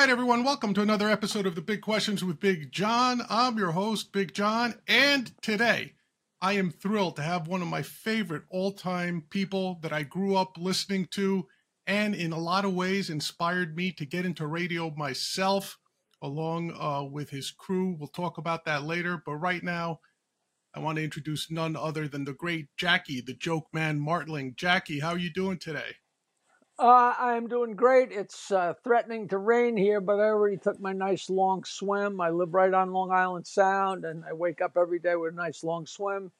Right, 0.00 0.08
everyone, 0.08 0.44
welcome 0.44 0.72
to 0.72 0.80
another 0.80 1.10
episode 1.10 1.44
of 1.44 1.54
the 1.54 1.60
Big 1.60 1.82
Questions 1.82 2.24
with 2.24 2.40
Big 2.40 2.72
John. 2.72 3.20
I'm 3.28 3.58
your 3.58 3.72
host, 3.72 4.14
Big 4.14 4.32
John, 4.32 4.76
and 4.88 5.30
today 5.42 5.92
I 6.40 6.54
am 6.54 6.70
thrilled 6.70 7.16
to 7.16 7.22
have 7.22 7.46
one 7.46 7.60
of 7.60 7.68
my 7.68 7.82
favorite 7.82 8.44
all 8.48 8.72
time 8.72 9.26
people 9.28 9.78
that 9.82 9.92
I 9.92 10.04
grew 10.04 10.36
up 10.36 10.56
listening 10.56 11.06
to 11.10 11.46
and 11.86 12.14
in 12.14 12.32
a 12.32 12.38
lot 12.38 12.64
of 12.64 12.72
ways 12.72 13.10
inspired 13.10 13.76
me 13.76 13.92
to 13.92 14.06
get 14.06 14.24
into 14.24 14.46
radio 14.46 14.90
myself, 14.96 15.76
along 16.22 16.72
uh, 16.80 17.02
with 17.02 17.28
his 17.28 17.50
crew. 17.50 17.94
We'll 17.98 18.08
talk 18.08 18.38
about 18.38 18.64
that 18.64 18.84
later, 18.84 19.22
but 19.26 19.34
right 19.34 19.62
now, 19.62 20.00
I 20.74 20.80
want 20.80 20.96
to 20.96 21.04
introduce 21.04 21.50
none 21.50 21.76
other 21.76 22.08
than 22.08 22.24
the 22.24 22.32
great 22.32 22.68
Jackie, 22.78 23.20
the 23.20 23.34
joke 23.34 23.66
man 23.74 24.00
Martling. 24.00 24.54
Jackie, 24.56 25.00
how 25.00 25.10
are 25.10 25.18
you 25.18 25.30
doing 25.30 25.58
today? 25.58 25.96
Uh, 26.80 27.12
I'm 27.18 27.46
doing 27.46 27.76
great. 27.76 28.10
It's 28.10 28.50
uh, 28.50 28.72
threatening 28.82 29.28
to 29.28 29.36
rain 29.38 29.76
here, 29.76 30.00
but 30.00 30.14
I 30.14 30.24
already 30.24 30.56
took 30.56 30.80
my 30.80 30.94
nice 30.94 31.28
long 31.28 31.62
swim. 31.62 32.22
I 32.22 32.30
live 32.30 32.54
right 32.54 32.72
on 32.72 32.94
Long 32.94 33.10
Island 33.10 33.46
Sound, 33.46 34.06
and 34.06 34.24
I 34.24 34.32
wake 34.32 34.62
up 34.62 34.78
every 34.80 34.98
day 34.98 35.14
with 35.14 35.34
a 35.34 35.36
nice 35.36 35.62
long 35.62 35.84
swim, 35.84 36.32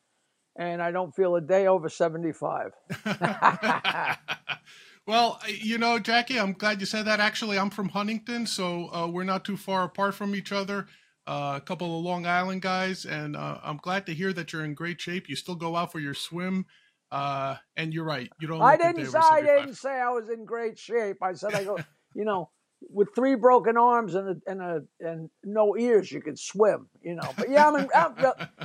and 0.57 0.81
I 0.81 0.93
don't 0.93 1.15
feel 1.15 1.37
a 1.37 1.43
day 1.43 1.67
over 1.67 1.91
75. 1.91 2.73
well, 5.07 5.39
you 5.47 5.77
know, 5.77 5.99
Jackie, 5.99 6.41
I'm 6.41 6.55
glad 6.55 6.81
you 6.81 6.87
said 6.87 7.05
that. 7.05 7.21
Actually, 7.21 7.59
I'm 7.59 7.69
from 7.69 7.91
Huntington, 7.91 8.47
so 8.47 8.89
uh, 8.95 9.09
we're 9.09 9.25
not 9.25 9.45
too 9.45 9.59
far 9.59 9.85
apart 9.85 10.15
from 10.15 10.35
each 10.35 10.53
other. 10.53 10.87
Uh, 11.27 11.53
a 11.57 11.61
couple 11.61 11.99
of 11.99 12.03
Long 12.03 12.25
Island 12.25 12.63
guys, 12.63 13.05
and 13.05 13.37
uh, 13.37 13.59
I'm 13.63 13.77
glad 13.77 14.07
to 14.07 14.15
hear 14.15 14.33
that 14.33 14.55
you're 14.55 14.65
in 14.65 14.73
great 14.73 15.03
shape. 15.03 15.29
You 15.29 15.37
still 15.37 15.55
go 15.55 15.77
out 15.77 15.93
for 15.93 16.01
your 16.01 16.15
swim. 16.15 16.65
Uh, 17.11 17.57
and 17.77 17.93
you're 17.93 18.05
right. 18.05 18.31
You 18.41 18.49
don't. 18.49 18.63
I 18.63 18.77
didn't 18.77 19.07
say. 19.07 19.19
I 19.19 19.41
didn't 19.43 19.75
say 19.75 19.91
I 19.91 20.11
was 20.11 20.29
in 20.31 20.45
great 20.45 20.79
shape. 20.79 21.23
I 21.23 21.33
said 21.35 21.55
I 21.55 21.65
go. 21.65 21.79
you 22.15 22.25
know, 22.25 22.51
with 22.89 23.09
three 23.15 23.35
broken 23.35 23.77
arms 23.77 24.15
and 24.15 24.29
a, 24.29 24.51
and 24.51 24.61
a 24.63 24.83
and 25.01 25.31
no 25.45 25.77
ears, 25.77 26.11
you 26.11 26.21
could 26.21 26.39
swim. 26.39 26.89
You 27.03 27.15
know, 27.15 27.33
but 27.37 27.51
yeah, 27.51 27.69
I'm, 27.69 27.89
I'm 27.95 28.15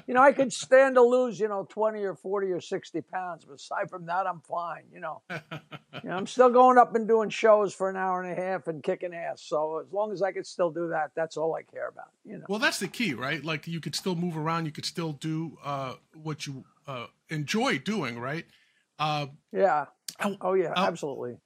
you 0.07 0.13
know 0.13 0.21
I 0.21 0.31
could 0.31 0.53
stand 0.53 0.95
to 0.95 1.01
lose 1.01 1.39
you 1.39 1.47
know 1.47 1.65
twenty 1.69 2.03
or 2.03 2.15
forty 2.15 2.51
or 2.51 2.61
sixty 2.61 3.01
pounds, 3.01 3.45
but 3.45 3.55
aside 3.55 3.89
from 3.89 4.05
that, 4.05 4.27
I'm 4.27 4.41
fine. 4.41 4.83
You 4.93 5.01
know, 5.01 5.21
you 5.29 6.09
know 6.09 6.15
I'm 6.15 6.27
still 6.27 6.49
going 6.49 6.77
up 6.77 6.95
and 6.95 7.07
doing 7.07 7.29
shows 7.29 7.73
for 7.73 7.89
an 7.89 7.95
hour 7.95 8.23
and 8.23 8.31
a 8.31 8.41
half 8.41 8.67
and 8.67 8.81
kicking 8.83 9.13
ass. 9.13 9.41
So 9.41 9.81
as 9.85 9.91
long 9.91 10.11
as 10.11 10.21
I 10.21 10.31
could 10.31 10.47
still 10.47 10.71
do 10.71 10.89
that, 10.89 11.11
that's 11.15 11.37
all 11.37 11.55
I 11.55 11.63
care 11.63 11.87
about. 11.87 12.09
You 12.25 12.37
know. 12.37 12.45
Well, 12.47 12.59
that's 12.59 12.79
the 12.79 12.87
key, 12.87 13.13
right? 13.13 13.43
Like 13.43 13.67
you 13.67 13.79
could 13.79 13.95
still 13.95 14.15
move 14.15 14.37
around, 14.37 14.65
you 14.65 14.71
could 14.71 14.85
still 14.85 15.13
do 15.13 15.57
uh, 15.63 15.95
what 16.13 16.47
you 16.47 16.63
uh, 16.87 17.07
enjoy 17.29 17.79
doing, 17.79 18.19
right? 18.19 18.45
Uh, 18.99 19.27
yeah. 19.51 19.85
I, 20.19 20.37
oh 20.41 20.53
yeah, 20.53 20.73
absolutely. 20.75 21.37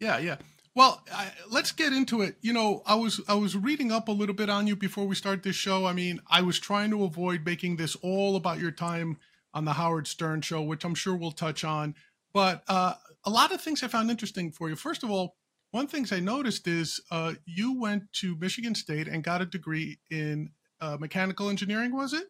Yeah, 0.00 0.18
yeah. 0.18 0.36
Well, 0.74 1.02
I, 1.10 1.32
let's 1.50 1.72
get 1.72 1.92
into 1.94 2.20
it. 2.20 2.36
You 2.42 2.52
know, 2.52 2.82
I 2.84 2.96
was 2.96 3.20
I 3.28 3.34
was 3.34 3.56
reading 3.56 3.90
up 3.92 4.08
a 4.08 4.12
little 4.12 4.34
bit 4.34 4.50
on 4.50 4.66
you 4.66 4.76
before 4.76 5.06
we 5.06 5.14
start 5.14 5.42
this 5.42 5.56
show. 5.56 5.86
I 5.86 5.92
mean, 5.92 6.20
I 6.28 6.42
was 6.42 6.58
trying 6.58 6.90
to 6.90 7.04
avoid 7.04 7.46
making 7.46 7.76
this 7.76 7.96
all 7.96 8.36
about 8.36 8.58
your 8.58 8.72
time 8.72 9.18
on 9.54 9.64
the 9.64 9.72
Howard 9.72 10.06
Stern 10.06 10.42
show, 10.42 10.60
which 10.60 10.84
I'm 10.84 10.94
sure 10.94 11.16
we'll 11.16 11.32
touch 11.32 11.64
on. 11.64 11.94
But 12.34 12.62
uh, 12.68 12.94
a 13.24 13.30
lot 13.30 13.52
of 13.52 13.62
things 13.62 13.82
I 13.82 13.88
found 13.88 14.10
interesting 14.10 14.52
for 14.52 14.68
you. 14.68 14.76
First 14.76 15.02
of 15.02 15.10
all, 15.10 15.36
one 15.70 15.86
things 15.86 16.12
I 16.12 16.20
noticed 16.20 16.68
is 16.68 17.00
uh, 17.10 17.34
you 17.46 17.80
went 17.80 18.12
to 18.20 18.36
Michigan 18.36 18.74
State 18.74 19.08
and 19.08 19.24
got 19.24 19.40
a 19.40 19.46
degree 19.46 19.98
in 20.10 20.50
uh, 20.80 20.98
mechanical 21.00 21.48
engineering. 21.48 21.94
Was 21.94 22.12
it? 22.12 22.24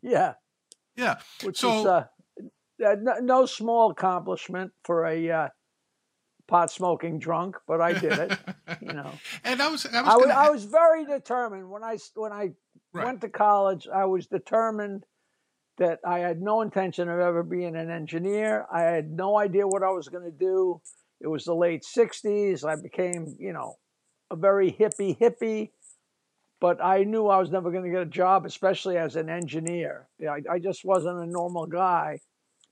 Yeah. 0.00 0.34
Yeah. 0.96 1.18
Which 1.42 1.58
so, 1.58 1.80
is 1.80 1.86
uh, 1.86 2.04
no, 2.78 3.14
no, 3.20 3.46
small 3.46 3.90
accomplishment 3.90 4.72
for 4.84 5.06
a 5.06 5.30
uh, 5.30 5.48
pot 6.48 6.70
smoking 6.70 7.18
drunk, 7.18 7.56
but 7.66 7.80
I 7.80 7.92
did 7.92 8.12
it. 8.12 8.38
you 8.80 8.92
know. 8.92 9.10
And 9.44 9.62
I 9.62 9.68
was, 9.68 9.86
I 9.86 10.02
was, 10.02 10.08
I 10.08 10.16
was, 10.16 10.26
I 10.28 10.50
was 10.50 10.64
very 10.64 11.04
determined 11.04 11.70
when 11.70 11.82
I 11.82 11.98
when 12.14 12.32
I 12.32 12.50
right. 12.92 13.06
went 13.06 13.20
to 13.22 13.28
college. 13.28 13.88
I 13.92 14.04
was 14.04 14.26
determined 14.26 15.04
that 15.78 16.00
I 16.06 16.18
had 16.18 16.40
no 16.40 16.60
intention 16.60 17.08
of 17.08 17.18
ever 17.18 17.42
being 17.42 17.76
an 17.76 17.90
engineer. 17.90 18.66
I 18.72 18.82
had 18.82 19.10
no 19.10 19.38
idea 19.38 19.66
what 19.66 19.82
I 19.82 19.90
was 19.90 20.08
going 20.08 20.24
to 20.24 20.36
do. 20.36 20.80
It 21.20 21.28
was 21.28 21.44
the 21.44 21.54
late 21.54 21.84
'60s. 21.84 22.64
I 22.64 22.76
became, 22.80 23.36
you 23.38 23.52
know, 23.52 23.76
a 24.30 24.36
very 24.36 24.72
hippie 24.72 25.18
hippie 25.18 25.70
but 26.62 26.80
I 26.80 27.02
knew 27.02 27.26
I 27.26 27.38
was 27.38 27.50
never 27.50 27.72
going 27.72 27.82
to 27.82 27.90
get 27.90 28.02
a 28.02 28.06
job, 28.06 28.46
especially 28.46 28.96
as 28.96 29.16
an 29.16 29.28
engineer. 29.28 30.06
I, 30.22 30.42
I, 30.48 30.58
just 30.60 30.84
wasn't 30.84 31.18
a 31.18 31.26
normal 31.26 31.66
guy. 31.66 32.20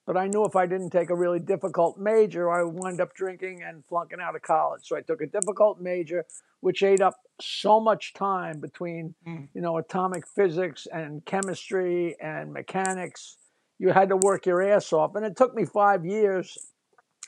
But 0.07 0.17
I 0.17 0.29
knew 0.29 0.45
if 0.45 0.55
I 0.55 0.67
didn't 0.67 0.91
take 0.91 1.11
a 1.11 1.15
really 1.17 1.41
difficult 1.41 1.99
major, 1.99 2.53
I 2.53 2.63
would 2.63 2.75
wind 2.75 3.01
up 3.01 3.15
drinking 3.15 3.65
and 3.67 3.85
flunking 3.89 4.21
out 4.21 4.37
of 4.37 4.43
college. 4.43 4.83
So 4.85 4.97
I 4.97 5.01
took 5.01 5.21
a 5.23 5.27
difficult 5.27 5.81
major, 5.81 6.25
which 6.61 6.85
ate 6.85 7.01
up 7.01 7.17
so 7.41 7.81
much 7.81 8.15
time 8.15 8.61
between, 8.61 9.17
mm. 9.27 9.49
you 9.55 9.61
know, 9.61 9.77
atomic 9.77 10.23
physics 10.37 10.87
and 10.93 11.25
chemistry 11.25 12.15
and 12.23 12.53
mechanics. 12.53 13.39
You 13.81 13.89
had 13.89 14.11
to 14.11 14.17
work 14.17 14.47
your 14.47 14.63
ass 14.63 14.93
off. 14.93 15.17
And 15.17 15.27
it 15.27 15.37
took 15.37 15.53
me 15.53 15.65
five 15.65 16.07
years. 16.07 16.57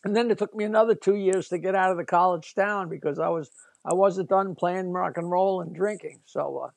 And 0.05 0.15
then 0.15 0.31
it 0.31 0.39
took 0.39 0.55
me 0.55 0.63
another 0.63 0.95
two 0.95 1.17
years 1.17 1.49
to 1.49 1.59
get 1.59 1.75
out 1.75 1.91
of 1.91 1.97
the 1.97 2.05
college 2.05 2.55
town 2.55 2.89
because 2.89 3.19
I 3.19 3.31
was 3.31 3.51
I 3.85 3.95
wasn't 3.95 4.29
done 4.29 4.55
playing 4.55 4.91
rock 4.91 5.17
and 5.17 5.31
roll 5.31 5.61
and 5.61 5.75
drinking. 5.75 6.21
So, 6.25 6.67
uh, 6.67 6.71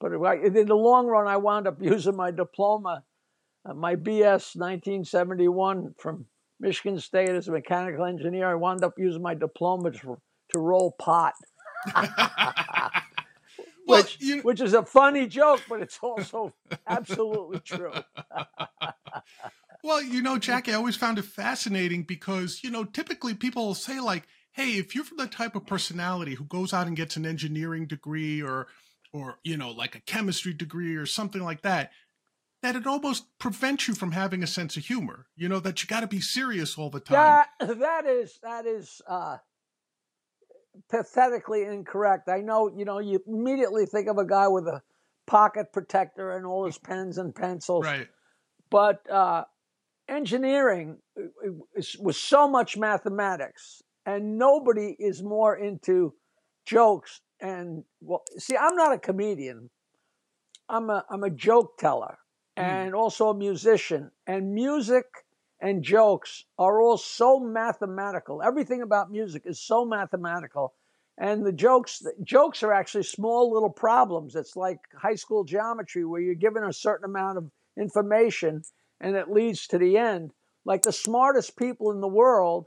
but 0.00 0.12
in 0.12 0.66
the 0.66 0.74
long 0.74 1.06
run, 1.06 1.26
I 1.26 1.36
wound 1.38 1.66
up 1.66 1.78
using 1.80 2.16
my 2.16 2.30
diploma, 2.30 3.04
uh, 3.64 3.74
my 3.74 3.96
BS 3.96 4.56
1971 4.56 5.94
from 5.98 6.26
Michigan 6.60 6.98
State 7.00 7.30
as 7.30 7.48
a 7.48 7.52
mechanical 7.52 8.04
engineer. 8.04 8.50
I 8.50 8.54
wound 8.54 8.84
up 8.84 8.94
using 8.98 9.22
my 9.22 9.34
diploma 9.34 9.90
to, 9.92 10.18
to 10.52 10.58
roll 10.58 10.94
pot. 10.98 11.34
well, 13.86 14.02
which, 14.02 14.18
you... 14.20 14.40
which 14.42 14.60
is 14.60 14.74
a 14.74 14.84
funny 14.84 15.26
joke, 15.26 15.62
but 15.68 15.80
it's 15.80 15.98
also 16.02 16.52
absolutely 16.86 17.60
true. 17.60 17.92
well, 19.84 20.02
you 20.02 20.22
know, 20.22 20.38
Jackie, 20.38 20.72
I 20.72 20.74
always 20.74 20.96
found 20.96 21.18
it 21.18 21.24
fascinating 21.24 22.02
because, 22.02 22.60
you 22.62 22.70
know, 22.70 22.84
typically 22.84 23.34
people 23.34 23.74
say, 23.74 24.00
like, 24.00 24.26
hey, 24.56 24.70
if 24.70 24.94
you're 24.94 25.04
from 25.04 25.18
the 25.18 25.26
type 25.26 25.54
of 25.54 25.66
personality 25.66 26.34
who 26.34 26.44
goes 26.44 26.72
out 26.72 26.86
and 26.86 26.96
gets 26.96 27.16
an 27.16 27.26
engineering 27.26 27.86
degree 27.86 28.42
or 28.42 28.66
or 29.12 29.38
you 29.44 29.56
know 29.56 29.70
like 29.70 29.94
a 29.94 30.00
chemistry 30.00 30.52
degree 30.52 30.96
or 30.96 31.06
something 31.06 31.42
like 31.42 31.62
that 31.62 31.92
that 32.62 32.74
it 32.74 32.86
almost 32.86 33.26
prevents 33.38 33.86
you 33.86 33.94
from 33.94 34.12
having 34.12 34.42
a 34.42 34.46
sense 34.46 34.76
of 34.76 34.84
humor 34.84 35.26
you 35.36 35.48
know 35.48 35.60
that 35.60 35.82
you 35.82 35.88
got 35.88 36.00
to 36.00 36.06
be 36.08 36.20
serious 36.20 36.76
all 36.76 36.90
the 36.90 36.98
time. 36.98 37.44
That, 37.60 37.78
that 37.78 38.06
is 38.06 38.38
that 38.42 38.66
is 38.66 39.00
uh 39.06 39.36
pathetically 40.90 41.62
incorrect. 41.62 42.28
I 42.28 42.40
know 42.40 42.72
you 42.74 42.84
know 42.84 42.98
you 42.98 43.22
immediately 43.26 43.86
think 43.86 44.08
of 44.08 44.18
a 44.18 44.26
guy 44.26 44.48
with 44.48 44.66
a 44.66 44.82
pocket 45.26 45.72
protector 45.72 46.36
and 46.36 46.46
all 46.46 46.66
his 46.66 46.78
pens 46.78 47.18
and 47.18 47.34
pencils. 47.34 47.84
Right. 47.84 48.08
But 48.70 49.08
uh 49.10 49.44
engineering 50.08 50.98
was 51.98 52.16
so 52.16 52.48
much 52.48 52.76
mathematics 52.76 53.82
and 54.06 54.38
nobody 54.38 54.96
is 54.98 55.22
more 55.22 55.56
into 55.56 56.14
jokes 56.64 57.20
and 57.40 57.84
well 58.00 58.22
see 58.38 58.56
i'm 58.56 58.76
not 58.76 58.94
a 58.94 58.98
comedian. 58.98 59.68
I'm 60.68 60.88
a 60.90 61.04
i'm 61.10 61.24
a 61.24 61.30
joke 61.30 61.78
teller 61.78 62.18
mm. 62.56 62.62
and 62.62 62.94
also 62.94 63.28
a 63.28 63.36
musician 63.36 64.10
and 64.26 64.54
music 64.54 65.04
and 65.60 65.82
jokes 65.82 66.44
are 66.58 66.82
all 66.82 66.98
so 66.98 67.40
mathematical. 67.40 68.42
Everything 68.42 68.82
about 68.82 69.10
music 69.10 69.42
is 69.46 69.60
so 69.60 69.84
mathematical 69.84 70.74
and 71.18 71.46
the 71.46 71.52
jokes 71.52 71.98
the 71.98 72.12
jokes 72.22 72.62
are 72.62 72.72
actually 72.72 73.04
small 73.04 73.52
little 73.52 73.70
problems. 73.70 74.34
It's 74.34 74.56
like 74.56 74.78
high 75.00 75.14
school 75.14 75.44
geometry 75.44 76.04
where 76.04 76.20
you're 76.20 76.34
given 76.34 76.64
a 76.64 76.72
certain 76.72 77.04
amount 77.04 77.38
of 77.38 77.50
information 77.78 78.62
and 79.00 79.16
it 79.16 79.30
leads 79.30 79.66
to 79.68 79.78
the 79.78 79.96
end. 79.96 80.32
Like 80.64 80.82
the 80.82 80.92
smartest 80.92 81.56
people 81.56 81.90
in 81.92 82.00
the 82.00 82.08
world 82.08 82.66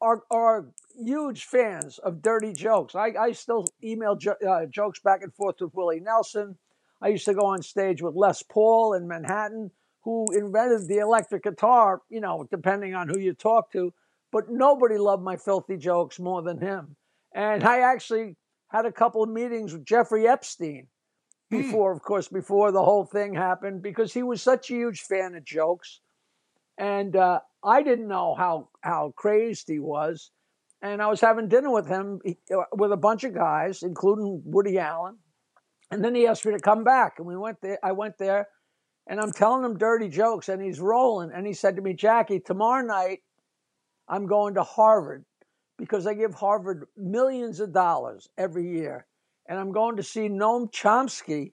are 0.00 0.22
are 0.30 0.68
huge 0.96 1.44
fans 1.44 1.98
of 1.98 2.22
dirty 2.22 2.52
jokes. 2.52 2.94
I, 2.94 3.12
I 3.18 3.32
still 3.32 3.66
email 3.82 4.16
jo- 4.16 4.36
uh, 4.46 4.66
jokes 4.66 5.00
back 5.00 5.22
and 5.22 5.34
forth 5.34 5.56
with 5.60 5.74
Willie 5.74 6.00
Nelson. 6.00 6.56
I 7.00 7.08
used 7.08 7.26
to 7.26 7.34
go 7.34 7.46
on 7.46 7.62
stage 7.62 8.02
with 8.02 8.14
Les 8.14 8.42
Paul 8.42 8.94
in 8.94 9.06
Manhattan, 9.06 9.70
who 10.02 10.26
invented 10.32 10.88
the 10.88 10.98
electric 10.98 11.44
guitar, 11.44 12.02
you 12.08 12.20
know, 12.20 12.46
depending 12.50 12.94
on 12.94 13.08
who 13.08 13.18
you 13.18 13.34
talk 13.34 13.70
to. 13.72 13.92
But 14.32 14.50
nobody 14.50 14.98
loved 14.98 15.22
my 15.22 15.36
filthy 15.36 15.76
jokes 15.76 16.18
more 16.18 16.42
than 16.42 16.60
him. 16.60 16.96
And 17.34 17.64
I 17.64 17.80
actually 17.80 18.36
had 18.68 18.84
a 18.84 18.92
couple 18.92 19.22
of 19.22 19.30
meetings 19.30 19.72
with 19.72 19.84
Jeffrey 19.84 20.26
Epstein 20.26 20.88
hmm. 21.50 21.62
before, 21.62 21.92
of 21.92 22.02
course, 22.02 22.28
before 22.28 22.72
the 22.72 22.82
whole 22.82 23.04
thing 23.04 23.34
happened, 23.34 23.82
because 23.82 24.12
he 24.12 24.22
was 24.22 24.42
such 24.42 24.70
a 24.70 24.74
huge 24.74 25.02
fan 25.02 25.34
of 25.34 25.44
jokes. 25.44 26.00
And 26.78 27.16
uh, 27.16 27.40
I 27.62 27.82
didn't 27.82 28.08
know 28.08 28.34
how 28.36 28.70
how 28.82 29.12
crazed 29.16 29.68
he 29.68 29.80
was, 29.80 30.30
and 30.80 31.02
I 31.02 31.08
was 31.08 31.20
having 31.20 31.48
dinner 31.48 31.70
with 31.70 31.88
him 31.88 32.20
uh, 32.26 32.62
with 32.72 32.92
a 32.92 32.96
bunch 32.96 33.24
of 33.24 33.34
guys, 33.34 33.82
including 33.82 34.42
Woody 34.44 34.78
Allen, 34.78 35.18
and 35.90 36.04
then 36.04 36.14
he 36.14 36.26
asked 36.26 36.46
me 36.46 36.52
to 36.52 36.60
come 36.60 36.84
back, 36.84 37.14
and 37.18 37.26
we 37.26 37.36
went 37.36 37.60
there. 37.60 37.78
I 37.82 37.92
went 37.92 38.16
there, 38.18 38.48
and 39.08 39.20
I'm 39.20 39.32
telling 39.32 39.64
him 39.64 39.76
dirty 39.76 40.08
jokes, 40.08 40.48
and 40.48 40.62
he's 40.62 40.78
rolling, 40.78 41.32
and 41.34 41.46
he 41.46 41.52
said 41.52 41.76
to 41.76 41.82
me, 41.82 41.94
Jackie, 41.94 42.40
tomorrow 42.40 42.86
night, 42.86 43.20
I'm 44.08 44.26
going 44.26 44.54
to 44.54 44.62
Harvard 44.62 45.24
because 45.78 46.06
I 46.06 46.14
give 46.14 46.34
Harvard 46.34 46.86
millions 46.96 47.60
of 47.60 47.72
dollars 47.72 48.28
every 48.36 48.68
year. 48.68 49.06
And 49.48 49.58
I'm 49.58 49.72
going 49.72 49.96
to 49.96 50.02
see 50.02 50.28
Noam 50.28 50.70
Chomsky 50.70 51.52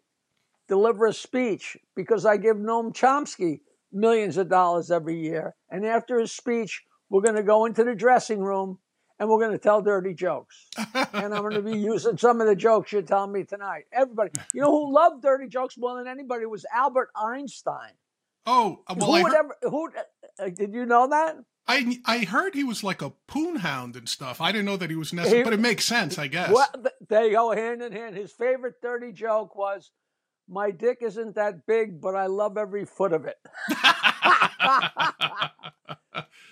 deliver 0.68 1.06
a 1.06 1.14
speech 1.14 1.78
because 1.96 2.26
I 2.26 2.38
give 2.38 2.58
Noam 2.58 2.94
Chomsky 2.94 3.62
millions 3.96 4.38
of 4.38 4.50
dollars 4.50 4.92
every 4.92 5.20
year. 5.20 5.56
And 5.70 5.86
after 5.86 6.20
his 6.20 6.32
speech, 6.32 6.84
we're 7.10 7.22
going 7.22 7.36
to 7.36 7.44
go 7.44 7.66
into 7.66 7.84
the 7.84 7.96
dressing 7.96 8.40
room 8.40 8.80
and 9.20 9.30
we're 9.30 9.40
going 9.40 9.54
to 9.54 9.58
tell 9.58 9.82
dirty 9.82 10.14
jokes. 10.14 10.68
and 10.94 11.34
I'm 11.34 11.42
going 11.42 11.54
to 11.56 11.62
be 11.62 11.78
using 11.94 12.18
some 12.18 12.42
of 12.42 12.48
the 12.48 12.56
jokes 12.56 12.92
you're 12.92 13.02
telling 13.02 13.32
me 13.32 13.44
tonight. 13.44 13.86
Everybody, 13.94 14.32
you 14.54 14.62
know 14.62 14.72
who 14.72 14.94
loved 14.94 15.22
dirty 15.24 15.48
jokes 15.48 15.78
more 15.78 15.98
than 15.98 16.08
anybody 16.08 16.46
was 16.46 16.66
Albert 16.74 17.10
Einstein. 17.16 17.92
Oh, 18.46 18.84
well, 18.96 19.08
who 19.08 19.14
I 19.14 19.24
would 19.24 19.32
heard, 19.32 19.38
ever, 19.40 19.56
who, 19.64 19.90
uh, 20.40 20.50
did 20.50 20.74
you 20.74 20.86
know 20.86 21.08
that? 21.08 21.38
I 21.68 21.98
I 22.06 22.20
heard 22.26 22.54
he 22.54 22.64
was 22.64 22.84
like 22.84 23.02
a 23.02 23.10
poon 23.28 23.56
hound 23.56 23.96
and 23.96 24.08
stuff. 24.08 24.40
I 24.40 24.52
didn't 24.52 24.66
know 24.66 24.78
that 24.78 24.92
he 24.92 24.96
was 24.96 25.14
necessary, 25.14 25.40
He- 25.40 25.44
but 25.46 25.54
it 25.54 25.60
makes 25.60 25.84
sense, 25.86 26.20
I 26.20 26.28
guess. 26.28 26.52
Well, 26.52 26.68
they 27.10 27.32
go 27.32 27.52
hand 27.54 27.82
in 27.82 27.92
hand. 27.92 28.16
His 28.16 28.32
favorite 28.32 28.76
dirty 28.84 29.12
joke 29.12 29.56
was, 29.56 29.90
"My 30.48 30.72
dick 30.72 31.00
isn't 31.02 31.36
that 31.36 31.66
big, 31.66 32.00
but 32.02 32.16
I 32.16 32.28
love 32.28 32.58
every 32.58 32.86
foot 32.86 33.14
of 33.14 33.26
it." 33.26 33.38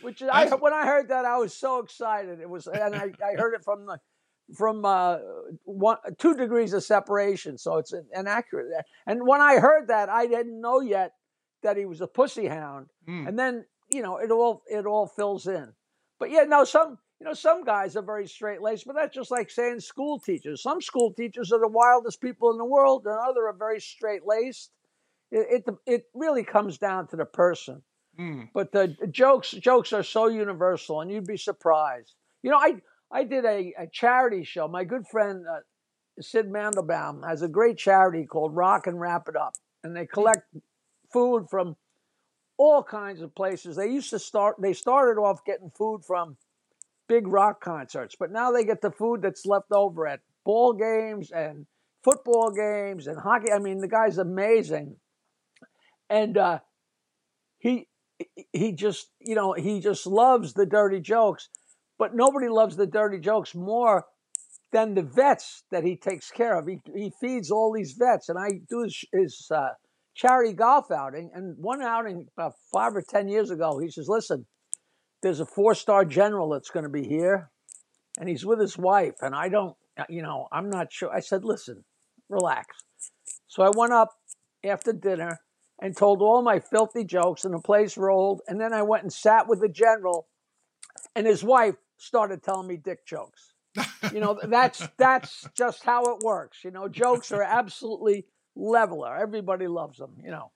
Which 0.01 0.21
is- 0.21 0.29
I 0.31 0.47
when 0.55 0.73
I 0.73 0.85
heard 0.85 1.07
that, 1.09 1.25
I 1.25 1.37
was 1.37 1.53
so 1.53 1.79
excited. 1.79 2.39
It 2.41 2.49
was, 2.49 2.67
and 2.67 2.95
I, 2.95 3.11
I 3.25 3.33
heard 3.37 3.53
it 3.53 3.63
from 3.63 3.85
the 3.85 3.99
from 4.55 4.83
uh, 4.83 5.17
one 5.63 5.97
two 6.17 6.35
degrees 6.35 6.73
of 6.73 6.83
separation, 6.83 7.57
so 7.57 7.77
it's 7.77 7.93
inaccurate. 8.13 8.67
And 9.07 9.25
when 9.25 9.39
I 9.41 9.59
heard 9.59 9.87
that, 9.87 10.09
I 10.09 10.27
didn't 10.27 10.59
know 10.59 10.81
yet 10.81 11.13
that 11.61 11.77
he 11.77 11.85
was 11.85 12.01
a 12.01 12.07
pussy 12.07 12.47
hound 12.47 12.87
Mm. 13.07 13.27
and 13.27 13.37
then 13.39 13.65
you 13.91 14.01
know 14.01 14.17
it 14.17 14.31
all 14.31 14.63
it 14.67 14.85
all 14.85 15.07
fills 15.07 15.47
in. 15.47 15.73
But 16.19 16.29
yeah, 16.31 16.43
no, 16.43 16.63
some 16.65 16.97
you 17.23 17.29
know 17.29 17.33
some 17.33 17.63
guys 17.63 17.95
are 17.95 18.01
very 18.01 18.27
straight 18.27 18.61
laced, 18.61 18.85
but 18.85 18.97
that's 18.97 19.15
just 19.15 19.31
like 19.31 19.49
saying 19.49 19.79
school 19.79 20.19
teachers. 20.19 20.61
Some 20.61 20.81
school 20.81 21.13
teachers 21.13 21.53
are 21.53 21.59
the 21.59 21.69
wildest 21.69 22.19
people 22.19 22.51
in 22.51 22.57
the 22.57 22.65
world, 22.65 23.05
and 23.05 23.17
other 23.17 23.47
are 23.47 23.55
very 23.57 23.79
straight 23.79 24.23
laced. 24.25 24.71
It, 25.31 25.63
it 25.65 25.75
it 25.85 26.03
really 26.13 26.43
comes 26.43 26.77
down 26.77 27.07
to 27.07 27.15
the 27.15 27.23
person. 27.23 27.81
Mm. 28.19 28.49
But 28.53 28.73
the 28.73 28.97
jokes 29.09 29.51
jokes 29.51 29.93
are 29.93 30.03
so 30.03 30.27
universal, 30.27 30.99
and 30.99 31.09
you'd 31.09 31.25
be 31.25 31.37
surprised. 31.37 32.13
You 32.41 32.51
know, 32.51 32.57
I 32.57 32.81
I 33.09 33.23
did 33.23 33.45
a, 33.45 33.73
a 33.79 33.87
charity 33.89 34.43
show. 34.43 34.67
My 34.67 34.83
good 34.83 35.07
friend 35.07 35.45
uh, 35.49 35.59
Syd 36.19 36.51
Mandelbaum 36.51 37.25
has 37.25 37.41
a 37.41 37.47
great 37.47 37.77
charity 37.77 38.25
called 38.25 38.53
Rock 38.53 38.85
and 38.85 38.99
Wrap 38.99 39.29
It 39.29 39.37
Up, 39.37 39.53
and 39.85 39.95
they 39.95 40.05
collect 40.05 40.43
food 41.13 41.45
from 41.49 41.77
all 42.57 42.83
kinds 42.83 43.21
of 43.21 43.33
places. 43.33 43.77
They 43.77 43.87
used 43.87 44.09
to 44.09 44.19
start. 44.19 44.57
They 44.59 44.73
started 44.73 45.21
off 45.21 45.45
getting 45.45 45.71
food 45.73 46.03
from 46.05 46.35
big 47.07 47.27
rock 47.27 47.61
concerts, 47.61 48.15
but 48.19 48.31
now 48.31 48.51
they 48.51 48.63
get 48.63 48.81
the 48.81 48.91
food 48.91 49.21
that's 49.21 49.45
left 49.45 49.71
over 49.71 50.07
at 50.07 50.21
ball 50.45 50.73
games 50.73 51.31
and 51.31 51.65
football 52.03 52.51
games 52.51 53.07
and 53.07 53.17
hockey. 53.19 53.51
I 53.51 53.59
mean, 53.59 53.79
the 53.79 53.88
guy's 53.88 54.17
amazing, 54.17 54.97
and 56.09 56.38
uh, 56.38 56.59
he 57.59 57.88
he 58.51 58.73
just 58.73 59.09
you 59.19 59.35
know 59.35 59.53
he 59.53 59.79
just 59.79 60.05
loves 60.05 60.53
the 60.53 60.65
dirty 60.65 61.00
jokes, 61.00 61.50
but 61.97 62.15
nobody 62.15 62.50
loves 62.50 62.75
the 62.75 62.88
dirty 62.88 63.19
jokes 63.19 63.55
more 63.55 64.05
than 64.71 64.95
the 64.95 65.03
vets 65.03 65.63
that 65.71 65.83
he 65.83 65.95
takes 65.95 66.31
care 66.31 66.57
of. 66.57 66.67
He 66.67 66.79
he 66.95 67.11
feeds 67.21 67.51
all 67.51 67.71
these 67.73 67.94
vets, 67.94 68.29
and 68.29 68.38
I 68.38 68.59
do 68.69 68.83
his, 68.83 69.05
his 69.13 69.47
uh, 69.53 69.69
charity 70.15 70.53
golf 70.53 70.91
outing. 70.91 71.31
And 71.33 71.55
one 71.57 71.81
outing 71.81 72.27
about 72.38 72.53
five 72.71 72.95
or 72.95 73.03
ten 73.07 73.27
years 73.27 73.51
ago, 73.51 73.79
he 73.79 73.89
says, 73.89 74.07
"Listen, 74.09 74.45
there's 75.23 75.39
a 75.39 75.45
four 75.45 75.73
star 75.73 76.05
general 76.05 76.49
that's 76.49 76.69
going 76.69 76.83
to 76.83 76.89
be 76.89 77.07
here, 77.07 77.49
and 78.19 78.29
he's 78.29 78.45
with 78.45 78.59
his 78.59 78.77
wife, 78.77 79.15
and 79.21 79.33
I 79.33 79.49
don't, 79.49 79.75
uh, 79.97 80.03
you 80.09 80.21
know, 80.21 80.47
I'm 80.51 80.69
not 80.69 80.93
sure." 80.93 81.11
I 81.11 81.21
said, 81.21 81.43
"Listen, 81.43 81.83
relax." 82.29 82.67
So 83.47 83.63
I 83.63 83.71
went 83.75 83.93
up 83.93 84.09
after 84.63 84.93
dinner 84.93 85.39
and 85.81 85.97
told 85.97 86.21
all 86.21 86.41
my 86.43 86.59
filthy 86.59 87.03
jokes, 87.03 87.45
and 87.45 87.53
the 87.53 87.59
place 87.59 87.97
rolled. 87.97 88.41
And 88.47 88.59
then 88.61 88.73
I 88.73 88.83
went 88.83 89.03
and 89.03 89.11
sat 89.11 89.47
with 89.47 89.59
the 89.61 89.69
general, 89.69 90.27
and 91.15 91.25
his 91.25 91.43
wife 91.43 91.75
started 91.97 92.43
telling 92.43 92.67
me 92.67 92.77
dick 92.77 93.05
jokes. 93.05 93.53
You 94.13 94.19
know, 94.19 94.39
that's 94.43 94.87
that's 94.97 95.47
just 95.55 95.83
how 95.83 96.03
it 96.05 96.23
works. 96.23 96.63
You 96.63 96.71
know, 96.71 96.87
jokes 96.87 97.31
are 97.31 97.41
absolutely 97.41 98.25
leveler. 98.55 99.15
Everybody 99.15 99.67
loves 99.67 99.97
them. 99.97 100.15
You 100.23 100.31
know, 100.31 100.51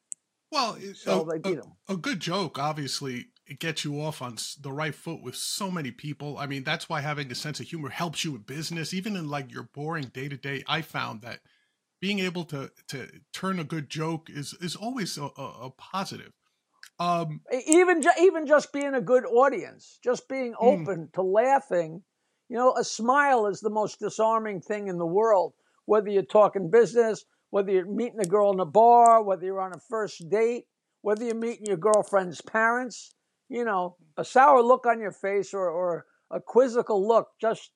Well, 0.51 0.77
so 0.93 1.27
a, 1.29 1.39
they, 1.39 1.49
you 1.49 1.55
know. 1.57 1.77
a 1.89 1.97
good 1.97 2.19
joke, 2.19 2.59
obviously, 2.59 3.27
it 3.47 3.59
gets 3.59 3.85
you 3.85 4.01
off 4.01 4.21
on 4.21 4.37
the 4.61 4.71
right 4.71 4.93
foot 4.93 5.21
with 5.21 5.35
so 5.35 5.71
many 5.71 5.91
people. 5.91 6.37
I 6.37 6.47
mean, 6.47 6.63
that's 6.63 6.89
why 6.89 7.01
having 7.01 7.31
a 7.31 7.35
sense 7.35 7.59
of 7.59 7.67
humor 7.67 7.89
helps 7.89 8.23
you 8.25 8.35
in 8.35 8.41
business, 8.41 8.93
even 8.93 9.15
in 9.15 9.29
like 9.29 9.51
your 9.51 9.63
boring 9.63 10.05
day 10.05 10.27
to 10.27 10.37
day. 10.37 10.63
I 10.67 10.81
found 10.81 11.21
that 11.21 11.39
being 12.01 12.19
able 12.19 12.43
to 12.45 12.71
to 12.89 13.07
turn 13.33 13.59
a 13.59 13.63
good 13.63 13.89
joke 13.89 14.29
is 14.29 14.53
is 14.61 14.75
always 14.75 15.17
a, 15.17 15.29
a, 15.37 15.43
a 15.67 15.71
positive. 15.77 16.33
Um, 16.99 17.41
even 17.67 18.01
ju- 18.01 18.09
even 18.19 18.47
just 18.47 18.73
being 18.73 18.95
a 18.95 19.01
good 19.01 19.25
audience, 19.25 19.99
just 20.03 20.27
being 20.27 20.53
Mm. 20.61 20.81
open 20.81 21.09
to 21.13 21.21
laughing. 21.21 22.03
You 22.49 22.57
know, 22.57 22.73
a 22.75 22.83
smile 22.83 23.47
is 23.47 23.59
the 23.59 23.69
most 23.69 23.99
disarming 23.99 24.61
thing 24.61 24.87
in 24.87 24.97
the 24.97 25.05
world. 25.05 25.53
Whether 25.85 26.09
you're 26.09 26.23
talking 26.23 26.69
business, 26.69 27.23
whether 27.49 27.71
you're 27.71 27.85
meeting 27.85 28.19
a 28.19 28.25
girl 28.25 28.51
in 28.51 28.59
a 28.59 28.65
bar, 28.65 29.23
whether 29.23 29.45
you're 29.45 29.61
on 29.61 29.73
a 29.73 29.79
first 29.89 30.29
date, 30.29 30.65
whether 31.01 31.23
you're 31.23 31.35
meeting 31.35 31.65
your 31.65 31.77
girlfriend's 31.77 32.41
parents, 32.41 33.13
you 33.49 33.63
know, 33.65 33.95
a 34.17 34.25
sour 34.25 34.61
look 34.61 34.85
on 34.85 34.99
your 34.99 35.11
face 35.11 35.53
or, 35.53 35.69
or 35.69 36.05
a 36.31 36.39
quizzical 36.39 37.07
look, 37.07 37.29
just 37.39 37.71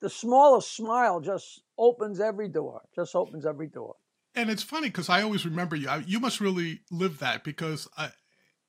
the 0.00 0.10
smallest 0.10 0.74
smile 0.76 1.20
just 1.20 1.62
opens 1.76 2.20
every 2.20 2.48
door. 2.48 2.82
Just 2.94 3.14
opens 3.16 3.44
every 3.44 3.66
door. 3.68 3.96
and 4.34 4.50
it's 4.50 4.62
funny 4.62 4.88
because 4.88 5.08
I 5.08 5.22
always 5.22 5.44
remember 5.44 5.74
you. 5.76 5.88
I, 5.88 6.04
you 6.06 6.20
must 6.20 6.40
really 6.40 6.80
live 6.90 7.18
that 7.18 7.42
because 7.42 7.88
I, 7.96 8.10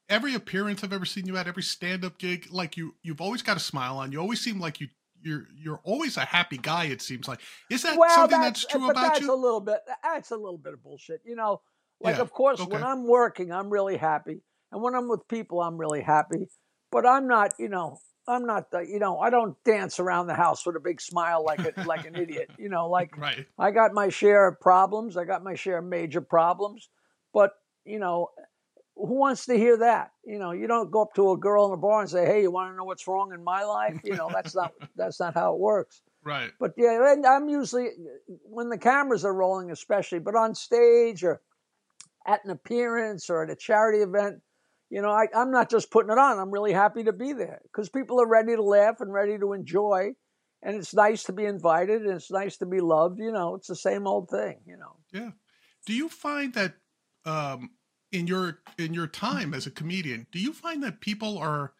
every 0.08 0.34
appearance 0.34 0.84
I've 0.84 0.94
ever 0.94 1.06
seen 1.06 1.28
you 1.28 1.38
at, 1.38 1.48
every 1.48 1.62
stand 1.64 2.04
up 2.04 2.18
gig, 2.18 2.48
like 2.52 2.78
you, 2.78 2.96
you've 3.04 3.22
always 3.22 3.44
got 3.44 3.58
a 3.58 3.60
smile 3.60 3.98
on. 3.98 4.12
You 4.12 4.20
always 4.20 4.42
seem 4.42 4.60
like 4.60 4.80
you. 4.82 4.88
You're 5.22 5.48
you're 5.54 5.82
always 5.84 6.16
a 6.16 6.22
happy 6.22 6.58
guy. 6.58 6.86
It 6.86 7.02
seems 7.02 7.28
like 7.28 7.42
is 7.70 7.84
that 7.84 8.00
something 8.16 8.40
that's, 8.40 8.66
true 8.66 8.80
but 8.80 8.92
about 8.92 9.02
that's 9.16 9.20
you? 9.20 9.34
a 9.34 9.36
little 9.36 9.60
bit. 9.60 9.82
That's 10.02 10.32
a 10.32 10.38
little 10.38 10.58
bit 10.58 10.72
of 10.72 10.82
bullshit. 10.82 11.20
You 11.26 11.36
know, 11.36 11.60
like 12.00 12.16
Yeah, 12.16 12.22
of 12.22 12.32
course 12.32 12.66
when. 12.66 12.82
I'm 12.86 13.06
working, 13.06 13.52
I'm 13.52 13.70
really 13.70 13.98
happy, 13.98 14.42
and 14.72 14.82
when 14.82 14.96
I'm 14.96 15.10
with 15.10 15.28
people, 15.28 15.62
I'm 15.62 15.78
really 15.78 16.02
happy. 16.02 16.48
But 16.92 17.06
I'm 17.06 17.28
not. 17.28 17.54
You 17.60 17.70
know, 17.70 18.00
I'm 18.28 18.46
not. 18.46 18.72
The, 18.72 18.82
you 18.82 19.00
know, 19.00 19.20
I 19.20 19.30
don't 19.30 19.56
dance 19.64 20.00
around 20.00 20.28
the 20.28 20.34
house 20.34 20.66
with 20.66 20.76
a 20.76 20.80
big 20.80 21.02
smile 21.02 21.44
like 21.44 21.60
a, 21.60 21.84
like 21.84 22.06
an 22.06 22.16
idiot. 22.16 22.50
You 22.58 22.70
know, 22.70 22.90
like 22.90 23.18
right. 23.18 23.46
I 23.58 23.72
got 23.72 23.94
my 23.94 24.10
share 24.10 24.48
of 24.48 24.60
problems. 24.60 25.18
I 25.18 25.26
got 25.26 25.44
my 25.44 25.56
share 25.56 25.80
of 25.80 25.86
major 25.86 26.22
problems. 26.22 26.90
But, 27.34 27.52
you 27.86 28.00
know, 28.00 28.30
who 28.96 29.16
wants 29.16 29.46
to 29.46 29.58
hear 29.58 29.78
that? 29.78 30.12
You 30.26 30.40
know, 30.40 30.52
you 30.52 30.68
don't 30.68 30.92
go 30.92 31.04
up 31.04 31.14
to 31.16 31.32
a 31.32 31.38
girl 31.38 31.68
in 31.68 31.74
a 31.74 31.78
bar 31.78 32.02
and 32.02 32.10
say, 32.10 32.26
"Hey, 32.26 32.42
you 32.42 32.52
want 32.52 32.72
to 32.72 32.78
know 32.78 32.84
what's 32.84 33.08
wrong 33.08 33.34
in 33.34 33.44
my 33.44 33.64
life?" 33.64 34.00
You 34.04 34.16
know, 34.16 34.30
that's 34.32 34.56
not 34.56 34.74
that's 34.96 35.20
not 35.20 35.34
how 35.34 35.54
it 35.54 35.60
works. 35.60 36.02
Right. 36.24 36.52
But 36.60 36.74
yeah, 36.78 37.14
and 37.14 37.26
I'm 37.26 37.48
usually 37.48 37.90
when 38.44 38.70
the 38.70 38.78
cameras 38.78 39.24
are 39.24 39.34
rolling, 39.34 39.72
especially, 39.72 40.20
but 40.20 40.36
on 40.36 40.54
stage 40.54 41.24
or 41.24 41.42
at 42.28 42.44
an 42.44 42.52
appearance 42.52 43.30
or 43.30 43.44
at 43.44 43.50
a 43.50 43.56
charity 43.56 44.00
event, 44.00 44.42
you 44.90 45.02
know, 45.02 45.12
I, 45.12 45.28
I'm 45.36 45.52
not 45.52 45.70
just 45.70 45.92
putting 45.92 46.12
it 46.12 46.18
on. 46.18 46.40
I'm 46.40 46.52
really 46.52 46.74
happy 46.74 47.04
to 47.04 47.14
be 47.14 47.34
there 47.34 47.62
because 47.64 47.90
people 47.90 48.20
are 48.22 48.28
ready 48.28 48.56
to 48.56 48.64
laugh 48.64 49.02
and 49.02 49.14
ready 49.14 49.38
to 49.38 49.54
enjoy, 49.54 50.14
and 50.64 50.76
it's 50.76 50.94
nice 50.94 51.24
to 51.26 51.34
be 51.34 51.46
invited 51.46 52.02
and 52.02 52.14
it's 52.14 52.32
nice 52.32 52.58
to 52.58 52.66
be 52.66 52.80
loved. 52.82 53.20
You 53.20 53.32
know, 53.32 53.56
it's 53.56 53.68
the 53.68 53.76
same 53.76 54.08
old 54.08 54.30
thing. 54.30 54.60
You 54.66 54.78
know. 54.78 54.96
Yeah. 55.12 55.32
Do 55.86 55.94
you 55.94 56.10
find 56.10 56.54
that 56.54 56.74
um, 57.26 57.72
in 58.12 58.28
your 58.28 58.60
in 58.78 58.94
your 58.94 59.08
time 59.08 59.54
as 59.54 59.68
a 59.68 59.72
comedian, 59.72 60.28
do 60.32 60.40
you 60.40 60.54
find 60.54 60.84
that 60.84 61.02
people 61.02 61.38
are 61.38 61.74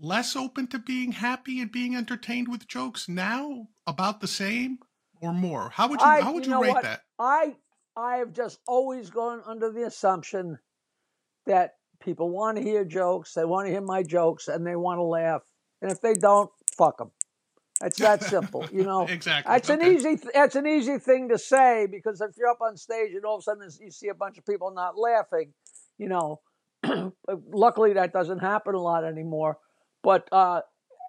less 0.00 0.34
open 0.34 0.66
to 0.68 0.78
being 0.78 1.12
happy 1.12 1.60
and 1.60 1.70
being 1.70 1.94
entertained 1.94 2.48
with 2.48 2.66
jokes 2.66 3.08
now, 3.08 3.68
about 3.86 4.20
the 4.20 4.28
same, 4.28 4.78
or 5.20 5.32
more? 5.32 5.70
How 5.70 5.88
would 5.88 6.00
you 6.00 6.06
I- 6.06 6.20
how 6.20 6.32
would 6.32 6.46
you 6.46 6.50
you, 6.50 6.56
know 6.56 6.62
rate 6.62 6.74
what? 6.74 6.82
that? 6.82 7.02
I 7.18 7.56
I 7.96 8.16
have 8.16 8.32
just 8.32 8.58
always 8.66 9.10
gone 9.10 9.42
under 9.46 9.70
the 9.70 9.86
assumption 9.86 10.58
that 11.46 11.74
people 12.02 12.30
want 12.30 12.56
to 12.56 12.62
hear 12.62 12.84
jokes, 12.84 13.34
they 13.34 13.44
want 13.44 13.66
to 13.66 13.70
hear 13.70 13.80
my 13.80 14.02
jokes, 14.02 14.48
and 14.48 14.66
they 14.66 14.76
want 14.76 14.98
to 14.98 15.02
laugh. 15.02 15.42
And 15.80 15.90
if 15.90 16.00
they 16.00 16.14
don't, 16.14 16.50
fuck 16.76 16.98
them. 16.98 17.10
It's 17.82 17.98
that 17.98 18.22
simple, 18.22 18.68
you 18.72 18.84
know. 18.84 19.06
exactly. 19.08 19.74
An 19.74 19.80
Okay. 19.80 19.94
easy. 19.94 20.18
That's 20.32 20.54
an 20.54 20.66
easy 20.66 20.98
thing 20.98 21.28
to 21.30 21.38
say 21.38 21.86
because 21.90 22.20
if 22.20 22.36
you're 22.36 22.48
up 22.48 22.60
on 22.60 22.76
stage 22.76 23.12
and 23.14 23.24
all 23.24 23.36
of 23.36 23.40
a 23.40 23.42
sudden 23.42 23.68
you 23.80 23.90
see 23.90 24.08
a 24.08 24.14
bunch 24.14 24.38
of 24.38 24.46
people 24.46 24.70
not 24.70 24.96
laughing, 24.96 25.52
you 25.98 26.08
know. 26.08 26.40
luckily, 27.52 27.94
that 27.94 28.12
doesn't 28.12 28.40
happen 28.40 28.74
a 28.74 28.80
lot 28.80 29.04
anymore. 29.04 29.58
But 30.02 30.28
uh, 30.32 30.62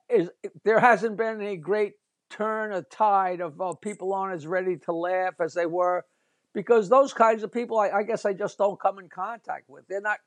is 0.09 0.29
there 0.63 0.79
hasn't 0.79 1.17
been 1.17 1.41
a 1.41 1.57
great 1.57 1.93
turn, 2.29 2.73
a 2.73 2.81
tide 2.81 3.41
of 3.41 3.59
uh, 3.59 3.73
people 3.73 4.13
aren't 4.13 4.35
as 4.35 4.47
ready 4.47 4.77
to 4.77 4.93
laugh 4.93 5.35
as 5.39 5.53
they 5.53 5.65
were, 5.65 6.05
because 6.53 6.89
those 6.89 7.13
kinds 7.13 7.43
of 7.43 7.51
people, 7.51 7.79
I, 7.79 7.89
I 7.89 8.03
guess, 8.03 8.25
I 8.25 8.33
just 8.33 8.57
don't 8.57 8.79
come 8.79 9.00
in 9.00 9.09
contact 9.09 9.69
with. 9.69 9.88
They're 9.88 10.01
not, 10.01 10.19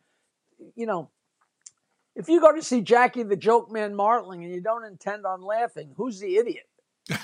you 0.75 0.86
know. 0.86 1.10
if 2.14 2.28
you 2.28 2.40
go 2.40 2.54
to 2.54 2.62
see 2.62 2.80
Jackie 2.80 3.22
the 3.22 3.36
Joke 3.36 3.70
Man 3.70 3.94
Martling 3.94 4.44
and 4.44 4.52
you 4.52 4.60
don't 4.60 4.84
intend 4.84 5.26
on 5.26 5.42
laughing, 5.42 5.92
who's 5.96 6.20
the 6.20 6.36
idiot? 6.36 6.66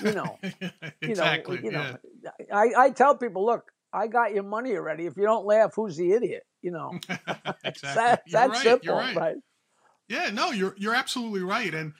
You 0.01 0.13
know, 0.13 0.39
exactly. 1.01 1.59
You 1.63 1.71
know, 1.71 1.97
you 2.39 2.45
know 2.49 2.55
I, 2.55 2.71
I 2.77 2.89
tell 2.91 3.17
people, 3.17 3.45
look, 3.45 3.71
I 3.91 4.07
got 4.07 4.33
your 4.33 4.43
money 4.43 4.75
already. 4.75 5.05
If 5.05 5.17
you 5.17 5.23
don't 5.23 5.45
laugh, 5.45 5.73
who's 5.75 5.97
the 5.97 6.13
idiot? 6.13 6.43
You 6.61 6.71
know, 6.71 6.91
exactly. 7.63 7.79
that, 7.83 8.23
that's 8.31 8.49
right. 8.49 8.57
simple, 8.57 8.95
right. 8.95 9.15
right? 9.15 9.35
Yeah, 10.07 10.29
no, 10.31 10.51
you're 10.51 10.75
you're 10.77 10.95
absolutely 10.95 11.41
right, 11.41 11.73
and 11.73 11.93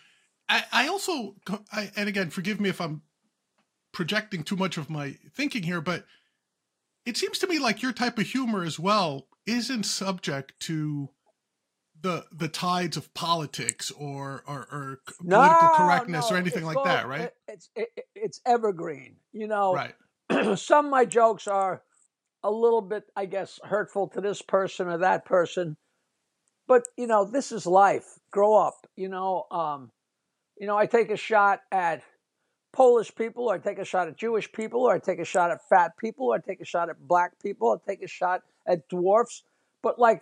I, 0.49 0.63
I 0.71 0.87
also, 0.87 1.35
I, 1.71 1.91
and 1.95 2.09
again, 2.09 2.29
forgive 2.29 2.59
me 2.59 2.69
if 2.69 2.81
I'm 2.81 3.01
projecting 3.91 4.43
too 4.43 4.55
much 4.55 4.77
of 4.77 4.89
my 4.89 5.17
thinking 5.33 5.63
here, 5.63 5.81
but 5.81 6.05
it 7.05 7.17
seems 7.17 7.39
to 7.39 7.47
me 7.47 7.59
like 7.59 7.81
your 7.81 7.93
type 7.93 8.17
of 8.17 8.27
humor 8.27 8.63
as 8.63 8.79
well 8.79 9.27
isn't 9.45 9.83
subject 9.83 10.53
to 10.61 11.09
the 12.03 12.25
the 12.31 12.48
tides 12.48 12.98
of 12.98 13.12
politics 13.15 13.89
or 13.91 14.43
or, 14.45 14.67
or 14.72 15.00
political 15.17 15.67
No, 15.67 15.72
correctness 15.75 16.29
no, 16.29 16.36
or 16.36 16.39
anything 16.39 16.63
like 16.65 16.75
called- 16.75 16.88
that, 16.88 17.07
right? 17.07 17.22
it- 17.22 17.36
it's 17.48 17.69
it, 17.75 17.89
it- 17.98 18.05
it's 18.15 18.41
evergreen. 18.45 19.15
You 19.31 19.48
know, 19.48 19.74
right. 19.74 19.95
some 20.60 20.86
of 20.86 20.91
my 20.91 21.05
jokes 21.05 21.48
are 21.48 21.81
a 22.43 22.51
little 22.51 22.81
bit, 22.81 23.03
I 23.15 23.25
guess, 23.25 23.60
hurtful 23.63 24.10
to 24.10 24.22
this 24.22 24.41
person 24.41 24.88
or 24.88 25.00
that 25.00 25.25
person. 25.25 25.75
But 26.67 26.83
you 26.98 27.07
know, 27.07 27.25
this 27.25 27.51
is 27.51 27.65
life. 27.65 28.05
Grow 28.31 28.53
up. 28.55 28.86
You 28.95 29.10
know, 29.10 29.45
um, 29.51 29.91
you 30.60 30.67
know, 30.67 30.77
I 30.77 30.86
take 30.86 31.10
a 31.10 31.17
shot 31.17 31.62
at 31.72 32.03
Polish 32.74 33.13
people, 33.15 33.50
or 33.50 33.55
I 33.55 33.57
take 33.60 33.79
a 33.79 33.86
shot 33.86 34.07
at 34.07 34.17
Jewish 34.17 34.51
people, 34.51 34.81
or 34.81 34.93
I 34.93 35.00
take 35.00 35.19
a 35.19 35.25
shot 35.25 35.51
at 35.51 35.60
fat 35.69 35.91
people, 35.98 36.27
or 36.27 36.36
I 36.36 36.39
take 36.39 36.60
a 36.62 36.65
shot 36.65 36.89
at 36.89 36.98
black 37.07 37.31
people, 37.41 37.67
or 37.69 37.75
I 37.86 37.89
take 37.89 38.03
a 38.03 38.07
shot 38.07 38.41
at 38.67 38.88
dwarfs. 38.89 39.43
But 39.81 40.00
like 40.00 40.22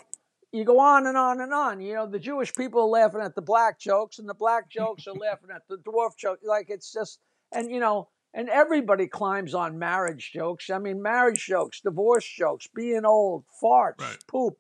you 0.52 0.66
go 0.66 0.80
on 0.80 1.08
and 1.08 1.18
on 1.18 1.42
and 1.42 1.54
on. 1.54 1.82
You 1.82 1.94
know, 1.94 2.08
the 2.08 2.20
Jewish 2.20 2.54
people 2.54 2.82
are 2.82 2.86
laughing 2.88 3.22
at 3.22 3.36
the 3.36 3.42
black 3.42 3.80
jokes, 3.80 4.20
and 4.20 4.28
the 4.28 4.34
black 4.34 4.70
jokes 4.78 5.08
are 5.08 5.14
laughing 5.14 5.50
at 5.54 5.68
the 5.68 5.78
dwarf 5.78 6.18
jokes. 6.18 6.44
Like 6.44 6.70
it's 6.70 6.92
just, 6.92 7.20
and 7.52 7.70
you 7.72 7.80
know, 7.80 8.10
and 8.34 8.50
everybody 8.50 9.08
climbs 9.08 9.54
on 9.54 9.78
marriage 9.80 10.32
jokes. 10.34 10.70
I 10.70 10.78
mean, 10.78 11.02
marriage 11.02 11.46
jokes, 11.46 11.82
divorce 11.82 12.26
jokes, 12.28 12.68
being 12.74 13.06
old, 13.06 13.44
farts, 13.62 14.00
Right. 14.00 14.18
poop, 14.28 14.58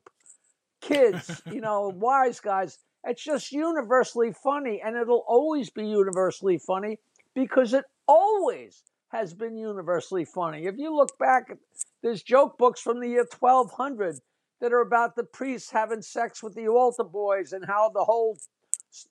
kids, 0.82 1.42
you 1.46 1.62
know, 1.62 1.90
wise 1.96 2.40
guys. 2.40 2.80
It's 3.04 3.24
just 3.24 3.52
universally 3.52 4.32
funny, 4.32 4.82
and 4.84 4.96
it'll 4.96 5.26
always 5.28 5.70
be 5.72 5.88
universally 5.88 6.60
funny 6.60 7.00
because 7.34 7.74
it 7.74 7.86
always 8.08 8.84
has 9.10 9.34
been 9.34 9.58
universally 9.58 10.24
funny. 10.24 10.68
If 10.68 10.76
you 10.78 10.96
look 10.96 11.18
back, 11.18 11.48
at 11.50 11.58
there's 12.04 12.22
joke 12.24 12.58
books 12.58 12.80
from 12.80 13.00
the 13.00 13.08
year 13.10 13.26
1200 13.40 14.20
that 14.62 14.72
are 14.72 14.82
about 14.82 15.16
the 15.16 15.24
priests 15.24 15.72
having 15.72 16.02
sex 16.02 16.42
with 16.42 16.56
the 16.56 16.68
altar 16.68 17.04
boys 17.04 17.52
and 17.54 17.66
how 17.66 17.90
the 17.90 18.04
whole 18.04 18.38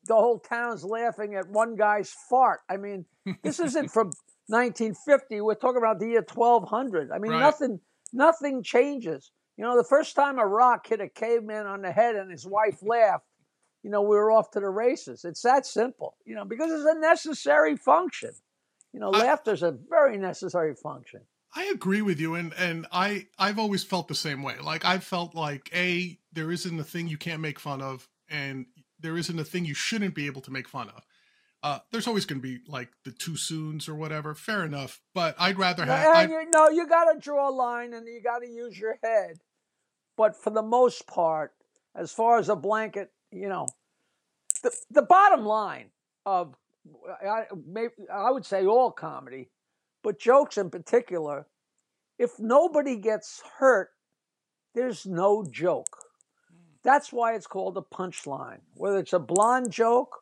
the 0.06 0.14
whole 0.14 0.38
town's 0.38 0.84
laughing 0.84 1.34
at 1.34 1.48
one 1.48 1.74
guy's 1.74 2.12
fart. 2.28 2.60
I 2.68 2.76
mean, 2.76 3.06
this 3.42 3.60
isn't 3.60 3.88
from 3.92 4.10
1950. 4.48 5.40
We're 5.40 5.54
talking 5.54 5.78
about 5.78 5.98
the 5.98 6.08
year 6.08 6.24
1200. 6.34 7.10
I 7.10 7.18
mean, 7.18 7.32
Right. 7.32 7.40
nothing 7.40 7.80
nothing 8.12 8.62
changes. 8.62 9.30
You 9.56 9.64
know, 9.64 9.76
the 9.76 9.84
first 9.88 10.14
time 10.16 10.38
a 10.38 10.46
rock 10.46 10.86
hit 10.86 11.00
a 11.00 11.08
caveman 11.08 11.66
on 11.66 11.82
the 11.82 11.92
head 11.92 12.16
and 12.16 12.30
his 12.30 12.46
wife 12.46 12.78
laughed, 12.82 13.24
you 13.82 13.90
know, 13.90 14.02
we 14.02 14.16
were 14.16 14.30
off 14.32 14.50
to 14.52 14.60
the 14.60 14.68
races. 14.68 15.24
It's 15.24 15.42
that 15.42 15.66
simple, 15.66 16.16
you 16.24 16.34
know, 16.34 16.44
because 16.44 16.70
it's 16.72 16.84
a 16.96 16.98
necessary 16.98 17.76
function. 17.76 18.30
You 18.92 19.00
know, 19.00 19.10
I- 19.12 19.18
laughter's 19.18 19.62
a 19.62 19.70
very 19.88 20.18
necessary 20.18 20.74
function. 20.74 21.20
I 21.54 21.64
agree 21.66 22.02
with 22.02 22.20
you, 22.20 22.34
and 22.34 22.52
and 22.54 22.86
I 22.92 23.26
I've 23.38 23.58
always 23.58 23.82
felt 23.82 24.08
the 24.08 24.14
same 24.14 24.42
way. 24.42 24.58
Like 24.62 24.84
I've 24.84 25.04
felt 25.04 25.34
like 25.34 25.70
a 25.74 26.18
there 26.32 26.52
isn't 26.52 26.78
a 26.78 26.84
thing 26.84 27.08
you 27.08 27.18
can't 27.18 27.40
make 27.40 27.58
fun 27.58 27.82
of, 27.82 28.08
and 28.28 28.66
there 29.00 29.16
isn't 29.16 29.38
a 29.38 29.44
thing 29.44 29.64
you 29.64 29.74
shouldn't 29.74 30.14
be 30.14 30.26
able 30.26 30.42
to 30.42 30.50
make 30.50 30.68
fun 30.68 30.88
of. 30.90 31.04
Uh, 31.62 31.78
there's 31.92 32.06
always 32.06 32.24
going 32.24 32.40
to 32.40 32.42
be 32.42 32.60
like 32.68 32.88
the 33.04 33.10
too 33.10 33.36
soons 33.36 33.88
or 33.88 33.94
whatever. 33.94 34.34
Fair 34.34 34.64
enough, 34.64 35.00
but 35.14 35.34
I'd 35.38 35.58
rather 35.58 35.84
have. 35.84 36.16
I'd- 36.16 36.32
you, 36.32 36.46
no, 36.50 36.68
you 36.70 36.86
got 36.88 37.12
to 37.12 37.18
draw 37.18 37.50
a 37.50 37.52
line 37.52 37.92
and 37.92 38.06
you 38.06 38.22
got 38.22 38.38
to 38.38 38.48
use 38.48 38.78
your 38.78 38.98
head. 39.02 39.40
But 40.16 40.36
for 40.36 40.50
the 40.50 40.62
most 40.62 41.06
part, 41.06 41.52
as 41.94 42.12
far 42.12 42.38
as 42.38 42.48
a 42.48 42.56
blanket, 42.56 43.10
you 43.32 43.48
know, 43.48 43.66
the 44.62 44.70
the 44.90 45.02
bottom 45.02 45.44
line 45.44 45.90
of 46.24 46.54
I, 47.22 47.44
maybe, 47.66 47.92
I 48.12 48.30
would 48.30 48.46
say 48.46 48.64
all 48.66 48.90
comedy, 48.90 49.50
but 50.02 50.18
jokes 50.18 50.58
in 50.58 50.70
particular, 50.70 51.46
if 52.18 52.38
nobody 52.38 52.96
gets 52.96 53.42
hurt, 53.58 53.90
there's 54.74 55.06
no 55.06 55.44
joke. 55.50 55.88
That's 56.82 57.12
why 57.12 57.34
it's 57.34 57.46
called 57.46 57.76
a 57.76 57.94
punchline. 57.94 58.60
Whether 58.74 58.98
it's 58.98 59.12
a 59.12 59.18
blonde 59.18 59.70
joke 59.70 60.16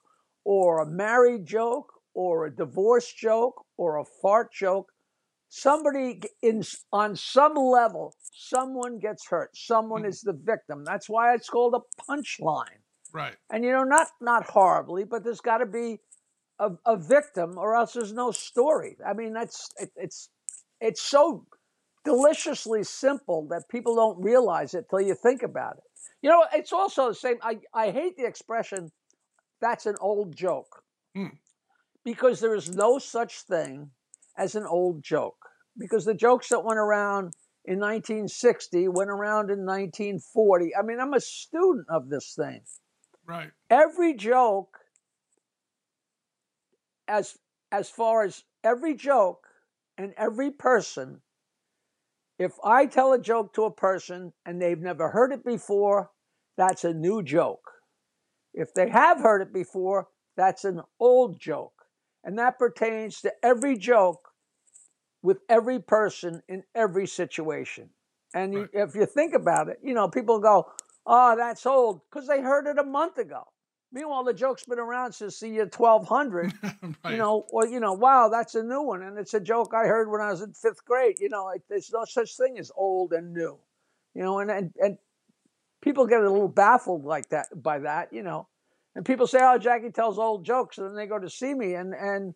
or 0.44 0.80
a 0.80 0.86
married 0.86 1.46
joke 1.46 1.92
or 2.14 2.46
a 2.46 2.54
divorce 2.54 3.12
joke 3.12 3.64
or 3.76 3.98
a 3.98 4.04
fart 4.04 4.52
joke, 4.52 4.90
somebody 5.48 6.20
in 6.42 6.62
on 6.92 7.14
some 7.16 7.54
level, 7.54 8.14
someone 8.32 8.98
gets 8.98 9.26
hurt. 9.26 9.56
Someone 9.56 10.02
Mhm. 10.02 10.08
is 10.08 10.20
the 10.22 10.32
victim. 10.32 10.84
That's 10.84 11.08
why 11.08 11.34
it's 11.34 11.48
called 11.48 11.74
a 11.74 12.02
punchline. 12.02 12.82
right. 13.14 13.36
And 13.48 13.64
you 13.64 13.72
know, 13.72 13.84
not 13.84 14.08
not 14.20 14.44
horribly, 14.50 15.04
but 15.04 15.24
there's 15.24 15.40
got 15.40 15.58
to 15.58 15.66
be 15.66 15.98
a, 16.58 16.70
a 16.86 16.96
victim, 16.96 17.58
or 17.58 17.76
else 17.76 17.92
there's 17.92 18.12
no 18.12 18.30
story. 18.30 18.96
I 19.06 19.12
mean, 19.12 19.32
that's 19.32 19.68
it, 19.78 19.90
it's 19.96 20.28
it's 20.80 21.02
so 21.02 21.46
deliciously 22.04 22.84
simple 22.84 23.46
that 23.50 23.68
people 23.68 23.96
don't 23.96 24.22
realize 24.22 24.74
it 24.74 24.86
till 24.88 25.00
you 25.00 25.14
think 25.14 25.42
about 25.42 25.76
it. 25.78 25.84
You 26.22 26.30
know, 26.30 26.44
it's 26.52 26.72
also 26.72 27.08
the 27.08 27.14
same. 27.14 27.36
I, 27.42 27.58
I 27.74 27.90
hate 27.90 28.16
the 28.16 28.26
expression, 28.26 28.90
that's 29.60 29.86
an 29.86 29.96
old 30.00 30.34
joke. 30.34 30.82
Hmm. 31.14 31.36
Because 32.04 32.40
there 32.40 32.54
is 32.54 32.70
no 32.70 32.98
such 32.98 33.42
thing 33.42 33.90
as 34.36 34.54
an 34.54 34.64
old 34.64 35.02
joke. 35.02 35.36
Because 35.76 36.04
the 36.04 36.14
jokes 36.14 36.48
that 36.48 36.64
went 36.64 36.78
around 36.78 37.34
in 37.64 37.78
1960 37.78 38.88
went 38.88 39.10
around 39.10 39.50
in 39.50 39.66
1940. 39.66 40.74
I 40.74 40.82
mean, 40.82 41.00
I'm 41.00 41.14
a 41.14 41.20
student 41.20 41.86
of 41.90 42.08
this 42.08 42.34
thing. 42.34 42.62
Right. 43.26 43.50
Every 43.68 44.14
joke, 44.14 44.78
as 47.08 47.36
as 47.72 47.90
far 47.90 48.22
as 48.24 48.44
every 48.64 48.94
joke 48.94 49.46
and 49.98 50.14
every 50.16 50.50
person, 50.50 51.20
if 52.38 52.52
I 52.64 52.86
tell 52.86 53.12
a 53.12 53.18
joke 53.20 53.54
to 53.54 53.64
a 53.64 53.70
person 53.70 54.32
and 54.46 54.60
they've 54.60 54.78
never 54.80 55.10
heard 55.10 55.32
it 55.32 55.44
before, 55.44 56.10
that's 56.56 56.84
a 56.84 56.94
new 56.94 57.22
joke. 57.22 57.70
If 58.54 58.72
they 58.74 58.88
have 58.88 59.20
heard 59.20 59.42
it 59.42 59.52
before, 59.52 60.08
that's 60.36 60.64
an 60.64 60.82
old 60.98 61.40
joke. 61.40 61.84
And 62.24 62.38
that 62.38 62.58
pertains 62.58 63.20
to 63.22 63.32
every 63.42 63.76
joke 63.76 64.28
with 65.22 65.38
every 65.48 65.80
person 65.80 66.42
in 66.48 66.62
every 66.74 67.06
situation. 67.06 67.90
And 68.34 68.54
you, 68.54 68.60
Right. 68.60 68.70
if 68.72 68.94
you 68.94 69.06
think 69.06 69.34
about 69.34 69.68
it, 69.68 69.78
you 69.82 69.94
know, 69.94 70.08
people 70.08 70.38
go, 70.38 70.70
oh, 71.06 71.36
that's 71.36 71.66
old, 71.66 72.02
because 72.08 72.28
they 72.28 72.40
heard 72.40 72.66
it 72.66 72.78
a 72.78 72.84
month 72.84 73.18
ago. 73.18 73.44
Meanwhile, 73.90 74.24
the 74.24 74.34
joke's 74.34 74.64
been 74.64 74.78
around 74.78 75.12
since 75.12 75.40
the 75.40 75.48
year 75.48 75.70
1200 75.74 76.52
right. 76.62 77.12
you 77.12 77.16
know, 77.16 77.46
or 77.50 77.66
you 77.66 77.80
know, 77.80 77.94
wow, 77.94 78.28
that's 78.28 78.54
a 78.54 78.62
new 78.62 78.82
one, 78.82 79.02
and 79.02 79.18
it's 79.18 79.32
a 79.32 79.40
joke 79.40 79.72
I 79.74 79.86
heard 79.86 80.10
when 80.10 80.20
I 80.20 80.30
was 80.30 80.42
in 80.42 80.52
fifth 80.52 80.84
grade. 80.84 81.16
You 81.20 81.30
know, 81.30 81.44
like, 81.44 81.62
there's 81.68 81.90
no 81.92 82.04
such 82.04 82.36
thing 82.36 82.58
as 82.58 82.70
old 82.76 83.12
and 83.12 83.32
new. 83.32 83.58
You 84.14 84.22
know, 84.22 84.40
and 84.40 84.50
and 84.50 84.72
and 84.78 84.98
people 85.80 86.06
get 86.06 86.20
a 86.20 86.30
little 86.30 86.48
baffled 86.48 87.04
like 87.04 87.30
that 87.30 87.46
by 87.54 87.78
that. 87.80 88.12
You 88.12 88.22
know, 88.22 88.46
and 88.94 89.06
people 89.06 89.26
say, 89.26 89.38
"Oh, 89.40 89.56
Jackie 89.58 89.90
tells 89.90 90.18
old 90.18 90.44
jokes," 90.44 90.76
and 90.76 90.86
then 90.86 90.94
they 90.94 91.06
go 91.06 91.18
to 91.18 91.30
see 91.30 91.54
me, 91.54 91.74
and 91.74 91.94
and 91.94 92.34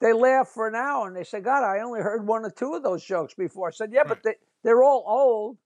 they 0.00 0.12
laugh 0.12 0.48
for 0.48 0.68
an 0.68 0.74
hour, 0.74 1.06
and 1.08 1.16
they 1.16 1.24
say, 1.24 1.40
"God, 1.40 1.64
I 1.64 1.80
only 1.80 2.00
heard 2.00 2.26
one 2.26 2.44
or 2.44 2.50
two 2.50 2.74
of 2.74 2.82
those 2.82 3.02
jokes 3.02 3.32
before." 3.32 3.68
I 3.68 3.70
said, 3.70 3.90
"Yeah, 3.92 4.04
but 4.04 4.22
they 4.22 4.34
they're 4.64 4.82
all 4.82 5.04
old." 5.06 5.56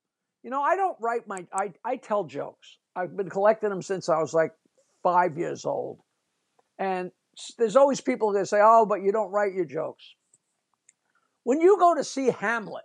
You 0.45 0.51
know, 0.51 0.63
I 0.63 0.77
don't 0.77 0.97
write 1.01 1.27
my 1.27 1.45
I 1.53 1.73
I 1.85 1.97
tell 1.97 2.23
jokes. 2.23 2.79
I've 2.95 3.17
been 3.17 3.31
collecting 3.31 3.71
them 3.71 3.83
since 3.83 4.09
I 4.09 4.21
was 4.21 4.33
like 4.33 4.53
five 5.05 5.39
years 5.39 5.65
old, 5.65 6.01
and 6.81 7.13
there's 7.59 7.77
always 7.77 8.01
people 8.01 8.33
that 8.33 8.49
say, 8.49 8.59
"Oh, 8.61 8.87
but 8.87 9.03
you 9.03 9.13
don't 9.13 9.31
write 9.31 9.55
your 9.55 9.67
jokes." 9.67 10.17
When 11.45 11.61
you 11.61 11.79
go 11.79 11.95
to 11.95 12.03
see 12.03 12.31
Hamlet, 12.31 12.85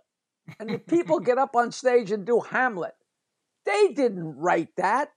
and 0.60 0.70
the 0.70 0.78
people 0.78 1.18
get 1.30 1.38
up 1.38 1.56
on 1.56 1.72
stage 1.72 2.12
and 2.12 2.24
do 2.24 2.38
Hamlet, 2.38 2.94
they 3.66 3.88
didn't 3.88 4.36
write 4.36 4.76
that. 4.76 5.08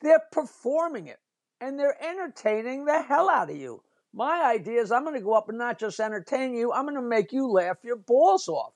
They're 0.00 0.24
performing 0.32 1.06
it, 1.06 1.20
and 1.60 1.78
they're 1.78 2.02
entertaining 2.02 2.84
the 2.84 3.02
hell 3.02 3.30
out 3.30 3.50
of 3.50 3.56
you. 3.56 3.82
My 4.12 4.44
idea 4.44 4.80
is 4.80 4.90
I'm 4.90 5.04
going 5.04 5.14
to 5.14 5.20
go 5.20 5.34
up 5.34 5.50
and 5.50 5.58
not 5.58 5.78
just 5.78 6.00
entertain 6.00 6.54
you. 6.54 6.72
I'm 6.72 6.86
going 6.86 6.96
to 6.96 7.02
make 7.02 7.32
you 7.32 7.50
laugh 7.50 7.76
your 7.84 7.96
balls 7.96 8.48
off. 8.48 8.72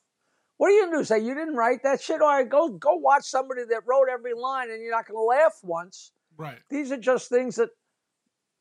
What 0.58 0.68
are 0.68 0.72
you 0.72 0.82
going 0.82 0.92
to 0.92 0.98
do? 0.98 1.04
Say 1.04 1.20
you 1.20 1.34
didn't 1.34 1.56
write 1.56 1.82
that 1.84 2.02
shit? 2.02 2.20
All 2.20 2.28
right, 2.28 2.46
go 2.46 2.68
go 2.68 2.96
watch 2.96 3.24
somebody 3.24 3.62
that 3.70 3.86
wrote 3.86 4.08
every 4.12 4.34
line, 4.34 4.70
and 4.70 4.82
you're 4.82 4.90
not 4.90 5.08
going 5.08 5.16
to 5.16 5.22
laugh 5.22 5.54
once. 5.62 6.12
Right. 6.36 6.58
These 6.68 6.92
are 6.92 6.96
just 6.96 7.28
things 7.28 7.56
that 7.56 7.70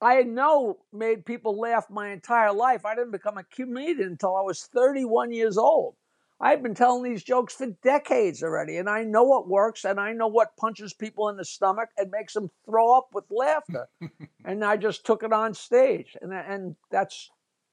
I 0.01 0.23
know 0.23 0.77
made 0.93 1.25
people 1.25 1.59
laugh 1.59 1.89
my 1.89 2.09
entire 2.09 2.53
life. 2.53 2.85
I 2.85 2.95
didn't 2.95 3.11
become 3.11 3.37
a 3.37 3.43
comedian 3.43 4.09
until 4.09 4.35
I 4.35 4.41
was 4.41 4.63
31 4.73 5.31
years 5.31 5.57
old. 5.57 5.95
I've 6.41 6.63
been 6.63 6.75
telling 6.75 7.03
these 7.03 7.23
jokes 7.23 7.53
for 7.55 7.67
decades 7.83 8.43
already, 8.43 8.77
and 8.77 8.89
I 8.89 9.03
know 9.03 9.23
what 9.23 9.49
works, 9.49 9.83
and 9.83 9.99
I 9.99 10.13
know 10.13 10.27
what 10.27 10.55
punches 10.55 10.93
people 10.93 11.27
in 11.27 11.35
the 11.35 11.43
stomach 11.43 11.89
and 11.97 12.09
makes 12.11 12.33
them 12.33 12.49
throw 12.65 12.97
up 12.97 13.09
with 13.13 13.25
laughter. 13.29 13.89
and 14.45 14.63
I 14.63 14.77
just 14.77 15.05
took 15.05 15.23
it 15.23 15.33
on 15.33 15.53
stage, 15.53 16.15
and 16.21 16.31
and 16.31 16.77
that's 16.91 17.29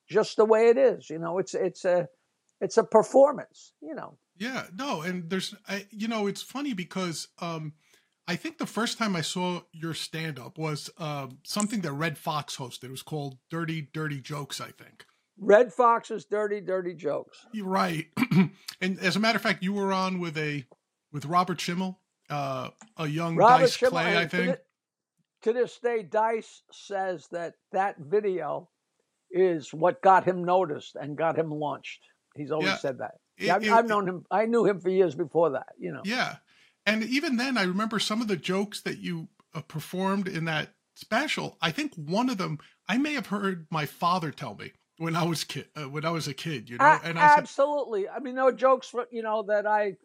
just 0.09 0.37
the 0.37 0.45
way 0.45 0.69
it 0.69 0.79
is. 0.79 1.09
You 1.09 1.21
know, 1.21 1.39
it's 1.39 1.55
it's 1.55 1.85
a 1.85 2.09
it's 2.61 2.77
a 2.77 2.83
performance. 2.83 3.73
You 3.81 3.95
know. 3.95 4.19
Yeah. 4.39 4.65
No, 4.77 5.03
and 5.03 5.31
there's, 5.31 5.55
I, 5.69 5.87
you 5.91 6.09
know, 6.09 6.27
it's 6.27 6.43
funny 6.43 6.75
because 6.75 7.29
um, 7.39 7.73
I 8.29 8.37
think 8.37 8.59
the 8.59 8.67
first 8.67 8.99
time 8.99 9.15
I 9.15 9.21
saw 9.21 9.61
your 9.73 9.95
stand 9.95 10.39
up 10.39 10.59
was 10.59 10.91
uh, 10.99 11.29
something 11.45 11.81
that 11.83 11.93
Redd 11.93 12.19
Foxx 12.19 12.57
hosted. 12.57 12.85
It 12.85 12.91
was 12.91 13.03
called 13.03 13.39
Dirty 13.51 13.89
Dirty 13.93 14.21
Jokes, 14.21 14.61
I 14.61 14.71
think. 14.71 15.07
Redd 15.39 15.73
Foxx's 15.73 16.25
dirty, 16.25 16.61
dirty 16.61 16.95
jokes. 16.95 17.47
You're 17.53 17.67
right. 17.67 18.07
and 18.81 18.99
as 19.01 19.17
a 19.17 19.21
matter 19.21 19.37
of 19.37 19.43
fact, 19.43 19.63
you 19.63 19.73
were 19.73 19.93
on 19.93 20.19
with 20.19 20.37
a 20.39 20.65
with 21.13 21.27
Robert 21.27 21.61
Schimmel, 21.61 22.01
uh, 22.31 22.71
a 22.97 23.07
young 23.07 23.37
Robert 23.37 23.65
Dice 23.65 23.77
Schimmel, 23.77 23.91
Clay, 23.91 24.17
I 24.17 24.27
think. 24.27 24.57
To, 25.43 25.53
this 25.53 25.79
day, 25.79 26.03
Dice 26.03 26.63
says 26.73 27.29
that 27.31 27.55
that 27.73 27.97
video 27.99 28.69
is 29.31 29.73
what 29.73 30.03
got 30.03 30.25
him 30.25 30.43
noticed 30.43 30.97
and 30.97 31.17
got 31.17 31.39
him 31.39 31.51
launched. 31.51 32.01
He's 32.35 32.51
always 32.51 32.69
yeah, 32.69 32.77
said 32.77 32.99
that. 32.99 33.15
It, 33.37 33.47
yeah, 33.47 33.57
I've, 33.57 33.63
it, 33.63 33.71
I've 33.71 33.89
known 33.89 34.09
him. 34.09 34.25
I 34.31 34.47
knew 34.47 34.65
him 34.65 34.81
for 34.81 34.89
years 34.89 35.15
before 35.15 35.51
that. 35.51 35.69
You 35.79 35.93
know. 35.93 36.03
Yeah, 36.05 36.37
and 36.87 37.03
even 37.03 37.37
then, 37.37 37.59
I 37.59 37.65
remember 37.65 37.99
some 37.99 38.23
of 38.23 38.29
the 38.29 38.37
jokes 38.37 38.81
that 38.83 38.99
you 38.99 39.29
uh, 39.55 39.61
performed 39.63 40.29
in 40.29 40.45
that 40.47 40.71
special. 40.95 41.59
I 41.61 41.73
think 41.73 41.95
one 41.95 42.31
of 42.31 42.39
them 42.39 42.59
I 42.89 42.99
may 42.99 43.15
have 43.15 43.27
heard 43.27 43.67
my 43.71 43.87
father 43.87 44.31
tell 44.31 44.55
me 44.55 44.73
when 44.99 45.17
I 45.17 45.25
was 45.25 45.45
kid 45.45 45.67
uh, 45.77 45.89
when 45.89 46.05
I 46.05 46.11
was 46.11 46.29
a 46.29 46.35
kid, 46.35 46.71
you 46.71 46.79
know. 46.79 46.99
And 47.03 47.19
I 47.19 47.37
absolutely. 47.37 48.03
Said, 48.05 48.13
I 48.17 48.21
mean, 48.21 48.35
there 48.35 48.45
were 48.45 48.53
jokes 48.53 48.89
for, 48.89 49.07
you 49.11 49.23
know 49.23 49.43
that 49.45 49.67
I 49.67 49.97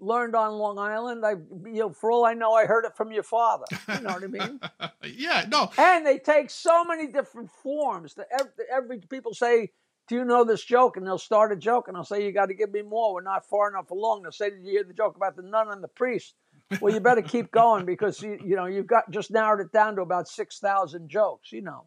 learned 0.00 0.36
on 0.36 0.52
Long 0.52 0.78
Island. 0.78 1.24
I 1.24 1.32
you 1.32 1.80
know, 1.80 1.90
for 1.90 2.10
all 2.10 2.24
I 2.24 2.34
know, 2.34 2.52
I 2.52 2.66
heard 2.66 2.84
it 2.84 2.96
from 2.96 3.12
your 3.12 3.22
father. 3.22 3.64
You 3.88 4.00
know 4.00 4.12
what 4.12 4.24
I 4.24 4.26
mean? 4.26 4.60
yeah, 5.16 5.46
no. 5.48 5.70
And 5.78 6.06
they 6.06 6.18
take 6.18 6.50
so 6.50 6.84
many 6.84 7.08
different 7.08 7.50
forms. 7.62 8.14
That 8.14 8.28
every, 8.32 8.64
every 8.72 8.98
people 8.98 9.34
say, 9.34 9.70
"Do 10.08 10.14
you 10.14 10.24
know 10.24 10.44
this 10.44 10.64
joke?" 10.64 10.96
And 10.96 11.06
they'll 11.06 11.18
start 11.18 11.52
a 11.52 11.56
joke, 11.56 11.88
and 11.88 11.96
I'll 11.96 12.04
say, 12.04 12.24
"You 12.24 12.32
got 12.32 12.46
to 12.46 12.54
give 12.54 12.72
me 12.72 12.82
more. 12.82 13.14
We're 13.14 13.22
not 13.22 13.46
far 13.46 13.68
enough 13.68 13.90
along." 13.90 14.22
They'll 14.22 14.32
say, 14.32 14.50
"Did 14.50 14.64
you 14.64 14.72
hear 14.72 14.84
the 14.84 14.94
joke 14.94 15.16
about 15.16 15.36
the 15.36 15.42
nun 15.42 15.70
and 15.70 15.82
the 15.82 15.88
priest?" 15.88 16.34
Well, 16.80 16.92
you 16.92 17.00
better 17.00 17.22
keep 17.22 17.50
going 17.50 17.86
because 17.86 18.20
you 18.22 18.38
you 18.44 18.56
know 18.56 18.66
you've 18.66 18.86
got 18.86 19.10
just 19.10 19.30
narrowed 19.30 19.60
it 19.60 19.72
down 19.72 19.96
to 19.96 20.02
about 20.02 20.28
six 20.28 20.58
thousand 20.58 21.08
jokes. 21.08 21.52
You 21.52 21.62
know. 21.62 21.86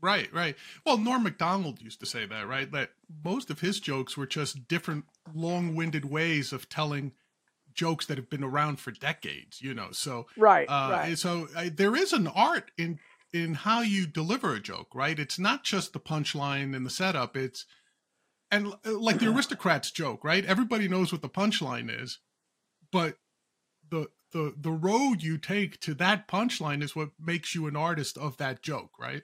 Right, 0.00 0.32
right. 0.34 0.56
Well, 0.84 0.98
Norm 0.98 1.22
Macdonald 1.22 1.80
used 1.80 2.00
to 2.00 2.06
say 2.06 2.26
that, 2.26 2.48
right? 2.48 2.70
That 2.72 2.90
most 3.24 3.50
of 3.50 3.60
his 3.60 3.78
jokes 3.78 4.16
were 4.16 4.26
just 4.26 4.66
different, 4.66 5.04
long-winded 5.32 6.04
ways 6.04 6.52
of 6.52 6.68
telling 6.68 7.12
jokes 7.72 8.06
that 8.06 8.18
have 8.18 8.28
been 8.28 8.42
around 8.42 8.80
for 8.80 8.90
decades. 8.90 9.62
You 9.62 9.74
know, 9.74 9.92
so 9.92 10.26
right, 10.36 10.66
uh, 10.68 10.88
right. 10.90 11.18
So 11.18 11.48
uh, 11.56 11.70
there 11.72 11.94
is 11.94 12.12
an 12.12 12.26
art 12.26 12.72
in 12.76 12.98
in 13.32 13.54
how 13.54 13.80
you 13.80 14.06
deliver 14.06 14.54
a 14.54 14.60
joke, 14.60 14.94
right? 14.94 15.18
It's 15.18 15.38
not 15.38 15.64
just 15.64 15.92
the 15.92 16.00
punchline 16.00 16.76
and 16.76 16.84
the 16.84 16.90
setup. 16.90 17.36
It's 17.36 17.66
and 18.50 18.74
uh, 18.86 18.98
like 18.98 19.18
the 19.18 19.32
aristocrats 19.32 19.90
joke, 19.90 20.24
right? 20.24 20.44
Everybody 20.44 20.88
knows 20.88 21.12
what 21.12 21.22
the 21.22 21.28
punchline 21.28 21.90
is, 22.02 22.18
but 22.90 23.16
the 23.90 24.08
the 24.32 24.54
the 24.56 24.72
road 24.72 25.22
you 25.22 25.38
take 25.38 25.80
to 25.80 25.94
that 25.94 26.28
punchline 26.28 26.82
is 26.82 26.96
what 26.96 27.10
makes 27.20 27.54
you 27.54 27.66
an 27.66 27.76
artist 27.76 28.18
of 28.18 28.36
that 28.38 28.62
joke, 28.62 28.90
right? 28.98 29.22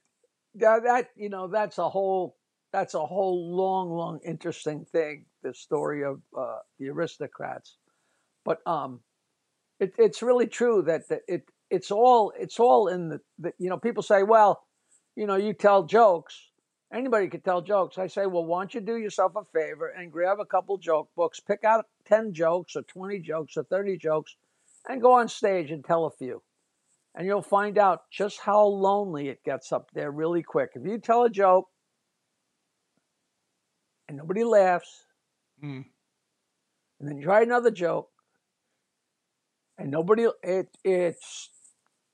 yeah, 0.54 0.78
that 0.84 1.08
you 1.16 1.28
know 1.28 1.48
that's 1.48 1.78
a 1.78 1.88
whole 1.88 2.36
that's 2.72 2.94
a 2.94 3.04
whole 3.04 3.56
long, 3.56 3.90
long 3.90 4.20
interesting 4.24 4.84
thing. 4.84 5.24
The 5.42 5.54
story 5.54 6.04
of 6.04 6.20
uh, 6.36 6.58
the 6.78 6.88
aristocrats, 6.90 7.76
but 8.44 8.66
um, 8.66 9.00
it, 9.80 9.94
it's 9.98 10.22
really 10.22 10.46
true 10.46 10.82
that, 10.82 11.08
that 11.08 11.20
it 11.28 11.48
it's 11.70 11.90
all 11.90 12.32
it's 12.38 12.58
all 12.58 12.88
in 12.88 13.08
the, 13.08 13.20
the 13.38 13.52
you 13.58 13.68
know 13.68 13.78
people 13.78 14.02
say 14.02 14.22
well, 14.22 14.62
you 15.16 15.26
know 15.26 15.36
you 15.36 15.52
tell 15.52 15.84
jokes. 15.84 16.50
Anybody 16.92 17.28
could 17.28 17.44
tell 17.44 17.60
jokes. 17.60 17.98
I 17.98 18.06
say, 18.06 18.24
well, 18.24 18.46
why 18.46 18.62
don't 18.62 18.72
you 18.72 18.80
do 18.80 18.96
yourself 18.96 19.32
a 19.36 19.44
favor 19.52 19.88
and 19.88 20.10
grab 20.10 20.40
a 20.40 20.46
couple 20.46 20.78
joke 20.78 21.10
books, 21.14 21.38
pick 21.38 21.62
out 21.62 21.84
ten 22.06 22.32
jokes 22.32 22.76
or 22.76 22.82
twenty 22.82 23.18
jokes 23.18 23.58
or 23.58 23.64
thirty 23.64 23.98
jokes, 23.98 24.36
and 24.88 25.02
go 25.02 25.12
on 25.12 25.28
stage 25.28 25.70
and 25.70 25.84
tell 25.84 26.06
a 26.06 26.10
few 26.10 26.42
and 27.18 27.26
you'll 27.26 27.42
find 27.42 27.78
out 27.78 28.02
just 28.12 28.38
how 28.38 28.64
lonely 28.64 29.28
it 29.28 29.42
gets 29.44 29.72
up 29.72 29.90
there 29.92 30.10
really 30.10 30.42
quick. 30.42 30.70
If 30.74 30.86
you 30.86 30.98
tell 30.98 31.24
a 31.24 31.30
joke 31.30 31.66
and 34.08 34.16
nobody 34.16 34.44
laughs, 34.44 35.02
mm. 35.62 35.84
and 37.00 37.08
then 37.08 37.16
you 37.16 37.24
try 37.24 37.42
another 37.42 37.72
joke 37.72 38.08
and 39.78 39.90
nobody 39.90 40.28
it 40.44 40.68
it's 40.84 41.50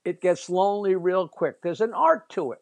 it 0.04 0.20
gets 0.20 0.50
lonely 0.50 0.94
real 0.94 1.28
quick. 1.28 1.62
There's 1.62 1.80
an 1.80 1.92
art 1.94 2.28
to 2.30 2.52
it. 2.52 2.58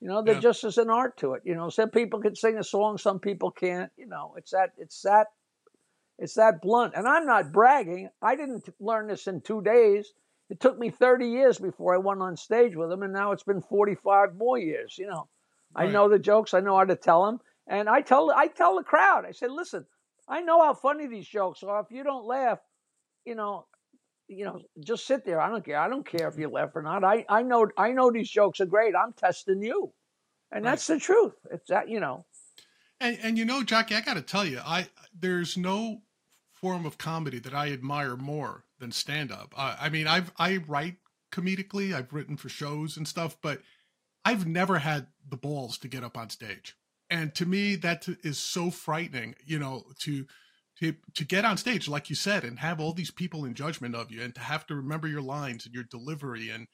You 0.00 0.08
know, 0.08 0.22
there 0.22 0.34
yeah. 0.34 0.40
just 0.40 0.64
is 0.64 0.78
an 0.78 0.90
art 0.90 1.16
to 1.18 1.34
it. 1.34 1.42
You 1.44 1.54
know, 1.54 1.70
some 1.70 1.90
people 1.90 2.20
can 2.20 2.36
sing 2.36 2.56
a 2.56 2.64
song, 2.64 2.98
some 2.98 3.18
people 3.18 3.50
can't. 3.50 3.90
You 3.96 4.06
know, 4.06 4.34
it's 4.36 4.52
that 4.52 4.70
it's 4.78 5.02
that 5.02 5.26
it's 6.18 6.34
that 6.34 6.60
blunt. 6.62 6.94
And 6.96 7.06
I'm 7.06 7.26
not 7.26 7.52
bragging. 7.52 8.08
I 8.22 8.36
didn't 8.36 8.68
learn 8.80 9.08
this 9.08 9.26
in 9.26 9.40
two 9.40 9.62
days. 9.62 10.12
It 10.50 10.60
took 10.60 10.78
me 10.78 10.90
30 10.90 11.28
years 11.28 11.58
before 11.58 11.94
I 11.94 11.98
went 11.98 12.22
on 12.22 12.36
stage 12.36 12.74
with 12.74 12.88
them, 12.88 13.02
and 13.02 13.12
now 13.12 13.32
it's 13.32 13.42
been 13.42 13.60
45 13.60 14.36
more 14.36 14.56
years. 14.56 14.96
You 14.98 15.08
know, 15.08 15.28
right. 15.74 15.88
I 15.88 15.92
know 15.92 16.08
the 16.08 16.18
jokes, 16.18 16.54
I 16.54 16.60
know 16.60 16.76
how 16.76 16.84
to 16.84 16.96
tell 16.96 17.26
them, 17.26 17.40
and 17.66 17.88
I 17.88 18.00
tell 18.00 18.30
I 18.30 18.46
tell 18.46 18.76
the 18.76 18.84
crowd, 18.84 19.24
I 19.26 19.32
say, 19.32 19.48
listen, 19.48 19.84
I 20.28 20.42
know 20.42 20.62
how 20.62 20.74
funny 20.74 21.06
these 21.06 21.26
jokes 21.26 21.62
are. 21.62 21.80
If 21.80 21.90
you 21.90 22.04
don't 22.04 22.24
laugh, 22.24 22.60
you 23.24 23.34
know, 23.34 23.66
you 24.28 24.44
know, 24.44 24.60
just 24.80 25.06
sit 25.06 25.24
there. 25.24 25.40
I 25.40 25.48
don't 25.48 25.64
care. 25.64 25.78
I 25.78 25.88
don't 25.88 26.06
care 26.06 26.28
if 26.28 26.38
you 26.38 26.48
laugh 26.48 26.70
or 26.74 26.82
not. 26.82 27.02
I, 27.02 27.24
I 27.28 27.42
know 27.42 27.68
I 27.76 27.92
know 27.92 28.10
these 28.10 28.30
jokes 28.30 28.60
are 28.60 28.66
great. 28.66 28.94
I'm 28.94 29.12
testing 29.14 29.62
you, 29.62 29.92
and 30.52 30.64
right. 30.64 30.70
that's 30.70 30.86
the 30.86 30.98
truth. 30.98 31.34
It's 31.50 31.68
that 31.68 31.88
you 31.88 31.98
know. 31.98 32.26
And 33.00 33.18
and 33.22 33.38
you 33.38 33.44
know, 33.44 33.62
Jackie, 33.62 33.94
I 33.94 34.00
got 34.00 34.14
to 34.14 34.22
tell 34.22 34.44
you, 34.44 34.60
I 34.64 34.88
there's 35.18 35.56
no 35.56 36.02
form 36.52 36.84
of 36.84 36.98
comedy 36.98 37.38
that 37.38 37.54
I 37.54 37.72
admire 37.72 38.16
more 38.16 38.64
than 38.78 38.92
stand 38.92 39.32
up. 39.32 39.54
Uh, 39.56 39.76
I 39.80 39.88
mean, 39.88 40.06
I've 40.06 40.32
I 40.38 40.58
write 40.58 40.96
comedically. 41.32 41.94
I've 41.94 42.12
written 42.12 42.36
for 42.36 42.48
shows 42.48 42.96
and 42.96 43.08
stuff, 43.08 43.36
but 43.42 43.62
I've 44.24 44.46
never 44.46 44.78
had 44.78 45.06
the 45.26 45.36
balls 45.36 45.78
to 45.78 45.88
get 45.88 46.04
up 46.04 46.18
on 46.18 46.30
stage. 46.30 46.76
And 47.10 47.34
to 47.36 47.46
me, 47.46 47.76
that 47.76 48.06
is 48.22 48.38
so 48.38 48.70
frightening. 48.70 49.36
You 49.46 49.58
know, 49.58 49.84
to 50.00 50.26
to 50.80 50.94
to 51.14 51.24
get 51.24 51.44
on 51.44 51.56
stage, 51.56 51.88
like 51.88 52.08
you 52.08 52.16
said, 52.16 52.44
and 52.44 52.58
have 52.58 52.80
all 52.80 52.92
these 52.92 53.10
people 53.10 53.44
in 53.44 53.54
judgment 53.54 53.94
of 53.94 54.10
you, 54.10 54.22
and 54.22 54.34
to 54.34 54.40
have 54.40 54.66
to 54.66 54.74
remember 54.74 55.08
your 55.08 55.22
lines 55.22 55.66
and 55.66 55.74
your 55.74 55.84
delivery, 55.84 56.50
and 56.50 56.68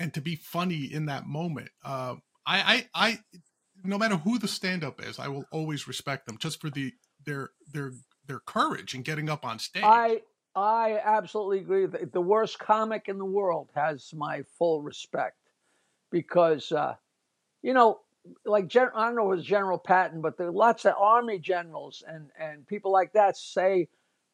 and 0.00 0.14
to 0.14 0.20
be 0.20 0.36
funny 0.36 0.84
in 0.84 1.06
that 1.06 1.26
moment. 1.26 1.70
Uh, 1.84 2.16
I 2.46 2.86
I 2.94 3.18
I 3.34 3.40
no 3.84 3.98
matter 3.98 4.16
who 4.16 4.38
the 4.38 4.48
stand 4.48 4.84
up 4.84 5.02
is, 5.04 5.18
I 5.18 5.28
will 5.28 5.44
always 5.52 5.88
respect 5.88 6.26
them 6.26 6.38
just 6.38 6.60
for 6.60 6.70
the 6.70 6.92
their 7.24 7.50
their 7.72 7.92
their 8.26 8.40
courage 8.40 8.94
in 8.94 9.02
getting 9.02 9.28
up 9.28 9.44
on 9.44 9.58
stage. 9.58 9.84
I 9.84 10.22
I 10.54 11.00
absolutely 11.02 11.60
agree. 11.60 11.86
The 11.86 12.20
worst 12.20 12.58
comic 12.58 13.08
in 13.08 13.18
the 13.18 13.24
world 13.24 13.68
has 13.74 14.12
my 14.14 14.42
full 14.58 14.82
respect 14.82 15.36
because, 16.10 16.72
uh, 16.72 16.94
you 17.62 17.72
know, 17.72 18.00
like 18.44 18.68
Gen- 18.68 18.90
I 18.94 19.06
don't 19.06 19.16
know 19.16 19.32
if 19.32 19.40
it's 19.40 19.48
General 19.48 19.78
Patton, 19.78 20.20
but 20.20 20.36
there 20.36 20.48
are 20.48 20.52
lots 20.52 20.84
of 20.84 20.94
army 20.98 21.38
generals 21.38 22.02
and, 22.06 22.28
and 22.38 22.66
people 22.66 22.92
like 22.92 23.12
that 23.12 23.36
say 23.36 23.88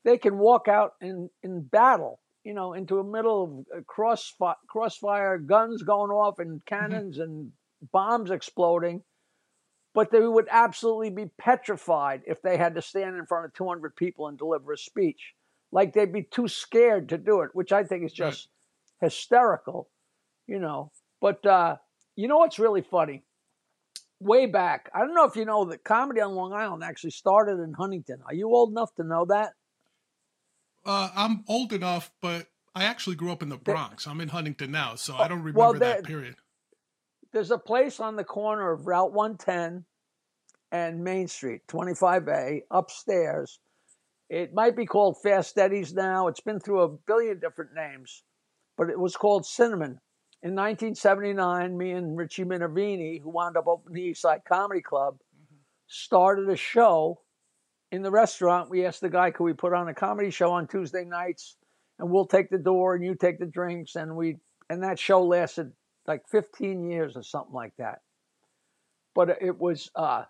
they 0.05 0.18
can 0.18 0.38
walk 0.38 0.68
out 0.68 0.92
in, 1.01 1.31
in 1.42 1.62
battle, 1.62 2.20
you 2.44 2.55
know, 2.55 2.72
into 2.74 2.98
a 2.98 3.05
middle 3.05 3.64
of 3.74 3.87
cross 3.87 4.35
crossfire, 4.68 5.38
guns 5.38 5.83
going 5.83 6.11
off 6.11 6.38
and 6.38 6.61
mm-hmm. 6.61 6.74
cannons 6.74 7.16
mm-hmm. 7.16 7.24
and 7.24 7.53
bombs 7.92 8.31
exploding, 8.31 9.03
but 9.94 10.11
they 10.11 10.20
would 10.20 10.48
absolutely 10.51 11.11
be 11.11 11.31
petrified 11.38 12.22
if 12.27 12.42
they 12.42 12.57
had 12.57 12.74
to 12.74 12.83
stand 12.83 13.16
in 13.16 13.27
front 13.27 13.46
of 13.46 13.55
200 13.55 13.96
people 13.96 14.29
and 14.29 14.38
deliver 14.38 14.72
a 14.72 14.79
speech 14.79 15.35
like 15.70 15.92
they'd 15.92 16.12
be 16.12 16.22
too 16.22 16.48
scared 16.48 17.09
to 17.11 17.18
do 17.18 17.42
it, 17.42 17.51
which 17.53 17.72
I 17.72 17.85
think 17.85 18.05
is 18.05 18.12
just 18.12 18.48
right. 19.01 19.07
hysterical, 19.07 19.88
you 20.46 20.59
know. 20.59 20.92
But 21.20 21.44
uh, 21.44 21.77
you 22.16 22.29
know 22.29 22.38
what's 22.38 22.59
really 22.59 22.83
funny? 22.83 23.24
Way 24.20 24.46
back, 24.46 24.90
I 24.94 25.00
don't 25.00 25.14
know 25.14 25.24
if 25.24 25.37
you 25.37 25.44
know 25.44 25.64
that 25.66 25.85
comedy 25.85 26.20
on 26.20 26.35
Long 26.35 26.52
Island 26.52 26.83
actually 26.83 27.11
started 27.11 27.61
in 27.61 27.72
Huntington. 27.72 28.18
Are 28.26 28.35
you 28.35 28.48
old 28.48 28.70
enough 28.70 28.94
to 28.96 29.04
know 29.04 29.24
that? 29.26 29.52
Uh, 30.85 31.11
I'm 31.14 31.44
old 31.46 31.72
enough, 31.72 32.11
but 32.20 32.48
I 32.74 32.85
actually 32.85 33.16
grew 33.16 33.31
up 33.31 33.42
in 33.42 33.48
the 33.48 33.57
Bronx. 33.57 34.07
I'm 34.07 34.20
in 34.20 34.28
Huntington 34.28 34.70
now, 34.70 34.96
so 34.96 35.16
I 35.16 35.28
don't 35.28 35.38
remember 35.38 35.59
well, 35.59 35.72
there, 35.72 35.94
that 35.96 36.04
period. 36.04 36.37
There's 37.33 37.50
a 37.50 37.59
place 37.59 38.00
on 38.00 38.16
the 38.16 38.24
corner 38.24 38.72
of 38.72 38.87
Route 38.87 39.12
110 39.12 39.85
and 40.72 41.04
Main 41.04 41.28
Street, 41.28 41.62
25A, 41.68 42.62
upstairs 42.70 43.61
it 44.28 44.52
might 44.52 44.76
be 44.76 44.87
called 44.87 45.20
Fast 45.22 45.57
Eddie's 45.57 45.94
now. 45.94 46.28
It's 46.28 46.40
been 46.40 46.61
through 46.61 46.83
a 46.83 46.88
billion 46.88 47.38
different 47.40 47.72
names, 47.74 48.22
but 48.76 48.90
it 48.90 48.98
was 48.98 49.16
called 49.16 49.46
Cinnamon. 49.46 50.00
In 50.42 50.55
1979, 50.55 51.77
me 51.77 51.90
and 51.92 52.16
Richie 52.16 52.44
Minervini, 52.44 53.20
who 53.20 53.31
wound 53.31 53.57
up 53.57 53.66
opening 53.66 53.94
the 53.94 54.03
East 54.11 54.22
Side 54.22 54.42
Comedy 54.46 54.81
Club, 54.81 55.14
mm-hmm. 55.14 55.57
started 55.88 56.48
a 56.48 56.57
show 56.57 57.20
in 57.90 58.03
the 58.03 58.11
restaurant, 58.11 58.70
we 58.70 58.85
asked 58.85 59.01
the 59.01 59.09
guy, 59.09 59.31
could 59.31 59.44
we 59.44 59.53
put 59.53 59.72
on 59.72 59.88
a 59.88 59.94
comedy 59.94 60.31
show 60.31 60.53
on 60.53 60.66
Tuesday 60.66 61.05
nights? 61.05 61.57
And 61.98 62.11
we'll 62.11 62.27
take 62.27 62.51
the 62.51 62.59
door 62.59 62.94
and 62.94 63.05
you 63.05 63.14
take 63.14 63.38
the 63.38 63.46
drinks. 63.46 63.96
And 63.96 64.14
we, 64.14 64.37
and 64.68 64.83
that 64.83 64.98
show 64.98 65.24
lasted 65.24 65.72
like 66.07 66.29
15 66.29 66.88
years 66.88 67.16
or 67.16 67.22
something 67.22 67.55
like 67.55 67.72
that. 67.79 68.01
But 69.14 69.38
it 69.40 69.59
was, 69.59 69.90
uh, 69.96 70.24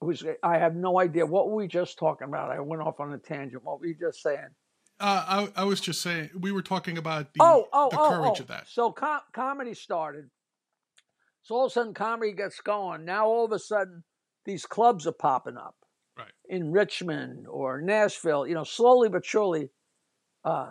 it 0.00 0.04
was, 0.04 0.24
I 0.42 0.58
have 0.58 0.76
no 0.76 0.98
idea. 1.00 1.26
What 1.26 1.48
were 1.48 1.56
we 1.56 1.66
just 1.66 1.98
talking 1.98 2.28
about? 2.28 2.50
I 2.50 2.60
went 2.60 2.80
off 2.80 3.00
on 3.00 3.12
a 3.12 3.18
tangent. 3.18 3.64
What 3.64 3.80
were 3.80 3.86
you 3.86 3.96
just 4.00 4.22
saying? 4.22 4.48
Uh, 5.00 5.48
I, 5.56 5.62
I 5.62 5.64
was 5.64 5.80
just 5.80 6.02
saying, 6.02 6.30
we 6.38 6.50
were 6.50 6.62
talking 6.62 6.98
about 6.98 7.32
the, 7.32 7.40
oh, 7.40 7.68
oh, 7.72 7.88
the 7.90 8.00
oh, 8.00 8.08
courage 8.10 8.38
oh. 8.38 8.42
of 8.42 8.46
that. 8.48 8.66
So 8.68 8.90
com- 8.90 9.20
comedy 9.32 9.74
started. 9.74 10.28
So 11.42 11.54
all 11.54 11.66
of 11.66 11.70
a 11.70 11.72
sudden, 11.72 11.94
comedy 11.94 12.32
gets 12.32 12.60
going. 12.60 13.04
Now 13.04 13.26
all 13.26 13.44
of 13.44 13.52
a 13.52 13.58
sudden, 13.58 14.02
these 14.44 14.66
clubs 14.66 15.06
are 15.06 15.12
popping 15.12 15.56
up 15.56 15.74
Right. 16.18 16.32
in 16.48 16.72
Richmond 16.72 17.46
or 17.48 17.80
Nashville. 17.80 18.46
You 18.46 18.54
know, 18.54 18.64
slowly 18.64 19.08
but 19.08 19.24
surely, 19.24 19.70
uh, 20.44 20.70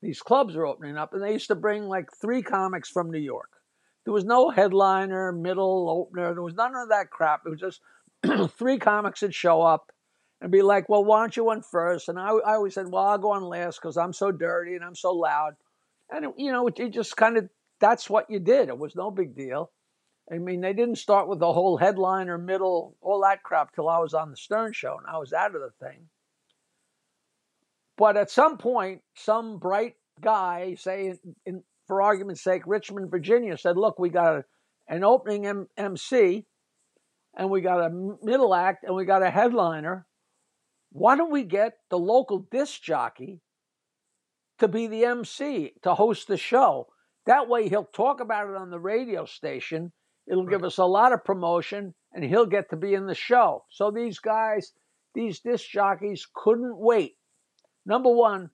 these 0.00 0.20
clubs 0.20 0.56
are 0.56 0.64
opening 0.64 0.96
up, 0.96 1.12
and 1.12 1.22
they 1.22 1.32
used 1.32 1.48
to 1.48 1.54
bring 1.54 1.84
like 1.84 2.06
three 2.20 2.42
comics 2.42 2.88
from 2.88 3.10
New 3.10 3.18
York. 3.18 3.50
There 4.04 4.14
was 4.14 4.24
no 4.24 4.48
headliner, 4.48 5.30
middle 5.32 5.90
opener. 5.90 6.32
There 6.32 6.42
was 6.42 6.54
none 6.54 6.74
of 6.74 6.88
that 6.88 7.10
crap. 7.10 7.42
It 7.44 7.50
was 7.50 7.60
just 7.60 7.80
three 8.58 8.78
comics 8.78 9.20
would 9.20 9.34
show 9.34 9.60
up 9.60 9.92
and 10.40 10.52
be 10.52 10.62
like, 10.62 10.88
"Well, 10.88 11.04
why 11.04 11.20
don't 11.20 11.36
you 11.36 11.50
on 11.50 11.62
first? 11.62 12.08
And 12.08 12.18
I, 12.18 12.28
I 12.30 12.54
always 12.54 12.74
said, 12.74 12.90
"Well, 12.90 13.04
I'll 13.04 13.18
go 13.18 13.32
on 13.32 13.42
last 13.44 13.80
because 13.80 13.96
I'm 13.96 14.12
so 14.12 14.30
dirty 14.30 14.74
and 14.74 14.84
I'm 14.84 14.94
so 14.94 15.12
loud." 15.12 15.54
And 16.10 16.24
it, 16.24 16.30
you 16.36 16.52
know, 16.52 16.66
it, 16.68 16.78
it 16.78 16.90
just 16.90 17.16
kind 17.16 17.36
of 17.36 17.48
that's 17.80 18.08
what 18.08 18.30
you 18.30 18.40
did. 18.40 18.68
It 18.68 18.78
was 18.78 18.94
no 18.96 19.10
big 19.10 19.36
deal. 19.36 19.70
I 20.30 20.38
mean, 20.38 20.60
they 20.60 20.74
didn't 20.74 20.96
start 20.96 21.28
with 21.28 21.38
the 21.38 21.52
whole 21.52 21.78
headliner, 21.78 22.36
middle, 22.36 22.96
all 23.00 23.22
that 23.22 23.42
crap 23.42 23.74
till 23.74 23.88
I 23.88 23.98
was 23.98 24.12
on 24.12 24.30
the 24.30 24.36
Stern 24.36 24.72
Show 24.72 24.98
and 24.98 25.06
I 25.06 25.18
was 25.18 25.32
out 25.32 25.54
of 25.54 25.62
the 25.62 25.86
thing. 25.86 26.08
But 27.96 28.16
at 28.16 28.30
some 28.30 28.58
point, 28.58 29.02
some 29.14 29.58
bright 29.58 29.94
guy, 30.20 30.74
say, 30.78 31.06
in, 31.06 31.18
in, 31.46 31.62
for 31.86 32.02
argument's 32.02 32.42
sake, 32.42 32.62
Richmond, 32.66 33.10
Virginia, 33.10 33.56
said, 33.56 33.76
"Look, 33.76 33.98
we 33.98 34.10
got 34.10 34.36
a, 34.36 34.44
an 34.86 35.02
opening 35.02 35.46
M- 35.46 35.68
MC, 35.76 36.44
and 37.36 37.50
we 37.50 37.60
got 37.60 37.84
a 37.84 37.90
middle 38.22 38.54
act, 38.54 38.84
and 38.84 38.94
we 38.94 39.04
got 39.04 39.22
a 39.22 39.30
headliner. 39.30 40.06
Why 40.90 41.16
don't 41.16 41.30
we 41.30 41.44
get 41.44 41.78
the 41.90 41.98
local 41.98 42.40
disc 42.50 42.82
jockey 42.82 43.40
to 44.58 44.68
be 44.68 44.86
the 44.86 45.04
MC 45.04 45.74
to 45.82 45.94
host 45.94 46.28
the 46.28 46.36
show? 46.36 46.88
That 47.26 47.48
way, 47.48 47.68
he'll 47.68 47.84
talk 47.84 48.20
about 48.20 48.48
it 48.48 48.56
on 48.56 48.70
the 48.70 48.80
radio 48.80 49.24
station." 49.24 49.92
It'll 50.26 50.44
right. 50.44 50.52
give 50.52 50.64
us 50.64 50.78
a 50.78 50.84
lot 50.84 51.12
of 51.12 51.24
promotion, 51.24 51.94
and 52.12 52.22
he'll 52.22 52.46
get 52.46 52.70
to 52.70 52.76
be 52.76 52.94
in 52.94 53.06
the 53.06 53.14
show. 53.14 53.64
So 53.70 53.90
these 53.90 54.18
guys, 54.18 54.72
these 55.14 55.40
disc 55.40 55.68
jockeys, 55.70 56.26
couldn't 56.34 56.76
wait. 56.76 57.16
Number 57.86 58.10
one, 58.10 58.50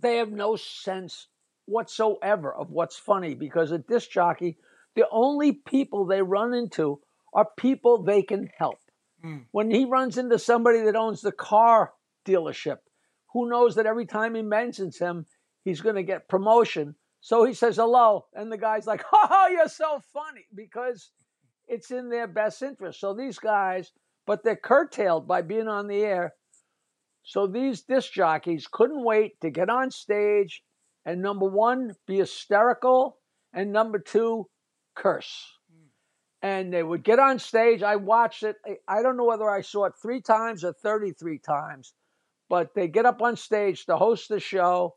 they 0.00 0.16
have 0.16 0.30
no 0.30 0.56
sense 0.56 1.28
whatsoever 1.66 2.52
of 2.52 2.70
what's 2.70 2.98
funny 2.98 3.34
because 3.34 3.70
a 3.70 3.78
disc 3.78 4.10
jockey, 4.10 4.58
the 4.94 5.06
only 5.10 5.52
people 5.52 6.04
they 6.04 6.20
run 6.20 6.52
into 6.52 7.00
are 7.32 7.48
people 7.56 8.02
they 8.02 8.22
can 8.22 8.50
help. 8.58 8.79
Mm. 9.24 9.44
When 9.50 9.70
he 9.70 9.84
runs 9.84 10.18
into 10.18 10.38
somebody 10.38 10.82
that 10.82 10.96
owns 10.96 11.20
the 11.20 11.32
car 11.32 11.92
dealership, 12.26 12.78
who 13.32 13.48
knows 13.48 13.74
that 13.74 13.86
every 13.86 14.06
time 14.06 14.34
he 14.34 14.42
mentions 14.42 14.98
him, 14.98 15.26
he's 15.64 15.80
going 15.80 15.96
to 15.96 16.02
get 16.02 16.28
promotion 16.28 16.94
so 17.20 17.44
he 17.44 17.52
says 17.52 17.76
hello, 17.76 18.26
and 18.32 18.50
the 18.50 18.56
guy's 18.56 18.86
like, 18.86 19.04
"Oh, 19.12 19.48
you're 19.50 19.68
so 19.68 20.00
funny," 20.12 20.46
because 20.54 21.10
it's 21.68 21.90
in 21.90 22.08
their 22.08 22.26
best 22.26 22.62
interest. 22.62 22.98
So 22.98 23.14
these 23.14 23.38
guys, 23.38 23.92
but 24.26 24.42
they're 24.42 24.56
curtailed 24.56 25.28
by 25.28 25.42
being 25.42 25.68
on 25.68 25.86
the 25.86 26.02
air. 26.02 26.34
So 27.22 27.46
these 27.46 27.82
disc 27.82 28.12
jockeys 28.12 28.66
couldn't 28.66 29.04
wait 29.04 29.38
to 29.42 29.50
get 29.50 29.68
on 29.68 29.90
stage 29.90 30.64
and 31.04 31.22
number 31.22 31.46
one, 31.46 31.94
be 32.06 32.18
hysterical, 32.18 33.18
and 33.52 33.72
number 33.72 33.98
two, 33.98 34.48
curse. 34.94 35.58
And 36.42 36.72
they 36.72 36.82
would 36.82 37.04
get 37.04 37.18
on 37.18 37.38
stage. 37.38 37.82
I 37.82 37.96
watched 37.96 38.42
it. 38.42 38.56
I 38.88 39.02
don't 39.02 39.16
know 39.16 39.24
whether 39.24 39.48
I 39.48 39.60
saw 39.60 39.84
it 39.84 39.92
three 40.00 40.20
times 40.20 40.64
or 40.64 40.72
33 40.72 41.38
times, 41.38 41.92
but 42.48 42.74
they 42.74 42.88
get 42.88 43.04
up 43.04 43.20
on 43.20 43.36
stage 43.36 43.84
to 43.86 43.96
host 43.96 44.28
the 44.28 44.40
show. 44.40 44.96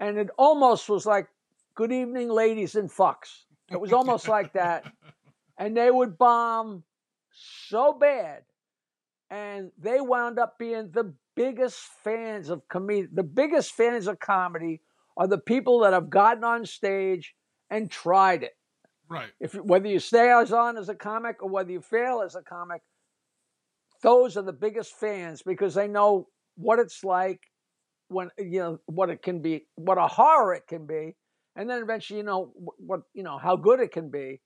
And 0.00 0.16
it 0.16 0.30
almost 0.38 0.88
was 0.88 1.04
like 1.04 1.28
good 1.74 1.92
evening, 1.92 2.30
ladies 2.30 2.74
and 2.74 2.90
fucks. 2.90 3.44
It 3.70 3.80
was 3.80 3.92
almost 3.92 4.28
like 4.28 4.54
that. 4.54 4.84
And 5.58 5.76
they 5.76 5.90
would 5.90 6.16
bomb 6.16 6.84
so 7.30 7.92
bad. 7.92 8.42
And 9.30 9.72
they 9.78 10.00
wound 10.00 10.38
up 10.38 10.58
being 10.58 10.90
the 10.92 11.12
biggest 11.36 11.78
fans 12.02 12.48
of 12.48 12.66
comedy. 12.68 13.06
The 13.12 13.22
biggest 13.22 13.72
fans 13.72 14.06
of 14.06 14.18
comedy 14.18 14.80
are 15.16 15.26
the 15.26 15.38
people 15.38 15.80
that 15.80 15.92
have 15.92 16.10
gotten 16.10 16.44
on 16.44 16.64
stage 16.64 17.34
and 17.70 17.90
tried 17.90 18.42
it. 18.42 18.56
Right. 19.08 19.30
If 19.40 19.54
whether 19.54 19.88
you 19.88 20.00
stay 20.00 20.30
as 20.30 20.52
on 20.52 20.76
as 20.76 20.88
a 20.88 20.94
comic 20.94 21.42
or 21.42 21.48
whether 21.48 21.70
you 21.70 21.80
fail 21.80 22.22
as 22.22 22.34
a 22.34 22.42
comic, 22.42 22.82
those 24.02 24.36
are 24.36 24.42
the 24.42 24.52
biggest 24.52 24.94
fans 24.94 25.42
because 25.42 25.74
they 25.74 25.88
know 25.88 26.28
what 26.56 26.78
it's 26.78 27.02
like 27.04 27.40
when 28.08 28.30
you 28.38 28.60
know 28.60 28.78
what 28.86 29.10
it 29.10 29.22
can 29.22 29.40
be, 29.40 29.66
what 29.76 29.98
a 29.98 30.06
horror 30.06 30.54
it 30.54 30.66
can 30.66 30.86
be, 30.86 31.16
and 31.56 31.68
then 31.68 31.82
eventually 31.82 32.18
you 32.18 32.24
know 32.24 32.52
what 32.78 33.00
you 33.14 33.22
know 33.22 33.38
how 33.38 33.56
good 33.56 33.80
it 33.80 33.92
can 33.92 34.10
be 34.10 34.40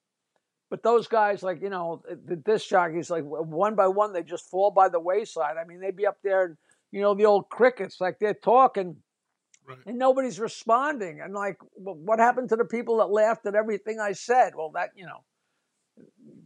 but 0.72 0.82
those 0.82 1.06
guys 1.06 1.42
like 1.42 1.60
you 1.60 1.68
know 1.68 2.02
the 2.26 2.34
disc 2.34 2.68
jockeys 2.68 3.10
like 3.10 3.22
one 3.24 3.74
by 3.74 3.86
one 3.86 4.12
they 4.12 4.22
just 4.22 4.48
fall 4.50 4.70
by 4.70 4.88
the 4.88 4.98
wayside 4.98 5.56
i 5.60 5.64
mean 5.64 5.78
they'd 5.78 5.96
be 5.96 6.06
up 6.06 6.16
there 6.24 6.46
and 6.46 6.56
you 6.90 7.02
know 7.02 7.14
the 7.14 7.26
old 7.26 7.48
crickets 7.50 8.00
like 8.00 8.18
they're 8.18 8.34
talking 8.42 8.96
right. 9.68 9.78
and 9.86 9.98
nobody's 9.98 10.40
responding 10.40 11.20
and 11.20 11.34
like 11.34 11.58
well, 11.76 11.94
what 11.94 12.18
happened 12.18 12.48
to 12.48 12.56
the 12.56 12.64
people 12.64 12.98
that 12.98 13.10
laughed 13.10 13.46
at 13.46 13.54
everything 13.54 14.00
i 14.00 14.12
said 14.12 14.54
well 14.56 14.70
that 14.70 14.90
you 14.94 15.06
know 15.06 15.24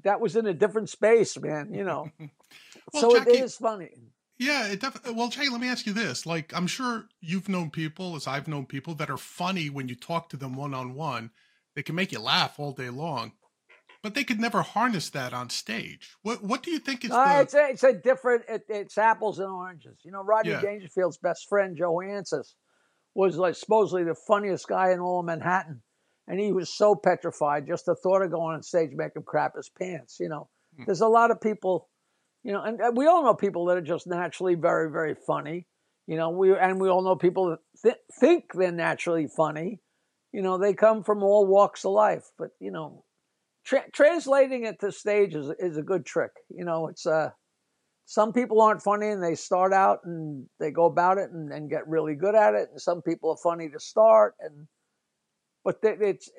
that 0.03 0.21
was 0.21 0.37
in 0.37 0.47
a 0.47 0.55
different 0.55 0.89
space 0.89 1.39
man 1.39 1.73
you 1.73 1.85
know 1.85 2.11
well, 2.93 3.01
so 3.01 3.19
Jackie, 3.19 3.31
it 3.31 3.45
is 3.45 3.57
funny 3.57 3.91
yeah, 4.39 4.67
it 4.67 4.81
definitely. 4.81 5.15
Well, 5.15 5.29
Jay, 5.29 5.49
let 5.49 5.61
me 5.61 5.69
ask 5.69 5.87
you 5.87 5.93
this: 5.93 6.27
like, 6.27 6.53
I'm 6.55 6.67
sure 6.67 7.09
you've 7.21 7.49
known 7.49 7.71
people, 7.71 8.17
as 8.17 8.27
I've 8.27 8.49
known 8.49 8.67
people, 8.67 8.95
that 8.97 9.11
are 9.11 9.17
funny 9.17 9.71
when 9.71 9.89
you 9.89 9.95
talk 9.95 10.29
to 10.31 10.37
them 10.37 10.57
one 10.57 10.75
on 10.75 10.95
one. 10.95 11.31
They 11.75 11.83
can 11.83 11.95
make 11.95 12.13
you 12.13 12.21
laugh 12.21 12.59
all 12.59 12.73
day 12.73 12.91
long, 12.91 13.33
but 14.03 14.15
they 14.15 14.25
could 14.25 14.41
never 14.41 14.63
harness 14.63 15.11
that 15.11 15.33
on 15.33 15.49
stage. 15.49 16.11
What 16.23 16.43
What 16.43 16.63
do 16.63 16.71
you 16.71 16.79
think 16.79 17.05
is? 17.05 17.11
Uh, 17.11 17.37
the... 17.37 17.41
It's 17.41 17.55
a, 17.55 17.69
it's 17.71 17.85
a 17.85 17.93
different. 17.95 18.45
It, 18.49 18.65
it's 18.69 18.99
apples 18.99 19.39
and 19.39 19.49
oranges. 19.49 20.01
You 20.05 20.13
know, 20.13 20.23
Rodney 20.23 20.53
yeah. 20.53 20.61
Dangerfield's 20.61 21.19
best 21.19 21.49
friend 21.49 21.77
Joe 21.77 21.97
Ancis 21.97 22.53
was 23.17 23.37
like 23.37 23.55
supposedly 23.55 24.05
the 24.05 24.15
funniest 24.15 24.69
guy 24.69 24.93
in 24.93 25.01
all 25.01 25.21
of 25.21 25.27
Manhattan, 25.27 25.83
and 26.29 26.39
he 26.39 26.53
was 26.53 26.69
so 26.69 26.95
petrified 26.95 27.67
just 27.67 27.87
the 27.87 27.95
thought 27.95 28.23
of 28.23 28.31
going 28.31 28.57
on 28.57 28.63
stage 28.63 28.91
make 28.95 29.17
him 29.17 29.23
crap 29.23 29.57
his 29.57 29.69
pants. 29.69 30.19
You 30.21 30.29
know, 30.29 30.49
hmm. 30.77 30.85
there's 30.87 31.01
a 31.01 31.09
lot 31.09 31.31
of 31.31 31.41
people 31.41 31.89
you 32.47 32.53
know, 32.53 32.63
and, 32.63 32.81
and 32.81 32.97
we 32.97 33.09
all 33.09 33.25
know 33.25 33.35
people 33.35 33.65
that 33.67 33.77
are 33.77 33.83
just 33.83 34.07
naturally 34.07 34.55
very, 34.55 34.89
very 34.89 35.17
funny. 35.27 35.67
You 36.07 36.17
know, 36.17 36.31
we 36.31 36.57
and 36.57 36.81
we 36.81 36.89
all 36.89 37.03
know 37.03 37.17
people 37.17 37.51
that 37.51 37.59
th- 37.83 38.03
think 38.21 38.53
they're 38.55 38.71
naturally 38.71 39.27
funny. 39.27 39.81
You 40.33 40.43
know, 40.43 40.57
they 40.57 40.73
come 40.73 41.03
from 41.03 41.25
all 41.25 41.45
walks 41.45 41.85
of 41.85 41.91
life, 41.91 42.31
but 42.39 42.51
you 42.61 42.71
know, 42.71 43.03
tra- 43.65 43.91
translating 43.93 44.65
it 44.65 44.79
to 44.79 44.93
stage 44.93 45.35
is 45.35 45.51
is 45.59 45.77
a 45.77 45.83
good 45.83 46.07
trick. 46.07 46.31
You 46.49 46.65
know, 46.65 46.87
it's 46.87 47.05
uh 47.05 47.31
some 48.07 48.33
people 48.33 48.63
aren't 48.63 48.83
funny 48.83 49.09
and 49.09 49.23
they 49.23 49.35
start 49.35 49.73
out 49.73 50.01
and 50.05 50.47
they 50.59 50.71
go 50.71 50.87
about 50.87 51.19
it 51.19 51.31
and, 51.31 51.53
and 51.53 51.69
get 51.69 51.87
really 51.87 52.15
good 52.15 52.35
at 52.35 52.55
it, 52.55 52.71
and 52.71 52.81
some 52.81 53.03
people 53.03 53.31
are 53.31 53.37
funny 53.37 53.69
to 53.69 53.81
start 53.81 54.35
and 54.41 54.67
but 55.65 55.81
it's 55.83 56.31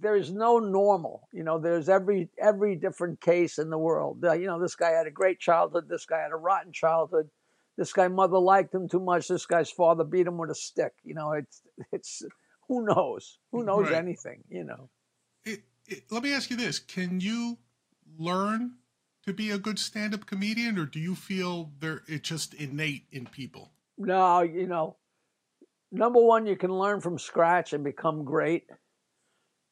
there's 0.00 0.32
no 0.32 0.58
normal. 0.58 1.28
You 1.32 1.44
know, 1.44 1.58
there's 1.58 1.88
every 1.88 2.28
every 2.42 2.74
different 2.74 3.20
case 3.20 3.58
in 3.58 3.70
the 3.70 3.78
world. 3.78 4.24
Uh, 4.24 4.32
you 4.32 4.46
know, 4.46 4.60
this 4.60 4.74
guy 4.74 4.90
had 4.90 5.06
a 5.06 5.10
great 5.10 5.38
childhood. 5.38 5.88
This 5.88 6.04
guy 6.04 6.20
had 6.20 6.32
a 6.32 6.36
rotten 6.36 6.72
childhood. 6.72 7.30
This 7.76 7.92
guy 7.92 8.08
mother 8.08 8.38
liked 8.38 8.74
him 8.74 8.88
too 8.88 9.00
much. 9.00 9.28
This 9.28 9.46
guy's 9.46 9.70
father 9.70 10.02
beat 10.02 10.26
him 10.26 10.38
with 10.38 10.50
a 10.50 10.54
stick. 10.54 10.92
You 11.04 11.14
know, 11.14 11.32
it's 11.32 11.62
it's 11.92 12.22
who 12.68 12.84
knows? 12.84 13.38
Who 13.52 13.64
knows 13.64 13.84
right. 13.90 13.98
anything? 13.98 14.42
You 14.48 14.64
know. 14.64 14.90
It, 15.44 15.62
it, 15.86 16.02
let 16.10 16.22
me 16.22 16.32
ask 16.32 16.50
you 16.50 16.56
this: 16.56 16.80
Can 16.80 17.20
you 17.20 17.58
learn 18.18 18.72
to 19.26 19.32
be 19.32 19.50
a 19.50 19.58
good 19.58 19.78
stand-up 19.78 20.26
comedian, 20.26 20.78
or 20.78 20.86
do 20.86 21.00
you 21.00 21.14
feel 21.14 21.72
there 21.80 22.02
it's 22.06 22.28
just 22.28 22.54
innate 22.54 23.06
in 23.10 23.26
people? 23.26 23.72
No, 23.98 24.42
you 24.42 24.66
know, 24.66 24.96
number 25.90 26.20
one, 26.20 26.46
you 26.46 26.56
can 26.56 26.70
learn 26.70 27.00
from 27.00 27.18
scratch 27.18 27.72
and 27.72 27.82
become 27.82 28.24
great 28.24 28.64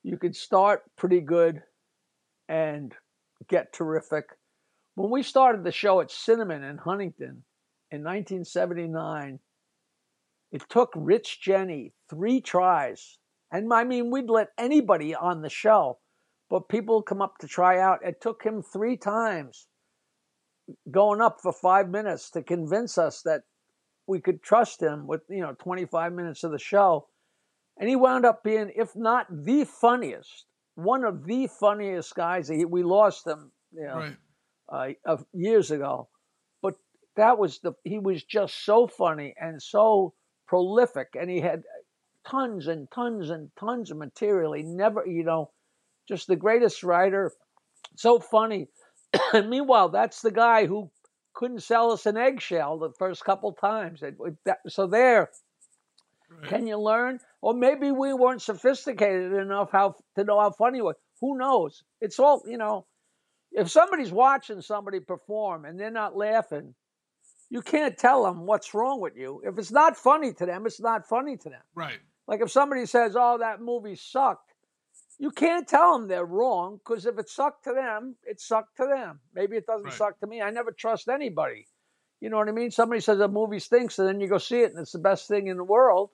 you 0.04 0.18
can 0.18 0.34
start 0.34 0.82
pretty 0.96 1.20
good 1.20 1.62
and 2.48 2.94
get 3.48 3.72
terrific. 3.72 4.26
When 4.94 5.10
we 5.10 5.22
started 5.22 5.64
the 5.64 5.72
show 5.72 6.00
at 6.00 6.10
Cinnamon 6.10 6.62
in 6.62 6.76
Huntington 6.76 7.42
in 7.90 8.04
1979, 8.04 9.40
it 10.52 10.62
took 10.68 10.90
Rich 10.94 11.40
Jeni 11.44 11.92
three 12.08 12.40
tries. 12.42 13.18
And 13.50 13.72
I 13.72 13.84
mean, 13.84 14.10
we'd 14.10 14.28
let 14.28 14.48
anybody 14.58 15.14
on 15.14 15.40
the 15.40 15.48
show, 15.48 15.98
but 16.50 16.68
people 16.68 17.02
come 17.02 17.22
up 17.22 17.38
to 17.38 17.48
try 17.48 17.78
out. 17.78 18.00
It 18.04 18.20
took 18.20 18.42
him 18.42 18.62
three 18.62 18.96
times 18.96 19.66
going 20.90 21.20
up 21.20 21.40
for 21.40 21.52
five 21.52 21.88
minutes 21.88 22.30
to 22.30 22.42
convince 22.42 22.98
us 22.98 23.22
that 23.22 23.42
we 24.06 24.20
could 24.20 24.42
trust 24.42 24.82
him 24.82 25.06
with 25.06 25.22
you 25.28 25.40
know 25.40 25.54
25 25.58 26.12
minutes 26.12 26.44
of 26.44 26.52
the 26.52 26.58
show 26.58 27.06
and 27.78 27.88
he 27.88 27.96
wound 27.96 28.24
up 28.24 28.42
being 28.42 28.70
if 28.74 28.94
not 28.94 29.26
the 29.30 29.64
funniest 29.64 30.46
one 30.74 31.04
of 31.04 31.24
the 31.26 31.46
funniest 31.46 32.14
guys 32.14 32.50
we 32.68 32.82
lost 32.82 33.26
him 33.26 33.50
you 33.72 33.86
know 33.86 34.12
right. 34.70 34.96
uh, 35.06 35.16
years 35.32 35.70
ago 35.70 36.08
but 36.62 36.74
that 37.16 37.38
was 37.38 37.60
the 37.60 37.72
he 37.84 37.98
was 37.98 38.22
just 38.22 38.64
so 38.64 38.86
funny 38.86 39.34
and 39.40 39.62
so 39.62 40.14
prolific 40.46 41.08
and 41.18 41.30
he 41.30 41.40
had 41.40 41.62
tons 42.26 42.66
and 42.66 42.88
tons 42.90 43.30
and 43.30 43.50
tons 43.58 43.90
of 43.90 43.96
material 43.96 44.52
he 44.52 44.62
never 44.62 45.06
you 45.06 45.24
know 45.24 45.50
just 46.08 46.26
the 46.26 46.36
greatest 46.36 46.82
writer 46.82 47.32
so 47.96 48.18
funny 48.18 48.68
and 49.32 49.48
meanwhile 49.48 49.88
that's 49.88 50.22
the 50.22 50.30
guy 50.30 50.66
who 50.66 50.90
couldn't 51.34 51.62
sell 51.62 51.90
us 51.90 52.06
an 52.06 52.16
eggshell 52.16 52.78
the 52.78 52.90
first 52.90 53.24
couple 53.24 53.52
times. 53.52 54.02
So 54.68 54.86
there, 54.86 55.30
right. 56.30 56.48
can 56.48 56.66
you 56.66 56.78
learn? 56.78 57.20
Or 57.42 57.52
maybe 57.52 57.90
we 57.90 58.14
weren't 58.14 58.40
sophisticated 58.40 59.32
enough 59.32 59.70
how 59.70 59.96
to 60.14 60.24
know 60.24 60.40
how 60.40 60.52
funny 60.52 60.78
it 60.78 60.84
was. 60.84 60.96
Who 61.20 61.36
knows? 61.36 61.82
It's 62.00 62.18
all 62.18 62.42
you 62.46 62.56
know. 62.56 62.86
If 63.52 63.70
somebody's 63.70 64.10
watching 64.10 64.60
somebody 64.62 64.98
perform 64.98 65.64
and 65.64 65.78
they're 65.78 65.90
not 65.90 66.16
laughing, 66.16 66.74
you 67.50 67.62
can't 67.62 67.96
tell 67.96 68.24
them 68.24 68.46
what's 68.46 68.74
wrong 68.74 69.00
with 69.00 69.16
you. 69.16 69.42
If 69.44 69.58
it's 69.58 69.70
not 69.70 69.96
funny 69.96 70.32
to 70.32 70.46
them, 70.46 70.66
it's 70.66 70.80
not 70.80 71.06
funny 71.06 71.36
to 71.36 71.50
them. 71.50 71.62
Right. 71.74 71.98
Like 72.26 72.40
if 72.40 72.50
somebody 72.50 72.86
says, 72.86 73.16
"Oh, 73.18 73.38
that 73.38 73.60
movie 73.60 73.96
sucked," 73.96 74.53
you 75.18 75.30
can't 75.30 75.68
tell 75.68 75.96
them 75.96 76.08
they're 76.08 76.24
wrong 76.24 76.78
because 76.78 77.06
if 77.06 77.18
it 77.18 77.28
sucked 77.28 77.64
to 77.64 77.72
them, 77.72 78.16
it 78.24 78.40
sucked 78.40 78.76
to 78.78 78.86
them. 78.86 79.20
Maybe 79.34 79.56
it 79.56 79.66
doesn't 79.66 79.84
right. 79.84 79.94
suck 79.94 80.20
to 80.20 80.26
me. 80.26 80.42
I 80.42 80.50
never 80.50 80.72
trust 80.72 81.08
anybody. 81.08 81.66
You 82.20 82.30
know 82.30 82.38
what 82.38 82.48
I 82.48 82.52
mean? 82.52 82.70
Somebody 82.70 83.00
says 83.00 83.20
a 83.20 83.28
movie 83.28 83.58
stinks, 83.58 83.98
and 83.98 84.08
then 84.08 84.20
you 84.20 84.28
go 84.28 84.38
see 84.38 84.60
it, 84.60 84.70
and 84.70 84.80
it's 84.80 84.92
the 84.92 84.98
best 84.98 85.28
thing 85.28 85.48
in 85.48 85.56
the 85.56 85.64
world. 85.64 86.10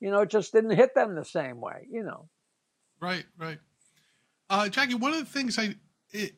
You 0.00 0.10
know, 0.10 0.20
it 0.20 0.30
just 0.30 0.52
didn't 0.52 0.70
hit 0.70 0.94
them 0.94 1.14
the 1.14 1.24
same 1.24 1.60
way. 1.60 1.86
You 1.90 2.02
know. 2.02 2.28
Right, 3.00 3.24
right. 3.38 3.58
Uh, 4.48 4.68
Jackie, 4.68 4.94
one 4.94 5.12
of 5.12 5.18
the 5.18 5.24
things 5.24 5.58
I, 5.58 5.76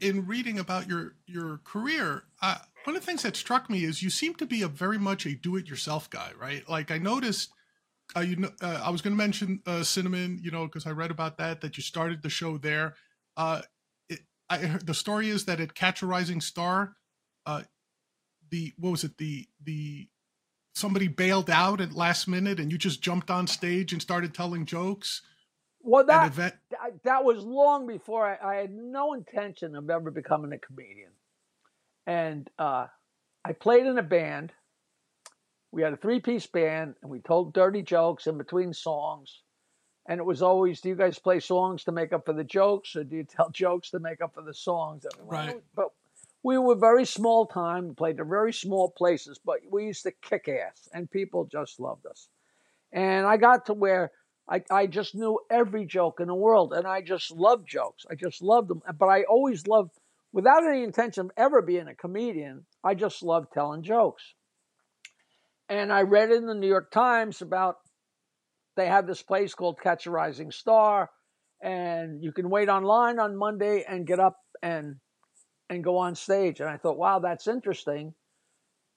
in 0.00 0.26
reading 0.26 0.58
about 0.58 0.88
your 0.88 1.14
your 1.26 1.60
career, 1.64 2.24
uh, 2.40 2.58
one 2.84 2.96
of 2.96 3.02
the 3.02 3.06
things 3.06 3.22
that 3.22 3.36
struck 3.36 3.70
me 3.70 3.84
is 3.84 4.02
you 4.02 4.10
seem 4.10 4.34
to 4.34 4.46
be 4.46 4.62
a 4.62 4.68
very 4.68 4.98
much 4.98 5.24
a 5.24 5.34
do-it-yourself 5.34 6.10
guy, 6.10 6.32
right? 6.38 6.68
Like 6.68 6.90
I 6.90 6.98
noticed 6.98 7.52
uh, 8.16 8.20
you 8.20 8.36
know, 8.36 8.50
uh, 8.60 8.82
I 8.84 8.90
was 8.90 9.02
going 9.02 9.12
to 9.12 9.18
mention 9.18 9.62
uh, 9.66 9.82
Cinnamon, 9.82 10.38
you 10.42 10.50
know, 10.50 10.66
because 10.66 10.86
I 10.86 10.90
read 10.90 11.10
about 11.10 11.38
that 11.38 11.60
that 11.60 11.76
you 11.76 11.82
started 11.82 12.22
the 12.22 12.28
show 12.28 12.58
there. 12.58 12.94
Uh, 13.36 13.62
it, 14.08 14.20
I 14.50 14.58
the 14.84 14.94
story 14.94 15.28
is 15.28 15.44
that 15.46 15.60
at 15.60 15.74
Catch 15.74 16.02
a 16.02 16.06
Rising 16.06 16.40
Star, 16.40 16.96
uh, 17.46 17.62
the 18.50 18.72
what 18.78 18.90
was 18.90 19.04
it 19.04 19.16
the 19.18 19.46
the 19.62 20.08
somebody 20.74 21.08
bailed 21.08 21.50
out 21.50 21.80
at 21.80 21.92
last 21.92 22.26
minute 22.26 22.58
and 22.58 22.72
you 22.72 22.78
just 22.78 23.02
jumped 23.02 23.30
on 23.30 23.46
stage 23.46 23.92
and 23.92 24.00
started 24.00 24.32
telling 24.34 24.64
jokes. 24.64 25.22
Well, 25.80 26.06
that 26.06 26.28
event- 26.28 26.54
that 27.02 27.24
was 27.24 27.44
long 27.44 27.86
before 27.86 28.26
I, 28.26 28.52
I, 28.52 28.54
had 28.60 28.72
no 28.72 29.14
intention 29.14 29.74
of 29.74 29.90
ever 29.90 30.10
becoming 30.12 30.52
a 30.52 30.58
comedian, 30.58 31.10
and 32.06 32.48
uh, 32.58 32.86
I 33.44 33.52
played 33.52 33.86
in 33.86 33.98
a 33.98 34.02
band 34.02 34.52
we 35.72 35.82
had 35.82 35.94
a 35.94 35.96
three 35.96 36.20
piece 36.20 36.46
band 36.46 36.94
and 37.02 37.10
we 37.10 37.18
told 37.18 37.54
dirty 37.54 37.82
jokes 37.82 38.26
in 38.26 38.38
between 38.38 38.72
songs. 38.72 39.40
And 40.06 40.18
it 40.18 40.24
was 40.24 40.42
always, 40.42 40.80
do 40.80 40.90
you 40.90 40.96
guys 40.96 41.18
play 41.18 41.40
songs 41.40 41.84
to 41.84 41.92
make 41.92 42.12
up 42.12 42.26
for 42.26 42.34
the 42.34 42.44
jokes 42.44 42.94
or 42.94 43.04
do 43.04 43.16
you 43.16 43.24
tell 43.28 43.50
jokes 43.50 43.90
to 43.90 43.98
make 43.98 44.20
up 44.20 44.34
for 44.34 44.42
the 44.42 44.54
songs? 44.54 45.06
Right. 45.24 45.54
Oh, 45.56 45.62
but 45.74 45.88
we 46.44 46.58
were 46.58 46.74
very 46.74 47.06
small 47.06 47.46
time, 47.46 47.88
we 47.88 47.94
played 47.94 48.18
in 48.18 48.28
very 48.28 48.52
small 48.52 48.90
places, 48.90 49.40
but 49.44 49.60
we 49.70 49.86
used 49.86 50.02
to 50.02 50.10
kick 50.10 50.48
ass 50.48 50.88
and 50.92 51.10
people 51.10 51.48
just 51.50 51.80
loved 51.80 52.06
us. 52.06 52.28
And 52.92 53.26
I 53.26 53.36
got 53.38 53.66
to 53.66 53.72
where 53.72 54.10
I, 54.50 54.62
I 54.70 54.86
just 54.86 55.14
knew 55.14 55.38
every 55.50 55.86
joke 55.86 56.20
in 56.20 56.26
the 56.26 56.34
world 56.34 56.74
and 56.74 56.86
I 56.86 57.00
just 57.00 57.30
loved 57.30 57.66
jokes. 57.66 58.04
I 58.10 58.14
just 58.14 58.42
loved 58.42 58.68
them. 58.68 58.82
But 58.98 59.06
I 59.06 59.22
always 59.22 59.66
loved, 59.66 59.92
without 60.32 60.66
any 60.66 60.82
intention 60.82 61.26
of 61.26 61.30
ever 61.36 61.62
being 61.62 61.88
a 61.88 61.94
comedian, 61.94 62.66
I 62.84 62.94
just 62.94 63.22
loved 63.22 63.52
telling 63.54 63.82
jokes. 63.82 64.34
And 65.68 65.92
I 65.92 66.02
read 66.02 66.30
in 66.30 66.46
the 66.46 66.54
New 66.54 66.68
York 66.68 66.90
Times 66.90 67.40
about 67.42 67.76
they 68.76 68.86
have 68.86 69.06
this 69.06 69.22
place 69.22 69.54
called 69.54 69.80
Catch 69.80 70.06
a 70.06 70.10
Rising 70.10 70.50
Star, 70.50 71.10
and 71.62 72.22
you 72.22 72.32
can 72.32 72.50
wait 72.50 72.68
online 72.68 73.18
on 73.18 73.36
Monday 73.36 73.84
and 73.88 74.06
get 74.06 74.20
up 74.20 74.36
and 74.62 74.96
and 75.68 75.82
go 75.82 75.98
on 75.98 76.14
stage. 76.14 76.60
And 76.60 76.68
I 76.68 76.76
thought, 76.76 76.98
wow, 76.98 77.18
that's 77.18 77.48
interesting. 77.48 78.14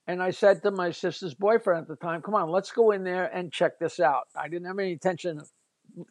And 0.08 0.22
I 0.22 0.32
said 0.32 0.62
to 0.62 0.72
my 0.72 0.92
sister's 0.92 1.34
boyfriend 1.34 1.84
at 1.84 1.88
the 1.88 1.96
time, 1.96 2.22
come 2.22 2.36
on, 2.36 2.50
let's 2.50 2.72
go 2.72 2.92
in 2.92 3.04
there 3.04 3.26
and 3.26 3.52
check 3.52 3.80
this 3.80 4.00
out. 4.00 4.26
I 4.36 4.50
didn't 4.50 4.68
have 4.68 4.78
any 4.78 4.92
intention 4.92 5.40
of 5.40 5.50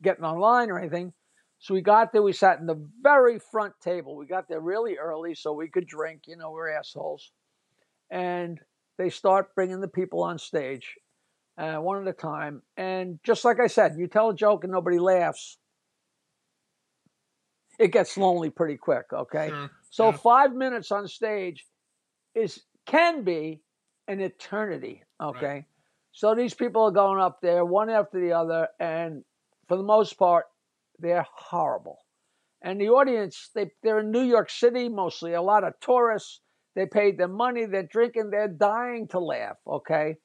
getting 0.03 0.25
online 0.25 0.71
or 0.71 0.79
anything. 0.79 1.12
So 1.59 1.75
we 1.75 1.81
got 1.81 2.12
there, 2.12 2.23
we 2.23 2.33
sat 2.33 2.59
in 2.59 2.67
the 2.67 2.88
very 3.01 3.38
front 3.38 3.75
table. 3.83 4.17
We 4.17 4.27
got 4.27 4.49
there 4.49 4.61
really 4.61 4.97
early 4.97 5.35
so 5.35 5.53
we 5.53 5.69
could 5.69 5.87
drink, 5.87 6.23
you 6.27 6.37
know, 6.37 6.51
we're 6.51 6.71
assholes. 6.71 7.31
And 8.11 8.59
they 8.98 9.11
start 9.11 9.54
bringing 9.54 9.80
the 9.80 9.88
people 9.88 10.22
on 10.22 10.38
stage 10.38 10.94
uh, 11.59 11.76
one 11.76 12.00
at 12.00 12.09
a 12.09 12.12
time. 12.12 12.62
And 12.76 13.18
just 13.24 13.44
like 13.44 13.61
I 13.61 13.66
said, 13.66 13.96
you 13.96 14.07
tell 14.07 14.30
a 14.30 14.35
joke 14.35 14.64
and 14.64 14.72
nobody 14.72 14.98
laughs, 14.98 15.59
it 17.78 17.92
gets 17.92 18.16
lonely 18.16 18.50
pretty 18.50 18.76
quick. 18.76 19.07
Okay, 19.12 19.48
sure. 19.48 19.70
so 19.90 20.07
yeah. 20.07 20.16
five 20.16 20.54
minutes 20.54 20.92
on 20.92 21.09
stage 21.09 21.64
is 22.35 22.62
can 22.87 23.24
be 23.24 23.61
an 24.07 24.20
eternity. 24.20 25.02
Okay, 25.20 25.46
right. 25.46 25.64
so 26.12 26.35
these 26.35 26.54
people 26.54 26.85
are 26.85 26.92
going 26.92 27.20
up 27.20 27.40
there 27.40 27.64
one 27.64 27.90
after 27.90 28.20
the 28.20 28.33
other, 28.33 28.68
and 28.78 29.24
for 29.66 29.76
the 29.76 29.83
most 29.83 30.18
part, 30.18 30.44
they're 30.98 31.26
horrible. 31.35 31.98
And 32.62 32.80
the 32.80 32.88
audience, 32.88 33.50
they, 33.54 33.70
they're 33.83 34.00
in 34.00 34.11
New 34.11 34.22
York 34.22 34.48
City 34.48 34.88
mostly, 34.88 35.35
a 35.35 35.42
lot 35.42 35.64
of 35.64 35.74
tourists 35.80 36.40
they 36.75 36.87
paid 36.87 37.19
their 37.19 37.29
money, 37.29 37.67
they're 37.67 37.83
drinking, 37.83 38.31
they're 38.31 38.49
dying 38.49 39.09
to 39.09 39.21
laugh, 39.21 39.57
okay? 39.67 40.17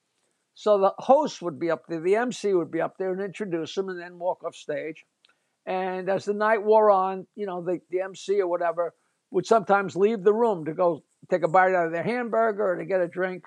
So 0.56 0.80
the 0.80 0.94
host 0.98 1.42
would 1.42 1.60
be 1.60 1.72
up 1.72 1.84
there, 1.88 2.02
the 2.02 2.16
MC 2.16 2.54
would 2.54 2.72
be 2.72 2.82
up 2.82 2.98
there 2.98 3.12
and 3.12 3.22
introduce 3.22 3.74
them 3.76 3.90
and 3.90 4.00
then 4.00 4.20
walk 4.20 4.44
off 4.44 4.56
stage. 4.56 5.06
And 5.66 6.10
as 6.10 6.26
the 6.26 6.34
night 6.34 6.64
wore 6.64 6.90
on, 6.90 7.28
you 7.36 7.46
know, 7.46 7.64
the, 7.64 7.80
the 7.92 8.02
MC 8.02 8.42
or 8.42 8.48
whatever 8.48 8.94
would 9.32 9.46
sometimes 9.46 9.96
leave 9.96 10.24
the 10.24 10.34
room 10.34 10.66
to 10.66 10.74
go 10.74 11.04
take 11.30 11.44
a 11.44 11.48
bite 11.48 11.76
out 11.76 11.88
of 11.88 11.92
their 11.92 12.04
hamburger 12.04 12.74
or 12.74 12.76
to 12.78 12.86
get 12.86 13.02
a 13.02 13.08
drink. 13.08 13.44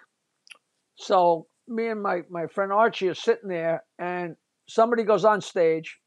So 0.94 1.48
me 1.66 1.88
and 1.88 2.02
my, 2.02 2.22
my 2.30 2.46
friend 2.46 2.72
Archie 2.72 3.08
are 3.08 3.14
sitting 3.14 3.48
there 3.48 3.82
and 3.98 4.36
somebody 4.68 5.02
goes 5.02 5.24
on 5.24 5.40
stage 5.40 5.98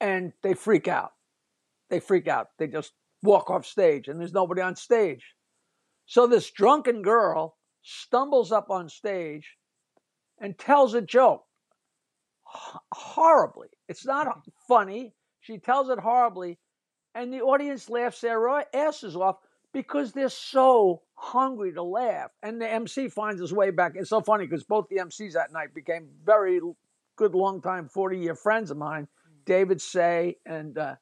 and 0.00 0.32
they 0.42 0.54
freak 0.54 0.88
out. 0.88 1.12
They 1.90 2.00
freak 2.00 2.28
out. 2.28 2.48
They 2.58 2.66
just 2.66 2.92
walk 3.22 3.50
off 3.50 3.66
stage 3.66 4.08
and 4.08 4.20
there's 4.20 4.32
nobody 4.32 4.60
on 4.60 4.76
stage. 4.76 5.24
So 6.06 6.26
this 6.26 6.50
drunken 6.50 7.02
girl 7.02 7.56
stumbles 7.82 8.52
up 8.52 8.70
on 8.70 8.88
stage 8.88 9.56
and 10.40 10.58
tells 10.58 10.94
a 10.94 11.00
joke 11.00 11.44
horribly. 12.92 13.68
It's 13.88 14.06
not 14.06 14.42
funny. 14.68 15.14
She 15.40 15.58
tells 15.58 15.88
it 15.88 15.98
horribly, 15.98 16.58
and 17.14 17.32
the 17.32 17.40
audience 17.40 17.88
laughs 17.88 18.20
their 18.20 18.64
asses 18.74 19.16
off 19.16 19.36
because 19.72 20.12
they're 20.12 20.28
so 20.28 21.02
hungry 21.14 21.72
to 21.74 21.82
laugh. 21.82 22.30
And 22.42 22.60
the 22.60 22.68
MC 22.68 23.08
finds 23.08 23.40
his 23.40 23.52
way 23.52 23.70
back. 23.70 23.92
It's 23.94 24.10
so 24.10 24.20
funny 24.20 24.46
because 24.46 24.64
both 24.64 24.88
the 24.88 24.96
MCs 24.96 25.32
that 25.34 25.52
night 25.52 25.74
became 25.74 26.08
very 26.24 26.60
good, 27.16 27.34
long 27.34 27.60
time, 27.62 27.88
40 27.88 28.18
year 28.18 28.34
friends 28.34 28.70
of 28.70 28.76
mine 28.76 29.06
David 29.46 29.78
Sayh 29.78 30.34
and 30.44 30.76
uh, 30.76 30.96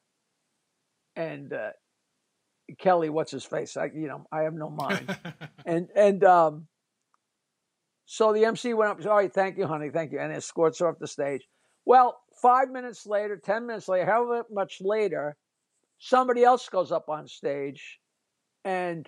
and 1.15 1.51
uh, 1.51 1.71
Kelly, 2.79 3.09
what's 3.09 3.31
his 3.31 3.45
face? 3.45 3.77
I, 3.77 3.85
you 3.93 4.07
know, 4.07 4.25
I 4.31 4.41
have 4.41 4.53
no 4.53 4.69
mind. 4.69 5.15
and 5.65 5.87
and 5.95 6.23
um, 6.23 6.67
so 8.05 8.33
the 8.33 8.45
MC 8.45 8.73
went 8.73 8.91
up. 8.91 9.05
All 9.05 9.17
right, 9.17 9.33
thank 9.33 9.57
you, 9.57 9.67
honey, 9.67 9.89
thank 9.89 10.11
you, 10.11 10.19
and 10.19 10.33
escorts 10.33 10.79
her 10.79 10.87
off 10.87 10.99
the 10.99 11.07
stage. 11.07 11.47
Well, 11.85 12.17
five 12.41 12.69
minutes 12.69 13.05
later, 13.05 13.37
ten 13.37 13.67
minutes 13.67 13.87
later, 13.87 14.05
however 14.05 14.45
much 14.51 14.77
later, 14.81 15.35
somebody 15.99 16.43
else 16.43 16.67
goes 16.69 16.91
up 16.91 17.09
on 17.09 17.27
stage, 17.27 17.99
and 18.63 19.07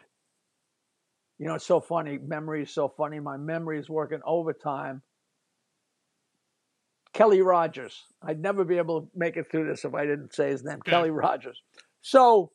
you 1.39 1.47
know, 1.47 1.55
it's 1.55 1.65
so 1.65 1.79
funny. 1.79 2.17
Memory 2.17 2.63
is 2.63 2.71
so 2.71 2.89
funny. 2.89 3.19
My 3.19 3.37
memory 3.37 3.79
is 3.79 3.89
working 3.89 4.19
overtime. 4.25 5.01
Kelly 7.13 7.41
Rogers. 7.41 8.05
I'd 8.21 8.39
never 8.39 8.63
be 8.63 8.77
able 8.77 9.01
to 9.01 9.07
make 9.15 9.37
it 9.37 9.49
through 9.49 9.67
this 9.67 9.85
if 9.85 9.93
I 9.95 10.05
didn't 10.05 10.35
say 10.35 10.49
his 10.49 10.63
name. 10.63 10.79
Kelly 10.85 11.09
Rogers. 11.09 11.61
So 12.01 12.51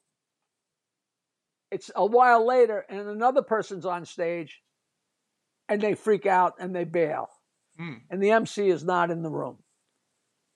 it's 1.72 1.90
a 1.96 2.04
while 2.04 2.46
later, 2.46 2.84
and 2.88 3.08
another 3.08 3.42
person's 3.42 3.86
on 3.86 4.04
stage, 4.04 4.60
and 5.68 5.80
they 5.80 5.94
freak 5.94 6.26
out 6.26 6.54
and 6.60 6.76
they 6.76 6.84
bail. 6.84 7.28
Mm. 7.80 8.02
And 8.10 8.22
the 8.22 8.30
MC 8.30 8.68
is 8.68 8.84
not 8.84 9.10
in 9.10 9.22
the 9.22 9.30
room. 9.30 9.58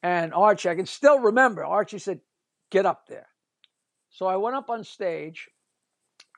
And 0.03 0.35
Archie, 0.35 0.69
I 0.69 0.75
can 0.75 0.87
still 0.87 1.19
remember, 1.19 1.65
Archie 1.65 1.99
said, 1.99 2.21
Get 2.71 2.85
up 2.85 3.07
there. 3.09 3.29
So 4.11 4.27
I 4.27 4.37
went 4.37 4.57
up 4.57 4.71
on 4.71 4.85
stage, 4.85 5.49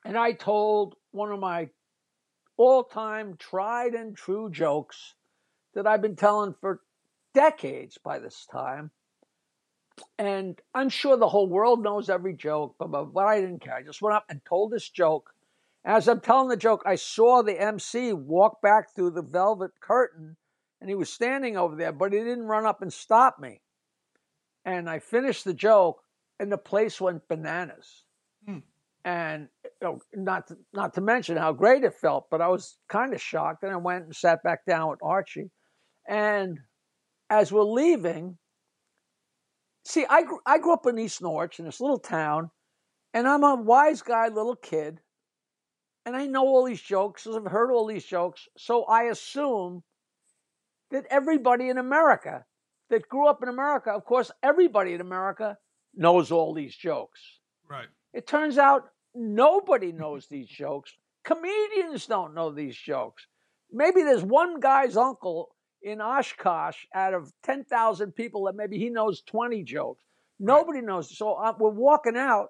and 0.05 0.17
I 0.17 0.31
told 0.31 0.95
one 1.11 1.31
of 1.31 1.39
my 1.39 1.69
all 2.55 2.83
time 2.83 3.35
tried 3.37 3.93
and 3.93 4.15
true 4.15 4.49
jokes 4.49 5.15
that 5.73 5.87
I've 5.87 6.01
been 6.01 6.15
telling 6.15 6.55
for 6.59 6.81
decades 7.33 7.97
by 8.03 8.19
this 8.19 8.47
time. 8.51 8.91
And 10.17 10.59
I'm 10.73 10.89
sure 10.89 11.17
the 11.17 11.29
whole 11.29 11.47
world 11.47 11.83
knows 11.83 12.09
every 12.09 12.33
joke, 12.33 12.75
but, 12.77 12.87
but 12.87 13.19
I 13.19 13.39
didn't 13.41 13.61
care. 13.61 13.75
I 13.75 13.83
just 13.83 14.01
went 14.01 14.15
up 14.15 14.25
and 14.29 14.41
told 14.45 14.71
this 14.71 14.89
joke. 14.89 15.31
As 15.85 16.07
I'm 16.07 16.19
telling 16.19 16.49
the 16.49 16.57
joke, 16.57 16.83
I 16.85 16.95
saw 16.95 17.41
the 17.41 17.59
MC 17.59 18.13
walk 18.13 18.61
back 18.61 18.93
through 18.93 19.11
the 19.11 19.21
velvet 19.21 19.71
curtain 19.79 20.35
and 20.81 20.89
he 20.89 20.95
was 20.95 21.09
standing 21.09 21.57
over 21.57 21.75
there, 21.75 21.91
but 21.91 22.13
he 22.13 22.19
didn't 22.19 22.47
run 22.47 22.65
up 22.65 22.81
and 22.81 22.91
stop 22.91 23.39
me. 23.39 23.61
And 24.65 24.89
I 24.89 24.99
finished 24.99 25.45
the 25.45 25.53
joke 25.53 26.03
and 26.39 26.51
the 26.51 26.57
place 26.57 27.01
went 27.01 27.27
bananas. 27.27 28.03
Hmm. 28.45 28.59
And 29.05 29.47
you 29.63 29.69
know, 29.81 29.99
not 30.13 30.47
to, 30.47 30.57
not 30.73 30.93
to 30.95 31.01
mention 31.01 31.37
how 31.37 31.53
great 31.53 31.83
it 31.83 31.93
felt, 31.93 32.29
but 32.29 32.41
I 32.41 32.47
was 32.49 32.77
kind 32.89 33.13
of 33.13 33.21
shocked. 33.21 33.63
And 33.63 33.71
I 33.71 33.77
went 33.77 34.05
and 34.05 34.15
sat 34.15 34.43
back 34.43 34.65
down 34.65 34.89
with 34.89 34.99
Archie. 35.01 35.49
And 36.07 36.59
as 37.29 37.51
we're 37.51 37.63
leaving, 37.63 38.37
see, 39.89 40.05
I, 40.09 40.23
I 40.45 40.59
grew 40.59 40.73
up 40.73 40.85
in 40.85 40.99
East 40.99 41.21
Norwich 41.21 41.59
in 41.59 41.65
this 41.65 41.81
little 41.81 41.99
town, 41.99 42.51
and 43.13 43.27
I'm 43.27 43.43
a 43.43 43.55
wise 43.55 44.01
guy, 44.01 44.27
little 44.27 44.55
kid, 44.55 44.99
and 46.05 46.15
I 46.15 46.27
know 46.27 46.45
all 46.45 46.65
these 46.65 46.81
jokes, 46.81 47.27
I've 47.27 47.45
heard 47.45 47.71
all 47.71 47.87
these 47.87 48.05
jokes, 48.05 48.47
so 48.57 48.83
I 48.83 49.03
assume 49.03 49.83
that 50.91 51.05
everybody 51.09 51.69
in 51.69 51.77
America 51.77 52.45
that 52.89 53.09
grew 53.09 53.27
up 53.27 53.43
in 53.43 53.49
America, 53.49 53.91
of 53.91 54.05
course, 54.05 54.31
everybody 54.41 54.93
in 54.93 55.01
America 55.01 55.57
knows 55.95 56.31
all 56.31 56.53
these 56.53 56.75
jokes. 56.75 57.19
Right. 57.69 57.87
It 58.13 58.27
turns 58.27 58.57
out 58.57 58.89
nobody 59.13 59.91
knows 59.91 60.27
these 60.27 60.47
jokes. 60.47 60.93
Comedians 61.23 62.05
don't 62.05 62.33
know 62.33 62.51
these 62.51 62.75
jokes. 62.75 63.27
Maybe 63.71 64.01
there's 64.01 64.23
one 64.23 64.59
guy's 64.59 64.97
uncle 64.97 65.49
in 65.81 66.01
Oshkosh 66.01 66.77
out 66.93 67.13
of 67.13 67.31
10,000 67.43 68.11
people 68.13 68.45
that 68.45 68.55
maybe 68.55 68.77
he 68.77 68.89
knows 68.89 69.21
20 69.21 69.63
jokes. 69.63 70.03
Nobody 70.39 70.81
knows. 70.81 71.15
So 71.17 71.33
uh, 71.33 71.53
we're 71.57 71.69
walking 71.69 72.17
out, 72.17 72.49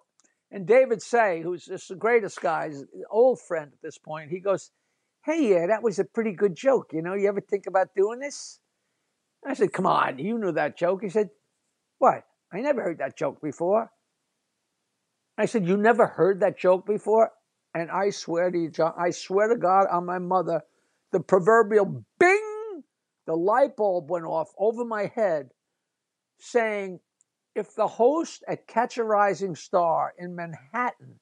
and 0.51 0.65
David 0.65 1.01
Sayh, 1.01 1.41
who's 1.41 1.65
just 1.65 1.89
the 1.89 1.95
greatest 1.95 2.41
guy, 2.41 2.65
an 2.65 2.87
old 3.09 3.39
friend 3.41 3.71
at 3.73 3.81
this 3.81 3.97
point, 3.97 4.29
he 4.29 4.39
goes, 4.39 4.71
Hey, 5.25 5.49
yeah, 5.49 5.67
that 5.67 5.83
was 5.83 5.99
a 5.99 6.05
pretty 6.05 6.31
good 6.31 6.55
joke. 6.55 6.91
You 6.93 7.01
know, 7.01 7.13
you 7.13 7.27
ever 7.27 7.41
think 7.41 7.67
about 7.67 7.89
doing 7.95 8.19
this? 8.19 8.59
I 9.45 9.53
said, 9.53 9.73
Come 9.73 9.85
on, 9.85 10.19
you 10.19 10.37
knew 10.37 10.51
that 10.53 10.77
joke. 10.77 11.01
He 11.03 11.09
said, 11.09 11.29
What? 11.97 12.23
I 12.51 12.61
never 12.61 12.81
heard 12.81 12.99
that 12.99 13.17
joke 13.17 13.41
before. 13.41 13.91
I 15.37 15.45
said, 15.45 15.67
You 15.67 15.77
never 15.77 16.07
heard 16.07 16.39
that 16.41 16.57
joke 16.57 16.85
before? 16.85 17.31
And 17.73 17.91
I 17.91 18.09
swear 18.09 18.49
to 18.49 18.57
you, 18.57 18.69
John, 18.69 18.93
I 18.97 19.11
swear 19.11 19.47
to 19.47 19.55
God 19.55 19.87
on 19.91 20.05
my 20.05 20.19
mother, 20.19 20.61
the 21.11 21.19
proverbial 21.19 22.03
bing, 22.19 22.28
the 23.29 23.35
light 23.35 23.77
bulb 23.77 24.09
went 24.09 24.25
off 24.25 24.49
over 24.57 24.83
my 24.83 25.05
head 25.13 25.51
saying, 26.39 26.99
if 27.53 27.75
the 27.75 27.85
host 27.85 28.43
at 28.47 28.65
Catch 28.65 28.97
a 28.97 29.03
Rising 29.03 29.55
Star 29.55 30.15
in 30.17 30.35
Manhattan 30.35 31.19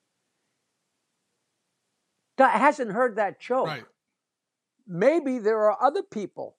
hasn't 2.38 2.94
heard 2.94 3.18
that 3.18 3.42
joke, 3.42 3.68
right. 3.68 3.84
maybe 4.88 5.38
there 5.38 5.70
are 5.70 5.78
other 5.84 6.02
people 6.02 6.56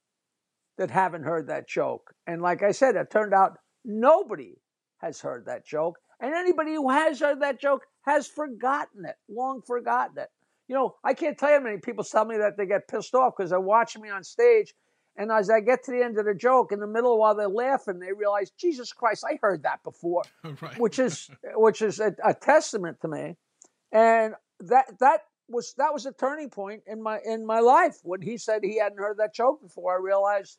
that 0.77 0.91
haven't 0.91 1.23
heard 1.23 1.47
that 1.47 1.67
joke. 1.67 2.13
And 2.27 2.43
like 2.43 2.63
I 2.63 2.73
said, 2.73 2.95
it 2.97 3.11
turned 3.11 3.33
out 3.33 3.57
nobody 3.87 4.53
has 4.99 5.19
heard 5.23 5.47
that 5.47 5.67
joke. 5.67 5.99
And 6.21 6.35
anybody 6.35 6.75
who 6.75 6.91
has 6.91 7.21
heard 7.21 7.41
that 7.41 7.59
joke 7.59 7.87
has 8.03 8.27
forgotten 8.27 9.07
it, 9.07 9.17
long 9.31 9.63
forgotten 9.67 10.19
it. 10.19 10.29
You 10.69 10.75
know, 10.75 10.97
I 11.03 11.15
can't 11.15 11.39
tell 11.39 11.49
you 11.49 11.57
how 11.57 11.63
many 11.63 11.79
people 11.79 12.05
tell 12.05 12.27
me 12.27 12.37
that 12.37 12.59
they 12.59 12.67
get 12.67 12.87
pissed 12.87 13.15
off 13.15 13.33
because 13.35 13.49
they're 13.49 13.59
watching 13.59 14.03
me 14.03 14.11
on 14.11 14.23
stage. 14.23 14.75
And 15.18 15.33
as 15.33 15.50
I 15.50 15.59
get 15.59 15.83
to 15.85 15.90
the 15.90 16.02
end 16.02 16.16
of 16.16 16.26
the 16.26 16.35
joke, 16.35 16.70
in 16.70 16.78
the 16.78 16.87
middle 16.87 17.18
while 17.18 17.35
they're 17.35 17.48
laughing, 17.48 17.98
they 17.98 18.12
realize, 18.12 18.52
Jesus 18.52 18.92
Christ, 18.92 19.24
I 19.28 19.37
heard 19.42 19.64
that 19.64 19.83
before, 19.83 20.22
right. 20.62 20.78
which 20.78 21.00
is 21.00 21.28
which 21.54 21.83
is 21.83 21.98
a, 21.98 22.14
a 22.24 22.33
testament 22.33 23.00
to 23.02 23.09
me. 23.09 23.37
And 23.90 24.35
that 24.61 24.87
that 25.00 25.22
was 25.48 25.74
that 25.76 25.92
was 25.92 26.07
a 26.07 26.12
turning 26.12 26.50
point 26.50 26.85
in 26.87 27.02
my 27.02 27.18
in 27.24 27.44
my 27.44 27.59
life 27.59 27.98
when 28.04 28.22
he 28.22 28.38
said 28.38 28.61
he 28.62 28.78
hadn't 28.78 28.98
heard 28.98 29.18
that 29.18 29.35
joke 29.35 29.61
before. 29.61 29.92
I 29.92 30.00
realized, 30.00 30.57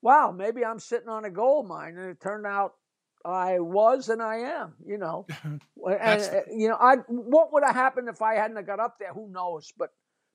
wow, 0.00 0.34
maybe 0.34 0.64
I'm 0.64 0.80
sitting 0.80 1.08
on 1.08 1.26
a 1.26 1.30
gold 1.30 1.68
mine, 1.68 1.98
and 1.98 2.08
it 2.08 2.20
turned 2.20 2.46
out 2.46 2.74
I 3.22 3.58
was 3.58 4.08
and 4.08 4.22
I 4.22 4.36
am. 4.36 4.74
You 4.82 4.96
know, 4.96 5.26
and 5.44 6.22
uh, 6.22 6.40
you 6.50 6.68
know, 6.68 6.78
I 6.80 6.96
what 7.08 7.52
would 7.52 7.64
have 7.64 7.74
happened 7.74 8.08
if 8.08 8.22
I 8.22 8.36
hadn't 8.36 8.64
got 8.66 8.80
up 8.80 8.96
there? 8.98 9.12
Who 9.12 9.28
knows? 9.30 9.74
But 9.76 9.90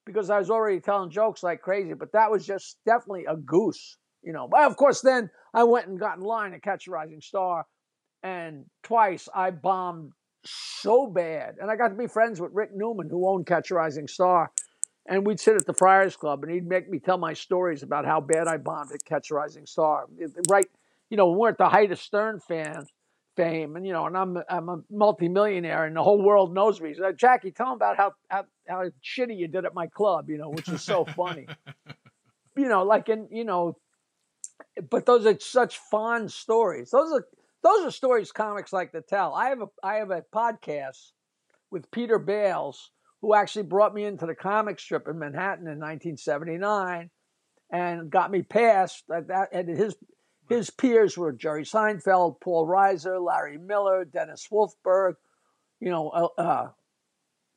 because 0.05 0.29
I 0.29 0.39
was 0.39 0.49
already 0.49 0.79
telling 0.79 1.09
jokes 1.09 1.43
like 1.43 1.61
crazy, 1.61 1.93
but 1.93 2.11
that 2.13 2.31
was 2.31 2.45
just 2.45 2.77
definitely 2.85 3.25
a 3.25 3.35
goose. 3.35 3.97
You 4.23 4.33
know, 4.33 4.47
but 4.47 4.61
of 4.61 4.75
course, 4.75 5.01
then 5.01 5.29
I 5.53 5.63
went 5.63 5.87
and 5.87 5.99
got 5.99 6.17
in 6.17 6.23
line 6.23 6.51
to 6.51 6.59
catch 6.59 6.87
a 6.87 6.91
rising 6.91 7.21
star, 7.21 7.65
and 8.23 8.65
twice 8.83 9.29
I 9.33 9.51
bombed 9.51 10.13
so 10.47 11.07
bad. 11.07 11.55
And 11.59 11.69
I 11.69 11.75
got 11.75 11.89
to 11.89 11.95
be 11.95 12.07
friends 12.07 12.39
with 12.39 12.51
Rick 12.53 12.71
Newman, 12.73 13.09
who 13.09 13.27
owned 13.27 13.45
Catch 13.45 13.71
a 13.71 13.75
Rising 13.75 14.07
Star. 14.07 14.51
And 15.07 15.25
we'd 15.25 15.39
sit 15.39 15.55
at 15.55 15.67
the 15.67 15.73
Friars 15.73 16.15
Club 16.15 16.43
and 16.43 16.51
he'd 16.51 16.67
make 16.67 16.89
me 16.89 16.99
tell 16.99 17.17
my 17.17 17.33
stories 17.33 17.83
about 17.83 18.05
how 18.05 18.19
bad 18.21 18.47
I 18.47 18.57
bombed 18.57 18.91
at 18.91 19.05
Catch 19.05 19.29
a 19.29 19.35
Rising 19.35 19.67
Star. 19.67 20.05
Right, 20.49 20.65
you 21.09 21.17
know, 21.17 21.31
we're 21.31 21.49
at 21.49 21.57
the 21.57 21.69
height 21.69 21.91
of 21.91 21.99
Stern 21.99 22.39
fans 22.39 22.89
fame, 23.35 23.75
and 23.75 23.85
you 23.85 23.93
know, 23.93 24.05
and 24.05 24.17
I'm 24.17 24.37
I'm 24.49 24.69
a 24.69 24.81
multimillionaire, 24.89 25.85
and 25.85 25.95
the 25.95 26.03
whole 26.03 26.21
world 26.21 26.53
knows 26.53 26.79
me. 26.81 26.93
So, 26.93 27.11
Jackie, 27.11 27.51
tell 27.51 27.67
them 27.67 27.75
about 27.75 27.97
how, 27.97 28.13
how 28.29 28.45
how 28.67 28.83
shitty 29.03 29.37
you 29.37 29.47
did 29.47 29.65
at 29.65 29.73
my 29.73 29.87
club, 29.87 30.29
you 30.29 30.37
know, 30.37 30.49
which 30.49 30.69
is 30.69 30.81
so 30.81 31.05
funny. 31.05 31.47
you 32.57 32.67
know, 32.67 32.83
like 32.83 33.09
in 33.09 33.27
you 33.31 33.43
know, 33.43 33.77
but 34.89 35.05
those 35.05 35.25
are 35.25 35.39
such 35.39 35.77
fond 35.77 36.31
stories. 36.31 36.91
Those 36.91 37.11
are 37.11 37.27
those 37.63 37.85
are 37.85 37.91
stories 37.91 38.31
comics 38.31 38.73
like 38.73 38.91
to 38.91 39.01
tell. 39.01 39.33
I 39.33 39.49
have 39.49 39.61
a 39.61 39.67
I 39.83 39.95
have 39.95 40.11
a 40.11 40.23
podcast 40.33 41.11
with 41.71 41.89
Peter 41.91 42.19
Bales, 42.19 42.91
who 43.21 43.33
actually 43.33 43.63
brought 43.63 43.93
me 43.93 44.05
into 44.05 44.25
the 44.25 44.35
comic 44.35 44.79
strip 44.79 45.07
in 45.07 45.19
Manhattan 45.19 45.67
in 45.67 45.79
1979, 45.79 47.09
and 47.71 48.09
got 48.09 48.31
me 48.31 48.41
past 48.43 49.03
that. 49.09 49.27
that 49.27 49.49
and 49.51 49.69
his 49.69 49.95
his 50.47 50.69
peers 50.69 51.17
were 51.17 51.31
Jerry 51.31 51.63
Seinfeld, 51.63 52.39
Paul 52.39 52.67
Reiser, 52.67 53.23
Larry 53.23 53.57
Miller, 53.57 54.05
Dennis 54.05 54.47
Wolfberg, 54.51 55.15
you 55.79 55.89
know, 55.89 56.09
uh, 56.09 56.41
uh, 56.41 56.69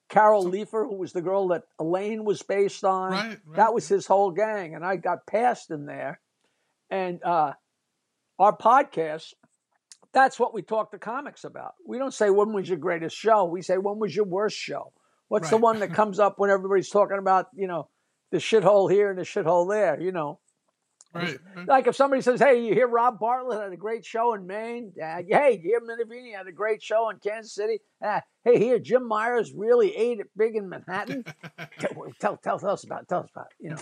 Carol 0.08 0.42
so, 0.42 0.50
Leifer, 0.50 0.88
who 0.88 0.96
was 0.96 1.12
the 1.12 1.22
girl 1.22 1.48
that 1.48 1.64
Elaine 1.78 2.24
was 2.24 2.42
based 2.42 2.84
on. 2.84 3.12
Right, 3.12 3.38
right. 3.44 3.56
That 3.56 3.74
was 3.74 3.88
his 3.88 4.06
whole 4.06 4.30
gang, 4.30 4.74
and 4.74 4.84
I 4.84 4.96
got 4.96 5.26
past 5.26 5.70
in 5.70 5.86
there. 5.86 6.20
And 6.90 7.22
uh, 7.22 7.52
our 8.38 8.56
podcast, 8.56 9.34
that's 10.12 10.38
what 10.38 10.54
we 10.54 10.62
talk 10.62 10.92
to 10.92 10.98
comics 10.98 11.44
about. 11.44 11.74
We 11.86 11.98
don't 11.98 12.14
say 12.14 12.30
when 12.30 12.52
was 12.52 12.68
your 12.68 12.78
greatest 12.78 13.16
show. 13.16 13.44
We 13.44 13.62
say 13.62 13.76
when 13.76 13.98
was 13.98 14.16
your 14.16 14.24
worst 14.24 14.56
show. 14.56 14.92
What's 15.28 15.44
right. 15.44 15.50
the 15.50 15.56
one 15.58 15.80
that 15.80 15.92
comes 15.92 16.18
up 16.18 16.38
when 16.38 16.48
everybody's 16.48 16.88
talking 16.88 17.18
about 17.18 17.48
you 17.54 17.66
know 17.66 17.88
the 18.30 18.38
shithole 18.38 18.90
here 18.90 19.10
and 19.10 19.18
the 19.18 19.24
shithole 19.24 19.68
there? 19.68 20.00
You 20.00 20.12
know. 20.12 20.40
Right. 21.18 21.66
Like 21.66 21.86
if 21.86 21.96
somebody 21.96 22.22
says, 22.22 22.40
"Hey, 22.40 22.64
you 22.66 22.74
hear 22.74 22.88
Rob 22.88 23.18
Bartlett 23.18 23.60
had 23.60 23.72
a 23.72 23.76
great 23.76 24.04
show 24.04 24.34
in 24.34 24.46
Maine? 24.46 24.92
Uh, 25.02 25.22
hey, 25.28 25.60
you 25.62 25.70
hear 25.70 25.80
Minervini 25.80 26.36
had 26.36 26.46
a 26.46 26.52
great 26.52 26.82
show 26.82 27.10
in 27.10 27.18
Kansas 27.18 27.54
City? 27.54 27.80
Uh, 28.04 28.20
hey, 28.44 28.58
here 28.58 28.78
Jim 28.78 29.06
Myers 29.06 29.52
really 29.54 29.94
ate 29.94 30.20
it 30.20 30.30
big 30.36 30.56
in 30.56 30.68
Manhattan. 30.68 31.24
tell, 31.78 32.10
tell, 32.20 32.58
tell 32.58 32.70
us 32.70 32.84
about, 32.84 33.02
it, 33.02 33.08
tell 33.08 33.20
us 33.20 33.30
about, 33.30 33.46
it, 33.58 33.64
you 33.64 33.70
know." 33.70 33.78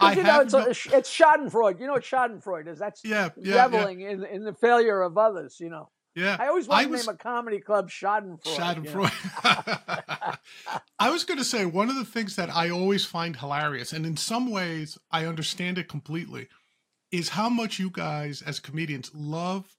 I 0.00 0.14
you 0.14 0.22
know, 0.22 0.40
it's, 0.40 0.52
no... 0.54 0.60
it's 0.66 0.86
Schadenfreude. 0.88 1.78
You 1.78 1.86
know 1.86 1.92
what 1.92 2.04
Schadenfreude 2.04 2.68
is? 2.68 2.78
That's 2.78 3.02
yeah, 3.04 3.28
yeah 3.36 3.64
reveling 3.64 4.00
yeah. 4.00 4.10
In, 4.10 4.24
in 4.24 4.44
the 4.44 4.54
failure 4.54 5.02
of 5.02 5.18
others. 5.18 5.58
You 5.60 5.70
know. 5.70 5.90
Yeah, 6.14 6.36
I 6.38 6.46
always 6.46 6.68
want 6.68 6.84
to 6.84 6.90
was... 6.90 7.06
name 7.06 7.14
a 7.14 7.18
comedy 7.18 7.58
club 7.58 7.90
Schadenfreude. 7.90 8.44
Schadenfreude. 8.44 9.12
You 9.44 10.30
know? 10.70 10.80
I 10.98 11.10
was 11.10 11.24
going 11.24 11.38
to 11.38 11.44
say 11.44 11.66
one 11.66 11.90
of 11.90 11.96
the 11.96 12.04
things 12.04 12.36
that 12.36 12.54
I 12.54 12.70
always 12.70 13.04
find 13.04 13.36
hilarious, 13.36 13.92
and 13.92 14.06
in 14.06 14.16
some 14.16 14.50
ways 14.50 14.96
I 15.10 15.26
understand 15.26 15.76
it 15.76 15.88
completely, 15.88 16.48
is 17.14 17.30
how 17.30 17.48
much 17.48 17.78
you 17.78 17.90
guys 17.90 18.42
as 18.42 18.58
comedians 18.58 19.10
love 19.14 19.76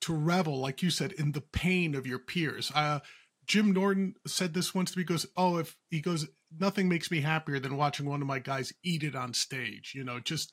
to 0.00 0.14
revel, 0.14 0.58
like 0.58 0.82
you 0.82 0.88
said, 0.88 1.12
in 1.12 1.32
the 1.32 1.42
pain 1.42 1.94
of 1.94 2.06
your 2.06 2.18
peers. 2.18 2.72
Uh, 2.74 3.00
Jim 3.46 3.72
Norton 3.72 4.14
said 4.26 4.54
this 4.54 4.74
once 4.74 4.92
to 4.92 4.98
me. 4.98 5.02
He 5.02 5.06
goes, 5.06 5.26
"Oh, 5.36 5.58
if 5.58 5.76
he 5.90 6.00
goes, 6.00 6.26
nothing 6.58 6.88
makes 6.88 7.10
me 7.10 7.20
happier 7.20 7.58
than 7.58 7.76
watching 7.76 8.06
one 8.06 8.22
of 8.22 8.26
my 8.26 8.38
guys 8.38 8.72
eat 8.82 9.02
it 9.02 9.14
on 9.14 9.34
stage. 9.34 9.92
You 9.94 10.04
know, 10.04 10.18
just." 10.18 10.52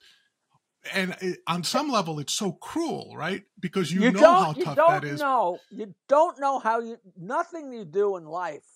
And 0.94 1.16
it, 1.22 1.40
on 1.48 1.64
some 1.64 1.90
level, 1.90 2.20
it's 2.20 2.34
so 2.34 2.52
cruel, 2.52 3.14
right? 3.16 3.44
Because 3.60 3.92
you, 3.92 4.02
you 4.02 4.12
know 4.12 4.22
how 4.22 4.54
tough 4.54 4.76
that 4.76 5.04
is. 5.04 5.20
Know, 5.20 5.60
you 5.70 5.94
don't 6.10 6.40
know 6.40 6.60
how 6.60 6.80
you. 6.80 6.98
Nothing 7.18 7.72
you 7.72 7.86
do 7.86 8.18
in 8.18 8.26
life, 8.26 8.68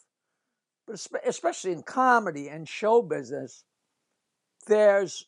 but 0.87 0.99
especially 1.25 1.73
in 1.73 1.83
comedy 1.83 2.47
and 2.47 2.67
show 2.67 3.01
business, 3.01 3.65
there's 4.67 5.25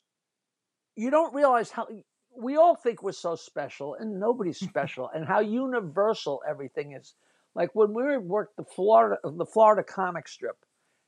you 0.95 1.09
don't 1.09 1.33
realize 1.33 1.71
how 1.71 1.87
we 2.35 2.55
all 2.55 2.75
think 2.75 3.03
we're 3.03 3.11
so 3.11 3.35
special, 3.35 3.95
and 3.95 4.19
nobody's 4.19 4.59
special, 4.69 5.09
and 5.13 5.27
how 5.27 5.39
universal 5.39 6.41
everything 6.47 6.93
is. 6.93 7.13
Like 7.55 7.75
when 7.75 7.93
we 7.93 8.17
worked 8.17 8.57
the 8.57 8.63
Florida 8.63 9.17
the 9.23 9.45
Florida 9.45 9.83
comic 9.83 10.27
strip, 10.27 10.57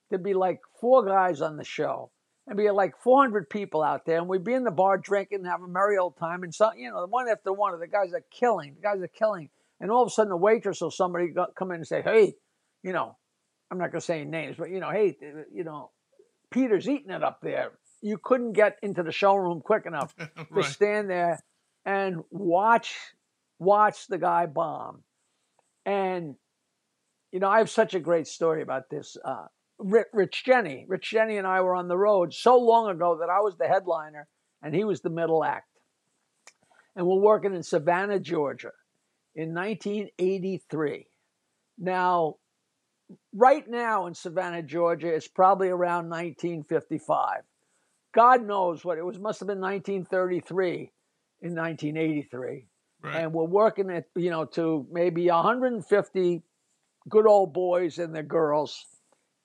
there'd 0.10 0.24
be 0.24 0.34
like 0.34 0.60
four 0.80 1.04
guys 1.06 1.42
on 1.42 1.58
the 1.58 1.64
show 1.64 2.12
and 2.48 2.58
be 2.58 2.70
like 2.70 2.94
400 3.02 3.50
people 3.50 3.82
out 3.82 4.06
there, 4.06 4.20
and 4.20 4.28
we'd 4.28 4.44
be 4.44 4.54
in 4.54 4.64
the 4.64 4.72
bar 4.72 4.98
drinking 4.98 5.40
and 5.40 5.48
have 5.48 5.64
a 5.64 5.68
merry 5.68 5.98
old 5.98 6.18
time. 6.18 6.44
And 6.44 6.54
so, 6.54 6.72
you 6.78 6.92
know, 6.92 7.06
one 7.08 7.28
after 7.28 7.52
one 7.52 7.74
of 7.74 7.80
the 7.80 7.88
guys 7.88 8.14
are 8.14 8.24
killing, 8.32 8.76
the 8.76 8.82
guys 8.82 9.02
are 9.02 9.08
killing. 9.08 9.50
And 9.80 9.92
all 9.92 10.04
of 10.04 10.08
a 10.08 10.12
sudden, 10.12 10.30
the 10.30 10.38
waitress 10.38 10.82
or 10.82 10.92
somebody 10.92 11.30
got, 11.30 11.56
come 11.56 11.72
in 11.72 11.78
and 11.78 11.88
say, 11.88 12.02
"Hey, 12.02 12.36
you 12.84 12.94
know, 12.94 13.18
I'm 13.72 13.78
not 13.78 13.92
going 13.92 14.00
to 14.00 14.06
say 14.06 14.24
names, 14.24 14.56
but 14.58 14.70
you 14.70 14.80
know, 14.80 14.92
hey, 14.92 15.18
uh, 15.22 15.42
you 15.52 15.64
know, 15.64 15.92
Peter's 16.52 16.88
eating 16.88 17.10
it 17.10 17.24
up 17.24 17.40
there." 17.42 17.72
You 18.06 18.20
couldn't 18.22 18.54
get 18.54 18.78
into 18.84 19.02
the 19.02 19.12
showroom 19.12 19.62
quick 19.62 19.88
enough 19.88 20.14
right. 20.20 20.64
to 20.64 20.64
stand 20.64 21.10
there 21.10 21.40
and 21.86 22.24
watch 22.30 22.96
watch 23.58 24.06
the 24.06 24.20
guy 24.20 24.46
bomb. 24.46 25.02
And 25.88 26.36
you 27.32 27.40
know, 27.40 27.50
I 27.50 27.58
have 27.58 27.70
such 27.72 27.96
a 27.96 28.00
great 28.00 28.28
story 28.28 28.62
about 28.62 28.92
this. 28.92 29.18
Uh, 29.26 29.48
Rich 29.80 30.44
Jeni, 30.46 30.86
Rich 30.88 31.12
Jeni, 31.12 31.40
and 31.40 31.48
I 31.48 31.62
were 31.62 31.76
on 31.76 31.88
the 31.88 31.98
road 31.98 32.32
so 32.32 32.60
long 32.60 32.92
ago 32.92 33.18
that 33.22 33.30
I 33.30 33.40
was 33.40 33.58
the 33.58 33.68
headliner 33.68 34.28
and 34.62 34.76
he 34.76 34.84
was 34.84 35.02
the 35.02 35.10
middle 35.10 35.44
act. 35.44 35.68
And 36.96 37.08
we're 37.08 37.20
working 37.20 37.56
in 37.56 37.64
Savannah, 37.64 38.20
Georgia 38.20 38.72
in 39.34 39.56
1983. 39.56 41.08
Now, 41.80 42.36
right 43.34 43.68
now 43.68 44.06
in 44.06 44.14
Savannah, 44.14 44.62
Georgia, 44.62 45.08
it's 45.08 45.28
probably 45.28 45.70
around 45.70 46.10
1955. 46.10 47.42
God 48.16 48.46
knows 48.46 48.86
what 48.86 48.98
it 48.98 49.06
was, 49.06 49.20
must 49.20 49.40
have 49.42 49.48
been 49.48 49.60
1933 49.60 50.92
in 51.42 51.56
1983. 51.56 52.68
Right. 53.04 53.16
And 53.16 53.34
we're 53.34 53.44
working 53.44 53.92
at, 53.92 54.06
you 54.16 54.32
know, 54.32 54.46
to 54.46 54.88
maybe 54.92 55.28
150 55.28 56.42
good 57.08 57.28
old 57.28 57.54
boys 57.54 58.00
and 58.00 58.16
their 58.16 58.24
girls 58.24 58.86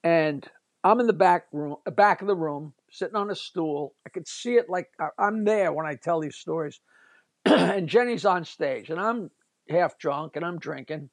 and 0.02 0.48
I'm 0.82 1.00
in 1.00 1.06
the 1.06 1.12
back 1.12 1.46
room, 1.52 1.76
back 1.94 2.22
of 2.22 2.28
the 2.28 2.36
room, 2.36 2.72
sitting 2.90 3.16
on 3.16 3.30
a 3.30 3.34
stool. 3.34 3.94
I 4.06 4.10
could 4.10 4.26
see 4.26 4.54
it 4.54 4.70
like 4.70 4.88
I'm 5.18 5.44
there 5.44 5.72
when 5.72 5.86
I 5.86 5.94
tell 5.94 6.20
these 6.20 6.36
stories. 6.36 6.80
and 7.44 7.88
Jeni's 7.88 8.24
on 8.24 8.44
stage, 8.44 8.90
and 8.90 8.98
I'm 8.98 9.30
half 9.68 9.98
drunk 9.98 10.36
and 10.36 10.44
I'm 10.44 10.58
drinking, 10.58 11.10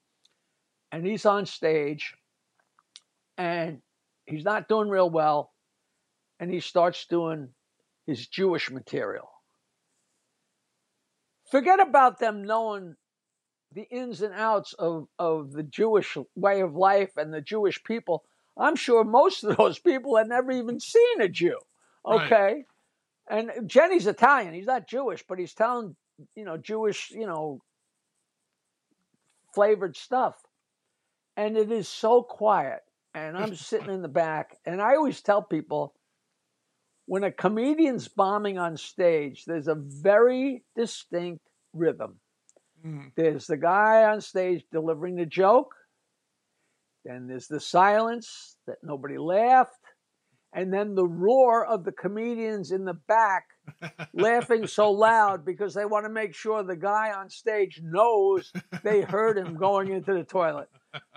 and 0.91 1.05
he's 1.05 1.25
on 1.25 1.45
stage, 1.45 2.13
and 3.37 3.81
he's 4.25 4.45
not 4.45 4.67
doing 4.67 4.89
real 4.89 5.09
well, 5.09 5.51
and 6.39 6.51
he 6.51 6.59
starts 6.59 7.05
doing 7.05 7.49
his 8.05 8.27
Jewish 8.27 8.71
material. 8.71 9.29
Forget 11.49 11.79
about 11.79 12.19
them 12.19 12.43
knowing 12.43 12.95
the 13.73 13.83
ins 13.83 14.21
and 14.21 14.33
outs 14.33 14.73
of, 14.73 15.07
of 15.19 15.51
the 15.51 15.63
Jewish 15.63 16.17
way 16.35 16.61
of 16.61 16.75
life 16.75 17.11
and 17.17 17.33
the 17.33 17.41
Jewish 17.41 17.83
people 17.83 18.23
I'm 18.59 18.75
sure 18.75 19.03
most 19.03 19.43
of 19.43 19.57
those 19.57 19.79
people 19.79 20.17
had 20.17 20.27
never 20.27 20.51
even 20.51 20.79
seen 20.79 21.21
a 21.21 21.29
Jew. 21.29 21.57
Okay. 22.05 22.35
Right. 22.35 22.65
And 23.29 23.69
Jeni's 23.69 24.07
Italian. 24.07 24.53
He's 24.53 24.65
not 24.65 24.87
Jewish, 24.87 25.23
but 25.27 25.37
he's 25.37 25.53
telling, 25.53 25.95
you 26.35 26.45
know, 26.45 26.57
Jewish, 26.57 27.11
you 27.11 27.27
know, 27.27 27.59
flavored 29.53 29.97
stuff. 29.97 30.35
And 31.35 31.57
it 31.57 31.71
is 31.71 31.87
so 31.87 32.23
quiet. 32.23 32.79
And 33.13 33.37
I'm 33.37 33.55
sitting 33.55 33.89
in 33.89 34.01
the 34.01 34.07
back. 34.07 34.57
And 34.65 34.81
I 34.81 34.95
always 34.95 35.21
tell 35.21 35.41
people 35.41 35.93
when 37.07 37.23
a 37.23 37.31
comedian's 37.31 38.07
bombing 38.07 38.57
on 38.57 38.77
stage, 38.77 39.45
there's 39.45 39.67
a 39.67 39.75
very 39.75 40.63
distinct 40.75 41.41
rhythm. 41.73 42.19
Mm. 42.85 43.11
There's 43.15 43.47
the 43.47 43.57
guy 43.57 44.03
on 44.03 44.21
stage 44.21 44.63
delivering 44.71 45.15
the 45.15 45.25
joke, 45.25 45.73
then 47.05 47.27
there's 47.27 47.47
the 47.47 47.59
silence 47.59 48.57
that 48.67 48.77
nobody 48.83 49.17
laughed. 49.17 49.71
And 50.53 50.73
then 50.73 50.95
the 50.95 51.05
roar 51.05 51.65
of 51.65 51.83
the 51.83 51.91
comedians 51.91 52.71
in 52.71 52.83
the 52.83 52.95
back 53.07 53.45
laughing 54.13 54.65
so 54.65 54.91
loud 54.91 55.45
because 55.45 55.73
they 55.73 55.85
want 55.85 56.05
to 56.05 56.09
make 56.09 56.33
sure 56.33 56.63
the 56.63 56.75
guy 56.75 57.11
on 57.11 57.29
stage 57.29 57.79
knows 57.83 58.51
they 58.83 59.01
heard 59.01 59.37
him 59.37 59.55
going 59.55 59.91
into 59.91 60.13
the 60.13 60.23
toilet. 60.23 60.69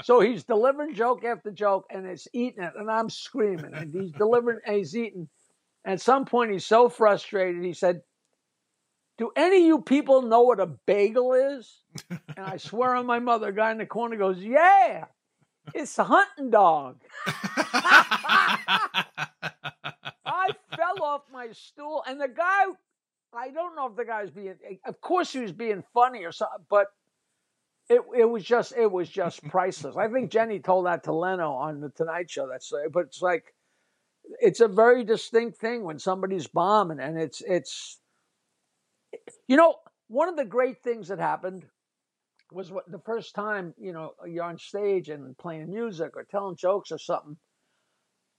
So 0.02 0.20
he's 0.20 0.44
delivering 0.44 0.94
joke 0.94 1.24
after 1.24 1.50
joke 1.50 1.86
and 1.90 2.06
it's 2.06 2.28
eating 2.34 2.62
it. 2.62 2.72
And 2.76 2.90
I'm 2.90 3.08
screaming. 3.08 3.72
And 3.72 3.94
he's 3.94 4.12
delivering 4.12 4.58
and 4.66 4.76
he's 4.76 4.96
eating. 4.96 5.28
At 5.84 6.00
some 6.00 6.24
point, 6.24 6.52
he's 6.52 6.66
so 6.66 6.88
frustrated, 6.88 7.64
he 7.64 7.72
said, 7.72 8.02
Do 9.18 9.30
any 9.36 9.58
of 9.58 9.62
you 9.64 9.80
people 9.80 10.22
know 10.22 10.42
what 10.42 10.60
a 10.60 10.66
bagel 10.66 11.34
is? 11.34 11.82
And 12.08 12.20
I 12.38 12.56
swear 12.58 12.94
on 12.94 13.06
my 13.06 13.18
mother, 13.18 13.48
a 13.48 13.52
guy 13.52 13.72
in 13.72 13.78
the 13.78 13.86
corner 13.86 14.16
goes, 14.16 14.38
Yeah. 14.38 15.06
It's 15.74 15.98
a 15.98 16.04
hunting 16.04 16.50
dog. 16.50 17.00
I 20.26 20.50
fell 20.76 21.02
off 21.02 21.22
my 21.32 21.48
stool, 21.52 22.02
and 22.06 22.20
the 22.20 22.28
guy, 22.28 22.64
I 23.32 23.50
don't 23.50 23.76
know 23.76 23.86
if 23.86 23.96
the 23.96 24.04
guy 24.04 24.22
was 24.22 24.30
being, 24.30 24.54
of 24.84 25.00
course 25.00 25.32
he 25.32 25.40
was 25.40 25.52
being 25.52 25.84
funny 25.94 26.24
or 26.24 26.32
something, 26.32 26.64
but 26.68 26.88
it 27.90 28.02
it 28.16 28.24
was 28.24 28.44
just 28.44 28.72
it 28.76 28.90
was 28.90 29.08
just 29.08 29.42
priceless. 29.48 29.96
I 29.96 30.08
think 30.08 30.30
Jeni 30.30 30.62
told 30.62 30.86
that 30.86 31.04
to 31.04 31.12
Leno 31.12 31.52
on 31.52 31.80
the 31.80 31.90
Tonight 31.90 32.30
Show. 32.30 32.48
That's 32.48 32.72
but 32.92 33.06
it's 33.06 33.20
like 33.20 33.52
it's 34.40 34.60
a 34.60 34.68
very 34.68 35.04
distinct 35.04 35.58
thing 35.58 35.84
when 35.84 35.98
somebody's 35.98 36.46
bombing, 36.46 37.00
and 37.00 37.18
it's 37.18 37.42
it's 37.46 37.98
you 39.48 39.56
know 39.56 39.76
one 40.08 40.28
of 40.28 40.36
the 40.36 40.44
great 40.44 40.82
things 40.82 41.08
that 41.08 41.18
happened 41.18 41.64
was 42.52 42.72
what 42.72 42.90
the 42.90 43.00
first 43.00 43.34
time 43.34 43.74
you 43.78 43.92
know 43.92 44.12
you're 44.26 44.44
on 44.44 44.58
stage 44.58 45.08
and 45.08 45.36
playing 45.38 45.70
music 45.70 46.12
or 46.16 46.24
telling 46.24 46.56
jokes 46.56 46.92
or 46.92 46.98
something. 46.98 47.36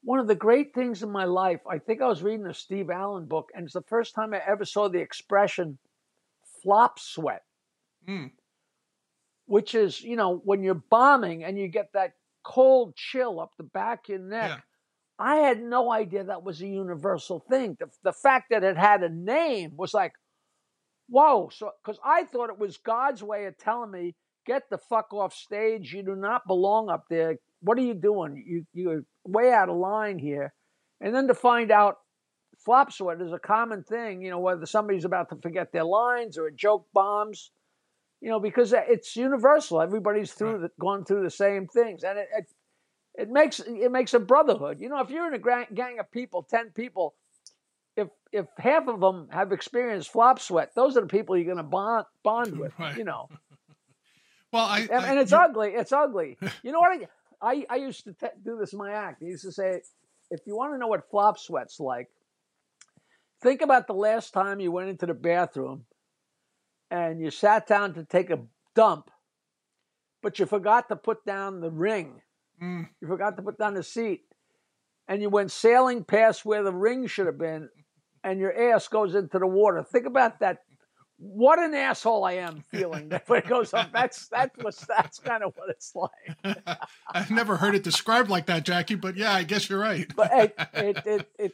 One 0.04 0.20
of 0.20 0.28
the 0.28 0.36
great 0.36 0.74
things 0.74 1.04
in 1.04 1.12
my 1.12 1.26
life, 1.26 1.60
I 1.70 1.78
think 1.78 2.02
I 2.02 2.08
was 2.08 2.24
reading 2.24 2.48
a 2.48 2.56
Steve 2.56 2.89
Allen 2.89 3.26
book, 3.26 3.50
and 3.54 3.66
it's 3.66 3.74
the 3.74 3.84
first 3.84 4.16
time 4.16 4.34
I 4.34 4.42
ever 4.48 4.66
saw 4.66 4.89
the 4.89 5.00
expression 5.00 5.78
flop 6.64 6.98
sweat, 6.98 7.44
mm. 8.08 8.32
which 9.46 9.76
is, 9.76 10.02
you 10.02 10.16
know, 10.16 10.42
when 10.44 10.64
you're 10.64 10.74
bombing 10.74 11.44
and 11.44 11.58
you 11.58 11.68
get 11.68 11.89
that 11.94 12.14
cold 12.44 12.96
chill 12.96 13.39
up 13.39 13.52
the 13.58 13.64
back 13.64 14.06
of 14.06 14.10
your 14.10 14.20
neck. 14.20 14.50
Yeah. 14.50 14.60
I 15.22 15.36
had 15.38 15.61
no 15.61 15.91
idea 15.91 16.24
that 16.24 16.43
was 16.43 16.61
a 16.61 16.67
universal 16.67 17.39
thing. 17.49 17.78
The, 17.80 17.89
the 18.03 18.13
fact 18.13 18.47
that 18.49 18.63
it 18.63 18.78
had 18.78 19.03
a 19.03 19.09
name 19.09 19.74
was 19.78 19.93
like, 19.93 20.13
whoa. 21.07 21.49
So, 21.53 21.72
because 21.84 21.99
I 22.03 22.24
thought 22.24 22.49
it 22.49 22.57
was 22.57 22.78
God's 22.78 23.22
way 23.22 23.45
of 23.45 23.57
telling 23.57 23.91
me, 23.91 24.15
get 24.47 24.63
the 24.69 24.80
fuck 24.80 25.13
off 25.13 25.34
stage. 25.34 25.93
You 25.93 26.03
do 26.03 26.15
not 26.15 26.47
belong 26.47 26.89
up 26.89 27.05
there. 27.09 27.36
What 27.61 27.78
are 27.78 27.84
you 27.84 27.93
doing? 27.93 28.43
You, 28.45 28.65
you're 28.74 29.03
way 29.24 29.51
out 29.51 29.69
of 29.69 29.78
line 29.78 30.17
here. 30.17 30.53
And 30.99 31.13
then 31.13 31.28
to 31.28 31.36
find 31.36 31.72
out 31.72 31.97
flop 32.57 32.91
sweat 32.91 33.22
is 33.22 33.34
a 33.34 33.39
common 33.39 33.84
thing, 33.84 34.22
you 34.22 34.30
know, 34.30 34.39
whether 34.39 34.65
somebody's 34.65 35.05
about 35.05 35.30
to 35.30 35.36
forget 35.36 35.72
their 35.72 35.84
lines 35.84 36.38
or 36.38 36.47
a 36.47 36.53
joke 36.53 36.88
bombs, 36.93 37.51
you 38.22 38.30
know, 38.30 38.39
because 38.39 38.74
it's 38.76 39.15
universal. 39.15 39.82
Everybody's 39.82 40.34
through 40.34 40.59
the, 40.59 40.69
gone 40.80 41.05
through 41.05 41.24
the 41.24 41.30
same 41.30 41.67
things. 41.67 42.03
And 42.03 42.17
it, 42.17 42.28
it, 42.36 42.45
it 43.16 43.30
makes 43.30 43.59
it 43.59 43.91
makes 43.91 44.14
a 44.14 44.20
brotherhood. 44.20 44.80
You 44.80 44.89
know, 44.89 44.99
if 44.99 45.09
you're 45.09 45.28
in 45.28 45.34
a 45.34 45.66
gang 45.74 45.99
of 45.99 46.12
people, 46.12 46.43
ten 46.43 46.72
people, 46.72 47.16
if 47.97 48.07
if 48.32 48.45
half 48.57 48.88
of 48.88 48.99
them 48.99 49.28
have 49.32 49.51
experienced 49.51 50.12
flop 50.12 50.39
sweat, 50.39 50.72
those 50.76 50.97
are 50.97 51.01
the 51.01 51.07
people 51.07 51.36
you're 51.36 51.45
going 51.45 51.57
to 51.57 51.64
bond 51.64 52.05
bond 52.24 52.57
with. 52.57 52.74
Right. 52.80 52.97
You 52.97 53.03
know. 53.03 53.28
well, 54.53 54.66
I 54.66 54.80
and, 54.82 54.91
I, 54.91 55.07
and 55.09 55.20
it's 55.20 55.32
you... 55.32 55.38
ugly. 55.38 55.70
It's 55.70 55.91
ugly. 55.91 56.38
You 56.64 56.72
know 56.72 56.80
what? 56.80 56.91
I 56.91 57.07
I, 57.41 57.66
I 57.70 57.76
used 57.78 58.03
to 58.05 58.16
do 58.43 58.57
this 58.57 58.74
in 58.74 58.80
my 58.80 58.91
act. 58.91 59.24
I 59.24 59.26
used 59.26 59.43
to 59.43 59.51
say, 59.51 59.82
if 60.30 60.41
you 60.45 60.55
want 60.55 60.74
to 60.74 60.78
know 60.78 60.88
what 60.88 61.09
flop 61.09 61.39
sweat's 61.39 61.80
like, 61.80 62.07
think 63.41 63.62
about 63.62 63.88
the 63.88 63.93
last 63.93 64.34
time 64.34 64.59
you 64.59 64.72
went 64.72 64.89
into 64.89 65.07
the 65.07 65.14
bathroom 65.16 65.86
and 66.91 67.20
you 67.20 67.32
sat 67.32 67.68
down 67.68 67.95
to 67.95 68.03
take 68.03 68.30
a 68.30 68.39
dump, 68.76 69.09
but 70.22 70.38
you 70.38 70.45
forgot 70.45 70.89
to 70.89 70.95
put 70.95 71.26
down 71.26 71.62
the 71.62 71.72
ring. 71.72 72.22
Mm. 72.62 72.88
You 73.01 73.07
forgot 73.07 73.38
to 73.38 73.43
put 73.43 73.57
down 73.57 73.74
the 73.74 73.84
seat 73.84 74.22
and 75.07 75.22
you 75.22 75.30
went 75.30 75.51
sailing 75.51 76.03
past 76.03 76.45
where 76.45 76.64
the 76.64 76.72
ring 76.72 77.07
should 77.07 77.26
have 77.26 77.38
been, 77.38 77.70
and 78.24 78.39
your 78.39 78.74
ass 78.74 78.88
goes 78.88 79.16
into 79.16 79.39
the 79.39 79.47
water. 79.47 79.84
Think 79.84 80.05
about 80.05 80.39
that. 80.39 80.59
What 81.18 81.59
an 81.59 81.76
asshole 81.76 82.24
I 82.24 82.34
am 82.34 82.62
feeling 82.72 83.09
that 83.09 83.24
when 83.28 83.39
it 83.39 83.47
goes 83.47 83.74
up. 83.74 83.91
That's 83.91 84.28
that's 84.30 84.57
what 84.57 84.76
that's 84.88 85.20
kind 85.20 85.43
of 85.43 85.53
what 85.55 85.70
it's 85.70 85.93
like. 85.95 86.57
I've 87.14 87.30
never 87.30 87.57
heard 87.57 87.76
it 87.76 87.84
described 87.84 88.30
like 88.30 88.45
that, 88.45 88.64
Jackie. 88.64 88.95
But 88.95 89.18
yeah, 89.18 89.34
I 89.34 89.43
guess 89.43 89.70
you're 89.70 89.80
right. 89.80 90.07
but 90.16 90.32
it, 90.34 90.55
it, 90.74 90.97
it, 91.05 91.32
it 91.39 91.53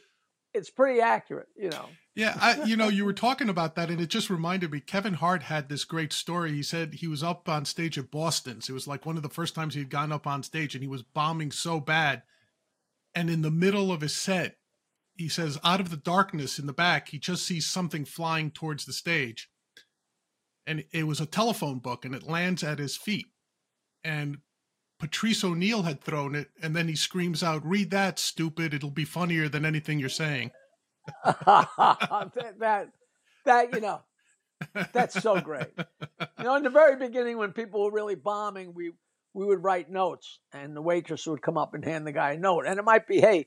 it's 0.54 0.70
pretty 0.70 1.00
accurate, 1.00 1.48
you 1.56 1.70
know. 1.70 1.86
Yeah, 2.18 2.36
I, 2.40 2.64
you 2.64 2.76
know, 2.76 2.88
you 2.88 3.04
were 3.04 3.12
talking 3.12 3.48
about 3.48 3.76
that, 3.76 3.90
and 3.90 4.00
it 4.00 4.08
just 4.08 4.28
reminded 4.28 4.72
me. 4.72 4.80
Kevin 4.80 5.14
Hart 5.14 5.44
had 5.44 5.68
this 5.68 5.84
great 5.84 6.12
story. 6.12 6.52
He 6.52 6.64
said 6.64 6.94
he 6.94 7.06
was 7.06 7.22
up 7.22 7.48
on 7.48 7.64
stage 7.64 7.96
at 7.96 8.10
Boston's. 8.10 8.68
It 8.68 8.72
was 8.72 8.88
like 8.88 9.06
one 9.06 9.16
of 9.16 9.22
the 9.22 9.28
first 9.28 9.54
times 9.54 9.74
he'd 9.74 9.88
gone 9.88 10.12
up 10.12 10.26
on 10.26 10.42
stage, 10.42 10.74
and 10.74 10.82
he 10.82 10.88
was 10.88 11.02
bombing 11.02 11.52
so 11.52 11.78
bad 11.80 12.22
and 13.18 13.30
in 13.30 13.42
the 13.42 13.50
middle 13.50 13.90
of 13.90 14.00
his 14.00 14.14
set, 14.14 14.58
he 15.16 15.28
says, 15.28 15.58
out 15.64 15.80
of 15.80 15.90
the 15.90 15.96
darkness 15.96 16.58
in 16.60 16.66
the 16.66 16.72
back, 16.72 17.08
he 17.08 17.18
just 17.18 17.44
sees 17.44 17.66
something 17.66 18.04
flying 18.04 18.52
towards 18.52 18.84
the 18.84 18.92
stage. 18.92 19.50
And 20.66 20.84
it 20.92 21.04
was 21.04 21.20
a 21.20 21.26
telephone 21.26 21.80
book 21.80 22.04
and 22.04 22.14
it 22.14 22.22
lands 22.22 22.62
at 22.62 22.78
his 22.78 22.96
feet. 22.96 23.26
And 24.04 24.38
Patrice 25.00 25.42
O'Neal 25.42 25.82
had 25.82 26.00
thrown 26.00 26.36
it, 26.36 26.50
and 26.62 26.76
then 26.76 26.86
he 26.86 26.94
screams 26.94 27.42
out, 27.42 27.66
"Read 27.66 27.90
that, 27.90 28.18
stupid! 28.18 28.74
It'll 28.74 28.90
be 28.90 29.04
funnier 29.04 29.48
than 29.48 29.64
anything 29.64 29.98
you're 29.98 30.08
saying." 30.08 30.50
that, 31.24 32.54
that, 32.58 32.88
that, 33.44 33.74
you 33.74 33.80
know, 33.80 34.00
that's 34.92 35.20
so 35.20 35.40
great. 35.40 35.68
You 36.38 36.44
know, 36.44 36.56
in 36.56 36.62
the 36.62 36.70
very 36.70 36.96
beginning, 36.96 37.38
when 37.38 37.52
people 37.52 37.84
were 37.84 37.92
really 37.92 38.14
bombing, 38.14 38.74
we 38.74 38.92
we 39.34 39.44
would 39.44 39.62
write 39.62 39.90
notes, 39.90 40.40
and 40.52 40.74
the 40.74 40.82
waitress 40.82 41.26
would 41.26 41.42
come 41.42 41.56
up 41.58 41.74
and 41.74 41.84
hand 41.84 42.06
the 42.06 42.12
guy 42.12 42.32
a 42.32 42.38
note, 42.38 42.64
and 42.66 42.78
it 42.78 42.84
might 42.84 43.06
be, 43.06 43.20
"Hey, 43.20 43.46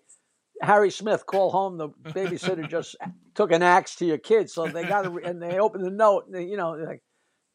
Harry 0.62 0.92
Smith, 0.92 1.26
call 1.26 1.52
home. 1.52 1.78
The 1.78 1.90
babysitter 1.90 2.70
just 2.70 2.96
took 3.36 3.52
an 3.52 3.64
axe 3.64 3.96
to 3.96 4.06
your 4.06 4.18
kid, 4.18 4.50
so 4.50 4.68
they 4.68 4.84
got 4.84 5.04
to, 5.04 5.18
and 5.18 5.42
they 5.42 5.60
open 5.60 5.82
the 5.82 5.90
note, 5.90 6.28
and 6.28 6.36
they, 6.36 6.44
you 6.44 6.58
know, 6.58 6.72
like, 6.72 7.02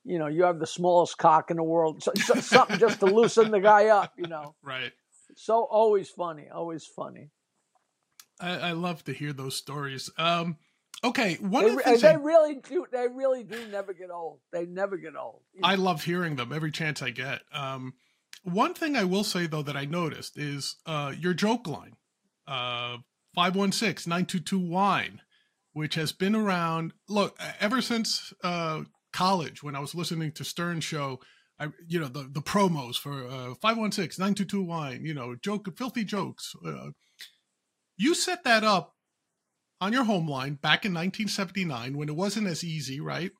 you 0.04 0.18
know, 0.18 0.26
you 0.26 0.44
have 0.44 0.58
the 0.58 0.66
smallest 0.66 1.16
cock 1.18 1.50
in 1.50 1.56
the 1.56 1.62
world, 1.62 2.02
so, 2.02 2.12
so, 2.16 2.34
something 2.34 2.78
just 2.78 3.00
to 3.00 3.06
loosen 3.06 3.50
the 3.50 3.60
guy 3.60 3.86
up, 3.86 4.12
you 4.18 4.26
know. 4.26 4.54
Right. 4.62 4.92
So 5.36 5.64
always 5.64 6.08
funny, 6.08 6.48
always 6.52 6.86
funny. 6.86 7.30
I, 8.40 8.58
I 8.58 8.72
love 8.72 9.04
to 9.04 9.12
hear 9.12 9.32
those 9.32 9.56
stories. 9.56 10.10
Um, 10.18 10.56
okay, 11.02 11.36
one 11.36 11.64
they, 11.64 11.70
of 11.70 11.76
the 11.76 11.82
things 11.82 12.02
they 12.02 12.08
I, 12.08 12.14
really 12.14 12.56
do. 12.56 12.86
They 12.90 13.06
really 13.08 13.44
do 13.44 13.58
never 13.70 13.92
get 13.92 14.10
old. 14.10 14.40
They 14.52 14.66
never 14.66 14.96
get 14.96 15.16
old. 15.16 15.42
You 15.54 15.62
know? 15.62 15.68
I 15.68 15.74
love 15.74 16.04
hearing 16.04 16.36
them 16.36 16.52
every 16.52 16.70
chance 16.70 17.02
I 17.02 17.10
get. 17.10 17.40
Um, 17.52 17.94
one 18.42 18.74
thing 18.74 18.96
I 18.96 19.04
will 19.04 19.24
say 19.24 19.46
though 19.46 19.62
that 19.62 19.76
I 19.76 19.84
noticed 19.84 20.38
is 20.38 20.76
uh, 20.86 21.12
your 21.18 21.34
joke 21.34 21.66
line, 21.66 21.96
uh, 22.46 22.98
516-922 23.36 24.68
wine, 24.68 25.20
which 25.72 25.94
has 25.94 26.12
been 26.12 26.34
around. 26.34 26.92
Look, 27.08 27.38
ever 27.60 27.80
since 27.80 28.32
uh, 28.44 28.82
college 29.16 29.62
when 29.62 29.74
I 29.74 29.80
was 29.80 29.94
listening 29.94 30.32
to 30.32 30.44
Stern 30.44 30.80
show. 30.80 31.20
I, 31.58 31.68
you 31.88 31.98
know, 31.98 32.08
the, 32.08 32.28
the 32.30 32.42
promos 32.42 32.96
for 32.96 33.26
uh, 33.26 33.54
516-922 33.64 34.66
wine, 34.66 35.06
you 35.06 35.14
know, 35.14 35.34
joke, 35.36 35.74
filthy 35.74 36.04
jokes. 36.04 36.54
Uh, 36.64 36.90
you 37.96 38.14
set 38.14 38.44
that 38.44 38.64
up 38.64 38.94
on 39.80 39.92
your 39.92 40.04
home 40.04 40.28
line 40.28 40.54
back 40.54 40.84
in 40.84 40.92
1979 40.92 41.96
when 41.96 42.08
it 42.08 42.16
wasn't 42.16 42.46
as 42.46 42.64
easy, 42.64 43.00
right? 43.00 43.30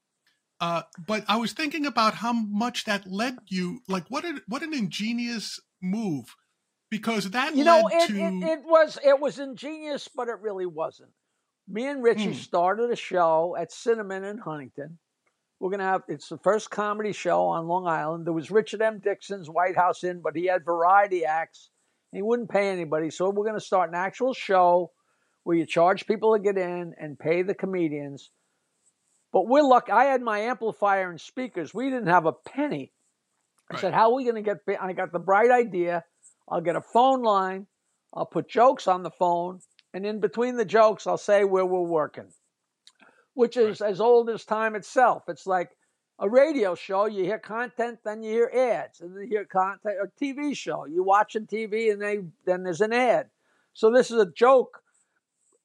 Uh, 0.61 0.83
but 1.07 1.25
I 1.29 1.37
was 1.37 1.53
thinking 1.53 1.85
about 1.87 2.15
how 2.15 2.33
much 2.33 2.85
that 2.85 3.07
led 3.07 3.37
you, 3.47 3.81
like 3.89 4.07
what 4.09 4.25
a, 4.25 4.41
what 4.49 4.63
an 4.63 4.73
ingenious 4.73 5.61
move, 5.83 6.35
because 6.91 7.31
that 7.31 7.55
you 7.55 7.65
led 7.65 7.83
know 7.83 7.89
it, 7.93 8.07
to 8.09 8.17
it, 8.17 8.43
it 8.43 8.61
was 8.65 8.99
it 9.05 9.21
was 9.21 9.39
ingenious, 9.39 10.09
but 10.15 10.29
it 10.29 10.41
really 10.41 10.67
wasn't. 10.67 11.11
Me 11.69 11.87
and 11.87 12.03
Richie 12.03 12.27
Hmm. 12.29 12.33
started 12.33 12.91
a 12.91 12.97
show 12.97 13.55
at 13.59 13.71
Cinnamon 13.73 14.25
in 14.25 14.39
Huntington. 14.39 14.99
We're 15.61 15.71
gonna 15.71 15.85
have 15.85 16.05
it's 16.09 16.29
the 16.31 16.39
first 16.39 16.71
comedy 16.71 17.13
show 17.13 17.47
on 17.49 17.67
Long 17.69 17.87
Island. 17.87 18.25
There 18.27 18.33
was 18.33 18.51
Richard 18.51 18.81
M. 18.81 18.99
Dixon's 18.99 19.51
White 19.51 19.77
House 19.77 20.05
Inn, 20.05 20.21
but 20.23 20.37
he 20.37 20.47
had 20.47 20.65
variety 20.65 21.25
acts. 21.27 21.71
He 22.13 22.23
wouldn't 22.23 22.51
pay 22.51 22.69
anybody, 22.69 23.11
so 23.11 23.31
we're 23.31 23.47
gonna 23.47 23.61
start 23.61 23.91
an 23.91 23.95
actual 23.95 24.33
show 24.33 24.93
where 25.45 25.57
you 25.57 25.67
charge 25.67 26.07
people 26.07 26.35
to 26.35 26.43
get 26.43 26.59
in 26.59 26.95
and 26.99 27.19
pay 27.19 27.43
the 27.43 27.55
comedians. 27.55 28.31
But 29.33 29.47
we're 29.49 29.63
lucky. 29.63 29.93
I 29.93 30.05
had 30.05 30.23
my 30.23 30.41
amplifier 30.41 31.11
and 31.11 31.21
speakers. 31.21 31.75
We 31.75 31.91
didn't 31.91 32.09
have 32.09 32.27
a 32.27 32.33
penny. 32.33 32.93
I 33.71 33.75
Right. 33.75 33.81
said, 33.81 33.95
"How 33.95 34.11
are 34.11 34.15
we 34.15 34.25
going 34.25 34.37
to 34.37 34.43
get?" 34.43 34.65
ba-" 34.65 34.83
I 34.83 34.93
got 34.93 35.13
the 35.13 35.19
bright 35.19 35.51
idea. 35.51 36.05
I'll 36.49 36.61
get 36.61 36.77
a 36.77 36.81
phone 36.81 37.23
line. 37.23 37.67
I'll 38.15 38.27
put 38.27 38.49
jokes 38.49 38.87
on 38.89 39.03
the 39.03 39.11
phone, 39.11 39.61
and 39.93 40.07
in 40.07 40.21
between 40.21 40.57
the 40.57 40.65
jokes, 40.65 41.07
I'll 41.07 41.19
say 41.19 41.45
where 41.45 41.67
we're 41.67 41.81
working, 41.81 42.33
which 43.35 43.57
is 43.57 43.83
as 43.83 44.01
old 44.01 44.31
as 44.31 44.45
time 44.45 44.75
itself. 44.75 45.29
It's 45.29 45.47
like 45.47 45.77
a 46.19 46.29
radio 46.29 46.75
show. 46.75 47.07
You 47.07 47.25
hear 47.25 47.39
content, 47.39 47.99
then 48.05 48.23
you 48.23 48.31
hear 48.31 48.51
ads, 48.55 49.01
and 49.01 49.15
then 49.15 49.25
you 49.25 49.29
hear 49.29 49.45
content. 49.45 49.97
A 50.03 50.25
TV 50.25 50.57
show. 50.57 50.87
You 50.87 51.03
watching 51.03 51.47
TV, 51.47 51.93
and 51.93 52.01
they 52.01 52.21
then 52.45 52.63
there's 52.63 52.81
an 52.81 52.93
ad. 52.93 53.29
So 53.75 53.91
this 53.91 54.11
is 54.11 54.21
a 54.21 54.27
joke. 54.27 54.83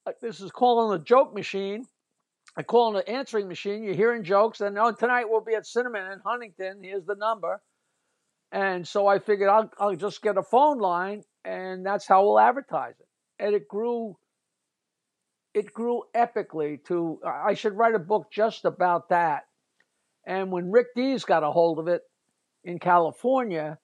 Uh, 0.05 0.11
This 0.21 0.41
is 0.41 0.51
calling 0.51 0.99
a 0.99 1.03
joke 1.03 1.33
machine. 1.33 1.85
I 2.57 2.63
call 2.63 2.97
an 2.97 3.03
answering 3.07 3.47
machine. 3.47 3.83
You're 3.83 3.95
hearing 3.95 4.23
jokes, 4.23 4.59
and 4.59 4.77
oh, 4.77 4.91
tonight 4.91 5.29
we'll 5.29 5.41
be 5.41 5.55
at 5.55 5.65
Cinnamon 5.65 6.11
in 6.11 6.19
Huntington. 6.19 6.83
Here's 6.83 7.05
the 7.05 7.15
number. 7.15 7.61
And 8.51 8.85
so 8.85 9.07
I 9.07 9.19
figured 9.19 9.49
I'll, 9.49 9.71
I'll 9.79 9.95
just 9.95 10.21
get 10.21 10.37
a 10.37 10.43
phone 10.43 10.79
line, 10.79 11.23
and 11.45 11.85
that's 11.85 12.05
how 12.05 12.23
we'll 12.23 12.39
advertise 12.39 12.95
it. 12.99 13.07
And 13.39 13.55
it 13.55 13.67
grew. 13.67 14.17
It 15.53 15.73
grew 15.73 16.03
epically. 16.13 16.83
To 16.85 17.19
I 17.25 17.53
should 17.53 17.77
write 17.77 17.95
a 17.95 17.99
book 17.99 18.27
just 18.31 18.65
about 18.65 19.09
that. 19.09 19.45
And 20.25 20.51
when 20.51 20.71
Rick 20.71 20.87
Dees 20.95 21.25
got 21.25 21.43
a 21.43 21.51
hold 21.51 21.79
of 21.79 21.87
it 21.87 22.01
in 22.63 22.79
California, 22.79 23.79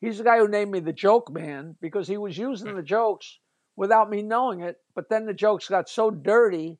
he's 0.00 0.18
the 0.18 0.24
guy 0.24 0.38
who 0.38 0.48
named 0.48 0.70
me 0.72 0.80
the 0.80 0.92
Joke 0.92 1.30
Man 1.30 1.76
because 1.80 2.08
he 2.08 2.16
was 2.16 2.36
using 2.36 2.74
the 2.74 2.82
jokes 2.82 3.38
without 3.76 4.10
me 4.10 4.22
knowing 4.22 4.60
it. 4.60 4.76
But 4.94 5.08
then 5.08 5.24
the 5.26 5.34
jokes 5.34 5.68
got 5.68 5.88
so 5.88 6.10
dirty 6.10 6.78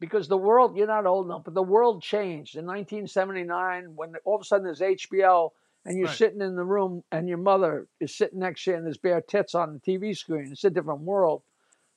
because 0.00 0.26
the 0.26 0.36
world, 0.36 0.76
you're 0.76 0.88
not 0.88 1.06
old 1.06 1.26
enough, 1.26 1.44
but 1.44 1.54
the 1.54 1.62
world 1.62 2.02
changed 2.02 2.56
in 2.56 2.66
1979 2.66 3.94
when 3.94 4.14
all 4.24 4.34
of 4.34 4.40
a 4.40 4.44
sudden 4.44 4.64
there's 4.64 4.80
HBO 4.80 5.50
and 5.84 5.96
you're 5.96 6.08
Right. 6.08 6.16
sitting 6.16 6.40
in 6.40 6.56
the 6.56 6.64
room 6.64 7.04
and 7.12 7.28
your 7.28 7.38
mother 7.38 7.86
is 8.00 8.16
sitting 8.16 8.40
next 8.40 8.64
to 8.64 8.72
you 8.72 8.76
and 8.76 8.84
there's 8.86 8.98
bare 8.98 9.20
tits 9.20 9.54
on 9.54 9.74
the 9.74 9.78
TV 9.80 10.16
screen. 10.16 10.50
It's 10.50 10.64
a 10.64 10.70
different 10.70 11.02
world. 11.02 11.42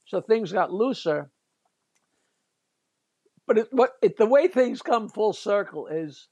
So 0.06 0.22
things 0.22 0.52
got 0.52 0.72
looser. 0.72 1.32
But 3.48 3.58
it, 3.60 3.68
what 3.72 3.92
it, 4.02 4.18
the 4.18 4.26
way 4.26 4.48
things 4.48 4.82
come 4.82 5.10
full 5.10 5.34
circle 5.34 5.88
is 5.88 6.28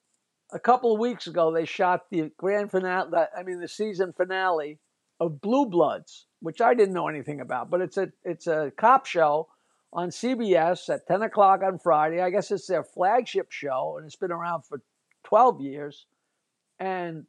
a 0.51 0.59
couple 0.59 0.93
of 0.93 0.99
weeks 0.99 1.27
ago 1.27 1.51
they 1.51 1.65
shot 1.65 2.09
the 2.09 2.31
grand 2.37 2.71
finale, 2.71 3.25
I 3.37 3.43
mean 3.43 3.59
the 3.59 3.67
season 3.67 4.13
finale 4.13 4.79
of 5.19 5.41
Blue 5.41 5.65
Bloods, 5.65 6.27
which 6.39 6.61
I 6.61 6.73
didn't 6.73 6.93
know 6.93 7.07
anything 7.07 7.39
about, 7.39 7.69
but 7.69 7.81
it's 7.81 7.97
a 7.97 8.11
it's 8.23 8.47
a 8.47 8.71
cop 8.77 9.05
show 9.05 9.47
on 9.93 10.09
CBS 10.09 10.93
at 10.93 11.07
10 11.07 11.21
o'clock 11.21 11.61
on 11.63 11.77
Friday. 11.77 12.19
I 12.19 12.31
guess 12.31 12.51
it's 12.51 12.67
their 12.67 12.83
flagship 12.83 13.51
show, 13.51 13.95
and 13.97 14.05
it's 14.05 14.15
been 14.15 14.31
around 14.31 14.63
for 14.65 14.81
12 15.25 15.61
years. 15.61 16.05
And 16.79 17.25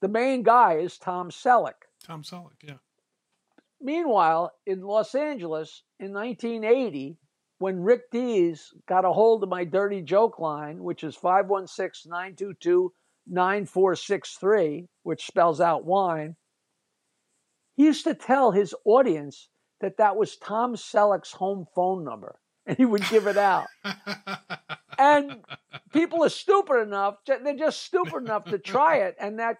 the 0.00 0.08
main 0.08 0.42
guy 0.42 0.78
is 0.78 0.98
Tom 0.98 1.30
Selleck. 1.30 1.86
Tom 2.04 2.22
Selleck. 2.22 2.62
Yeah. 2.62 2.74
Meanwhile, 3.80 4.52
in 4.66 4.82
Los 4.82 5.14
Angeles 5.14 5.84
in 6.00 6.12
1980, 6.12 7.16
when 7.58 7.82
Rick 7.82 8.10
Dees 8.10 8.72
got 8.88 9.04
a 9.04 9.12
hold 9.12 9.42
of 9.42 9.48
my 9.48 9.64
dirty 9.64 10.00
joke 10.00 10.38
line, 10.38 10.82
which 10.82 11.02
is 11.02 11.16
516 11.16 12.08
922 12.10 12.92
9463, 13.26 14.88
which 15.02 15.26
spells 15.26 15.60
out 15.60 15.84
wine, 15.84 16.36
he 17.76 17.84
used 17.84 18.04
to 18.04 18.14
tell 18.14 18.52
his 18.52 18.74
audience 18.84 19.48
that 19.80 19.98
that 19.98 20.16
was 20.16 20.36
Tom 20.36 20.74
Selleck's 20.74 21.32
home 21.32 21.66
phone 21.74 22.04
number, 22.04 22.38
and 22.66 22.76
he 22.76 22.84
would 22.84 23.08
give 23.08 23.26
it 23.26 23.36
out. 23.36 23.66
and 24.98 25.44
people 25.92 26.24
are 26.24 26.28
stupid 26.28 26.80
enough, 26.80 27.16
they're 27.26 27.56
just 27.56 27.82
stupid 27.82 28.16
enough 28.16 28.44
to 28.46 28.58
try 28.58 28.96
it. 28.98 29.16
And 29.20 29.38
that, 29.38 29.58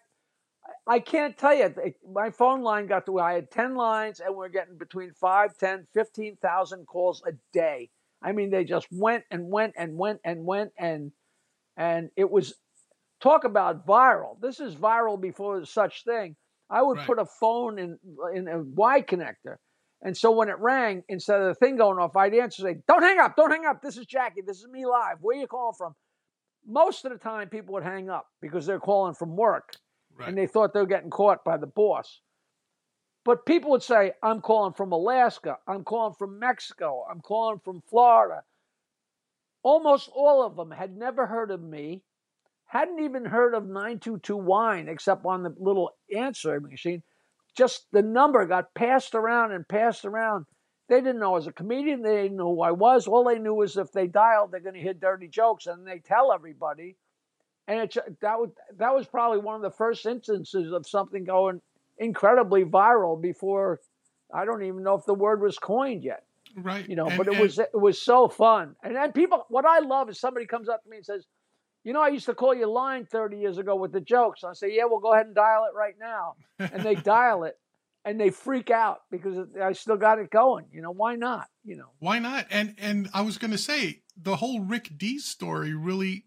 I 0.89 1.01
can't 1.01 1.37
tell 1.37 1.55
you, 1.55 1.73
my 2.11 2.31
phone 2.31 2.63
line 2.63 2.87
got 2.87 3.05
to 3.07 3.13
where 3.13 3.25
I 3.25 3.35
had 3.35 3.51
10 3.51 3.75
lines 3.75 4.21
and 4.21 4.35
we're 4.35 4.49
getting 4.49 4.79
between 4.79 5.13
5, 5.13 5.59
10, 5.59 5.87
15,000 5.93 6.87
calls 6.87 7.23
a 7.27 7.33
day. 7.53 7.91
I 8.23 8.33
mean, 8.33 8.51
they 8.51 8.65
just 8.65 8.87
went 8.91 9.25
and 9.31 9.51
went 9.51 9.75
and 9.77 9.99
went 9.99 10.21
and 10.25 10.47
went 10.47 10.73
and, 10.79 11.13
and 11.77 12.11
it 12.17 12.31
was, 12.31 12.55
talk 13.21 13.45
about 13.45 13.87
viral. 13.87 14.41
This 14.41 14.61
is 14.61 14.75
viral 14.75 15.21
before 15.21 15.63
such 15.67 16.05
thing. 16.05 16.37
I 16.71 16.81
would 16.83 16.97
Right. 16.99 17.07
put 17.07 17.19
a 17.19 17.27
phone 17.27 17.79
in, 17.79 17.99
in 18.35 18.49
a 18.49 18.63
Y 18.63 19.03
connector. 19.03 19.57
And 20.01 20.17
so 20.17 20.31
when 20.31 20.49
it 20.49 20.59
rang, 20.59 21.03
instead 21.09 21.41
of 21.41 21.49
the 21.49 21.55
thing 21.55 21.77
going 21.77 21.99
off, 21.99 22.17
I'd 22.17 22.35
answer 22.35 22.63
say, 22.63 22.77
Don't 22.87 23.03
hang 23.03 23.19
up, 23.19 23.37
don't 23.37 23.51
hang 23.51 23.67
up. 23.67 23.83
This 23.83 23.97
is 23.99 24.07
Jackie. 24.07 24.43
This 24.47 24.59
is 24.59 24.69
me 24.69 24.87
live. 24.87 25.19
Where 25.21 25.37
you 25.37 25.47
calling 25.47 25.75
from? 25.77 25.95
Most 26.67 27.05
of 27.05 27.13
the 27.13 27.19
time 27.19 27.49
people 27.49 27.75
would 27.75 27.83
hang 27.83 28.09
up 28.09 28.27
because 28.41 28.65
they're 28.65 28.81
calling 28.81 29.15
from 29.15 29.37
work 29.37 29.75
right. 30.19 30.29
and 30.29 30.37
they 30.37 30.47
thought 30.47 30.73
they 30.73 30.81
were 30.81 30.87
getting 30.87 31.11
caught 31.11 31.45
by 31.45 31.57
the 31.57 31.67
boss. 31.67 32.21
But 33.25 33.47
people 33.47 33.71
would 33.73 33.83
say, 33.83 34.13
I'm 34.23 34.41
calling 34.41 34.73
from 34.73 34.93
Alaska, 34.93 35.59
I'm 35.67 35.85
calling 35.85 36.15
from 36.19 36.39
Mexico, 36.39 37.05
I'm 37.11 37.21
calling 37.21 37.61
from 37.65 37.83
Florida. 37.89 38.43
Almost 39.63 40.11
all 40.15 40.43
of 40.43 40.57
them 40.57 40.71
had 40.71 40.97
never 40.97 41.27
heard 41.27 41.51
of 41.51 41.61
me, 41.61 42.03
hadn't 42.67 43.01
even 43.01 43.25
heard 43.25 43.55
of 43.55 43.67
922 43.67 44.37
Wine 44.37 44.89
except 44.89 45.25
on 45.25 45.43
the 45.43 45.55
little 45.59 45.91
answering 46.15 46.63
machine. 46.63 47.03
Just 47.57 47.87
the 47.93 48.03
number 48.03 48.47
got 48.47 48.75
passed 48.75 49.15
around 49.15 49.53
and 49.53 49.67
passed 49.67 50.05
around. 50.05 50.47
They 50.89 51.01
didn't 51.01 51.19
know 51.19 51.33
I 51.33 51.37
was 51.37 51.47
a 51.47 51.53
comedian. 51.53 52.03
They 52.03 52.23
didn't 52.23 52.37
know 52.37 52.55
who 52.55 52.63
I 52.63 52.71
was. 52.71 53.07
All 53.07 53.25
they 53.25 53.39
knew 53.39 53.55
was 53.55 53.77
if 53.77 53.93
they 53.93 54.07
dialed, 54.07 54.53
they're 54.53 54.61
going 54.61 54.75
to 54.75 54.81
hear 54.81 54.95
dirty 54.95 55.29
jokes, 55.29 55.67
and 55.67 55.87
they 55.87 55.99
tell 55.99 56.33
everybody. 56.33 56.97
And 57.69 57.81
it, 57.81 57.97
uh, 57.97 58.01
that 58.23 58.41
was 58.41 58.51
that 58.79 58.93
was 58.95 59.07
probably 59.07 59.39
one 59.39 59.55
of 59.55 59.63
the 59.63 59.71
first 59.71 60.05
instances 60.07 60.73
of 60.73 60.89
something 60.89 61.23
going 61.25 61.61
incredibly 61.99 62.65
viral 62.65 63.21
before 63.21 63.81
I 64.35 64.45
don't 64.45 64.63
even 64.63 64.83
know 64.83 64.95
if 64.95 65.05
the 65.05 65.15
word 65.15 65.41
was 65.43 65.59
coined 65.59 66.03
yet. 66.03 66.25
right. 66.57 66.89
You 66.89 66.97
know, 66.97 67.07
And- 67.07 67.19
but 67.19 67.29
it 67.29 67.35
and- 67.35 67.43
was 67.43 67.59
it 67.59 67.71
was 67.75 68.01
so 68.01 68.29
fun. 68.29 68.75
And 68.83 68.97
then 68.97 69.13
people, 69.13 69.45
what 69.49 69.65
I 69.67 69.79
love 69.81 70.09
is 70.09 70.19
somebody 70.19 70.47
comes 70.47 70.69
up 70.69 70.83
to 70.83 70.89
me 70.91 70.97
and 70.97 71.07
says, 71.07 71.27
you 71.85 71.93
know, 71.93 72.01
I 72.03 72.09
used 72.09 72.27
to 72.27 72.35
call 72.35 72.55
you 72.55 72.67
line 72.67 73.07
30 73.07 73.39
years 73.39 73.59
ago 73.59 73.77
with 73.77 73.93
the 73.93 74.01
jokes. 74.01 74.45
I 74.45 74.53
say, 74.55 74.75
yeah, 74.75 74.85
well, 74.85 74.99
go 74.99 75.13
ahead 75.15 75.27
and 75.27 75.35
dial 75.35 75.65
it 75.71 75.75
right 75.77 75.95
now. 75.99 76.35
And 76.59 76.83
they 76.83 76.95
dial 77.17 77.45
it 77.45 77.59
and 78.05 78.19
they 78.21 78.31
freak 78.31 78.71
out 78.71 79.03
because 79.11 79.47
I 79.63 79.73
still 79.73 79.97
got 79.97 80.19
it 80.19 80.31
going. 80.31 80.67
You 80.73 80.83
know, 80.83 80.91
why 80.91 81.15
not? 81.17 81.47
You 81.65 81.77
know, 81.77 81.91
why 81.99 82.19
not? 82.19 82.47
And, 82.51 82.75
and 82.79 83.09
I 83.15 83.21
was 83.23 83.37
going 83.39 83.51
to 83.53 83.59
say 83.59 84.03
the 84.21 84.37
whole 84.37 84.61
Rick 84.61 84.97
Dees 84.99 85.25
story 85.25 85.75
really 85.75 86.25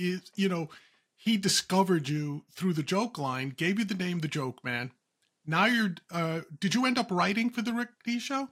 is, 0.00 0.22
you 0.34 0.48
know, 0.48 0.68
he 1.16 1.36
discovered 1.36 2.08
you 2.08 2.42
through 2.52 2.72
the 2.72 2.82
joke 2.82 3.18
line, 3.18 3.50
gave 3.50 3.78
you 3.78 3.84
the 3.84 3.94
name, 3.94 4.20
the 4.20 4.28
joke 4.28 4.64
man. 4.64 4.90
Now 5.46 5.66
you're, 5.66 5.94
uh, 6.10 6.40
did 6.60 6.74
you 6.74 6.86
end 6.86 6.98
up 6.98 7.10
writing 7.10 7.50
for 7.50 7.62
the 7.62 7.72
Rick 7.72 7.90
Dees 8.04 8.22
show? 8.22 8.48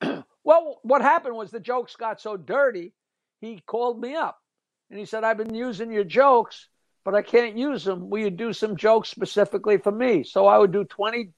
well, 0.44 0.78
what 0.82 1.02
happened 1.02 1.36
was 1.36 1.50
the 1.50 1.60
jokes 1.60 1.96
got 1.96 2.20
so 2.20 2.36
dirty, 2.36 2.92
he 3.40 3.60
called 3.66 4.00
me 4.00 4.14
up 4.14 4.38
and 4.90 4.98
he 4.98 5.06
said, 5.06 5.24
I've 5.24 5.36
been 5.36 5.54
using 5.54 5.90
your 5.90 6.04
jokes, 6.04 6.68
but 7.04 7.14
I 7.14 7.22
can't 7.22 7.56
use 7.56 7.84
them. 7.84 8.10
Will 8.10 8.20
you 8.20 8.30
do 8.30 8.52
some 8.52 8.76
jokes 8.76 9.08
specifically 9.08 9.78
for 9.78 9.92
me? 9.92 10.22
So 10.24 10.46
I 10.46 10.58
would 10.58 10.72
do 10.72 10.84
20 10.84 11.30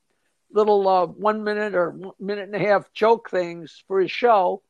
little 0.52 0.86
uh, 0.88 1.06
one 1.06 1.42
minute 1.42 1.74
or 1.74 1.98
minute 2.20 2.44
and 2.44 2.54
a 2.54 2.58
half 2.58 2.92
joke 2.92 3.30
things 3.30 3.82
for 3.88 4.00
his 4.00 4.10
show. 4.10 4.62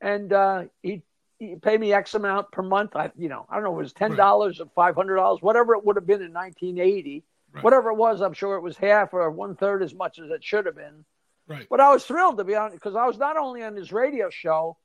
And 0.00 0.32
uh, 0.32 0.64
he 0.82 1.02
he 1.38 1.56
pay 1.56 1.78
me 1.78 1.92
X 1.92 2.14
amount 2.14 2.50
per 2.52 2.62
month. 2.62 2.96
I, 2.96 3.10
you 3.16 3.28
know, 3.28 3.46
I 3.48 3.54
don't 3.54 3.64
know, 3.64 3.72
if 3.72 3.80
it 3.80 3.82
was 3.82 3.92
ten 3.92 4.16
dollars 4.16 4.58
right. 4.58 4.66
or 4.66 4.70
five 4.74 4.94
hundred 4.94 5.16
dollars, 5.16 5.40
whatever 5.40 5.74
it 5.74 5.84
would 5.84 5.96
have 5.96 6.06
been 6.06 6.22
in 6.22 6.32
1980. 6.32 7.24
Right. 7.50 7.64
Whatever 7.64 7.90
it 7.90 7.94
was, 7.94 8.20
I'm 8.20 8.34
sure 8.34 8.56
it 8.56 8.62
was 8.62 8.76
half 8.76 9.14
or 9.14 9.30
one 9.30 9.56
third 9.56 9.82
as 9.82 9.94
much 9.94 10.18
as 10.18 10.30
it 10.30 10.44
should 10.44 10.66
have 10.66 10.76
been. 10.76 11.04
Right. 11.46 11.66
But 11.70 11.80
I 11.80 11.90
was 11.90 12.04
thrilled 12.04 12.36
to 12.38 12.44
be 12.44 12.54
on 12.54 12.72
because 12.72 12.94
I 12.94 13.06
was 13.06 13.16
not 13.16 13.38
only 13.38 13.62
on 13.62 13.74
his 13.74 13.90
radio 13.90 14.28
show, 14.28 14.76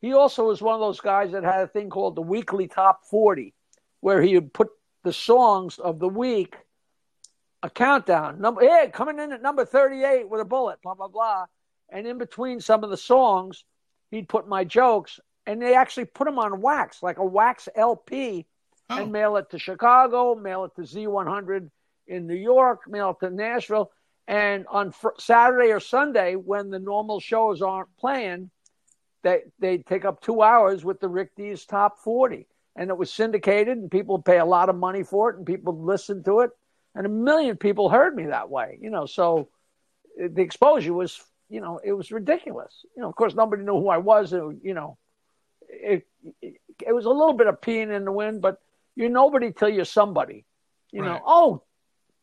he 0.00 0.12
also 0.12 0.46
was 0.46 0.62
one 0.62 0.74
of 0.74 0.80
those 0.80 1.00
guys 1.00 1.32
that 1.32 1.42
had 1.42 1.62
a 1.62 1.66
thing 1.66 1.90
called 1.90 2.14
the 2.14 2.22
weekly 2.22 2.68
top 2.68 3.04
40, 3.06 3.52
where 4.00 4.22
he 4.22 4.34
would 4.34 4.52
put 4.52 4.68
the 5.02 5.12
songs 5.12 5.78
of 5.78 5.98
the 5.98 6.08
week, 6.08 6.56
a 7.62 7.70
countdown. 7.70 8.40
Number, 8.40 8.60
hey, 8.60 8.90
coming 8.92 9.18
in 9.18 9.32
at 9.32 9.42
number 9.42 9.64
38 9.64 10.28
with 10.28 10.40
a 10.40 10.44
bullet, 10.44 10.80
blah, 10.82 10.94
blah, 10.94 11.08
blah. 11.08 11.46
And 11.88 12.06
in 12.06 12.18
between 12.18 12.60
some 12.60 12.84
of 12.84 12.90
the 12.90 12.96
songs, 12.96 13.64
he'd 14.10 14.28
put 14.28 14.46
my 14.46 14.62
jokes, 14.62 15.18
and 15.48 15.62
they 15.62 15.74
actually 15.74 16.04
put 16.04 16.26
them 16.26 16.38
on 16.38 16.60
wax, 16.60 17.02
like 17.02 17.16
a 17.16 17.24
wax 17.24 17.70
LP, 17.74 18.46
oh. 18.90 19.02
and 19.02 19.10
mail 19.10 19.36
it 19.38 19.48
to 19.50 19.58
Chicago, 19.58 20.34
mail 20.34 20.64
it 20.64 20.76
to 20.76 20.82
Z100 20.82 21.70
in 22.06 22.26
New 22.26 22.34
York, 22.34 22.82
mail 22.86 23.16
it 23.18 23.26
to 23.26 23.34
Nashville. 23.34 23.90
And 24.28 24.66
on 24.68 24.92
fr- 24.92 25.18
Saturday 25.18 25.72
or 25.72 25.80
Sunday, 25.80 26.34
when 26.34 26.68
the 26.68 26.78
normal 26.78 27.18
shows 27.18 27.62
aren't 27.62 27.88
playing, 27.96 28.50
they 29.22 29.44
they 29.58 29.78
take 29.78 30.04
up 30.04 30.20
two 30.20 30.42
hours 30.42 30.84
with 30.84 31.00
the 31.00 31.08
Rick 31.08 31.34
Dees' 31.34 31.64
top 31.64 31.98
forty, 31.98 32.46
and 32.76 32.90
it 32.90 32.98
was 32.98 33.10
syndicated, 33.10 33.78
and 33.78 33.90
people 33.90 34.20
pay 34.20 34.38
a 34.38 34.44
lot 34.44 34.68
of 34.68 34.76
money 34.76 35.02
for 35.02 35.30
it, 35.30 35.38
and 35.38 35.46
people 35.46 35.82
listen 35.82 36.22
to 36.24 36.40
it, 36.40 36.50
and 36.94 37.06
a 37.06 37.08
million 37.08 37.56
people 37.56 37.88
heard 37.88 38.14
me 38.14 38.26
that 38.26 38.50
way, 38.50 38.78
you 38.82 38.90
know. 38.90 39.06
So 39.06 39.48
eh, 40.20 40.28
the 40.30 40.42
exposure 40.42 40.92
was, 40.92 41.18
you 41.48 41.62
know, 41.62 41.80
it 41.82 41.94
was 41.94 42.12
ridiculous. 42.12 42.84
You 42.94 43.02
know, 43.02 43.08
of 43.08 43.16
course, 43.16 43.34
nobody 43.34 43.62
knew 43.64 43.80
who 43.80 43.88
I 43.88 43.98
was, 43.98 44.34
and 44.34 44.60
you 44.62 44.74
know, 44.74 44.98
it, 45.68 46.06
it, 46.42 46.60
it 46.86 46.92
was 46.92 47.04
a 47.04 47.10
little 47.10 47.32
bit 47.32 47.46
of 47.46 47.60
peeing 47.60 47.94
in 47.94 48.04
the 48.04 48.12
wind, 48.12 48.40
but 48.40 48.60
you're 48.96 49.08
nobody 49.08 49.52
till 49.52 49.68
you're 49.68 49.84
somebody. 49.84 50.44
You 50.92 51.02
right. 51.02 51.08
know, 51.08 51.22
oh, 51.26 51.62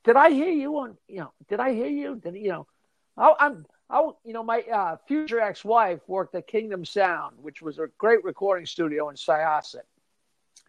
did 0.03 0.15
I 0.15 0.31
hear 0.31 0.49
you 0.49 0.77
on? 0.77 0.97
You 1.07 1.21
know, 1.21 1.31
did 1.47 1.59
I 1.59 1.73
hear 1.73 1.87
you? 1.87 2.15
Did 2.15 2.35
you 2.35 2.49
know? 2.49 2.67
I, 3.17 3.33
I'm 3.39 3.65
I, 3.89 4.01
you 4.23 4.33
know, 4.33 4.43
my 4.43 4.61
uh, 4.61 4.97
future 5.07 5.39
ex-wife 5.39 5.99
worked 6.07 6.33
at 6.35 6.47
Kingdom 6.47 6.85
Sound, 6.85 7.35
which 7.41 7.61
was 7.61 7.77
a 7.77 7.87
great 7.97 8.23
recording 8.23 8.65
studio 8.65 9.09
in 9.09 9.15
Syosset, 9.15 9.85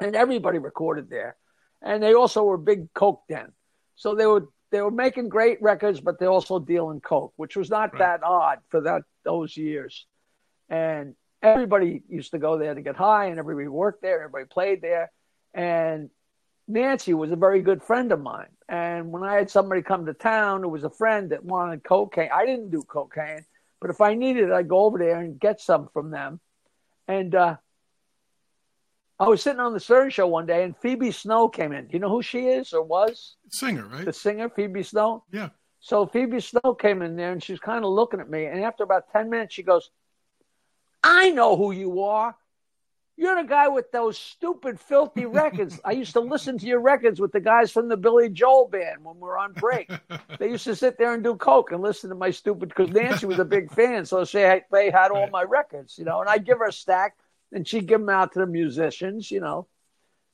and 0.01 0.15
everybody 0.15 0.59
recorded 0.59 1.09
there. 1.09 1.37
And 1.83 2.03
they 2.03 2.15
also 2.15 2.45
were 2.45 2.59
big 2.59 2.93
coke 2.93 3.23
den, 3.29 3.53
so 3.95 4.15
they 4.15 4.27
were 4.27 4.49
they 4.71 4.81
were 4.81 4.91
making 4.91 5.29
great 5.29 5.63
records, 5.63 6.01
but 6.01 6.19
they 6.19 6.27
also 6.27 6.59
deal 6.59 6.91
in 6.91 7.01
coke, 7.01 7.33
which 7.37 7.57
was 7.57 7.71
not 7.71 7.93
right. 7.93 8.01
that 8.01 8.23
odd 8.23 8.59
for 8.69 8.83
that 8.83 9.03
those 9.25 9.57
years. 9.57 10.07
And 10.69 11.15
everybody 11.43 12.03
used 12.09 12.33
to 12.33 12.39
go 12.39 12.59
there 12.59 12.75
to 12.75 12.81
get 12.81 12.97
high, 12.97 13.27
and 13.27 13.39
everybody 13.39 13.69
worked 13.69 14.03
there, 14.03 14.23
everybody 14.23 14.45
played 14.47 14.83
there, 14.83 15.11
and 15.55 16.11
Nancy 16.69 17.15
was 17.15 17.31
a 17.31 17.37
very 17.37 17.63
good 17.63 17.83
friend 17.83 18.11
of 18.13 18.21
mine. 18.21 18.49
And 18.69 19.13
when 19.13 19.23
I 19.23 19.35
had 19.35 19.49
somebody 19.49 19.83
come 19.83 20.07
to 20.07 20.15
town 20.15 20.63
who 20.63 20.69
was 20.69 20.83
a 20.83 20.91
friend 20.91 21.31
that 21.31 21.45
wanted 21.45 21.85
cocaine, 21.85 22.31
I 22.35 22.45
didn't 22.45 22.71
do 22.71 22.83
cocaine, 22.83 23.45
but 23.81 23.91
if 23.91 24.01
I 24.01 24.15
needed 24.15 24.45
it, 24.45 24.53
I'd 24.53 24.69
go 24.69 24.81
over 24.81 24.99
there 24.99 25.21
and 25.21 25.39
get 25.39 25.61
some 25.61 25.89
from 25.93 26.11
them. 26.11 26.41
And 27.07 27.35
uh, 27.35 27.57
I 29.21 29.29
was 29.29 29.43
sitting 29.43 29.61
on 29.61 29.73
the 29.73 29.81
Stern 29.81 30.11
Show 30.11 30.27
one 30.27 30.47
day, 30.47 30.65
and 30.65 30.77
Phoebe 30.77 31.13
Snow 31.13 31.49
came 31.49 31.73
in. 31.73 31.87
Do 31.87 31.93
you 31.93 32.01
know 32.01 32.11
who 32.11 32.23
she 32.23 32.47
is 32.47 32.73
or 32.73 32.83
was? 32.83 33.37
Singer, 33.49 33.87
right? 33.87 34.05
The 34.05 34.13
singer, 34.13 34.51
Phoebe 34.51 34.83
Snow. 34.83 35.23
Yeah. 35.33 35.51
So 35.79 36.05
Phoebe 36.07 36.41
Snow 36.41 36.75
came 36.75 37.01
in 37.01 37.15
there, 37.15 37.31
and 37.31 37.41
she's 37.43 37.61
kind 37.61 37.85
of 37.85 37.93
looking 37.93 38.19
at 38.19 38.29
me. 38.29 38.47
And 38.47 38.65
after 38.65 38.83
about 38.83 39.05
ten 39.13 39.31
minutes, 39.31 39.55
she 39.55 39.63
goes, 39.63 39.91
"I 41.07 41.31
know 41.31 41.57
who 41.57 41.73
you 41.73 42.03
are. 42.03 42.37
You're 43.19 43.43
the 43.43 43.49
guy 43.49 43.69
with 43.69 43.91
those 43.93 44.19
stupid, 44.19 44.79
filthy 44.79 45.25
records. 45.25 45.81
I 45.83 45.93
used 45.93 46.13
to 46.13 46.21
listen 46.21 46.59
to 46.59 46.67
your 46.67 46.81
records 46.81 47.19
with 47.19 47.33
the 47.33 47.41
guys 47.41 47.73
from 47.73 47.89
the 47.89 47.97
Billy 47.97 48.29
Joel 48.29 48.69
band 48.69 49.03
when 49.03 49.15
we 49.15 49.23
were 49.23 49.39
on 49.39 49.55
break. 49.55 49.91
they 50.39 50.51
used 50.51 50.65
to 50.65 50.77
sit 50.77 50.99
there 50.99 51.15
and 51.15 51.25
do 51.25 51.35
coke 51.35 51.73
and 51.73 51.81
listen 51.81 52.11
to 52.11 52.17
my 52.17 52.31
stupid. 52.31 52.69
Because 52.69 52.91
Nancy 52.91 53.25
was 53.25 53.39
a 53.39 53.45
big 53.45 53.73
fan, 53.73 54.05
so 54.05 54.25
she 54.25 54.39
they 54.71 54.91
had 54.91 55.11
all 55.11 55.29
my 55.29 55.43
records, 55.45 55.97
you 55.99 56.05
know. 56.05 56.21
And 56.21 56.29
I'd 56.29 56.45
give 56.45 56.59
her 56.59 56.67
a 56.67 56.73
stack, 56.73 57.17
and 57.53 57.67
she'd 57.67 57.87
give 57.87 58.01
them 58.01 58.11
out 58.11 58.33
to 58.35 58.41
the 58.41 58.47
musicians, 58.47 59.31
you 59.31 59.41
know. 59.41 59.67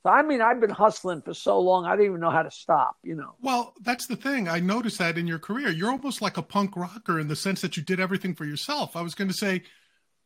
So 0.03 0.09
I 0.09 0.21
mean, 0.21 0.41
I've 0.41 0.59
been 0.59 0.69
hustling 0.69 1.21
for 1.21 1.33
so 1.33 1.61
long, 1.61 1.85
I 1.85 1.91
didn't 1.91 2.07
even 2.07 2.19
know 2.19 2.29
how 2.29 2.43
to 2.43 2.51
stop, 2.51 2.97
you 3.03 3.15
know. 3.15 3.35
Well, 3.41 3.73
that's 3.81 4.07
the 4.07 4.17
thing. 4.17 4.49
I 4.49 4.59
noticed 4.59 4.97
that 4.97 5.17
in 5.17 5.27
your 5.27 5.39
career, 5.39 5.69
you're 5.69 5.89
almost 5.89 6.21
like 6.21 6.35
a 6.35 6.41
punk 6.41 6.75
rocker 6.75 7.17
in 7.21 7.29
the 7.29 7.37
sense 7.37 7.61
that 7.61 7.77
you 7.77 7.83
did 7.83 8.01
everything 8.01 8.35
for 8.35 8.43
yourself. 8.43 8.97
I 8.97 9.01
was 9.01 9.15
going 9.15 9.29
to 9.29 9.33
say, 9.33 9.63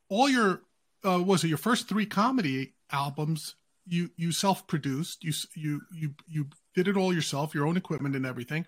all 0.09 0.29
your 0.29 0.61
uh, 1.05 1.21
was 1.21 1.43
it 1.43 1.47
your 1.47 1.57
first 1.57 1.87
three 1.87 2.05
comedy 2.05 2.73
albums? 2.91 3.55
You 3.87 4.09
you 4.17 4.31
self 4.31 4.67
produced. 4.67 5.23
You 5.23 5.33
you 5.55 5.81
you 5.91 6.13
you 6.27 6.47
did 6.75 6.87
it 6.87 6.97
all 6.97 7.13
yourself, 7.13 7.55
your 7.55 7.67
own 7.67 7.77
equipment 7.77 8.15
and 8.15 8.25
everything. 8.25 8.65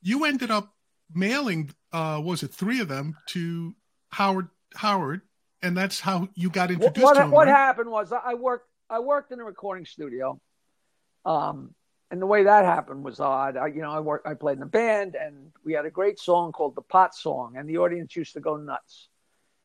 You 0.00 0.24
ended 0.24 0.50
up 0.50 0.72
mailing, 1.14 1.70
uh, 1.92 2.20
was 2.22 2.42
it 2.42 2.52
three 2.52 2.80
of 2.80 2.88
them 2.88 3.16
to 3.28 3.74
Howard 4.10 4.48
Howard, 4.74 5.22
and 5.62 5.76
that's 5.76 6.00
how 6.00 6.28
you 6.34 6.50
got 6.50 6.70
introduced 6.70 7.04
what, 7.04 7.14
to 7.14 7.22
him. 7.22 7.30
What 7.30 7.46
right? 7.46 7.56
happened 7.56 7.90
was 7.90 8.12
I 8.12 8.34
worked 8.34 8.68
I 8.88 9.00
worked 9.00 9.32
in 9.32 9.40
a 9.40 9.44
recording 9.44 9.84
studio, 9.84 10.40
um, 11.24 11.74
and 12.10 12.22
the 12.22 12.26
way 12.26 12.44
that 12.44 12.64
happened 12.64 13.04
was 13.04 13.20
odd. 13.20 13.56
I, 13.56 13.68
you 13.68 13.80
know, 13.80 13.90
I 13.90 14.00
worked, 14.00 14.26
I 14.26 14.34
played 14.34 14.58
in 14.58 14.62
a 14.62 14.66
band, 14.66 15.16
and 15.16 15.50
we 15.64 15.72
had 15.72 15.86
a 15.86 15.90
great 15.90 16.18
song 16.18 16.52
called 16.52 16.76
the 16.76 16.82
Pot 16.82 17.14
Song, 17.14 17.54
and 17.56 17.68
the 17.68 17.78
audience 17.78 18.14
used 18.14 18.34
to 18.34 18.40
go 18.40 18.56
nuts 18.56 19.08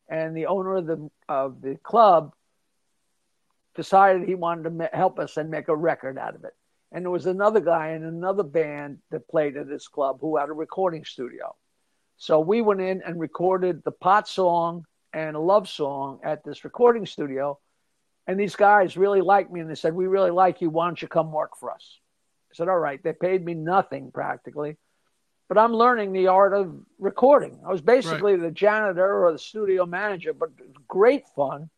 and 0.08 0.36
the 0.36 0.46
owner 0.46 0.76
of 0.76 0.86
the 0.86 1.10
of 1.28 1.60
the 1.60 1.76
club 1.76 2.32
decided 3.74 4.26
he 4.26 4.34
wanted 4.34 4.76
to 4.78 4.90
help 4.92 5.18
us 5.18 5.36
and 5.36 5.50
make 5.50 5.68
a 5.68 5.76
record 5.76 6.18
out 6.18 6.34
of 6.34 6.44
it. 6.44 6.54
And 6.90 7.04
there 7.04 7.10
was 7.10 7.26
another 7.26 7.60
guy 7.60 7.90
in 7.90 8.02
another 8.02 8.42
band 8.42 8.98
that 9.10 9.28
played 9.28 9.56
at 9.56 9.68
this 9.68 9.86
club 9.86 10.18
who 10.20 10.36
had 10.36 10.48
a 10.48 10.52
recording 10.54 11.04
studio. 11.04 11.54
So 12.16 12.40
we 12.40 12.62
went 12.62 12.80
in 12.80 13.02
and 13.02 13.20
recorded 13.20 13.84
the 13.84 13.92
pot 13.92 14.26
song 14.26 14.84
and 15.12 15.36
a 15.36 15.40
love 15.40 15.68
song 15.68 16.20
at 16.24 16.44
this 16.44 16.64
recording 16.64 17.06
studio. 17.06 17.58
And 18.26 18.40
these 18.40 18.56
guys 18.56 18.96
really 18.96 19.20
liked 19.20 19.52
me 19.52 19.60
and 19.60 19.70
they 19.70 19.74
said, 19.74 19.94
We 19.94 20.06
really 20.06 20.30
like 20.30 20.60
you. 20.60 20.70
Why 20.70 20.86
don't 20.86 21.00
you 21.00 21.08
come 21.08 21.30
work 21.30 21.56
for 21.58 21.70
us? 21.70 21.98
I 22.50 22.54
said, 22.54 22.68
All 22.68 22.78
right. 22.78 23.02
They 23.02 23.12
paid 23.12 23.44
me 23.44 23.54
nothing 23.54 24.10
practically 24.10 24.76
but 25.48 25.56
I'm 25.58 25.72
learning 25.72 26.12
the 26.12 26.28
art 26.28 26.52
of 26.52 26.74
recording. 26.98 27.58
I 27.66 27.72
was 27.72 27.80
basically 27.80 28.34
right. 28.34 28.42
the 28.42 28.50
janitor 28.50 29.24
or 29.24 29.32
the 29.32 29.38
studio 29.38 29.86
manager, 29.86 30.34
but 30.34 30.50
great 30.86 31.26
fun. 31.34 31.70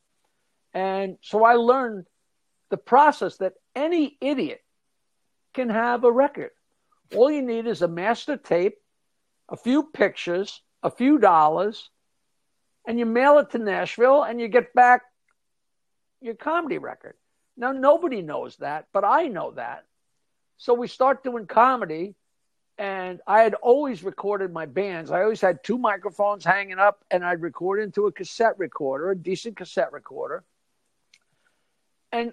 And 0.75 1.17
so 1.23 1.45
I 1.45 1.55
learned 1.55 2.07
the 2.71 2.77
process 2.77 3.37
that 3.39 3.55
any 3.75 4.17
idiot 4.21 4.63
can 5.55 5.69
have 5.69 6.05
a 6.05 6.11
record. 6.13 6.51
All 7.15 7.31
you 7.31 7.43
need 7.43 7.67
is 7.67 7.83
a 7.83 7.89
master 7.89 8.37
tape, 8.37 8.79
a 9.49 9.57
few 9.57 9.85
pictures, 9.85 10.61
a 10.83 10.91
few 10.91 11.19
dollars, 11.19 11.91
and 12.87 12.99
you 12.99 13.07
mail 13.07 13.39
it 13.39 13.51
to 13.51 13.59
Nashville 13.59 14.23
and 14.23 14.41
you 14.41 14.49
get 14.49 14.75
back 14.75 15.03
your 16.21 16.35
comedy 16.35 16.79
record. 16.79 17.15
Now, 17.57 17.73
nobody 17.73 18.23
knows 18.23 18.57
that, 18.57 18.87
but 18.93 19.05
I 19.05 19.29
know 19.29 19.53
that. 19.53 19.85
So 20.57 20.75
we 20.75 20.89
start 20.89 21.25
doing 21.25 21.47
comedy 21.47 22.15
and 22.81 23.21
I 23.27 23.43
had 23.43 23.53
always 23.53 24.03
recorded 24.03 24.55
my 24.55 24.65
bands. 24.65 25.11
I 25.11 25.21
always 25.21 25.43
had 25.43 25.63
two 25.63 25.77
microphones 25.77 26.47
hanging 26.47 26.79
up, 26.79 27.05
and 27.11 27.23
I'd 27.23 27.43
record 27.43 27.79
into 27.79 28.07
a 28.07 28.13
cassette 28.13 28.59
recorder, 28.59 29.11
a 29.11 29.17
decent 29.17 29.59
cassette 29.59 29.93
recorder. 29.93 30.45
And 32.11 32.33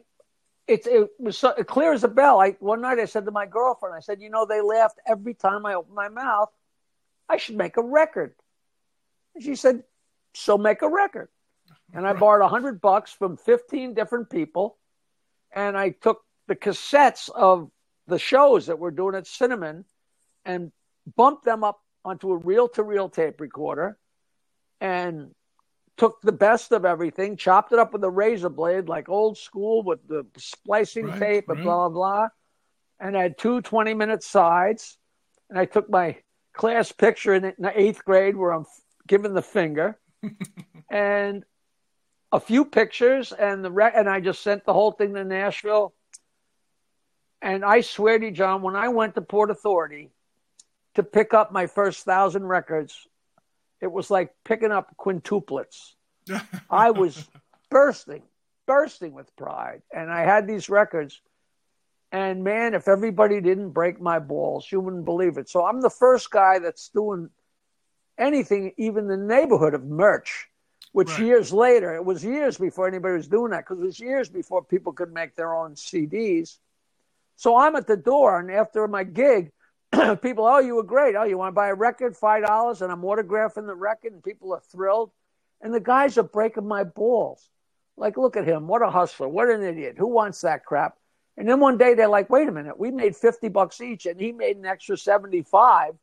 it, 0.66 0.88
it 0.88 1.10
was 1.20 1.38
so, 1.38 1.52
clear 1.66 1.91
as 1.91 2.06
a 2.06 2.08
bell. 2.08 2.39
I, 2.39 2.52
one 2.62 2.80
night 2.80 2.98
I 2.98 3.04
said 3.04 3.26
to 3.26 3.32
my 3.32 3.45
girlfriend, 3.45 3.93
I 3.93 4.00
said, 4.00 4.22
You 4.22 4.30
know, 4.30 4.45
they 4.45 4.62
laughed 4.62 5.00
every 5.06 5.34
time 5.34 5.66
I 5.66 5.74
opened 5.74 5.95
my 5.95 6.08
mouth. 6.08 6.50
I 7.28 7.36
should 7.36 7.58
make 7.58 7.76
a 7.76 7.84
record. 7.84 8.34
And 9.36 9.43
she 9.43 9.56
said, 9.56 9.84
So 10.34 10.58
make 10.58 10.82
a 10.82 10.88
record. 10.88 11.28
And 11.93 12.08
I 12.08 12.14
borrowed 12.14 12.45
a 12.45 12.48
hundred 12.48 12.80
bucks 12.80 13.12
from 13.12 13.36
15 13.36 13.95
different 13.95 14.30
people. 14.30 14.78
And 15.54 15.78
I 15.78 15.89
took 15.89 16.22
the 16.48 16.56
cassettes 16.56 17.30
of 17.30 17.70
the 18.08 18.18
shows 18.18 18.68
that 18.68 18.80
we're 18.80 18.91
doing 18.91 19.14
at 19.14 19.28
Cinnamon 19.28 19.84
and 20.48 20.72
bumped 21.16 21.45
them 21.45 21.64
up 21.64 21.80
onto 22.04 22.32
a 22.32 22.38
reel 22.38 22.70
to 22.70 22.82
reel 22.82 23.10
tape 23.10 23.39
recorder 23.39 23.98
and 24.82 25.32
took 25.98 26.22
the 26.22 26.32
best 26.32 26.72
of 26.72 26.86
everything, 26.86 27.36
chopped 27.36 27.74
it 27.74 27.80
up 27.80 27.91
with 27.91 28.04
a 28.04 28.10
razor 28.10 28.50
blade, 28.50 28.88
like 28.88 29.10
old 29.10 29.38
school 29.38 29.84
with 29.84 30.08
the 30.08 30.26
splicing 30.38 31.08
right, 31.08 31.20
tape 31.20 31.50
and 31.50 31.60
right. 31.60 31.66
blah, 31.66 31.89
blah, 31.89 31.89
blah. 31.89 32.28
And 33.00 33.18
I 33.18 33.24
had 33.24 33.38
two 33.38 33.62
20 33.62 33.93
minute 33.93 34.24
sides. 34.24 34.98
And 35.50 35.60
I 35.60 35.66
took 35.66 35.89
my 35.89 36.18
class 36.54 36.91
picture 36.91 37.34
in, 37.34 37.45
in 37.45 37.54
the 37.58 37.80
eighth 37.80 38.04
grade 38.06 38.36
where 38.36 38.52
I'm 38.52 38.66
giving 39.08 39.34
the 39.34 39.41
finger 39.41 39.98
and 40.91 41.43
a 42.32 42.39
few 42.39 42.66
pictures 42.66 43.32
and 43.32 43.64
the 43.64 43.72
re- 43.72 43.91
and 43.95 44.10
I 44.10 44.20
just 44.20 44.41
sent 44.43 44.66
the 44.66 44.74
whole 44.74 44.91
thing 44.91 45.14
to 45.14 45.24
Nashville. 45.24 45.93
And 47.41 47.64
I 47.64 47.82
swear 47.82 48.20
to 48.20 48.26
you, 48.26 48.32
John, 48.32 48.62
when 48.62 48.76
I 48.76 48.89
went 48.89 49.16
to 49.16 49.22
Port 49.22 49.52
Authority 49.52 50.12
to 50.98 51.04
pick 51.04 51.36
up 51.36 51.52
my 51.52 51.68
first 51.68 52.06
thousand 52.06 52.48
records, 52.48 53.08
it 53.82 53.91
was 53.91 54.10
like 54.10 54.34
picking 54.43 54.72
up 54.72 54.95
quintuplets. 54.98 55.93
I 56.72 56.89
was 56.89 57.24
bursting, 57.70 58.24
bursting 58.66 59.14
with 59.14 59.34
pride. 59.36 59.84
And 59.93 60.12
I 60.12 60.22
had 60.22 60.48
these 60.48 60.70
records. 60.70 61.22
And 62.12 62.43
man, 62.43 62.74
if 62.74 62.88
everybody 62.88 63.41
didn't 63.41 63.74
break 63.74 64.02
my 64.02 64.18
balls, 64.18 64.68
you 64.72 64.80
wouldn't 64.80 65.06
believe 65.06 65.38
it. 65.38 65.50
So 65.50 65.64
I'm 65.64 65.82
the 65.82 65.91
first 65.91 66.32
guy 66.32 66.58
that's 66.58 66.89
doing 66.89 67.30
anything, 68.18 68.74
even 68.78 69.08
the 69.08 69.18
neighborhood 69.18 69.76
of 69.76 69.86
merch, 69.86 70.48
which 70.93 71.10
right. 71.10 71.20
years 71.20 71.54
later, 71.54 71.93
it 71.93 72.04
was 72.04 72.26
years 72.26 72.58
before 72.58 72.88
anybody 72.88 73.18
was 73.18 73.28
doing 73.28 73.52
that 73.52 73.66
because 73.68 73.78
it 73.78 73.86
was 73.86 74.00
years 74.00 74.30
before 74.30 74.64
people 74.64 74.93
could 74.93 75.14
make 75.14 75.36
their 75.36 75.54
own 75.54 75.76
CDs. 75.76 76.58
So 77.36 77.56
I'm 77.56 77.76
at 77.76 77.86
the 77.86 77.98
door, 77.98 78.39
and 78.39 78.50
after 78.50 78.88
my 78.88 79.04
gig, 79.04 79.52
people, 80.22 80.46
oh, 80.46 80.60
you 80.60 80.76
were 80.76 80.84
great. 80.84 81.16
Oh, 81.16 81.24
you 81.24 81.38
want 81.38 81.50
to 81.50 81.56
buy 81.56 81.70
a 81.70 81.76
record, 81.76 82.16
five 82.16 82.46
dollars, 82.46 82.82
and 82.82 82.92
I'm 82.92 83.02
autographing 83.02 83.68
the 83.68 83.76
record, 83.76 84.14
and 84.14 84.24
people 84.24 84.54
are 84.54 84.62
thrilled. 84.72 85.12
And 85.62 85.74
the 85.74 85.80
guys 85.80 86.18
are 86.18 86.24
breaking 86.24 86.68
my 86.68 86.84
balls. 86.84 87.50
Like, 87.96 88.18
look 88.18 88.38
at 88.38 88.48
him, 88.48 88.68
what 88.68 88.84
a 88.84 88.92
hustler, 88.92 89.28
what 89.28 89.50
an 89.50 89.64
idiot. 89.64 89.96
Who 89.98 90.08
wants 90.08 90.42
that 90.42 90.66
crap? 90.66 90.98
And 91.36 91.50
then 91.50 91.60
one 91.60 91.78
day 91.78 91.96
they're 91.96 92.08
like, 92.08 92.30
wait 92.30 92.48
a 92.48 92.52
minute, 92.52 92.80
we 92.80 92.92
made 92.92 93.16
50 93.16 93.50
bucks 93.50 93.82
each, 93.82 94.06
and 94.06 94.20
he 94.20 94.32
made 94.32 94.58
an 94.58 94.66
extra 94.66 94.98
75 94.98 95.94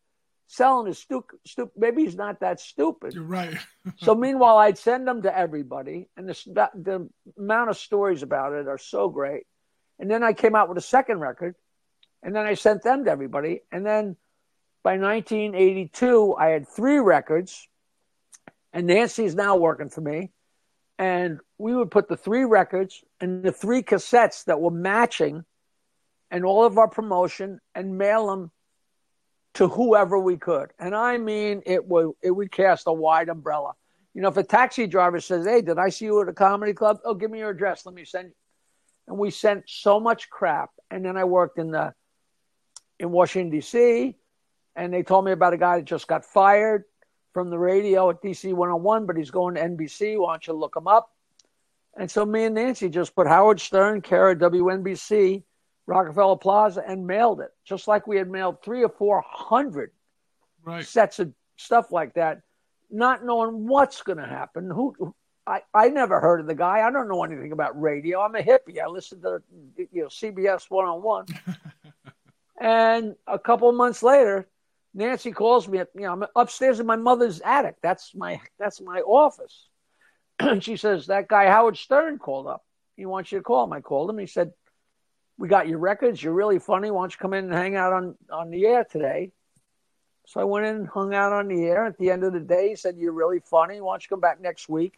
selling 0.46 0.90
is 0.90 0.98
stupid. 0.98 1.38
Stu- 1.46 1.70
maybe 1.76 2.04
he's 2.04 2.16
not 2.16 2.40
that 2.40 2.60
stupid. 2.60 3.14
You're 3.14 3.24
right. 3.24 3.56
so 3.96 4.14
meanwhile, 4.14 4.58
I'd 4.58 4.78
send 4.78 5.06
them 5.06 5.22
to 5.22 5.36
everybody, 5.36 6.08
and 6.16 6.28
the, 6.28 6.70
the 6.74 7.08
amount 7.38 7.70
of 7.70 7.76
stories 7.76 8.22
about 8.22 8.52
it 8.52 8.68
are 8.68 8.78
so 8.78 9.08
great. 9.08 9.46
And 9.98 10.10
then 10.10 10.22
I 10.22 10.32
came 10.32 10.54
out 10.54 10.68
with 10.68 10.78
a 10.78 10.82
second 10.82 11.20
record, 11.20 11.54
and 12.24 12.34
then 12.34 12.46
I 12.46 12.54
sent 12.54 12.82
them 12.82 13.04
to 13.04 13.10
everybody. 13.10 13.60
And 13.70 13.84
then 13.84 14.16
by 14.82 14.96
1982, 14.96 16.34
I 16.34 16.48
had 16.48 16.66
three 16.66 16.98
records, 16.98 17.68
and 18.72 18.86
Nancy's 18.86 19.34
now 19.34 19.56
working 19.56 19.90
for 19.90 20.00
me. 20.00 20.30
And 20.98 21.40
we 21.58 21.74
would 21.74 21.90
put 21.90 22.08
the 22.08 22.16
three 22.16 22.44
records 22.44 23.04
and 23.20 23.42
the 23.42 23.52
three 23.52 23.82
cassettes 23.82 24.44
that 24.44 24.60
were 24.60 24.70
matching 24.70 25.44
and 26.30 26.44
all 26.44 26.64
of 26.64 26.78
our 26.78 26.88
promotion 26.88 27.60
and 27.74 27.98
mail 27.98 28.28
them 28.28 28.50
to 29.54 29.68
whoever 29.68 30.18
we 30.18 30.36
could. 30.36 30.70
And 30.78 30.94
I 30.94 31.18
mean, 31.18 31.62
it 31.66 31.86
would, 31.86 32.12
it 32.22 32.30
would 32.30 32.50
cast 32.50 32.86
a 32.86 32.92
wide 32.92 33.28
umbrella. 33.28 33.72
You 34.14 34.22
know, 34.22 34.28
if 34.28 34.36
a 34.36 34.44
taxi 34.44 34.86
driver 34.86 35.20
says, 35.20 35.46
Hey, 35.46 35.60
did 35.60 35.78
I 35.78 35.88
see 35.90 36.06
you 36.06 36.22
at 36.22 36.28
a 36.28 36.32
comedy 36.32 36.72
club? 36.72 36.98
Oh, 37.04 37.14
give 37.14 37.30
me 37.30 37.40
your 37.40 37.50
address. 37.50 37.84
Let 37.84 37.94
me 37.94 38.04
send 38.04 38.28
you. 38.28 38.34
And 39.08 39.18
we 39.18 39.30
sent 39.30 39.64
so 39.66 40.00
much 40.00 40.30
crap. 40.30 40.70
And 40.90 41.04
then 41.04 41.16
I 41.16 41.24
worked 41.24 41.58
in 41.58 41.72
the, 41.72 41.92
in 42.98 43.10
Washington, 43.10 43.50
D.C., 43.50 44.16
and 44.76 44.92
they 44.92 45.02
told 45.02 45.24
me 45.24 45.32
about 45.32 45.52
a 45.52 45.56
guy 45.56 45.76
that 45.78 45.84
just 45.84 46.08
got 46.08 46.24
fired 46.24 46.84
from 47.32 47.50
the 47.50 47.58
radio 47.58 48.10
at 48.10 48.22
DC 48.22 48.52
101, 48.52 49.06
but 49.06 49.16
he's 49.16 49.30
going 49.30 49.54
to 49.54 49.60
NBC. 49.60 50.18
Why 50.18 50.32
don't 50.32 50.46
you 50.46 50.52
look 50.52 50.76
him 50.76 50.86
up? 50.86 51.10
And 51.96 52.10
so 52.10 52.24
me 52.24 52.44
and 52.44 52.54
Nancy 52.54 52.88
just 52.88 53.14
put 53.14 53.26
Howard 53.26 53.60
Stern, 53.60 54.00
Kara, 54.00 54.34
WNBC, 54.34 55.42
Rockefeller 55.86 56.36
Plaza 56.36 56.82
and 56.86 57.06
mailed 57.06 57.40
it, 57.40 57.50
just 57.64 57.86
like 57.86 58.06
we 58.06 58.16
had 58.16 58.28
mailed 58.28 58.62
three 58.62 58.82
or 58.82 58.88
four 58.88 59.22
hundred 59.26 59.90
right. 60.64 60.84
sets 60.84 61.18
of 61.18 61.32
stuff 61.56 61.92
like 61.92 62.14
that, 62.14 62.40
not 62.90 63.24
knowing 63.24 63.66
what's 63.66 64.02
going 64.02 64.18
to 64.18 64.26
happen. 64.26 64.70
Who 64.70 65.14
I, 65.46 65.60
I 65.74 65.88
never 65.90 66.20
heard 66.20 66.40
of 66.40 66.46
the 66.46 66.54
guy. 66.54 66.86
I 66.86 66.90
don't 66.90 67.08
know 67.08 67.22
anything 67.22 67.52
about 67.52 67.78
radio. 67.80 68.22
I'm 68.22 68.34
a 68.34 68.40
hippie. 68.40 68.82
I 68.82 68.86
listen 68.86 69.20
to 69.22 69.42
you 69.76 70.02
know 70.02 70.06
CBS 70.06 70.70
one 70.70 70.86
on 70.86 71.02
one. 71.02 71.26
And 72.60 73.16
a 73.26 73.38
couple 73.38 73.70
months 73.72 74.02
later, 74.02 74.48
Nancy 74.94 75.32
calls 75.32 75.68
me. 75.68 75.78
You 75.78 76.02
know, 76.02 76.12
I'm 76.12 76.24
upstairs 76.36 76.80
in 76.80 76.86
my 76.86 76.96
mother's 76.96 77.40
attic. 77.40 77.76
That's 77.82 78.14
my 78.14 78.40
that's 78.58 78.80
my 78.80 79.00
office. 79.00 79.68
and 80.38 80.62
she 80.62 80.76
says 80.76 81.06
that 81.06 81.28
guy 81.28 81.46
Howard 81.46 81.76
Stern 81.76 82.18
called 82.18 82.46
up. 82.46 82.64
He 82.96 83.06
wants 83.06 83.32
you 83.32 83.38
to 83.38 83.44
call 83.44 83.64
him. 83.64 83.72
I 83.72 83.80
called 83.80 84.08
him. 84.08 84.18
He 84.18 84.26
said 84.26 84.52
we 85.36 85.48
got 85.48 85.68
your 85.68 85.78
records. 85.78 86.22
You're 86.22 86.32
really 86.32 86.60
funny. 86.60 86.90
Why 86.90 87.02
don't 87.02 87.12
you 87.12 87.18
come 87.18 87.34
in 87.34 87.46
and 87.46 87.54
hang 87.54 87.74
out 87.76 87.92
on, 87.92 88.14
on 88.30 88.50
the 88.50 88.66
air 88.66 88.84
today? 88.84 89.32
So 90.26 90.40
I 90.40 90.44
went 90.44 90.66
in 90.66 90.76
and 90.76 90.88
hung 90.88 91.14
out 91.14 91.32
on 91.32 91.48
the 91.48 91.64
air. 91.64 91.84
At 91.84 91.98
the 91.98 92.10
end 92.10 92.24
of 92.24 92.32
the 92.32 92.40
day, 92.40 92.70
he 92.70 92.76
said, 92.76 92.96
You're 92.96 93.12
really 93.12 93.40
funny. 93.40 93.80
Why 93.80 93.94
don't 93.94 94.02
you 94.02 94.08
come 94.08 94.20
back 94.20 94.40
next 94.40 94.68
week? 94.68 94.94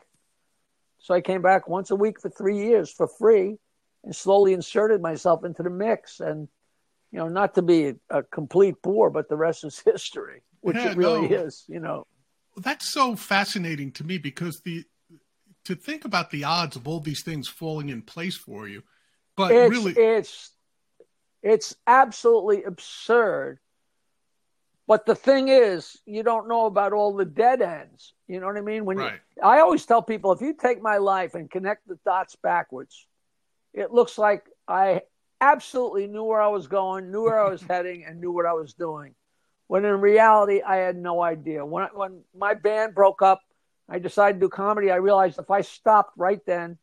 So 0.98 1.14
I 1.14 1.20
came 1.20 1.42
back 1.42 1.68
once 1.68 1.90
a 1.90 1.96
week 1.96 2.20
for 2.20 2.30
three 2.30 2.58
years 2.58 2.90
for 2.90 3.06
free 3.06 3.58
and 4.04 4.14
slowly 4.14 4.52
inserted 4.52 5.00
myself 5.00 5.44
into 5.44 5.62
the 5.62 5.70
mix. 5.70 6.20
And, 6.20 6.48
you 7.12 7.18
know, 7.18 7.28
not 7.28 7.54
to 7.54 7.62
be 7.62 7.88
a, 7.88 7.94
a 8.10 8.22
complete 8.22 8.76
bore, 8.82 9.10
but 9.10 9.28
the 9.28 9.36
rest 9.36 9.64
is 9.64 9.78
history, 9.84 10.42
which 10.60 10.76
yeah, 10.76 10.90
it 10.90 10.96
really 10.96 11.28
no. 11.28 11.36
is, 11.36 11.64
you 11.68 11.80
know. 11.80 12.06
That's 12.56 12.88
so 12.88 13.16
fascinating 13.16 13.92
to 13.92 14.04
me 14.04 14.18
because 14.18 14.60
the 14.60 14.84
to 15.64 15.74
think 15.74 16.04
about 16.04 16.30
the 16.30 16.44
odds 16.44 16.76
of 16.76 16.86
all 16.86 17.00
these 17.00 17.22
things 17.22 17.48
falling 17.48 17.88
in 17.88 18.00
place 18.00 18.36
for 18.36 18.68
you 18.68 18.82
but 19.36 19.52
it's, 19.52 19.70
really, 19.70 19.92
it's 19.92 20.50
it's 21.42 21.76
absolutely 21.86 22.64
absurd. 22.64 23.58
But 24.88 25.04
the 25.04 25.14
thing 25.14 25.48
is, 25.48 25.98
you 26.06 26.22
don't 26.22 26.48
know 26.48 26.66
about 26.66 26.92
all 26.92 27.14
the 27.14 27.24
dead 27.24 27.60
ends. 27.60 28.14
You 28.28 28.40
know 28.40 28.46
what 28.46 28.56
I 28.56 28.60
mean? 28.60 28.84
When 28.84 28.98
right. 28.98 29.20
you, 29.36 29.42
I 29.42 29.60
always 29.60 29.84
tell 29.84 30.00
people, 30.00 30.32
if 30.32 30.40
you 30.40 30.54
take 30.54 30.80
my 30.80 30.98
life 30.98 31.34
and 31.34 31.50
connect 31.50 31.86
the 31.88 31.98
dots 32.04 32.36
backwards, 32.36 33.06
it 33.74 33.92
looks 33.92 34.16
like 34.16 34.44
I 34.66 35.02
absolutely 35.40 36.06
knew 36.06 36.24
where 36.24 36.40
I 36.40 36.48
was 36.48 36.66
going, 36.66 37.10
knew 37.10 37.22
where 37.22 37.40
I 37.40 37.50
was 37.50 37.62
heading, 37.68 38.04
and 38.04 38.20
knew 38.20 38.32
what 38.32 38.46
I 38.46 38.52
was 38.52 38.74
doing. 38.74 39.14
When 39.68 39.84
in 39.84 40.00
reality, 40.00 40.62
I 40.62 40.76
had 40.76 40.96
no 40.96 41.22
idea. 41.22 41.64
When 41.64 41.88
when 41.94 42.22
my 42.34 42.54
band 42.54 42.94
broke 42.94 43.22
up, 43.22 43.40
I 43.88 43.98
decided 43.98 44.40
to 44.40 44.46
do 44.46 44.48
comedy. 44.48 44.90
I 44.90 44.96
realized 44.96 45.38
if 45.38 45.50
I 45.50 45.62
stopped 45.62 46.12
right 46.16 46.40
then, 46.46 46.78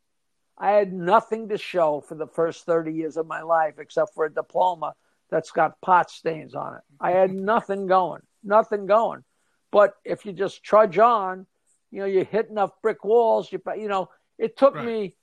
I 0.57 0.71
had 0.71 0.93
nothing 0.93 1.49
to 1.49 1.57
show 1.57 2.01
for 2.01 2.15
the 2.15 2.27
first 2.27 2.65
30 2.65 2.93
years 2.93 3.17
of 3.17 3.27
my 3.27 3.41
life 3.41 3.75
except 3.79 4.13
for 4.13 4.25
a 4.25 4.33
diploma 4.33 4.93
that's 5.29 5.51
got 5.51 5.81
pot 5.81 6.11
stains 6.11 6.55
on 6.55 6.75
it. 6.75 6.81
I 6.99 7.11
had 7.11 7.31
nothing 7.33 7.87
going, 7.87 8.21
nothing 8.43 8.85
going. 8.85 9.23
But 9.71 9.95
if 10.05 10.25
you 10.25 10.33
just 10.33 10.63
trudge 10.63 10.99
on, 10.99 11.47
you 11.89 11.99
know, 11.99 12.05
you 12.05 12.23
hit 12.23 12.49
enough 12.49 12.71
brick 12.81 13.03
walls, 13.03 13.51
you, 13.51 13.61
you 13.75 13.87
know, 13.87 14.09
it 14.37 14.55
took 14.57 14.75
right. 14.75 14.85
me 14.85 15.15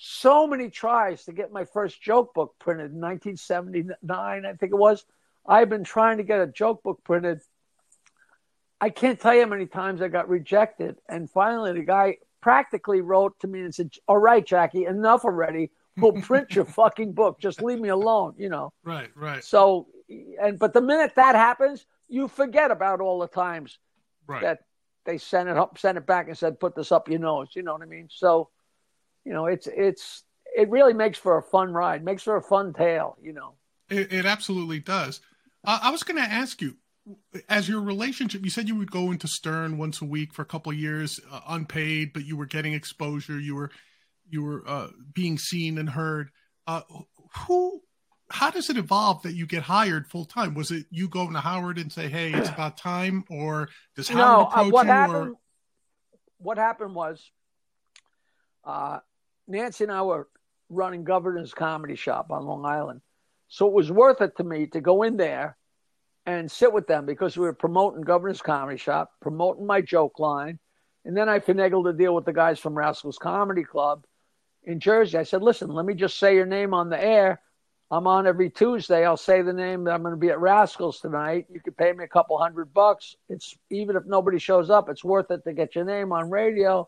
so 0.00 0.46
many 0.46 0.70
tries 0.70 1.24
to 1.24 1.32
get 1.32 1.50
my 1.50 1.64
first 1.64 2.00
joke 2.00 2.32
book 2.32 2.54
printed 2.60 2.92
in 2.92 3.00
1979, 3.00 4.46
I 4.46 4.52
think 4.52 4.72
it 4.72 4.78
was. 4.78 5.04
I've 5.44 5.68
been 5.68 5.82
trying 5.82 6.18
to 6.18 6.22
get 6.22 6.40
a 6.40 6.46
joke 6.46 6.84
book 6.84 7.00
printed. 7.02 7.40
I 8.80 8.90
can't 8.90 9.18
tell 9.18 9.34
you 9.34 9.42
how 9.42 9.48
many 9.48 9.66
times 9.66 10.00
I 10.00 10.06
got 10.06 10.28
rejected. 10.28 10.98
And 11.08 11.28
finally, 11.28 11.72
the 11.72 11.82
guy 11.82 12.18
practically 12.40 13.00
wrote 13.00 13.40
to 13.40 13.48
me 13.48 13.62
and 13.62 13.74
said, 13.74 13.90
"All 14.06 14.18
right, 14.18 14.46
Jackie, 14.46 14.84
enough 14.84 15.24
already. 15.24 15.72
We'll 15.96 16.12
print 16.12 16.54
your 16.54 16.64
fucking 16.80 17.12
book. 17.12 17.40
Just 17.40 17.60
leave 17.60 17.80
me 17.80 17.88
alone." 17.88 18.34
You 18.38 18.50
know. 18.50 18.72
Right. 18.84 19.10
Right. 19.16 19.42
So, 19.42 19.88
and 20.40 20.60
but 20.60 20.74
the 20.74 20.80
minute 20.80 21.16
that 21.16 21.34
happens, 21.34 21.86
you 22.08 22.28
forget 22.28 22.70
about 22.70 23.00
all 23.00 23.18
the 23.18 23.26
times 23.26 23.80
right. 24.28 24.42
that 24.42 24.60
they 25.06 25.18
sent 25.18 25.48
it 25.48 25.56
up, 25.56 25.76
sent 25.76 25.98
it 25.98 26.06
back, 26.06 26.28
and 26.28 26.38
said, 26.38 26.60
"Put 26.60 26.76
this 26.76 26.92
up 26.92 27.08
your 27.08 27.18
nose." 27.18 27.48
You 27.56 27.64
know 27.64 27.72
what 27.72 27.82
I 27.82 27.86
mean? 27.86 28.08
So, 28.12 28.50
you 29.28 29.34
know, 29.34 29.44
it's 29.44 29.66
it's 29.66 30.24
it 30.56 30.70
really 30.70 30.94
makes 30.94 31.18
for 31.18 31.36
a 31.36 31.42
fun 31.42 31.70
ride, 31.70 32.02
makes 32.02 32.22
for 32.22 32.36
a 32.36 32.42
fun 32.42 32.72
tale. 32.72 33.18
You 33.22 33.34
know. 33.34 33.52
It, 33.90 34.10
it 34.10 34.24
absolutely 34.24 34.78
does. 34.78 35.20
Uh, 35.66 35.78
I 35.82 35.90
was 35.90 36.02
going 36.02 36.16
to 36.16 36.22
ask 36.22 36.62
you, 36.62 36.78
as 37.48 37.68
your 37.68 37.82
relationship 37.82 38.42
you 38.42 38.50
said 38.50 38.68
you 38.68 38.76
would 38.76 38.90
go 38.90 39.10
into 39.10 39.28
stern 39.28 39.76
once 39.76 40.00
a 40.00 40.04
week 40.06 40.32
for 40.32 40.42
a 40.42 40.46
couple 40.46 40.70
of 40.70 40.78
years 40.78 41.18
uh, 41.32 41.40
unpaid 41.48 42.12
but 42.12 42.26
you 42.26 42.36
were 42.36 42.44
getting 42.44 42.74
exposure 42.74 43.40
you 43.40 43.54
were 43.54 43.70
you 44.28 44.42
were 44.42 44.62
uh, 44.66 44.88
being 45.14 45.38
seen 45.38 45.78
and 45.78 45.88
heard 45.88 46.28
uh, 46.66 46.82
who 47.46 47.80
how 48.28 48.50
does 48.50 48.68
it 48.68 48.76
evolve 48.76 49.22
that 49.22 49.32
you 49.32 49.46
get 49.46 49.62
hired 49.62 50.06
full 50.06 50.26
time 50.26 50.52
was 50.52 50.70
it 50.70 50.84
you 50.90 51.08
going 51.08 51.32
to 51.32 51.40
howard 51.40 51.78
and 51.78 51.90
say 51.90 52.08
hey 52.08 52.30
it's 52.30 52.50
about 52.50 52.76
time 52.76 53.24
or 53.30 53.70
does 53.96 54.10
howard 54.10 54.18
no, 54.18 54.40
uh, 54.40 54.42
approach 54.42 54.72
what 54.74 54.84
you 54.84 54.92
happened 54.92 55.28
or... 55.30 55.34
what 56.36 56.58
happened 56.58 56.94
was 56.94 57.30
uh, 58.68 58.98
nancy 59.48 59.84
and 59.84 59.92
i 59.92 60.02
were 60.02 60.28
running 60.70 61.04
Governor's 61.04 61.54
Comedy 61.54 61.96
Shop 61.96 62.30
on 62.30 62.44
Long 62.44 62.64
Island. 62.64 63.00
So 63.48 63.66
it 63.66 63.72
was 63.72 63.90
worth 63.90 64.20
it 64.20 64.36
to 64.36 64.44
me 64.44 64.66
to 64.68 64.80
go 64.80 65.02
in 65.02 65.16
there 65.16 65.56
and 66.26 66.50
sit 66.50 66.72
with 66.72 66.86
them 66.86 67.06
because 67.06 67.36
we 67.36 67.46
were 67.46 67.54
promoting 67.54 68.02
Governor's 68.02 68.42
Comedy 68.42 68.76
Shop, 68.76 69.12
promoting 69.20 69.66
my 69.66 69.80
joke 69.80 70.18
line. 70.18 70.58
And 71.04 71.16
then 71.16 71.28
I 71.28 71.38
finagled 71.38 71.88
a 71.88 71.92
deal 71.94 72.14
with 72.14 72.26
the 72.26 72.32
guys 72.32 72.58
from 72.58 72.76
Rascals 72.76 73.16
Comedy 73.16 73.64
Club 73.64 74.04
in 74.64 74.78
Jersey. 74.78 75.16
I 75.16 75.22
said, 75.22 75.42
listen, 75.42 75.70
let 75.70 75.86
me 75.86 75.94
just 75.94 76.18
say 76.18 76.34
your 76.34 76.44
name 76.44 76.74
on 76.74 76.90
the 76.90 77.02
air. 77.02 77.40
I'm 77.90 78.06
on 78.06 78.26
every 78.26 78.50
Tuesday. 78.50 79.06
I'll 79.06 79.16
say 79.16 79.40
the 79.40 79.54
name 79.54 79.84
that 79.84 79.94
I'm 79.94 80.02
going 80.02 80.12
to 80.12 80.20
be 80.20 80.28
at 80.28 80.38
Rascals 80.38 81.00
tonight. 81.00 81.46
You 81.50 81.60
could 81.60 81.78
pay 81.78 81.90
me 81.92 82.04
a 82.04 82.08
couple 82.08 82.36
hundred 82.36 82.74
bucks. 82.74 83.16
It's 83.30 83.56
even 83.70 83.96
if 83.96 84.04
nobody 84.04 84.38
shows 84.38 84.68
up, 84.68 84.90
it's 84.90 85.02
worth 85.02 85.30
it 85.30 85.42
to 85.44 85.54
get 85.54 85.74
your 85.74 85.86
name 85.86 86.12
on 86.12 86.28
radio. 86.28 86.86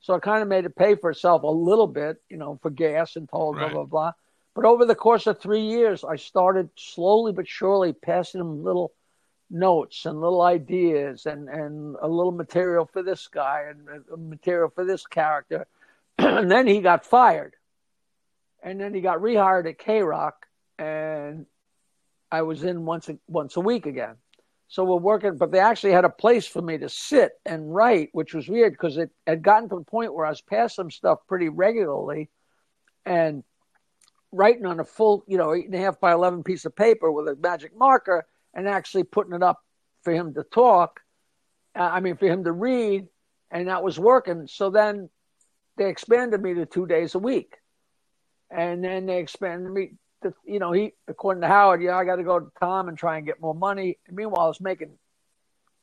So 0.00 0.14
I 0.14 0.18
kind 0.18 0.42
of 0.42 0.48
made 0.48 0.64
it 0.64 0.76
pay 0.76 0.94
for 0.94 1.10
itself 1.10 1.42
a 1.42 1.46
little 1.46 1.86
bit, 1.86 2.22
you 2.28 2.36
know, 2.36 2.58
for 2.62 2.70
gas 2.70 3.16
and 3.16 3.28
toll, 3.28 3.54
right. 3.54 3.70
blah, 3.70 3.84
blah, 3.84 3.84
blah. 3.84 4.12
But 4.54 4.64
over 4.64 4.84
the 4.84 4.94
course 4.94 5.26
of 5.26 5.38
three 5.38 5.62
years, 5.62 6.04
I 6.04 6.16
started 6.16 6.70
slowly 6.76 7.32
but 7.32 7.46
surely 7.46 7.92
passing 7.92 8.40
him 8.40 8.64
little 8.64 8.92
notes 9.50 10.06
and 10.06 10.20
little 10.20 10.42
ideas 10.42 11.26
and, 11.26 11.48
and 11.48 11.96
a 12.00 12.08
little 12.08 12.32
material 12.32 12.86
for 12.86 13.02
this 13.02 13.28
guy 13.28 13.66
and 13.68 13.88
uh, 14.12 14.16
material 14.16 14.70
for 14.74 14.84
this 14.84 15.06
character. 15.06 15.66
and 16.18 16.50
then 16.50 16.66
he 16.66 16.80
got 16.80 17.04
fired. 17.04 17.54
And 18.62 18.80
then 18.80 18.94
he 18.94 19.00
got 19.00 19.20
rehired 19.20 19.68
at 19.68 19.78
K 19.78 20.02
Rock, 20.02 20.46
and 20.78 21.46
I 22.30 22.42
was 22.42 22.62
in 22.62 22.84
once 22.84 23.08
a, 23.08 23.16
once 23.26 23.56
a 23.56 23.60
week 23.60 23.86
again. 23.86 24.16
So 24.70 24.84
we're 24.84 24.98
working, 24.98 25.36
but 25.36 25.50
they 25.50 25.58
actually 25.58 25.90
had 25.90 26.04
a 26.04 26.10
place 26.10 26.46
for 26.46 26.62
me 26.62 26.78
to 26.78 26.88
sit 26.88 27.32
and 27.44 27.74
write, 27.74 28.10
which 28.12 28.34
was 28.34 28.48
weird 28.48 28.72
because 28.72 28.98
it 28.98 29.10
had 29.26 29.42
gotten 29.42 29.68
to 29.68 29.74
the 29.74 29.84
point 29.84 30.14
where 30.14 30.24
I 30.24 30.30
was 30.30 30.42
passing 30.42 30.90
stuff 30.90 31.18
pretty 31.26 31.48
regularly 31.48 32.30
and 33.04 33.42
writing 34.30 34.66
on 34.66 34.78
a 34.78 34.84
full, 34.84 35.24
you 35.26 35.38
know, 35.38 35.52
eight 35.52 35.66
and 35.66 35.74
a 35.74 35.78
half 35.78 35.98
by 35.98 36.12
11 36.12 36.44
piece 36.44 36.66
of 36.66 36.76
paper 36.76 37.10
with 37.10 37.26
a 37.26 37.34
magic 37.34 37.76
marker 37.76 38.24
and 38.54 38.68
actually 38.68 39.02
putting 39.02 39.32
it 39.32 39.42
up 39.42 39.58
for 40.04 40.12
him 40.12 40.34
to 40.34 40.44
talk. 40.44 41.00
Uh, 41.74 41.90
I 41.92 41.98
mean, 41.98 42.16
for 42.16 42.26
him 42.26 42.44
to 42.44 42.52
read, 42.52 43.08
and 43.50 43.66
that 43.66 43.82
was 43.82 43.98
working. 43.98 44.46
So 44.46 44.70
then 44.70 45.10
they 45.78 45.90
expanded 45.90 46.40
me 46.40 46.54
to 46.54 46.64
two 46.64 46.86
days 46.86 47.16
a 47.16 47.18
week. 47.18 47.56
And 48.52 48.84
then 48.84 49.06
they 49.06 49.18
expanded 49.18 49.72
me 49.72 49.94
you 50.44 50.58
know, 50.58 50.72
he, 50.72 50.92
according 51.08 51.42
to 51.42 51.48
Howard, 51.48 51.82
yeah, 51.82 51.96
I 51.96 52.04
got 52.04 52.16
to 52.16 52.22
go 52.22 52.40
to 52.40 52.50
Tom 52.60 52.88
and 52.88 52.96
try 52.98 53.16
and 53.16 53.26
get 53.26 53.40
more 53.40 53.54
money. 53.54 53.98
And 54.06 54.16
meanwhile, 54.16 54.44
I 54.44 54.48
was 54.48 54.60
making 54.60 54.90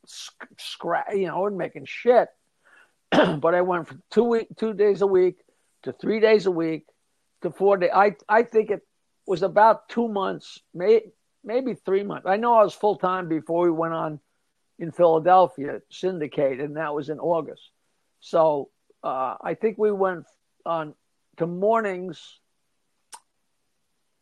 scrap, 0.06 1.12
you 1.12 1.26
know, 1.26 1.36
I 1.36 1.38
wasn't 1.38 1.58
making 1.58 1.84
shit. 1.86 2.28
but 3.10 3.54
I 3.54 3.62
went 3.62 3.88
from 3.88 4.02
two 4.10 4.24
week, 4.24 4.48
two 4.56 4.74
days 4.74 5.02
a 5.02 5.06
week 5.06 5.38
to 5.82 5.92
three 5.92 6.20
days 6.20 6.46
a 6.46 6.50
week 6.50 6.86
to 7.42 7.50
four 7.50 7.76
days. 7.76 7.90
I, 7.94 8.16
I 8.28 8.42
think 8.42 8.70
it 8.70 8.82
was 9.26 9.42
about 9.42 9.88
two 9.88 10.08
months, 10.08 10.60
may, 10.74 11.02
maybe 11.44 11.74
three 11.74 12.02
months. 12.02 12.26
I 12.26 12.36
know 12.36 12.54
I 12.54 12.64
was 12.64 12.74
full 12.74 12.96
time 12.96 13.28
before 13.28 13.64
we 13.64 13.70
went 13.70 13.94
on 13.94 14.20
in 14.78 14.92
Philadelphia, 14.92 15.80
syndicate, 15.90 16.60
and 16.60 16.76
that 16.76 16.94
was 16.94 17.08
in 17.08 17.18
August. 17.18 17.70
So 18.20 18.70
uh, 19.02 19.36
I 19.40 19.54
think 19.54 19.78
we 19.78 19.90
went 19.90 20.26
on 20.64 20.94
to 21.38 21.46
mornings 21.46 22.40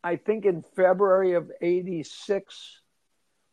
I 0.07 0.15
think 0.15 0.45
in 0.45 0.63
February 0.77 1.33
of 1.33 1.51
'86. 1.61 2.81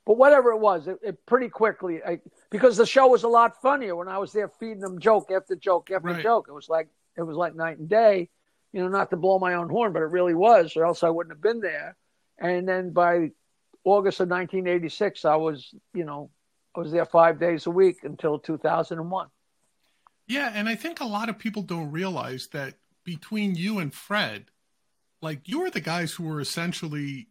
But 0.05 0.17
whatever 0.17 0.51
it 0.51 0.59
was, 0.59 0.87
it, 0.87 0.99
it 1.01 1.25
pretty 1.25 1.49
quickly 1.49 2.03
I, 2.05 2.19
because 2.51 2.77
the 2.77 2.85
show 2.85 3.07
was 3.07 3.23
a 3.23 3.27
lot 3.27 3.61
funnier 3.61 3.95
when 3.95 4.07
I 4.07 4.17
was 4.19 4.33
there 4.33 4.49
feeding 4.59 4.81
them 4.81 4.99
joke 4.99 5.31
after 5.31 5.55
joke 5.55 5.89
after 5.89 6.09
right. 6.09 6.21
joke. 6.21 6.45
It 6.47 6.51
was 6.51 6.69
like 6.69 6.89
it 7.17 7.23
was 7.23 7.35
like 7.35 7.55
night 7.55 7.79
and 7.79 7.89
day. 7.89 8.29
You 8.71 8.81
know, 8.81 8.87
not 8.87 9.09
to 9.09 9.17
blow 9.17 9.39
my 9.39 9.55
own 9.55 9.69
horn, 9.69 9.93
but 9.93 10.01
it 10.03 10.07
really 10.07 10.35
was, 10.35 10.75
or 10.75 10.85
else 10.85 11.03
I 11.03 11.09
wouldn't 11.09 11.33
have 11.33 11.41
been 11.41 11.59
there. 11.59 11.95
And 12.37 12.67
then 12.67 12.91
by 12.91 13.31
August 13.83 14.19
of 14.19 14.29
1986, 14.29 15.25
I 15.25 15.35
was, 15.35 15.73
you 15.93 16.05
know, 16.05 16.29
I 16.75 16.79
was 16.79 16.91
there 16.91 17.05
five 17.05 17.39
days 17.39 17.65
a 17.67 17.71
week 17.71 18.03
until 18.03 18.39
2001. 18.39 19.27
Yeah, 20.27 20.51
and 20.53 20.67
I 20.67 20.75
think 20.75 21.01
a 21.01 21.05
lot 21.05 21.29
of 21.29 21.37
people 21.37 21.61
don't 21.61 21.91
realize 21.91 22.47
that 22.47 22.75
between 23.03 23.55
you 23.55 23.79
and 23.79 23.93
Fred, 23.93 24.45
like 25.23 25.47
you 25.47 25.61
were 25.61 25.69
the 25.69 25.81
guys 25.81 26.11
who 26.11 26.25
were 26.25 26.41
essentially 26.41 27.29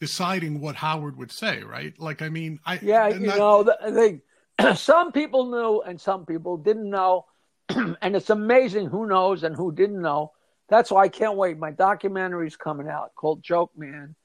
deciding 0.00 0.60
what 0.60 0.74
Howard 0.74 1.16
would 1.16 1.30
say, 1.30 1.62
right? 1.62 1.98
Like, 1.98 2.20
I 2.20 2.28
mean, 2.28 2.58
I 2.66 2.80
yeah, 2.82 3.08
you 3.08 3.26
that... 3.28 3.38
know, 3.38 3.62
the, 3.62 4.20
the, 4.58 4.76
some 4.76 5.12
people 5.12 5.50
knew 5.50 5.82
and 5.82 6.00
some 6.00 6.26
people 6.26 6.56
didn't 6.56 6.90
know, 6.90 7.26
and 7.68 8.16
it's 8.16 8.30
amazing 8.30 8.86
who 8.86 9.06
knows 9.06 9.44
and 9.44 9.54
who 9.54 9.72
didn't 9.72 10.02
know. 10.02 10.32
That's 10.68 10.90
why 10.90 11.04
I 11.04 11.08
can't 11.08 11.36
wait. 11.36 11.58
My 11.58 11.72
documentary's 11.72 12.56
coming 12.56 12.88
out 12.88 13.14
called 13.14 13.42
Joke 13.42 13.72
Man, 13.76 14.16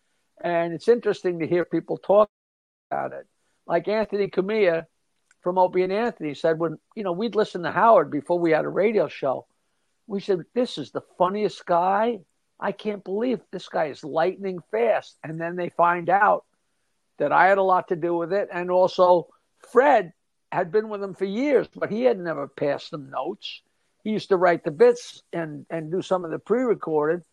and 0.43 0.73
it's 0.73 0.87
interesting 0.87 1.39
to 1.39 1.47
hear 1.47 1.65
people 1.65 1.97
talk 1.97 2.29
about 2.89 3.13
it. 3.13 3.27
Like 3.67 3.87
Anthony 3.87 4.27
Cumia 4.27 4.85
from 5.41 5.57
Opie 5.57 5.83
and 5.83 5.93
Anthony 5.93 6.33
said, 6.33 6.57
when 6.57 6.77
you 6.95 7.03
know 7.03 7.11
we'd 7.11 7.35
listen 7.35 7.63
to 7.63 7.71
Howard 7.71 8.11
before 8.11 8.39
we 8.39 8.51
had 8.51 8.65
a 8.65 8.69
radio 8.69 9.07
show, 9.07 9.45
we 10.07 10.19
said 10.19 10.39
this 10.53 10.77
is 10.77 10.91
the 10.91 11.01
funniest 11.17 11.65
guy 11.65 12.19
I 12.59 12.71
can't 12.71 13.03
believe 13.03 13.39
this 13.51 13.67
guy 13.67 13.85
is 13.85 14.03
lightning 14.03 14.59
fast. 14.71 15.17
And 15.23 15.39
then 15.39 15.55
they 15.55 15.69
find 15.69 16.09
out 16.09 16.45
that 17.17 17.31
I 17.31 17.47
had 17.47 17.57
a 17.57 17.63
lot 17.63 17.89
to 17.89 17.95
do 17.95 18.15
with 18.15 18.33
it. 18.33 18.49
And 18.51 18.71
also, 18.71 19.27
Fred 19.71 20.13
had 20.51 20.71
been 20.71 20.89
with 20.89 21.03
him 21.03 21.13
for 21.13 21.25
years, 21.25 21.67
but 21.75 21.91
he 21.91 22.03
had 22.03 22.19
never 22.19 22.47
passed 22.47 22.91
them 22.91 23.09
notes. 23.09 23.61
He 24.03 24.11
used 24.11 24.29
to 24.29 24.37
write 24.37 24.63
the 24.63 24.71
bits 24.71 25.21
and, 25.33 25.65
and 25.69 25.91
do 25.91 26.01
some 26.01 26.23
of 26.23 26.31
the 26.31 26.39
pre 26.39 26.61
recorded. 26.61 27.23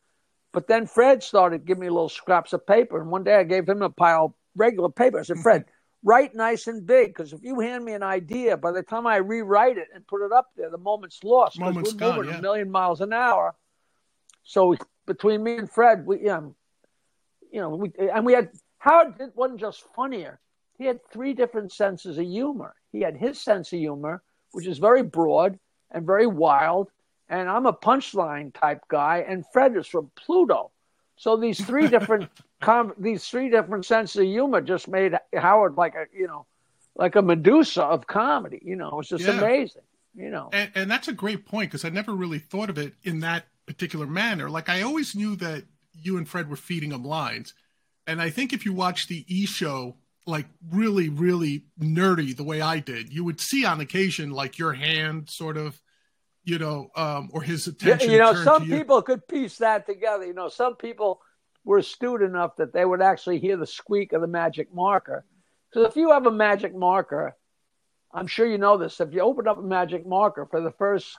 But 0.52 0.66
then 0.66 0.86
Fred 0.86 1.22
started 1.22 1.64
giving 1.64 1.82
me 1.82 1.88
little 1.88 2.08
scraps 2.08 2.52
of 2.52 2.66
paper. 2.66 3.00
And 3.00 3.10
one 3.10 3.24
day 3.24 3.36
I 3.36 3.44
gave 3.44 3.68
him 3.68 3.82
a 3.82 3.90
pile 3.90 4.26
of 4.26 4.32
regular 4.56 4.90
paper. 4.90 5.18
I 5.18 5.22
said, 5.22 5.34
mm-hmm. 5.36 5.42
Fred, 5.42 5.64
write 6.02 6.34
nice 6.34 6.66
and 6.66 6.86
big 6.86 7.08
because 7.08 7.32
if 7.32 7.42
you 7.42 7.60
hand 7.60 7.84
me 7.84 7.92
an 7.92 8.02
idea, 8.02 8.56
by 8.56 8.72
the 8.72 8.82
time 8.82 9.06
I 9.06 9.16
rewrite 9.16 9.78
it 9.78 9.88
and 9.94 10.06
put 10.06 10.24
it 10.24 10.32
up 10.32 10.48
there, 10.56 10.70
the 10.70 10.78
moment's 10.78 11.22
lost 11.22 11.58
because 11.58 11.74
we're 11.74 11.98
gone, 11.98 12.16
moving 12.16 12.32
yeah. 12.32 12.38
a 12.38 12.42
million 12.42 12.70
miles 12.70 13.00
an 13.00 13.12
hour. 13.12 13.54
So 14.44 14.74
between 15.06 15.42
me 15.42 15.56
and 15.56 15.70
Fred, 15.70 16.06
we 16.06 16.28
um, 16.28 16.54
you 17.50 17.60
know, 17.60 17.70
we 17.70 17.92
and 17.98 18.24
we 18.24 18.32
had 18.32 18.50
Howard 18.78 19.14
wasn't 19.34 19.60
just 19.60 19.84
funnier. 19.94 20.40
He 20.78 20.86
had 20.86 21.00
three 21.12 21.34
different 21.34 21.72
senses 21.72 22.18
of 22.18 22.24
humor. 22.24 22.74
He 22.90 23.00
had 23.00 23.16
his 23.16 23.40
sense 23.40 23.72
of 23.72 23.78
humor, 23.78 24.22
which 24.52 24.66
is 24.66 24.78
very 24.78 25.02
broad 25.02 25.58
and 25.90 26.06
very 26.06 26.26
wild, 26.26 26.90
and 27.28 27.48
I'm 27.48 27.66
a 27.66 27.72
punchline 27.72 28.52
type 28.54 28.80
guy, 28.88 29.24
and 29.28 29.44
Fred 29.52 29.76
is 29.76 29.86
from 29.86 30.10
Pluto. 30.16 30.70
So 31.16 31.36
these 31.36 31.64
three 31.64 31.88
different 31.96 32.30
com- 32.60 32.94
these 32.98 33.28
three 33.28 33.50
different 33.50 33.84
senses 33.84 34.16
of 34.16 34.26
humor 34.26 34.60
just 34.60 34.88
made 34.88 35.14
Howard 35.34 35.76
like 35.76 35.94
a 35.94 36.06
you 36.16 36.26
know 36.26 36.46
like 36.96 37.16
a 37.16 37.22
Medusa 37.22 37.82
of 37.82 38.06
comedy. 38.06 38.60
You 38.64 38.76
know, 38.76 38.98
it's 39.00 39.10
just 39.10 39.24
yeah. 39.24 39.38
amazing. 39.38 39.82
You 40.14 40.30
know, 40.30 40.50
and, 40.52 40.70
and 40.74 40.90
that's 40.90 41.08
a 41.08 41.12
great 41.12 41.46
point 41.46 41.70
because 41.70 41.86
I 41.86 41.88
never 41.88 42.14
really 42.14 42.38
thought 42.38 42.68
of 42.68 42.76
it 42.76 42.94
in 43.02 43.20
that 43.20 43.46
particular 43.66 44.06
manner. 44.06 44.50
Like 44.50 44.68
I 44.68 44.82
always 44.82 45.14
knew 45.14 45.36
that 45.36 45.64
you 45.92 46.16
and 46.18 46.28
Fred 46.28 46.48
were 46.48 46.56
feeding 46.56 46.92
him 46.92 47.04
lines. 47.04 47.54
And 48.06 48.20
I 48.20 48.30
think 48.30 48.52
if 48.52 48.64
you 48.64 48.72
watch 48.72 49.06
the 49.06 49.24
E 49.28 49.46
show, 49.46 49.96
like 50.26 50.46
really, 50.70 51.08
really 51.08 51.64
nerdy 51.80 52.36
the 52.36 52.44
way 52.44 52.60
I 52.60 52.78
did, 52.78 53.12
you 53.12 53.24
would 53.24 53.40
see 53.40 53.64
on 53.64 53.80
occasion 53.80 54.30
like 54.30 54.58
your 54.58 54.72
hand 54.72 55.30
sort 55.30 55.56
of, 55.56 55.80
you 56.44 56.58
know, 56.58 56.90
um, 56.96 57.30
or 57.32 57.42
his 57.42 57.66
attention. 57.66 58.10
you 58.10 58.18
know, 58.18 58.34
some 58.34 58.66
people 58.66 59.02
could 59.02 59.26
piece 59.28 59.58
that 59.58 59.86
together. 59.86 60.26
You 60.26 60.34
know, 60.34 60.48
some 60.48 60.76
people 60.76 61.20
were 61.64 61.78
astute 61.78 62.22
enough 62.22 62.56
that 62.56 62.72
they 62.72 62.84
would 62.84 63.02
actually 63.02 63.38
hear 63.38 63.56
the 63.56 63.66
squeak 63.66 64.12
of 64.12 64.20
the 64.20 64.26
magic 64.26 64.72
marker. 64.74 65.24
Because 65.70 65.88
if 65.88 65.96
you 65.96 66.10
have 66.10 66.26
a 66.26 66.32
magic 66.32 66.74
marker, 66.74 67.36
I'm 68.12 68.26
sure 68.26 68.46
you 68.46 68.58
know 68.58 68.76
this. 68.76 69.00
If 69.00 69.12
you 69.12 69.20
open 69.20 69.48
up 69.48 69.58
a 69.58 69.62
magic 69.62 70.06
marker 70.06 70.46
for 70.50 70.60
the 70.60 70.72
first 70.72 71.16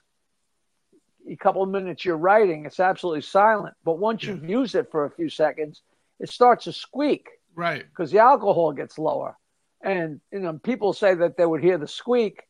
a 1.29 1.35
couple 1.35 1.63
of 1.63 1.69
minutes 1.69 2.05
you're 2.05 2.17
writing, 2.17 2.65
it's 2.65 2.79
absolutely 2.79 3.21
silent. 3.21 3.75
But 3.83 3.99
once 3.99 4.23
yeah. 4.23 4.31
you've 4.31 4.49
used 4.49 4.75
it 4.75 4.91
for 4.91 5.05
a 5.05 5.11
few 5.11 5.29
seconds, 5.29 5.81
it 6.19 6.29
starts 6.29 6.65
to 6.65 6.73
squeak. 6.73 7.27
Right. 7.55 7.85
Because 7.85 8.11
the 8.11 8.19
alcohol 8.19 8.71
gets 8.73 8.97
lower. 8.97 9.37
And 9.81 10.21
you 10.31 10.39
know, 10.39 10.59
people 10.63 10.93
say 10.93 11.13
that 11.15 11.37
they 11.37 11.45
would 11.45 11.61
hear 11.61 11.77
the 11.77 11.87
squeak 11.87 12.43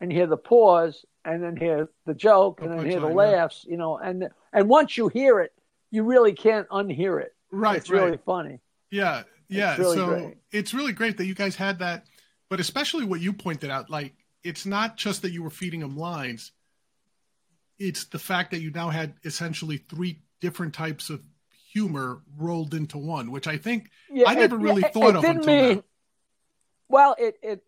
and 0.00 0.10
hear 0.10 0.26
the 0.26 0.36
pause 0.36 1.04
and 1.24 1.42
then 1.42 1.56
hear 1.56 1.88
the 2.06 2.14
joke 2.14 2.60
and 2.62 2.72
then 2.72 2.88
hear 2.88 3.00
the 3.00 3.08
laughs, 3.08 3.64
you 3.68 3.76
know, 3.76 3.98
and 3.98 4.28
and 4.52 4.68
once 4.68 4.96
you 4.96 5.08
hear 5.08 5.40
it, 5.40 5.52
you 5.90 6.02
really 6.02 6.32
can't 6.32 6.68
unhear 6.68 7.20
it. 7.20 7.34
Right. 7.50 7.76
It's 7.76 7.90
right. 7.90 8.04
really 8.04 8.18
funny. 8.24 8.60
Yeah. 8.90 9.24
Yeah. 9.48 9.72
It's 9.72 9.80
really 9.80 9.96
so 9.96 10.06
great. 10.06 10.36
it's 10.50 10.74
really 10.74 10.92
great 10.92 11.18
that 11.18 11.26
you 11.26 11.34
guys 11.34 11.56
had 11.56 11.78
that, 11.80 12.06
but 12.48 12.58
especially 12.58 13.04
what 13.04 13.20
you 13.20 13.32
pointed 13.34 13.70
out, 13.70 13.90
like 13.90 14.14
it's 14.42 14.64
not 14.64 14.96
just 14.96 15.22
that 15.22 15.32
you 15.32 15.42
were 15.42 15.50
feeding 15.50 15.80
them 15.80 15.96
lines 15.96 16.52
it's 17.78 18.04
the 18.04 18.18
fact 18.18 18.50
that 18.50 18.60
you 18.60 18.70
now 18.70 18.90
had 18.90 19.14
essentially 19.24 19.78
three 19.78 20.20
different 20.40 20.74
types 20.74 21.10
of 21.10 21.22
humor 21.72 22.22
rolled 22.36 22.74
into 22.74 22.98
one, 22.98 23.30
which 23.30 23.46
I 23.46 23.56
think 23.56 23.90
yeah, 24.10 24.28
I 24.28 24.34
never 24.34 24.56
it, 24.56 24.62
really 24.62 24.82
it, 24.82 24.92
thought 24.92 25.10
it 25.10 25.16
of 25.16 25.24
until 25.24 25.44
mean, 25.44 25.76
now. 25.76 25.84
Well, 26.88 27.16
it 27.18 27.38
it 27.42 27.62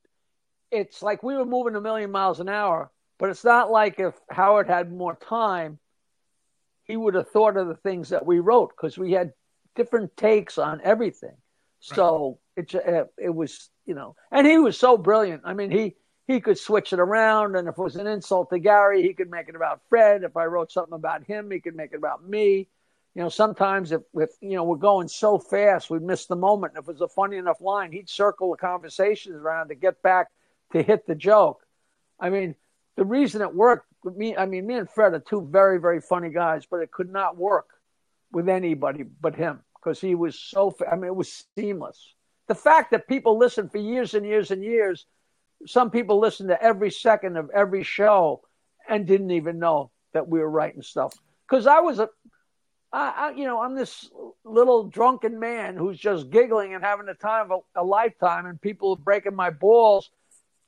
it's 0.71 1.03
like 1.03 1.23
we 1.23 1.37
were 1.37 1.45
moving 1.45 1.77
a 1.77 1.81
million 1.81 2.11
miles 2.11 2.41
an 2.41 2.49
hour, 2.49 2.91
but 3.19 3.31
it's 3.31 3.45
not 3.45 3.71
like 3.71 4.01
if 4.01 4.15
Howard 4.31 4.69
had 4.69 4.93
more 4.93 5.17
time, 5.17 5.79
he 6.85 6.97
would 6.97 7.15
have 7.15 7.29
thought 7.29 7.57
of 7.57 7.69
the 7.69 7.75
things 7.75 8.09
that 8.11 8.25
we 8.25 8.41
wrote 8.41 8.71
because 8.71 8.97
we 8.97 9.13
had 9.13 9.33
different 9.77 10.17
takes 10.17 10.59
on 10.59 10.81
everything. 10.83 11.37
So 11.81 12.39
right. 12.57 12.75
it 12.75 12.87
uh, 12.87 13.05
it 13.19 13.35
was 13.35 13.71
you 13.87 13.95
know, 13.95 14.17
and 14.31 14.47
he 14.47 14.59
was 14.59 14.79
so 14.79 14.97
brilliant. 14.97 15.43
I 15.45 15.55
mean, 15.55 15.71
he 15.71 15.97
he 16.31 16.41
could 16.41 16.59
switch 16.59 16.93
it 16.93 17.01
around, 17.01 17.57
and 17.57 17.67
if 17.67 17.77
it 17.77 17.83
was 17.83 17.97
an 17.97 18.07
insult 18.07 18.51
to 18.51 18.59
Gary, 18.61 19.03
he 19.03 19.15
could 19.15 19.31
make 19.31 19.49
it 19.49 19.57
about 19.57 19.81
Fred. 19.89 20.23
If 20.23 20.37
I 20.37 20.45
wrote 20.45 20.71
something 20.71 20.95
about 20.95 21.25
him, 21.25 21.51
he 21.51 21.59
could 21.59 21.75
make 21.75 21.93
it 21.93 21.97
about 21.97 22.27
me. 22.27 22.69
You 23.17 23.23
know, 23.23 23.29
sometimes 23.29 23.91
if, 23.91 24.03
if 24.15 24.31
you 24.41 24.55
know 24.55 24.63
we're 24.63 24.77
going 24.77 25.09
so 25.09 25.39
fast, 25.39 25.91
we 25.91 25.99
miss 25.99 26.27
the 26.27 26.37
moment. 26.37 26.75
And 26.75 26.85
if 26.85 26.89
it 26.89 26.93
was 26.93 27.01
a 27.01 27.09
funny 27.09 27.37
enough 27.37 27.61
line, 27.61 27.91
he'd 27.91 28.09
circle 28.09 28.53
the 28.53 28.59
conversations 28.59 29.35
around 29.35 29.69
to 29.69 29.75
get 29.75 30.01
back 30.03 30.29
to 30.73 30.83
hit 30.83 31.05
the 31.05 31.17
joke. 31.17 31.67
I 32.21 32.31
mean, 32.31 32.55
the 32.97 33.05
reason 33.05 33.43
it 33.43 33.53
worked 33.53 33.87
with 34.05 34.15
me, 34.15 34.37
I 34.37 34.47
mean, 34.47 34.69
me 34.69 34.75
and 34.77 34.89
Fred 34.89 35.15
are 35.15 35.19
two 35.19 35.49
very, 35.51 35.81
very 35.81 36.01
funny 36.01 36.31
guys, 36.31 36.65
but 36.65 36.81
it 36.81 36.93
could 36.93 37.11
not 37.11 37.37
work 37.37 37.71
with 38.31 38.49
anybody 38.49 39.03
but 39.03 39.35
him 39.35 39.61
because 39.75 40.01
he 40.01 40.15
was 40.15 40.39
so. 40.39 40.77
I 40.89 40.95
mean, 40.95 41.07
it 41.07 41.17
was 41.17 41.45
seamless. 41.59 42.15
The 42.47 42.55
fact 42.55 42.93
that 42.93 43.09
people 43.09 43.37
listened 43.37 43.73
for 43.73 43.79
years 43.79 44.15
and 44.15 44.25
years 44.25 44.53
and 44.53 44.63
years, 44.63 45.07
some 45.67 45.91
people 45.91 46.19
listened 46.19 46.49
to 46.49 46.63
every 46.63 46.91
second 46.91 47.37
of 47.37 47.51
every 47.51 47.83
show 47.83 48.43
and 48.89 49.07
didn't 49.07 49.31
even 49.31 49.59
know 49.59 49.91
that 50.13 50.29
we 50.29 50.41
were 50.41 50.51
writing 50.51 50.83
stuff. 50.83 51.15
Because 51.49 51.67
I 51.67 51.81
was 51.81 51.99
a, 51.99 52.09
I, 52.93 53.13
I, 53.17 53.31
you 53.37 53.45
know, 53.45 53.61
I'm 53.61 53.75
this 53.75 54.11
little 54.45 54.85
drunken 54.85 55.39
man 55.39 55.77
who's 55.77 55.99
just 55.99 56.31
giggling 56.31 56.75
and 56.75 56.83
having 56.83 57.07
the 57.07 57.15
time 57.15 57.51
of 57.51 57.63
a, 57.77 57.83
a 57.83 57.85
lifetime, 57.85 58.47
and 58.47 58.61
people 58.61 58.93
are 58.93 58.97
breaking 58.97 59.37
my 59.37 59.51
balls 59.51 60.11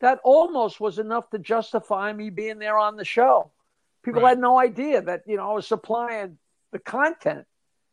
that 0.01 0.18
almost 0.24 0.80
was 0.80 0.99
enough 0.99 1.30
to 1.30 1.38
justify 1.38 2.12
me 2.12 2.30
being 2.30 2.59
there 2.59 2.78
on 2.78 2.97
the 2.97 3.05
show. 3.05 3.51
People 4.05 4.22
right. 4.22 4.30
had 4.30 4.38
no 4.40 4.59
idea 4.59 5.01
that, 5.01 5.22
you 5.26 5.36
know, 5.36 5.51
I 5.51 5.55
was 5.55 5.66
supplying 5.66 6.38
the 6.72 6.80
content. 6.80 7.47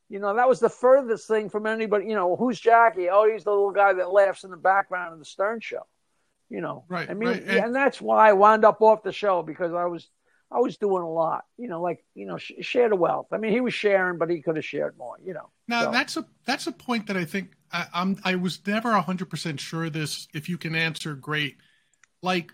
You 0.10 0.20
know, 0.20 0.36
that 0.36 0.50
was 0.50 0.60
the 0.60 0.70
furthest 0.70 1.28
thing 1.28 1.50
from 1.50 1.68
anybody, 1.68 2.06
you 2.06 2.16
know, 2.16 2.36
who's 2.36 2.60
Jackie? 2.60 3.10
Oh, 3.10 3.32
he's 3.32 3.44
the 3.44 3.52
little 3.52 3.72
guy 3.72 3.94
that 3.94 4.12
laughs 4.12 4.44
in 4.44 4.50
the 4.50 4.58
background 4.58 5.14
of 5.14 5.20
the 5.20 5.26
Stern 5.26 5.60
show. 5.60 5.86
You 6.50 6.62
know. 6.62 6.86
Right. 6.88 7.10
I 7.10 7.14
mean, 7.14 7.30
right. 7.30 7.44
And, 7.44 7.66
and 7.66 7.76
that's 7.76 8.02
why 8.02 8.30
I 8.30 8.34
wound 8.34 8.66
up 8.66 8.82
off 8.82 9.04
the 9.04 9.12
show 9.12 9.42
because 9.44 9.74
I 9.74 9.86
was 9.86 10.10
I 10.52 10.60
was 10.60 10.78
doing 10.78 11.04
a 11.04 11.10
lot, 11.10 11.46
you 11.58 11.68
know, 11.68 11.82
like 11.82 12.04
you 12.16 12.26
know, 12.26 12.38
sh- 12.38 12.54
share 12.62 12.90
the 12.90 12.96
wealth. 12.96 13.28
I 13.32 13.38
mean, 13.38 13.52
he 13.52 13.62
was 13.62 13.74
sharing, 13.74 14.18
but 14.18 14.30
he 14.30 14.42
could 14.42 14.56
have 14.56 14.66
shared 14.66 14.98
more, 14.98 15.16
you 15.24 15.34
know. 15.34 15.50
Now 15.68 15.86
so. 15.86 15.92
that's 15.92 16.18
a 16.18 16.26
that's 16.46 16.68
a 16.68 16.72
point 16.72 17.08
that 17.08 17.18
I 17.18 17.26
think 17.26 17.52
I, 17.72 17.86
I'm 17.94 18.20
I 18.24 18.36
was 18.36 18.60
never 18.66 18.92
hundred 18.94 19.30
percent 19.30 19.60
sure 19.60 19.90
this. 19.90 20.28
If 20.34 20.50
you 20.50 20.58
can 20.58 20.76
answer, 20.76 21.14
great 21.14 21.58
like 22.22 22.52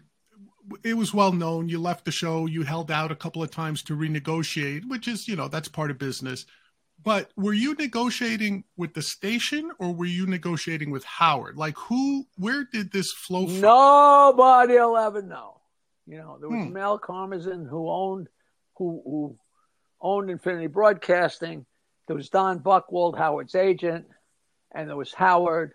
it 0.83 0.95
was 0.95 1.13
well 1.13 1.31
known 1.31 1.69
you 1.69 1.79
left 1.79 2.05
the 2.05 2.11
show 2.11 2.45
you 2.45 2.63
held 2.63 2.89
out 2.89 3.11
a 3.11 3.15
couple 3.15 3.43
of 3.43 3.51
times 3.51 3.81
to 3.83 3.95
renegotiate 3.95 4.81
which 4.87 5.07
is 5.07 5.27
you 5.27 5.35
know 5.35 5.47
that's 5.47 5.67
part 5.67 5.91
of 5.91 5.97
business 5.97 6.45
but 7.03 7.29
were 7.35 7.53
you 7.53 7.75
negotiating 7.75 8.63
with 8.77 8.93
the 8.93 9.01
station 9.01 9.71
or 9.79 9.93
were 9.93 10.05
you 10.05 10.25
negotiating 10.25 10.91
with 10.91 11.03
howard? 11.03 11.57
Like 11.57 11.77
who 11.77 12.25
where 12.37 12.65
did 12.71 12.91
this 12.91 13.11
flow 13.11 13.47
from? 13.47 13.61
Nobody 13.61 14.73
will 14.73 14.97
ever 14.97 15.21
know. 15.21 15.61
You 16.07 16.17
know 16.17 16.37
there 16.39 16.49
was 16.49 16.65
hmm. 16.65 16.73
mel 16.73 16.99
karmazin 16.99 17.67
who 17.69 17.89
owned 17.89 18.27
who 18.77 19.01
who 19.05 19.37
owned 20.01 20.29
infinity 20.29 20.67
broadcasting. 20.67 21.65
There 22.07 22.15
was 22.15 22.29
don 22.29 22.59
buchwald 22.59 23.17
howard's 23.17 23.55
agent 23.55 24.05
and 24.73 24.89
there 24.89 24.95
was 24.95 25.13
howard 25.13 25.73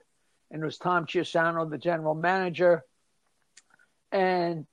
and 0.50 0.60
there 0.60 0.66
was 0.66 0.78
tom 0.78 1.06
chiusano 1.06 1.68
the 1.68 1.78
general 1.78 2.14
manager. 2.14 2.84
And 4.12 4.66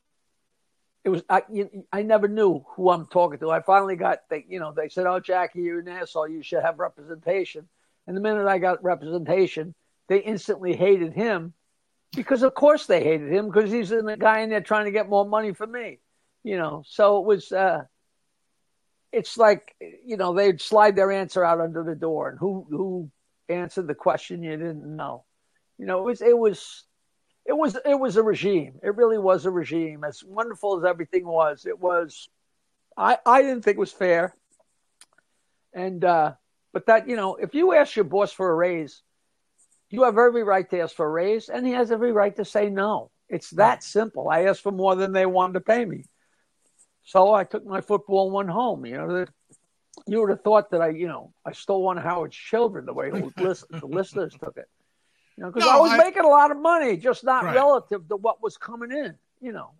it 1.07 1.09
was 1.09 1.23
I 1.29 1.43
you, 1.49 1.85
I 1.93 2.01
never 2.01 2.27
knew 2.27 2.65
who 2.75 2.89
I'm 2.89 3.05
talking 3.07 3.39
to. 3.39 3.49
I 3.49 3.61
finally 3.61 3.95
got 3.95 4.19
they 4.29 4.43
you 4.49 4.59
know 4.59 4.73
they 4.73 4.89
said, 4.89 5.05
"Oh, 5.05 5.21
Jackie, 5.21 5.61
you're 5.61 5.79
an 5.79 5.87
asshole. 5.87 6.27
You 6.27 6.43
should 6.43 6.61
have 6.61 6.79
representation." 6.79 7.69
And 8.05 8.17
the 8.17 8.19
minute 8.19 8.45
I 8.45 8.57
got 8.57 8.83
representation, 8.83 9.73
they 10.09 10.19
instantly 10.19 10.75
hated 10.75 11.13
him 11.13 11.53
because, 12.13 12.43
of 12.43 12.53
course, 12.55 12.87
they 12.87 13.01
hated 13.01 13.31
him 13.31 13.47
because 13.49 13.71
he's 13.71 13.87
the 13.87 14.17
guy 14.19 14.41
in 14.41 14.49
there 14.49 14.59
trying 14.59 14.83
to 14.83 14.91
get 14.91 15.07
more 15.07 15.25
money 15.25 15.53
for 15.53 15.65
me. 15.65 15.99
You 16.43 16.57
know, 16.57 16.83
so 16.85 17.19
it 17.19 17.25
was. 17.25 17.53
uh 17.53 17.83
It's 19.13 19.37
like 19.37 19.75
you 20.05 20.17
know 20.17 20.33
they'd 20.33 20.59
slide 20.59 20.97
their 20.97 21.13
answer 21.13 21.41
out 21.41 21.61
under 21.61 21.83
the 21.83 21.95
door, 21.95 22.27
and 22.27 22.37
who 22.37 22.67
who 22.69 23.09
answered 23.47 23.87
the 23.87 23.95
question 23.95 24.43
you 24.43 24.57
didn't 24.57 24.83
know. 24.97 25.23
You 25.77 25.85
know, 25.85 25.99
it 25.99 26.03
was 26.03 26.21
it 26.21 26.37
was 26.37 26.83
it 27.47 27.57
was 27.57 27.77
it 27.85 27.99
was 27.99 28.17
a 28.17 28.23
regime. 28.23 28.79
It 28.83 28.95
really 28.95 29.17
was 29.17 29.45
a 29.45 29.51
regime. 29.51 30.03
As 30.03 30.23
wonderful 30.23 30.77
as 30.77 30.85
everything 30.85 31.25
was, 31.25 31.65
it 31.65 31.79
was. 31.79 32.27
I 32.97 33.17
I 33.25 33.41
didn't 33.41 33.61
think 33.63 33.77
it 33.77 33.79
was 33.79 33.91
fair. 33.91 34.35
And 35.73 36.03
uh, 36.03 36.33
but 36.73 36.87
that 36.87 37.07
you 37.07 37.15
know, 37.15 37.35
if 37.35 37.55
you 37.55 37.73
ask 37.73 37.95
your 37.95 38.05
boss 38.05 38.33
for 38.33 38.51
a 38.51 38.55
raise, 38.55 39.01
you 39.89 40.03
have 40.03 40.17
every 40.17 40.43
right 40.43 40.69
to 40.69 40.79
ask 40.81 40.95
for 40.95 41.05
a 41.05 41.09
raise, 41.09 41.47
and 41.47 41.65
he 41.65 41.71
has 41.71 41.91
every 41.91 42.11
right 42.11 42.35
to 42.35 42.43
say 42.43 42.69
no. 42.69 43.11
It's 43.29 43.51
that 43.51 43.81
simple. 43.81 44.29
I 44.29 44.43
asked 44.43 44.61
for 44.61 44.71
more 44.71 44.95
than 44.95 45.13
they 45.13 45.25
wanted 45.25 45.53
to 45.53 45.61
pay 45.61 45.85
me, 45.85 46.03
so 47.03 47.33
I 47.33 47.45
took 47.45 47.65
my 47.65 47.79
football 47.79 48.25
and 48.25 48.33
went 48.33 48.49
home. 48.49 48.85
You 48.85 48.97
know, 48.97 49.25
you 50.05 50.19
would 50.19 50.29
have 50.29 50.43
thought 50.43 50.71
that 50.71 50.81
I, 50.81 50.89
you 50.89 51.07
know, 51.07 51.33
I 51.45 51.53
stole 51.53 51.83
one 51.83 51.97
of 51.97 52.03
Howard's 52.03 52.35
children 52.35 52.85
the 52.85 52.93
way 52.93 53.09
the 53.11 53.65
listeners 53.83 54.35
took 54.41 54.57
it. 54.57 54.67
You 55.37 55.43
know, 55.43 55.51
because 55.51 55.67
no, 55.67 55.77
I 55.77 55.79
was 55.79 55.91
I, 55.91 55.97
making 55.97 56.23
a 56.23 56.27
lot 56.27 56.51
of 56.51 56.57
money, 56.57 56.97
just 56.97 57.23
not 57.23 57.43
right. 57.43 57.55
relative 57.55 58.07
to 58.09 58.15
what 58.15 58.41
was 58.41 58.57
coming 58.57 58.91
in. 58.91 59.15
You 59.39 59.51
know. 59.51 59.71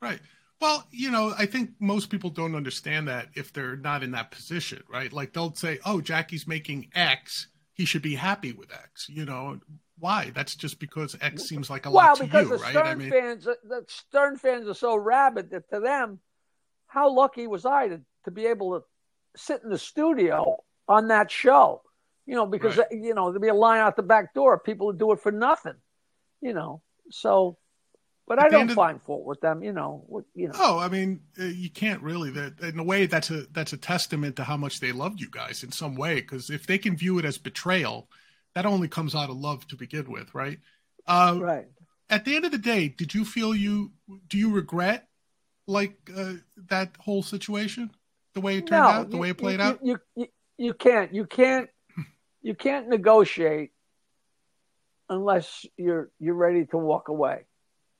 Right. 0.00 0.20
Well, 0.60 0.86
you 0.90 1.10
know, 1.10 1.34
I 1.36 1.46
think 1.46 1.70
most 1.80 2.10
people 2.10 2.30
don't 2.30 2.54
understand 2.54 3.08
that 3.08 3.28
if 3.34 3.52
they're 3.52 3.76
not 3.76 4.02
in 4.02 4.12
that 4.12 4.30
position, 4.30 4.82
right? 4.88 5.12
Like 5.12 5.32
they'll 5.32 5.54
say, 5.54 5.78
"Oh, 5.84 6.00
Jackie's 6.00 6.46
making 6.46 6.90
X, 6.94 7.48
he 7.72 7.84
should 7.84 8.02
be 8.02 8.14
happy 8.14 8.52
with 8.52 8.72
X." 8.72 9.08
You 9.08 9.24
know, 9.24 9.58
why? 9.98 10.30
That's 10.34 10.54
just 10.54 10.78
because 10.78 11.16
X 11.20 11.48
seems 11.48 11.70
like 11.70 11.86
a 11.86 11.90
well, 11.90 12.06
lot 12.06 12.16
to 12.18 12.24
because 12.24 12.48
you, 12.48 12.56
the 12.56 12.62
right? 12.62 12.70
Stern 12.70 12.86
I 12.86 12.94
mean, 12.94 13.10
fans, 13.10 13.46
uh, 13.46 13.54
the 13.64 13.84
Stern 13.88 14.36
fans 14.36 14.68
are 14.68 14.74
so 14.74 14.96
rabid 14.96 15.50
that 15.50 15.68
to 15.70 15.80
them, 15.80 16.20
how 16.86 17.10
lucky 17.10 17.46
was 17.46 17.64
I 17.64 17.88
to, 17.88 18.00
to 18.24 18.30
be 18.30 18.46
able 18.46 18.78
to 18.78 18.86
sit 19.36 19.62
in 19.62 19.70
the 19.70 19.78
studio 19.78 20.58
on 20.88 21.08
that 21.08 21.30
show? 21.30 21.82
You 22.30 22.36
know, 22.36 22.46
because 22.46 22.76
right. 22.76 22.86
you 22.92 23.12
know 23.12 23.24
there'll 23.24 23.40
be 23.40 23.48
a 23.48 23.54
line 23.54 23.80
out 23.80 23.96
the 23.96 24.04
back 24.04 24.34
door. 24.34 24.56
People 24.56 24.86
would 24.86 25.00
do 25.00 25.10
it 25.10 25.20
for 25.20 25.32
nothing, 25.32 25.74
you 26.40 26.54
know. 26.54 26.80
So, 27.10 27.58
but 28.28 28.38
At 28.38 28.44
I 28.44 28.48
don't 28.50 28.70
find 28.70 28.98
of, 28.98 29.02
fault 29.02 29.26
with 29.26 29.40
them, 29.40 29.64
you 29.64 29.72
know. 29.72 30.06
You 30.36 30.46
know. 30.46 30.54
Oh, 30.54 30.78
I 30.78 30.86
mean, 30.86 31.22
uh, 31.40 31.46
you 31.46 31.70
can't 31.70 32.00
really. 32.00 32.30
That 32.30 32.60
in 32.60 32.78
a 32.78 32.84
way, 32.84 33.06
that's 33.06 33.30
a 33.30 33.46
that's 33.50 33.72
a 33.72 33.76
testament 33.76 34.36
to 34.36 34.44
how 34.44 34.56
much 34.56 34.78
they 34.78 34.92
loved 34.92 35.20
you 35.20 35.28
guys 35.28 35.64
in 35.64 35.72
some 35.72 35.96
way. 35.96 36.20
Because 36.20 36.50
if 36.50 36.68
they 36.68 36.78
can 36.78 36.96
view 36.96 37.18
it 37.18 37.24
as 37.24 37.36
betrayal, 37.36 38.08
that 38.54 38.64
only 38.64 38.86
comes 38.86 39.16
out 39.16 39.28
of 39.28 39.36
love 39.36 39.66
to 39.66 39.74
begin 39.74 40.08
with, 40.08 40.32
right? 40.32 40.60
Uh, 41.08 41.36
right. 41.40 41.66
At 42.10 42.24
the 42.24 42.36
end 42.36 42.44
of 42.44 42.52
the 42.52 42.58
day, 42.58 42.86
did 42.86 43.12
you 43.12 43.24
feel 43.24 43.56
you 43.56 43.90
do 44.28 44.38
you 44.38 44.52
regret 44.52 45.08
like 45.66 45.98
uh, 46.16 46.34
that 46.68 46.96
whole 47.00 47.24
situation, 47.24 47.90
the 48.34 48.40
way 48.40 48.58
it 48.58 48.68
turned 48.68 48.84
no, 48.84 48.88
out, 48.88 49.10
the 49.10 49.16
you, 49.16 49.20
way 49.20 49.30
it 49.30 49.38
played 49.38 49.58
you, 49.58 49.64
out? 49.64 49.80
You, 49.82 49.98
you 50.14 50.26
you 50.58 50.74
can't 50.74 51.12
you 51.12 51.26
can't 51.26 51.68
you 52.42 52.54
can't 52.54 52.88
negotiate 52.88 53.72
unless 55.08 55.66
you're 55.76 56.10
you're 56.18 56.34
ready 56.34 56.66
to 56.66 56.78
walk 56.78 57.08
away. 57.08 57.44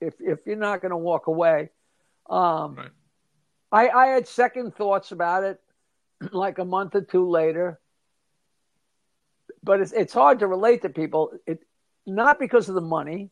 If 0.01 0.15
if 0.21 0.41
you're 0.47 0.57
not 0.57 0.81
going 0.81 0.91
to 0.91 0.97
walk 0.97 1.27
away, 1.27 1.71
um, 2.29 2.77
right. 2.77 2.91
I 3.73 3.89
I 3.89 4.07
had 4.09 4.27
second 4.27 4.75
thoughts 4.75 5.13
about 5.13 5.45
it, 5.45 5.61
like 6.33 6.59
a 6.59 6.65
month 6.65 6.95
or 6.95 7.03
two 7.03 7.29
later. 7.29 7.81
But 9.63 9.81
it's 9.81 9.93
it's 9.93 10.15
hard 10.15 10.39
to 10.39 10.47
relate 10.47 10.83
to 10.83 10.89
people. 10.89 11.33
It 11.47 11.61
not 12.07 12.39
because 12.39 12.69
of 12.69 12.75
the 12.75 12.81
money, 12.81 13.31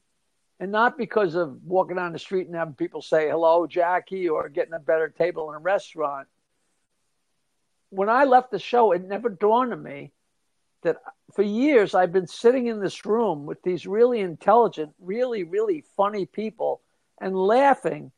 and 0.61 0.71
not 0.71 0.99
because 0.99 1.35
of 1.35 1.63
walking 1.65 1.97
down 1.97 2.13
the 2.13 2.19
street 2.19 2.49
and 2.49 2.57
having 2.57 2.75
people 2.75 3.01
say 3.01 3.29
hello, 3.29 3.67
Jackie, 3.67 4.29
or 4.29 4.49
getting 4.51 4.75
a 4.75 4.79
better 4.79 5.09
table 5.09 5.49
in 5.49 5.57
a 5.57 5.61
restaurant. 5.61 6.29
When 7.91 8.11
I 8.11 8.25
left 8.25 8.51
the 8.51 8.59
show, 8.59 8.93
it 8.93 9.03
never 9.03 9.31
dawned 9.31 9.73
on 9.73 9.83
me 9.83 10.13
that 10.83 10.97
for 11.33 11.43
years 11.43 11.95
I've 11.95 12.13
been 12.13 12.27
sitting 12.27 12.67
in 12.67 12.81
this 12.81 13.05
room 13.05 13.47
with 13.47 13.63
these 13.63 13.87
really 13.87 14.21
intelligent, 14.21 14.93
really, 15.01 15.45
really 15.45 15.85
funny 15.97 16.27
people 16.27 16.81
and 17.21 17.37
laughing 17.37 18.13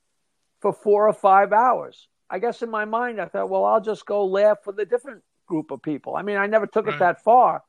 for 0.61 0.73
four 0.73 1.09
or 1.09 1.13
five 1.13 1.53
hours. 1.53 2.09
I 2.29 2.39
guess 2.39 2.63
in 2.63 2.71
my 2.71 2.85
mind, 2.85 3.21
I 3.21 3.27
thought, 3.27 3.49
well, 3.49 3.65
I'll 3.65 3.81
just 3.81 4.07
go 4.07 4.25
laugh 4.27 4.59
with 4.67 4.79
a 4.79 4.85
different 4.85 5.23
group 5.47 5.71
of 5.71 5.83
people. 5.83 6.17
I 6.17 6.23
mean, 6.23 6.37
I 6.37 6.47
never 6.47 6.67
took 6.67 6.87
right. 6.87 6.95
it 6.95 6.99
that 6.99 7.25
far. 7.25 7.65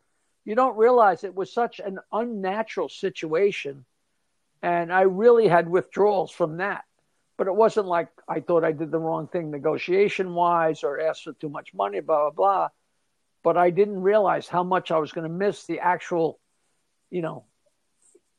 You 0.46 0.56
don't 0.56 0.78
realize 0.78 1.24
it 1.24 1.34
was 1.34 1.52
such 1.52 1.80
an 1.80 2.00
unnatural 2.12 2.90
situation. 2.90 3.86
And 4.62 4.94
I 4.94 5.02
really 5.02 5.48
had 5.48 5.68
withdrawals 5.68 6.32
from 6.32 6.58
that. 6.58 6.84
But 7.38 7.48
it 7.48 7.56
wasn't 7.56 7.88
like 7.88 8.10
I 8.28 8.42
thought 8.42 8.64
I 8.64 8.72
did 8.72 8.92
the 8.92 9.00
wrong 9.00 9.28
thing 9.28 9.50
negotiation 9.50 10.36
wise 10.36 10.84
or 10.84 11.00
asked 11.00 11.24
for 11.24 11.34
too 11.34 11.50
much 11.50 11.74
money, 11.74 12.00
blah, 12.00 12.30
blah, 12.30 12.32
blah 12.32 12.70
but 13.44 13.58
I 13.58 13.70
didn't 13.70 14.02
realize 14.02 14.48
how 14.48 14.64
much 14.64 14.92
I 14.92 14.98
was 14.98 15.12
going 15.12 15.28
to 15.28 15.34
miss 15.34 15.66
the 15.66 15.80
actual, 15.80 16.40
you 17.10 17.22
know, 17.22 17.46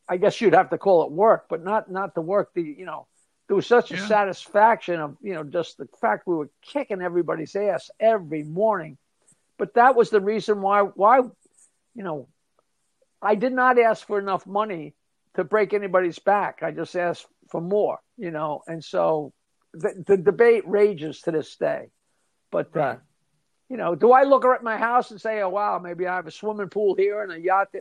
I 0.09 0.16
guess 0.16 0.40
you'd 0.40 0.55
have 0.55 0.70
to 0.70 0.78
call 0.78 1.05
it 1.05 1.12
work, 1.12 1.46
but 1.48 1.62
not 1.64 1.90
not 1.90 2.14
the 2.14 2.20
work. 2.20 2.50
The 2.55 2.62
you 2.62 2.84
know, 2.84 3.07
there 3.46 3.57
was 3.57 3.66
such 3.66 3.90
a 3.92 3.96
yeah. 3.96 4.07
satisfaction 4.07 5.00
of 5.00 5.16
you 5.22 5.34
know 5.34 5.44
just 5.44 5.78
the 5.78 5.86
fact 6.00 6.26
we 6.26 6.34
were 6.34 6.50
kicking 6.61 7.00
everybody's 7.00 7.55
ass 7.57 7.90
every 8.00 8.42
morning, 8.42 8.98
but 9.59 9.74
that 9.74 9.94
was 9.94 10.11
the 10.11 10.20
reason 10.20 10.61
why 10.61 10.82
why 10.82 11.18
you 11.18 12.03
know 12.03 12.28
I 13.22 13.36
did 13.36 13.53
not 13.53 13.78
ask 13.78 14.07
for 14.07 14.18
enough 14.18 14.46
money 14.46 14.94
to 15.34 15.44
break 15.44 15.72
anybody's 15.72 16.18
back. 16.18 16.62
I 16.62 16.72
just 16.72 16.96
asked 16.96 17.26
for 17.50 17.61
more, 17.61 17.98
you 18.18 18.30
know, 18.30 18.62
and 18.66 18.84
so 18.84 19.32
the, 19.72 20.05
the 20.07 20.16
debate 20.16 20.66
rages 20.66 21.22
to 21.22 21.30
this 21.30 21.57
day. 21.57 21.86
But 22.50 22.66
uh, 22.76 22.80
right. 22.80 22.96
uh, 22.96 22.98
you 23.73 23.79
know, 23.79 23.95
do 23.95 24.12
I 24.12 24.25
look 24.25 24.45
at 24.45 24.62
my 24.62 24.77
house 24.77 25.12
and 25.12 25.18
say, 25.18 25.41
"Oh 25.41 25.49
wow, 25.49 25.79
maybe 25.79 26.07
I 26.07 26.16
have 26.16 26.27
a 26.27 26.31
swimming 26.31 26.68
pool 26.68 26.95
here 26.95 27.23
and 27.23 27.33
a 27.33 27.41
yacht"? 27.41 27.68
There? 27.73 27.81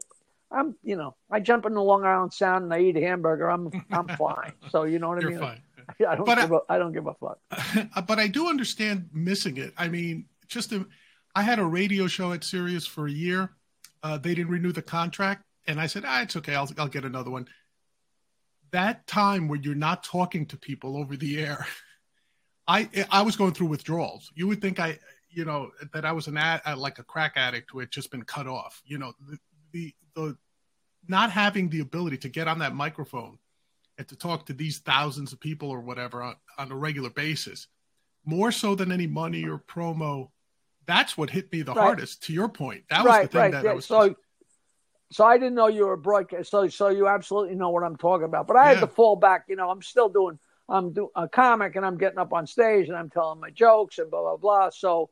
I'm, 0.50 0.74
you 0.84 0.96
know, 0.96 1.18
I 1.30 1.42
jump 1.42 1.66
in 1.66 1.74
the 1.74 1.84
Long 1.84 2.06
Island 2.06 2.32
Sound 2.32 2.64
and 2.64 2.74
I 2.74 2.80
eat 2.80 2.96
a 2.96 3.02
hamburger. 3.02 3.52
I'm, 3.52 3.70
I'm 3.92 4.08
fine. 4.18 4.54
So 4.70 4.84
you 4.84 5.00
know 5.00 5.10
what 5.10 5.18
I 5.18 5.22
You're 5.22 5.32
mean? 5.32 5.39
Fine. 5.39 5.62
I 6.08 6.16
don't, 6.16 6.26
but 6.26 6.38
give 6.39 6.54
I, 6.54 6.56
a, 6.56 6.60
I 6.70 6.78
don't 6.78 6.94
give 6.94 7.08
a 7.08 7.14
fuck. 7.16 7.39
But 8.08 8.20
I 8.20 8.28
do 8.28 8.48
understand 8.48 9.10
missing 9.12 9.58
it. 9.58 9.74
I 9.78 9.89
mean, 9.89 10.28
just 10.48 10.72
a, 10.72 10.88
I 11.36 11.42
had 11.42 11.60
a 11.60 11.66
radio 11.66 12.08
show 12.08 12.32
at 12.32 12.46
Sirius 12.46 12.88
for 12.88 13.08
a 13.08 13.12
year. 13.12 13.52
Uh, 14.02 14.18
they 14.18 14.34
didn't 14.34 14.52
renew 14.52 14.72
the 14.72 14.82
contract, 14.82 15.44
and 15.68 15.80
I 15.80 15.88
said, 15.88 16.04
"Ah, 16.08 16.22
it's 16.22 16.38
okay. 16.38 16.56
I'll 16.56 16.70
I'll 16.78 16.88
get 16.88 17.04
another 17.04 17.32
one." 17.32 17.50
That 18.72 19.06
time 19.08 19.50
where 19.50 19.60
you're 19.60 19.76
not 19.76 20.06
talking 20.06 20.46
to 20.48 20.58
people 20.58 20.96
over 20.96 21.18
the 21.18 21.42
air, 21.42 21.68
I 22.66 22.89
I 23.12 23.24
was 23.24 23.36
going 23.36 23.52
through 23.52 23.68
withdrawals. 23.68 24.32
You 24.34 24.48
would 24.48 24.62
think 24.62 24.80
I, 24.80 24.98
you 25.32 25.45
know, 25.45 25.71
that 25.93 26.05
I 26.05 26.11
was 26.11 26.27
an 26.27 26.38
ad, 26.38 26.61
uh, 26.65 26.75
like 26.75 26.99
a 26.99 27.03
crack 27.03 27.34
addict 27.36 27.71
who 27.71 27.79
had 27.79 27.91
just 27.91 28.11
been 28.11 28.23
cut 28.23 28.47
off. 28.47 28.82
You 28.86 28.97
know, 28.97 29.13
the 29.29 29.38
the, 29.71 29.95
the 30.15 30.38
not 31.07 31.32
having 31.32 31.69
the 31.69 31.79
ability 31.79 32.17
to 32.17 32.29
get 32.29 32.47
on 32.47 32.59
that 32.59 32.75
microphone 32.75 33.38
and 33.97 34.07
to 34.07 34.15
talk 34.15 34.45
to 34.47 34.53
these 34.53 34.79
thousands 34.79 35.34
of 35.34 35.39
people 35.39 35.69
or 35.69 35.82
whatever 35.82 36.21
on, 36.21 36.36
on 36.57 36.71
a 36.71 36.75
regular 36.75 37.09
basis, 37.09 37.67
more 38.25 38.51
so 38.51 38.75
than 38.75 38.91
any 38.91 39.07
money 39.07 39.45
or 39.45 39.57
promo 39.57 40.29
that's 40.86 41.17
what 41.17 41.29
hit 41.29 41.51
me 41.51 41.61
the 41.61 41.73
right. 41.73 41.84
hardest. 41.84 42.23
To 42.23 42.34
your 42.34 42.49
point, 42.49 42.84
that 42.89 43.05
right, 43.05 43.21
was 43.21 43.29
the 43.29 43.32
thing 43.32 43.41
right. 43.41 43.51
that 43.51 43.63
yeah. 43.63 43.71
I 43.71 43.73
was. 43.73 43.86
So, 43.86 44.09
just... 44.09 44.19
so 45.11 45.25
I 45.25 45.38
didn't 45.38 45.55
know 45.55 45.67
you 45.67 45.86
were 45.86 45.93
a 45.93 45.97
broadcast. 45.97 46.51
So, 46.51 46.67
so 46.67 46.89
you 46.89 47.07
absolutely 47.07 47.55
know 47.55 47.69
what 47.69 47.84
I'm 47.84 47.97
talking 47.97 48.25
about. 48.25 48.47
But 48.47 48.57
I 48.57 48.73
had 48.73 48.79
to 48.82 48.88
fall 48.88 49.15
back. 49.15 49.45
You 49.47 49.55
know, 49.55 49.69
I'm 49.69 49.82
still 49.82 50.09
doing. 50.09 50.39
I'm 50.69 50.93
doing 50.93 51.09
a 51.15 51.27
comic, 51.27 51.75
and 51.75 51.86
I'm 51.86 51.97
getting 51.97 52.19
up 52.19 52.34
on 52.34 52.47
stage, 52.47 52.88
and 52.88 52.97
I'm 52.97 53.09
telling 53.09 53.39
my 53.39 53.49
jokes, 53.49 53.99
and 53.99 54.09
blah 54.09 54.21
blah 54.21 54.38
blah. 54.38 54.69
So, 54.69 55.09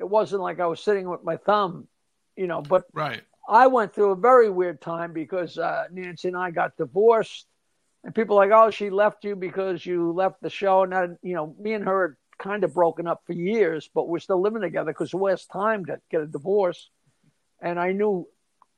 it 0.00 0.08
wasn't 0.08 0.42
like 0.42 0.58
I 0.58 0.66
was 0.66 0.80
sitting 0.80 1.08
with 1.08 1.22
my 1.22 1.36
thumb, 1.36 1.86
you 2.34 2.46
know. 2.46 2.62
But 2.62 2.86
right. 2.92 3.22
I 3.48 3.68
went 3.68 3.94
through 3.94 4.12
a 4.12 4.16
very 4.16 4.50
weird 4.50 4.80
time 4.80 5.12
because 5.12 5.58
uh, 5.58 5.84
Nancy 5.92 6.28
and 6.28 6.36
I 6.36 6.50
got 6.50 6.76
divorced, 6.76 7.46
and 8.02 8.14
people 8.14 8.34
like, 8.34 8.50
oh, 8.50 8.70
she 8.70 8.90
left 8.90 9.24
you 9.24 9.36
because 9.36 9.84
you 9.84 10.12
left 10.12 10.40
the 10.40 10.50
show, 10.50 10.82
and 10.82 10.92
that, 10.92 11.18
you 11.22 11.34
know, 11.34 11.54
me 11.60 11.74
and 11.74 11.84
her 11.84 12.16
kind 12.38 12.64
of 12.64 12.72
broken 12.72 13.06
up 13.06 13.22
for 13.26 13.34
years, 13.34 13.88
but 13.94 14.08
we're 14.08 14.18
still 14.18 14.40
living 14.40 14.62
together 14.62 14.92
because 14.92 15.12
it 15.12 15.18
was 15.18 15.44
time 15.46 15.84
to 15.84 16.00
get 16.10 16.22
a 16.22 16.26
divorce. 16.26 16.90
And 17.60 17.78
I 17.78 17.92
knew, 17.92 18.26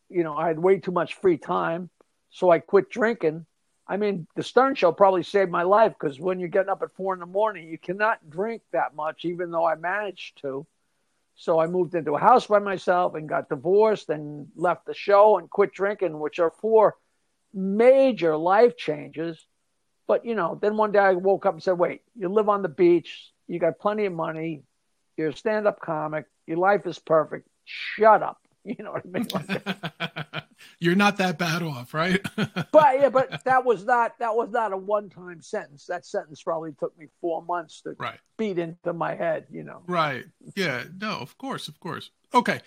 you 0.08 0.24
know, 0.24 0.36
I 0.36 0.48
had 0.48 0.58
way 0.58 0.80
too 0.80 0.90
much 0.90 1.14
free 1.14 1.38
time. 1.38 1.88
So 2.30 2.50
I 2.50 2.58
quit 2.58 2.90
drinking. 2.90 3.46
I 3.86 3.96
mean, 3.96 4.26
the 4.34 4.42
Stern 4.42 4.74
Show 4.74 4.90
probably 4.90 5.22
saved 5.22 5.50
my 5.50 5.62
life 5.62 5.92
because 5.98 6.18
when 6.18 6.40
you're 6.40 6.48
getting 6.48 6.70
up 6.70 6.82
at 6.82 6.92
four 6.92 7.14
in 7.14 7.20
the 7.20 7.26
morning, 7.26 7.68
you 7.68 7.78
cannot 7.78 8.28
drink 8.28 8.62
that 8.72 8.94
much, 8.96 9.24
even 9.24 9.50
though 9.50 9.66
I 9.66 9.76
managed 9.76 10.40
to. 10.42 10.66
So 11.34 11.58
I 11.58 11.66
moved 11.66 11.94
into 11.94 12.14
a 12.14 12.20
house 12.20 12.46
by 12.46 12.58
myself 12.58 13.14
and 13.14 13.28
got 13.28 13.48
divorced 13.48 14.10
and 14.10 14.48
left 14.54 14.86
the 14.86 14.94
show 14.94 15.38
and 15.38 15.48
quit 15.50 15.72
drinking, 15.72 16.18
which 16.18 16.38
are 16.38 16.52
four 16.60 16.96
major 17.52 18.36
life 18.36 18.76
changes. 18.76 19.44
But, 20.06 20.24
you 20.24 20.34
know, 20.34 20.58
then 20.60 20.76
one 20.76 20.92
day 20.92 20.98
I 20.98 21.12
woke 21.12 21.46
up 21.46 21.54
and 21.54 21.62
said, 21.62 21.78
wait, 21.78 22.02
you 22.16 22.28
live 22.28 22.48
on 22.48 22.62
the 22.62 22.68
beach, 22.68 23.32
you 23.46 23.58
got 23.58 23.78
plenty 23.78 24.06
of 24.06 24.12
money, 24.12 24.62
you're 25.16 25.28
a 25.28 25.36
stand 25.36 25.66
up 25.66 25.80
comic, 25.80 26.26
your 26.46 26.58
life 26.58 26.86
is 26.86 26.98
perfect. 26.98 27.48
Shut 27.64 28.22
up. 28.22 28.38
You 28.64 28.76
know 28.78 28.92
what 28.92 29.02
I 29.04 29.08
mean? 29.08 29.26
Like 30.32 30.44
you're 30.78 30.94
not 30.94 31.18
that 31.18 31.38
bad 31.38 31.62
off, 31.62 31.94
right? 31.94 32.20
but 32.36 33.00
yeah, 33.00 33.08
but 33.08 33.44
that 33.44 33.64
was 33.64 33.84
not 33.84 34.18
that 34.18 34.34
was 34.34 34.50
not 34.50 34.72
a 34.72 34.76
one 34.76 35.08
time 35.08 35.40
sentence. 35.42 35.86
That 35.86 36.04
sentence 36.04 36.42
probably 36.42 36.72
took 36.72 36.96
me 36.98 37.06
four 37.20 37.42
months 37.42 37.82
to 37.82 37.94
right. 37.98 38.18
beat 38.36 38.58
into 38.58 38.92
my 38.92 39.14
head, 39.14 39.46
you 39.50 39.62
know. 39.62 39.82
Right. 39.86 40.24
Yeah. 40.56 40.84
No, 41.00 41.18
of 41.18 41.36
course, 41.38 41.68
of 41.68 41.78
course. 41.80 42.10
Okay. 42.34 42.60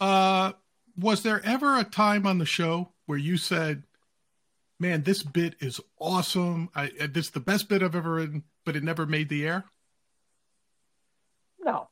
Uh 0.00 0.52
was 0.98 1.22
there 1.22 1.44
ever 1.44 1.78
a 1.78 1.84
time 1.84 2.26
on 2.26 2.38
the 2.38 2.46
show 2.46 2.90
where 3.06 3.18
you 3.18 3.36
said, 3.36 3.82
Man, 4.78 5.02
this 5.04 5.22
bit 5.22 5.56
is 5.60 5.80
awesome. 5.98 6.68
I 6.74 6.90
this 7.08 7.26
is 7.26 7.30
the 7.30 7.40
best 7.40 7.68
bit 7.68 7.82
I've 7.82 7.94
ever 7.94 8.12
written, 8.12 8.44
but 8.64 8.76
it 8.76 8.84
never 8.84 9.06
made 9.06 9.30
the 9.30 9.46
air? 9.46 9.64
No, 11.58 11.88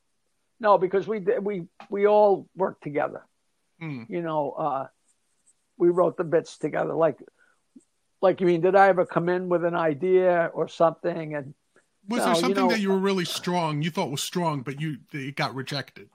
no, 0.60 0.76
because 0.76 1.06
we 1.08 1.20
we 1.20 1.66
we 1.88 2.06
all 2.06 2.46
work 2.54 2.80
together. 2.82 3.22
Mm. 3.82 4.08
You 4.08 4.22
know, 4.22 4.50
uh, 4.52 4.86
we 5.76 5.90
wrote 5.90 6.16
the 6.16 6.24
bits 6.24 6.58
together. 6.58 6.94
Like, 6.94 7.18
like 8.20 8.40
you 8.40 8.46
mean? 8.46 8.60
Did 8.60 8.74
I 8.74 8.88
ever 8.88 9.06
come 9.06 9.28
in 9.28 9.48
with 9.48 9.64
an 9.64 9.74
idea 9.74 10.50
or 10.54 10.68
something? 10.68 11.34
And 11.34 11.54
was 12.08 12.20
no, 12.20 12.24
there 12.26 12.34
something 12.34 12.50
you 12.50 12.54
know, 12.54 12.68
that 12.70 12.80
you 12.80 12.90
were 12.90 12.98
really 12.98 13.24
strong? 13.24 13.82
You 13.82 13.90
thought 13.90 14.10
was 14.10 14.22
strong, 14.22 14.62
but 14.62 14.80
you 14.80 14.98
it 15.12 15.36
got 15.36 15.54
rejected. 15.54 16.08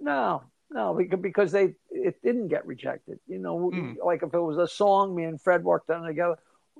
No, 0.00 0.42
no, 0.70 0.98
because 1.20 1.52
they 1.52 1.74
it 1.90 2.22
didn't 2.22 2.48
get 2.48 2.66
rejected. 2.66 3.20
You 3.26 3.38
know, 3.38 3.70
mm. 3.72 3.96
like 4.04 4.22
if 4.22 4.34
it 4.34 4.40
was 4.40 4.58
a 4.58 4.66
song, 4.66 5.14
me 5.14 5.24
and 5.24 5.40
Fred 5.40 5.62
worked 5.64 5.90
on 5.90 6.04
it 6.04 6.08
together. 6.08 6.36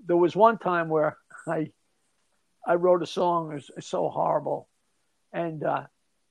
There 0.06 0.16
was 0.16 0.34
one 0.34 0.58
time 0.58 0.88
where 0.88 1.18
I 1.46 1.70
I 2.66 2.74
wrote 2.74 3.02
a 3.02 3.06
song. 3.06 3.52
It 3.52 3.70
was 3.76 3.86
so 3.86 4.08
horrible, 4.08 4.68
and 5.32 5.62
uh, 5.62 5.84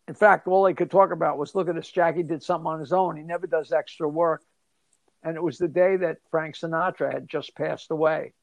in 0.08 0.16
fact, 0.16 0.48
all 0.48 0.64
they 0.64 0.74
could 0.74 0.92
talk 0.92 1.12
about 1.12 1.38
was 1.38 1.56
look 1.56 1.70
at 1.70 1.76
this. 1.76 1.90
Jackie 1.90 2.24
did 2.24 2.44
something 2.44 2.68
on 2.68 2.80
his 2.80 2.92
own. 2.92 3.16
He 3.16 3.24
never 3.24 3.48
does 3.48 3.72
extra 3.72 4.08
work. 4.10 4.42
And 5.24 5.36
it 5.36 5.44
was 5.44 5.58
the 5.58 5.68
day 5.68 5.98
that 5.98 6.18
Frank 6.32 6.56
Sinatra 6.56 7.14
had 7.14 7.28
just 7.28 7.56
passed 7.56 7.92
away. 7.92 8.34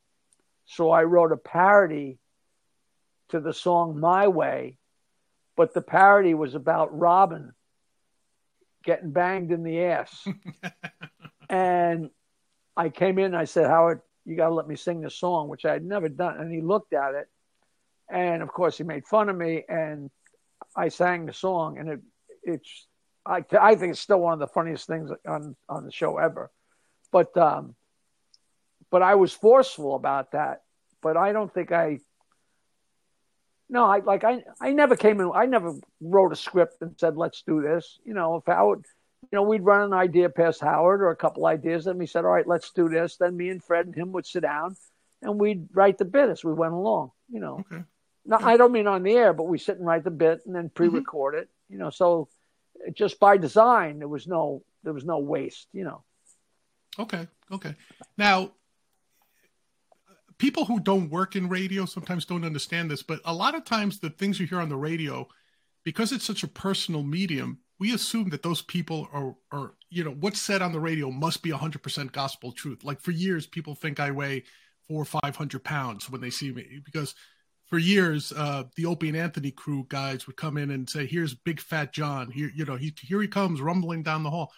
So 0.66 0.90
I 0.90 1.04
wrote 1.04 1.32
a 1.32 1.36
parody 1.36 2.18
to 3.30 3.40
the 3.40 3.52
song 3.52 3.98
My 3.98 4.28
Way, 4.28 4.78
but 5.56 5.74
the 5.74 5.82
parody 5.82 6.34
was 6.34 6.54
about 6.54 6.96
Robin 6.96 7.52
getting 8.84 9.10
banged 9.10 9.50
in 9.50 9.64
the 9.64 9.80
ass. 9.84 10.26
and 11.50 12.10
I 12.76 12.90
came 12.90 13.18
in 13.18 13.26
and 13.26 13.36
I 13.36 13.44
said, 13.44 13.66
Howard, 13.66 14.00
you 14.24 14.36
got 14.36 14.48
to 14.48 14.54
let 14.54 14.68
me 14.68 14.76
sing 14.76 15.00
this 15.00 15.16
song, 15.16 15.48
which 15.48 15.64
I 15.64 15.72
had 15.72 15.84
never 15.84 16.08
done. 16.08 16.38
And 16.38 16.52
he 16.52 16.60
looked 16.60 16.92
at 16.92 17.14
it. 17.14 17.28
And 18.10 18.42
of 18.42 18.52
course, 18.52 18.78
he 18.78 18.84
made 18.84 19.06
fun 19.06 19.28
of 19.28 19.36
me. 19.36 19.64
And 19.68 20.10
I 20.76 20.88
sang 20.88 21.26
the 21.26 21.32
song, 21.32 21.78
and 21.78 21.88
it 21.88 22.00
it's 22.42 22.86
I 23.26 23.44
I 23.58 23.74
think 23.74 23.92
it's 23.92 24.00
still 24.00 24.20
one 24.20 24.32
of 24.32 24.38
the 24.38 24.46
funniest 24.46 24.86
things 24.86 25.10
on 25.26 25.56
on 25.68 25.84
the 25.84 25.92
show 25.92 26.18
ever. 26.18 26.50
But 27.10 27.36
um, 27.36 27.74
but 28.90 29.02
I 29.02 29.14
was 29.16 29.32
forceful 29.32 29.94
about 29.94 30.32
that. 30.32 30.62
But 31.02 31.16
I 31.16 31.32
don't 31.32 31.52
think 31.52 31.72
I. 31.72 31.98
No, 33.70 33.84
I 33.84 33.98
like 33.98 34.24
I 34.24 34.44
I 34.60 34.72
never 34.72 34.96
came 34.96 35.20
in. 35.20 35.30
I 35.34 35.46
never 35.46 35.74
wrote 36.00 36.32
a 36.32 36.36
script 36.36 36.80
and 36.80 36.94
said 36.98 37.16
let's 37.16 37.42
do 37.42 37.60
this. 37.60 37.98
You 38.04 38.14
know, 38.14 38.36
if 38.36 38.44
Howard, 38.46 38.84
you 39.22 39.36
know, 39.36 39.42
we'd 39.42 39.64
run 39.64 39.82
an 39.82 39.92
idea 39.92 40.28
past 40.30 40.60
Howard 40.60 41.02
or 41.02 41.10
a 41.10 41.16
couple 41.16 41.46
ideas, 41.46 41.86
and 41.86 41.98
we 41.98 42.06
said, 42.06 42.24
all 42.24 42.30
right, 42.30 42.46
let's 42.46 42.70
do 42.70 42.88
this. 42.88 43.16
Then 43.16 43.36
me 43.36 43.50
and 43.50 43.62
Fred 43.62 43.86
and 43.86 43.94
him 43.94 44.12
would 44.12 44.26
sit 44.26 44.40
down, 44.40 44.76
and 45.22 45.38
we'd 45.38 45.68
write 45.72 45.98
the 45.98 46.06
bit 46.06 46.30
as 46.30 46.42
we 46.42 46.52
went 46.52 46.72
along. 46.72 47.10
You 47.30 47.40
know. 47.40 47.64
Okay. 47.70 47.84
No, 48.24 48.36
I 48.40 48.58
don't 48.58 48.72
mean 48.72 48.86
on 48.86 49.02
the 49.02 49.12
air, 49.12 49.32
but 49.32 49.44
we 49.44 49.56
sit 49.58 49.78
and 49.78 49.86
write 49.86 50.04
the 50.04 50.10
bit 50.10 50.42
and 50.44 50.54
then 50.54 50.64
mm-hmm. 50.64 50.74
pre-record 50.74 51.34
mm-hmm. 51.34 51.42
it. 51.42 51.48
You 51.70 51.78
know, 51.78 51.90
so 51.90 52.28
just 52.92 53.18
by 53.18 53.36
design, 53.36 53.98
there 53.98 54.08
was 54.08 54.26
no 54.26 54.62
there 54.82 54.92
was 54.92 55.04
no 55.04 55.18
waste. 55.18 55.68
You 55.72 55.84
know. 55.84 56.04
Okay. 56.98 57.26
Okay. 57.52 57.74
Now, 58.16 58.52
people 60.38 60.64
who 60.64 60.80
don't 60.80 61.10
work 61.10 61.36
in 61.36 61.48
radio 61.48 61.84
sometimes 61.84 62.24
don't 62.24 62.44
understand 62.44 62.90
this, 62.90 63.02
but 63.02 63.20
a 63.24 63.34
lot 63.34 63.54
of 63.54 63.64
times 63.64 63.98
the 64.00 64.10
things 64.10 64.40
you 64.40 64.46
hear 64.46 64.60
on 64.60 64.68
the 64.68 64.76
radio, 64.76 65.28
because 65.84 66.12
it's 66.12 66.24
such 66.24 66.42
a 66.42 66.48
personal 66.48 67.02
medium, 67.02 67.58
we 67.78 67.94
assume 67.94 68.30
that 68.30 68.42
those 68.42 68.62
people 68.62 69.08
are, 69.12 69.36
are 69.52 69.74
you 69.90 70.04
know, 70.04 70.10
what's 70.12 70.40
said 70.40 70.62
on 70.62 70.72
the 70.72 70.80
radio 70.80 71.10
must 71.10 71.42
be 71.42 71.50
100% 71.50 72.12
gospel 72.12 72.52
truth. 72.52 72.82
Like 72.84 73.00
for 73.00 73.12
years, 73.12 73.46
people 73.46 73.74
think 73.74 74.00
I 74.00 74.10
weigh 74.10 74.44
four 74.88 75.02
or 75.02 75.04
500 75.04 75.62
pounds 75.62 76.10
when 76.10 76.20
they 76.20 76.30
see 76.30 76.50
me 76.50 76.80
because 76.84 77.14
for 77.66 77.78
years, 77.78 78.32
uh, 78.32 78.64
the 78.76 78.86
Opie 78.86 79.08
and 79.08 79.16
Anthony 79.16 79.50
crew 79.50 79.86
guys 79.88 80.26
would 80.26 80.36
come 80.36 80.56
in 80.56 80.70
and 80.70 80.88
say, 80.88 81.04
"Here's 81.04 81.34
Big 81.34 81.60
Fat 81.60 81.92
John. 81.92 82.30
Here, 82.30 82.50
you 82.54 82.64
know, 82.64 82.76
he, 82.76 82.94
here 83.02 83.20
he 83.20 83.28
comes 83.28 83.60
rumbling 83.60 84.02
down 84.02 84.22
the 84.22 84.30
hall." 84.30 84.52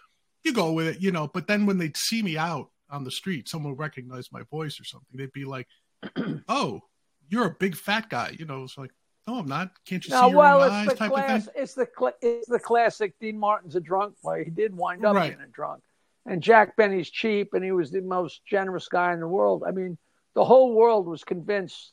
You 0.45 0.53
go 0.53 0.73
with 0.73 0.87
it, 0.87 1.03
you 1.03 1.11
know. 1.11 1.29
But 1.29 1.47
then 1.47 1.67
when 1.67 1.79
they'd 1.79 1.97
see 1.97 2.23
me 2.23 2.37
out 2.39 2.71
on 2.89 3.05
the 3.05 3.11
street, 3.11 3.49
someone 3.49 3.73
would 3.73 3.79
recognize 3.79 4.33
my 4.33 4.43
voice 4.51 4.81
or 4.81 4.85
something. 4.85 5.09
They'd 5.15 5.33
be 5.33 5.45
like, 5.45 5.67
"Oh, 6.49 6.81
you're 7.29 7.47
a 7.47 7.57
big 7.59 7.77
fat 7.77 8.09
guy," 8.09 8.35
you 8.39 8.47
know. 8.47 8.65
It's 8.65 8.79
like, 8.79 8.91
"No, 9.27 9.37
I'm 9.37 9.47
not. 9.47 9.71
Can't 9.85 10.05
you 10.05 10.11
no, 10.11 10.29
see 10.29 10.35
well, 10.35 10.61
your 10.61 10.71
eyes?" 10.71 10.95
Type 10.95 11.11
class, 11.11 11.47
of 11.47 11.53
thing. 11.53 11.63
It's 11.63 11.75
the 11.75 11.89
cl- 11.97 12.17
it's 12.23 12.49
the 12.49 12.59
classic. 12.59 13.15
Dean 13.21 13.39
Martin's 13.39 13.77
a 13.77 13.81
drunk. 13.81 14.15
Well, 14.23 14.37
he 14.37 14.51
did 14.51 14.75
wind 14.75 15.05
up 15.05 15.15
right. 15.15 15.37
being 15.37 15.47
a 15.47 15.51
drunk, 15.51 15.83
and 16.27 16.43
Jack 16.43 16.77
Benny's 16.77 17.11
cheap, 17.11 17.55
and 17.55 17.65
he 17.65 17.73
was 17.73 17.91
the 17.91 18.01
most 18.01 18.45
generous 18.47 18.89
guy 18.89 19.13
in 19.13 19.21
the 19.21 19.29
world. 19.29 19.65
I 19.67 19.73
mean, 19.73 19.99
the 20.35 20.45
whole 20.45 20.75
world 20.75 21.07
was 21.07 21.23
convinced 21.23 21.93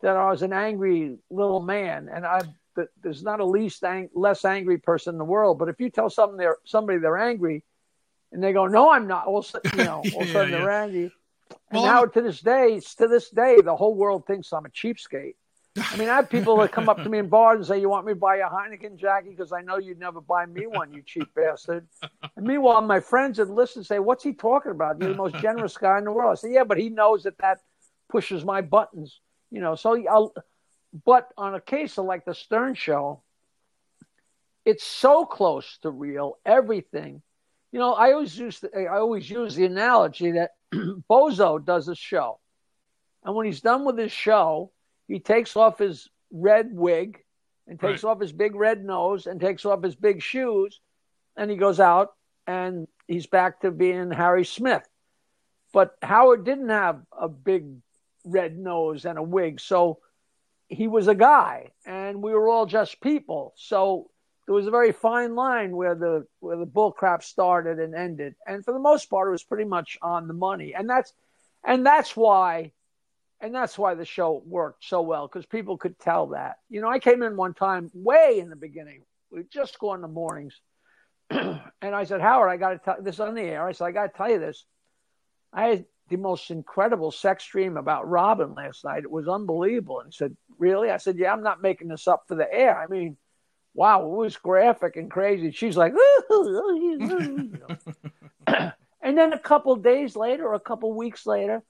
that 0.00 0.16
I 0.16 0.30
was 0.30 0.42
an 0.42 0.52
angry 0.52 1.18
little 1.30 1.62
man, 1.62 2.08
and 2.12 2.24
I 2.26 2.40
there's 3.02 3.22
not 3.22 3.40
a 3.40 3.44
least 3.44 3.84
ang- 3.84 4.10
less 4.14 4.44
angry 4.44 4.78
person 4.78 5.14
in 5.14 5.18
the 5.18 5.24
world, 5.24 5.58
but 5.58 5.68
if 5.68 5.80
you 5.80 5.90
tell 5.90 6.10
something 6.10 6.36
they're 6.36 6.56
somebody 6.64 6.98
they're 6.98 7.16
angry, 7.16 7.64
and 8.34 8.42
they 8.42 8.52
go, 8.52 8.66
"No, 8.66 8.90
I'm 8.90 9.06
not," 9.06 9.32
well, 9.32 9.46
you 9.72 9.84
know, 9.84 10.02
all 10.14 10.22
of 10.22 10.28
a 10.28 10.32
sudden 10.32 10.52
yeah, 10.52 10.82
angry. 10.82 11.04
And 11.04 11.12
Well, 11.72 11.84
now 11.84 12.00
I'm- 12.00 12.10
to 12.10 12.20
this 12.20 12.40
day, 12.40 12.80
to 12.98 13.08
this 13.08 13.30
day, 13.30 13.60
the 13.60 13.76
whole 13.76 13.94
world 13.94 14.26
thinks 14.26 14.52
I'm 14.52 14.66
a 14.66 14.68
cheapskate. 14.68 15.36
I 15.76 15.96
mean, 15.96 16.08
I 16.08 16.16
have 16.16 16.30
people 16.30 16.56
that 16.58 16.70
come 16.70 16.88
up 16.88 17.02
to 17.02 17.08
me 17.08 17.18
in 17.18 17.28
bars 17.28 17.56
and 17.56 17.66
say, 17.66 17.80
"You 17.80 17.88
want 17.88 18.06
me 18.06 18.12
to 18.12 18.18
buy 18.18 18.36
you 18.36 18.44
a 18.44 18.48
Heineken, 18.48 18.96
Jackie? 18.96 19.30
Because 19.30 19.52
I 19.52 19.60
know 19.60 19.76
you'd 19.78 19.98
never 19.98 20.20
buy 20.20 20.46
me 20.46 20.66
one, 20.66 20.92
you 20.92 21.02
cheap 21.02 21.34
bastard." 21.34 21.88
And 22.36 22.46
meanwhile, 22.46 22.80
my 22.80 23.00
friends 23.00 23.38
that 23.38 23.50
listen 23.50 23.82
say, 23.82 23.98
"What's 23.98 24.22
he 24.22 24.34
talking 24.34 24.70
about? 24.72 25.00
You're 25.00 25.10
the 25.10 25.16
most 25.16 25.36
generous 25.36 25.76
guy 25.76 25.98
in 25.98 26.04
the 26.04 26.12
world." 26.12 26.32
I 26.32 26.34
say, 26.34 26.52
"Yeah, 26.52 26.64
but 26.64 26.78
he 26.78 26.90
knows 26.90 27.24
that 27.24 27.38
that 27.38 27.60
pushes 28.08 28.44
my 28.44 28.60
buttons, 28.60 29.20
you 29.50 29.60
know." 29.60 29.74
So, 29.74 29.96
I'll, 30.08 30.32
but 31.04 31.32
on 31.36 31.54
a 31.54 31.60
case 31.60 31.98
of 31.98 32.04
like 32.04 32.24
the 32.24 32.34
Stern 32.34 32.74
Show, 32.74 33.22
it's 34.64 34.84
so 34.84 35.26
close 35.26 35.78
to 35.78 35.90
real. 35.90 36.38
Everything, 36.46 37.20
you 37.74 37.80
know. 37.80 37.92
I 37.94 38.12
always 38.12 38.38
use 38.38 38.60
the, 38.60 38.70
I 38.74 38.98
always 38.98 39.28
use 39.28 39.56
the 39.56 39.66
analogy 39.66 40.30
that 40.32 40.52
Bozo 41.10 41.58
does 41.64 41.88
a 41.88 41.94
show, 41.96 42.38
and 43.24 43.34
when 43.34 43.46
he's 43.46 43.60
done 43.60 43.84
with 43.84 43.98
his 43.98 44.12
show, 44.12 44.70
he 45.08 45.18
takes 45.18 45.56
off 45.56 45.78
his 45.78 46.08
red 46.30 46.68
wig 46.72 47.18
and 47.66 47.80
takes 47.80 48.04
Right. 48.04 48.10
off 48.10 48.20
his 48.20 48.32
big 48.32 48.54
red 48.54 48.84
nose 48.84 49.26
and 49.26 49.40
takes 49.40 49.64
off 49.64 49.82
his 49.82 49.96
big 49.96 50.22
shoes, 50.22 50.80
and 51.36 51.50
he 51.50 51.56
goes 51.56 51.80
out 51.80 52.12
and 52.46 52.86
he's 53.08 53.26
back 53.26 53.60
to 53.62 53.70
being 53.70 54.10
Harry 54.10 54.44
Smith. 54.44 54.86
But 55.72 55.96
Howard 56.02 56.44
didn't 56.44 56.68
have 56.68 57.00
a 57.18 57.28
big 57.28 57.64
red 58.24 58.56
nose 58.56 59.04
and 59.04 59.18
a 59.18 59.22
wig, 59.22 59.58
so 59.60 59.98
he 60.68 60.86
was 60.88 61.08
a 61.08 61.14
guy, 61.14 61.72
and 61.84 62.22
we 62.22 62.32
were 62.34 62.48
all 62.48 62.66
just 62.66 63.00
people. 63.00 63.52
So 63.56 64.10
there 64.46 64.54
was 64.54 64.66
a 64.66 64.70
very 64.70 64.92
fine 64.92 65.34
line 65.34 65.74
where 65.74 65.94
the 65.94 66.26
where 66.40 66.56
the 66.56 66.66
bull 66.66 66.92
crap 66.92 67.22
started 67.22 67.78
and 67.78 67.94
ended, 67.94 68.34
and 68.46 68.64
for 68.64 68.72
the 68.72 68.78
most 68.78 69.08
part, 69.08 69.28
it 69.28 69.32
was 69.32 69.42
pretty 69.42 69.64
much 69.64 69.98
on 70.02 70.28
the 70.28 70.34
money, 70.34 70.74
and 70.74 70.88
that's 70.88 71.12
and 71.64 71.84
that's 71.84 72.16
why. 72.16 72.72
And 73.40 73.54
that's 73.54 73.76
why 73.76 73.94
the 73.94 74.06
show 74.06 74.42
worked 74.46 74.84
so 74.84 75.02
well 75.02 75.26
because 75.26 75.44
people 75.44 75.76
could 75.76 75.98
tell 75.98 76.28
that. 76.28 76.60
You 76.70 76.80
know, 76.80 76.88
I 76.88 76.98
came 76.98 77.22
in 77.22 77.36
one 77.36 77.52
time 77.52 77.90
way 77.92 78.38
in 78.38 78.48
the 78.48 78.56
beginning. 78.56 79.02
We 79.30 79.42
just 79.52 79.78
go 79.78 79.92
in 79.92 80.00
the 80.00 80.08
mornings, 80.08 80.58
and 81.30 81.60
I 81.82 82.04
said, 82.04 82.22
Howard, 82.22 82.50
I 82.50 82.56
got 82.56 82.70
to 82.70 82.78
tell 82.78 83.02
this 83.02 83.20
on 83.20 83.34
the 83.34 83.42
air. 83.42 83.66
I 83.66 83.72
said, 83.72 83.86
I 83.86 83.92
got 83.92 84.12
to 84.12 84.16
tell 84.16 84.30
you 84.30 84.38
this. 84.38 84.64
I 85.52 85.66
had 85.68 85.84
the 86.08 86.16
most 86.16 86.50
incredible 86.50 87.10
sex 87.10 87.46
dream 87.46 87.76
about 87.76 88.08
Robin 88.08 88.54
last 88.54 88.84
night. 88.84 89.04
It 89.04 89.10
was 89.10 89.28
unbelievable. 89.28 90.00
And 90.00 90.12
he 90.12 90.16
said, 90.16 90.36
Really? 90.58 90.90
I 90.90 90.98
said, 90.98 91.18
Yeah, 91.18 91.32
I'm 91.32 91.42
not 91.42 91.62
making 91.62 91.88
this 91.88 92.06
up 92.06 92.24
for 92.28 92.34
the 92.34 92.52
air. 92.52 92.78
I 92.78 92.86
mean, 92.86 93.16
wow, 93.74 94.02
it 94.04 94.10
was 94.10 94.36
graphic 94.36 94.96
and 94.96 95.10
crazy. 95.10 95.50
She's 95.50 95.76
like, 95.76 95.92
you 96.30 96.98
know. 98.48 98.72
and 99.02 99.18
then 99.18 99.32
a 99.32 99.38
couple 99.38 99.76
days 99.76 100.16
later, 100.16 100.46
or 100.46 100.54
a 100.54 100.60
couple 100.60 100.92
weeks 100.92 101.26
later, 101.26 101.62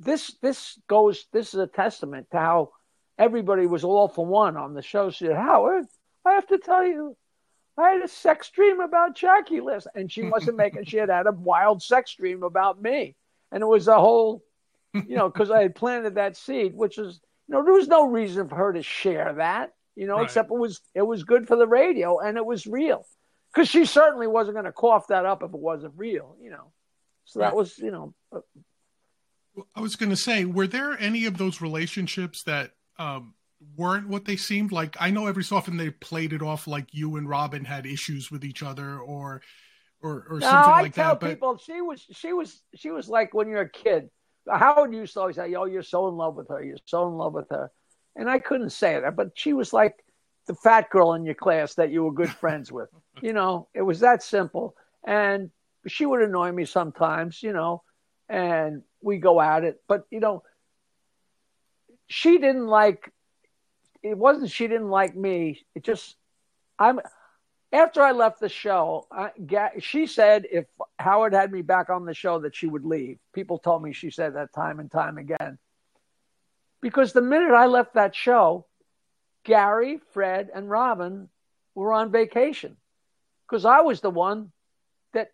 this 0.00 0.34
this 0.40 0.78
goes. 0.88 1.26
This 1.32 1.54
is 1.54 1.60
a 1.60 1.66
testament 1.66 2.28
to 2.30 2.38
how 2.38 2.70
everybody 3.18 3.66
was 3.66 3.84
all 3.84 4.08
for 4.08 4.24
one 4.24 4.56
on 4.56 4.74
the 4.74 4.82
show. 4.82 5.10
She 5.10 5.26
said, 5.26 5.36
Howard, 5.36 5.86
I 6.24 6.32
have 6.32 6.46
to 6.48 6.58
tell 6.58 6.84
you, 6.84 7.16
I 7.76 7.90
had 7.90 8.02
a 8.02 8.08
sex 8.08 8.50
dream 8.50 8.80
about 8.80 9.16
Jackie 9.16 9.60
List, 9.60 9.88
and 9.94 10.10
she 10.10 10.22
wasn't 10.22 10.56
making. 10.56 10.84
She 10.84 10.96
had 10.96 11.10
had 11.10 11.26
a 11.26 11.32
wild 11.32 11.82
sex 11.82 12.14
dream 12.14 12.42
about 12.42 12.80
me, 12.80 13.16
and 13.50 13.62
it 13.62 13.66
was 13.66 13.88
a 13.88 13.98
whole, 13.98 14.42
you 14.92 15.16
know, 15.16 15.28
because 15.28 15.50
I 15.50 15.62
had 15.62 15.74
planted 15.74 16.14
that 16.14 16.36
seed, 16.36 16.74
which 16.74 16.98
is, 16.98 17.20
you 17.48 17.54
know, 17.54 17.64
there 17.64 17.74
was 17.74 17.88
no 17.88 18.08
reason 18.08 18.48
for 18.48 18.54
her 18.54 18.72
to 18.72 18.82
share 18.82 19.34
that, 19.34 19.72
you 19.96 20.06
know, 20.06 20.16
Right. 20.16 20.24
except 20.24 20.50
it 20.50 20.58
was 20.58 20.80
it 20.94 21.02
was 21.02 21.24
good 21.24 21.46
for 21.48 21.56
the 21.56 21.66
radio 21.66 22.18
and 22.18 22.36
it 22.36 22.44
was 22.44 22.66
real, 22.66 23.06
because 23.52 23.68
she 23.68 23.84
certainly 23.84 24.26
wasn't 24.26 24.54
going 24.54 24.64
to 24.64 24.72
cough 24.72 25.08
that 25.08 25.26
up 25.26 25.42
if 25.42 25.50
it 25.50 25.58
wasn't 25.58 25.94
real, 25.96 26.36
you 26.40 26.50
know. 26.50 26.72
So 27.26 27.38
that 27.40 27.54
was, 27.56 27.78
you 27.78 27.90
know, 27.90 28.14
uh, 28.32 28.40
I 29.74 29.80
was 29.80 29.96
going 29.96 30.10
to 30.10 30.16
say, 30.16 30.44
were 30.44 30.66
there 30.66 30.98
any 31.00 31.26
of 31.26 31.38
those 31.38 31.60
relationships 31.60 32.42
that 32.42 32.72
um, 32.98 33.34
weren't 33.76 34.08
what 34.08 34.24
they 34.24 34.36
seemed 34.36 34.72
like? 34.72 34.96
I 35.00 35.10
know 35.10 35.26
every 35.26 35.44
so 35.44 35.56
often 35.56 35.76
they 35.76 35.90
played 35.90 36.32
it 36.32 36.42
off 36.42 36.66
like 36.66 36.92
you 36.92 37.16
and 37.16 37.28
Robin 37.28 37.64
had 37.64 37.86
issues 37.86 38.30
with 38.30 38.44
each 38.44 38.62
other, 38.62 38.98
or 38.98 39.42
or, 40.02 40.26
or 40.28 40.40
No, 40.40 40.48
something 40.48 40.74
I 40.74 40.82
like 40.82 40.94
tell 40.94 41.14
that. 41.14 41.20
But 41.20 41.30
people 41.30 41.56
she 41.56 41.80
was 41.80 42.04
she 42.12 42.32
was 42.32 42.60
she 42.74 42.90
was 42.90 43.08
like 43.08 43.32
when 43.32 43.48
you're 43.48 43.62
a 43.62 43.70
kid. 43.70 44.10
Howard 44.46 44.92
used 44.92 45.14
to 45.14 45.20
always 45.20 45.36
say, 45.36 45.54
"Oh, 45.54 45.64
you're 45.64 45.82
so 45.82 46.08
in 46.08 46.16
love 46.16 46.34
with 46.34 46.48
her. 46.48 46.62
You're 46.62 46.76
so 46.84 47.08
in 47.08 47.14
love 47.14 47.32
with 47.32 47.48
her," 47.50 47.70
and 48.16 48.28
I 48.28 48.38
couldn't 48.38 48.70
say 48.70 48.98
that, 49.00 49.16
but 49.16 49.32
she 49.34 49.52
was 49.52 49.72
like 49.72 50.04
the 50.46 50.54
fat 50.54 50.90
girl 50.90 51.14
in 51.14 51.24
your 51.24 51.34
class 51.34 51.74
that 51.74 51.90
you 51.90 52.04
were 52.04 52.12
good 52.12 52.30
friends 52.40 52.70
with. 52.70 52.88
You 53.20 53.32
know, 53.32 53.68
it 53.74 53.82
was 53.82 54.00
that 54.00 54.22
simple. 54.22 54.76
And 55.06 55.50
she 55.86 56.06
would 56.06 56.22
annoy 56.22 56.52
me 56.52 56.64
sometimes, 56.64 57.42
you 57.42 57.52
know, 57.52 57.82
and 58.28 58.82
we 59.02 59.18
go 59.18 59.40
at 59.40 59.64
it. 59.64 59.80
But 59.88 60.04
you 60.10 60.20
know, 60.20 60.42
she 62.08 62.38
didn't 62.38 62.66
like. 62.66 63.12
It 64.02 64.18
wasn't 64.18 64.50
she 64.50 64.66
didn't 64.66 64.90
like 64.90 65.16
me. 65.16 65.64
It 65.74 65.82
just 65.82 66.16
I'm 66.78 67.00
after 67.72 68.02
I 68.02 68.12
left 68.12 68.38
the 68.38 68.48
show, 68.48 69.06
I, 69.10 69.30
she 69.80 70.06
said 70.06 70.46
if 70.50 70.64
Howard 70.98 71.34
had 71.34 71.50
me 71.50 71.60
back 71.60 71.90
on 71.90 72.04
the 72.04 72.14
show 72.14 72.38
that 72.40 72.54
she 72.54 72.66
would 72.66 72.84
leave. 72.84 73.18
People 73.32 73.58
told 73.58 73.82
me 73.82 73.92
she 73.92 74.10
said 74.10 74.36
that 74.36 74.52
time 74.52 74.78
and 74.78 74.90
time 74.90 75.18
again. 75.18 75.58
Because 76.84 77.14
the 77.14 77.22
minute 77.22 77.52
I 77.54 77.64
left 77.64 77.94
that 77.94 78.14
show, 78.14 78.66
Gary, 79.42 80.00
Fred, 80.12 80.50
and 80.54 80.68
Robin 80.68 81.30
were 81.74 81.94
on 81.94 82.12
vacation. 82.12 82.76
Because 83.48 83.64
I 83.64 83.80
was 83.80 84.02
the 84.02 84.10
one 84.10 84.52
that 85.14 85.32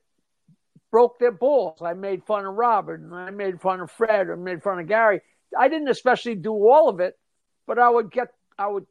broke 0.92 1.18
their 1.18 1.32
balls. 1.32 1.82
I 1.82 1.94
made 1.94 2.22
fun 2.24 2.46
of 2.46 2.54
Robin, 2.54 3.02
and 3.02 3.12
I 3.12 3.30
made 3.30 3.60
fun 3.60 3.80
of 3.80 3.90
Fred, 3.90 4.28
or 4.28 4.36
made 4.36 4.62
fun 4.62 4.78
of 4.78 4.86
Gary. 4.86 5.22
I 5.58 5.66
didn't 5.66 5.88
especially 5.88 6.36
do 6.36 6.52
all 6.52 6.88
of 6.88 7.00
it, 7.00 7.18
but 7.66 7.80
I 7.80 7.90
would 7.90 8.12
get, 8.12 8.28
I 8.56 8.68
would 8.68 8.86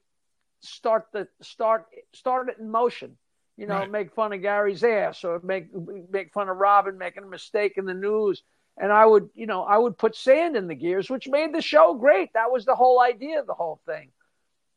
start 0.59 1.05
the 1.13 1.29
start 1.41 1.85
start 2.13 2.49
it 2.49 2.57
in 2.59 2.69
motion. 2.69 3.17
You 3.55 3.67
know, 3.67 3.75
Right. 3.79 3.89
make 3.89 4.13
fun 4.13 4.33
of 4.33 4.41
Gary's 4.41 4.83
ass 4.83 5.23
or 5.23 5.39
make 5.39 5.67
make 6.11 6.33
fun 6.33 6.49
of 6.49 6.57
Robin 6.57 6.97
making 6.97 7.23
a 7.23 7.27
mistake 7.27 7.77
in 7.77 7.85
the 7.85 7.93
news. 7.93 8.43
And 8.81 8.93
I 8.93 9.05
would, 9.05 9.29
you 9.35 9.45
know, 9.45 9.63
I 9.63 9.77
would 9.77 9.97
put 9.97 10.15
sand 10.15 10.55
in 10.55 10.67
the 10.67 10.75
gears, 10.75 11.09
which 11.09 11.27
made 11.27 11.53
the 11.53 11.61
show 11.61 11.95
great. 11.95 12.31
That 12.33 12.49
was 12.51 12.63
the 12.65 12.75
whole 12.75 13.01
idea 13.01 13.41
of 13.41 13.45
the 13.45 13.53
whole 13.53 13.81
thing. 13.85 14.11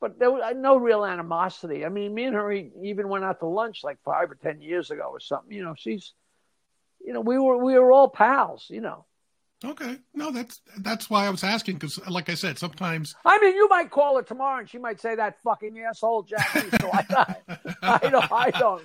But 0.01 0.19
there 0.19 0.33
was 0.33 0.43
no 0.57 0.77
real 0.77 1.05
animosity. 1.05 1.87
I 1.87 1.89
mean, 1.89 2.13
me 2.13 2.25
and 2.25 2.35
her 2.35 2.51
even 2.51 3.09
went 3.09 3.25
out 3.25 3.39
to 3.39 3.47
lunch 3.47 3.85
like 3.85 3.99
five 4.05 4.29
or 4.29 4.35
ten 4.35 4.61
years 4.61 4.91
ago 4.91 5.05
or 5.05 5.21
something. 5.21 5.57
You 5.57 5.63
know, 5.65 5.75
she's, 5.79 6.13
you 7.01 7.13
know, 7.13 7.21
we 7.21 7.39
were 7.39 7.57
we 7.65 7.79
were 7.79 7.93
all 7.93 8.09
pals. 8.09 8.67
You 8.69 8.81
know, 8.81 9.05
okay, 9.65 9.99
no, 10.13 10.33
that's 10.33 10.61
that's 10.79 11.09
why 11.09 11.27
I 11.27 11.31
was 11.31 11.45
asking 11.45 11.77
because, 11.77 12.05
like 12.09 12.29
I 12.29 12.35
said, 12.35 12.59
sometimes 12.59 13.15
I 13.25 13.39
mean, 13.39 13.55
you 13.55 13.69
might 13.69 13.93
call 13.93 14.17
her 14.17 14.25
tomorrow 14.25 14.59
and 14.59 14.69
she 14.69 14.79
might 14.79 15.01
say 15.01 15.15
that 15.15 15.41
fucking 15.45 15.79
asshole 15.89 16.25
Jackie. 16.25 16.71
So 16.81 16.91
I, 16.93 17.05
I 17.85 17.99
don't, 18.11 18.33
I 18.33 18.51
don't, 18.51 18.83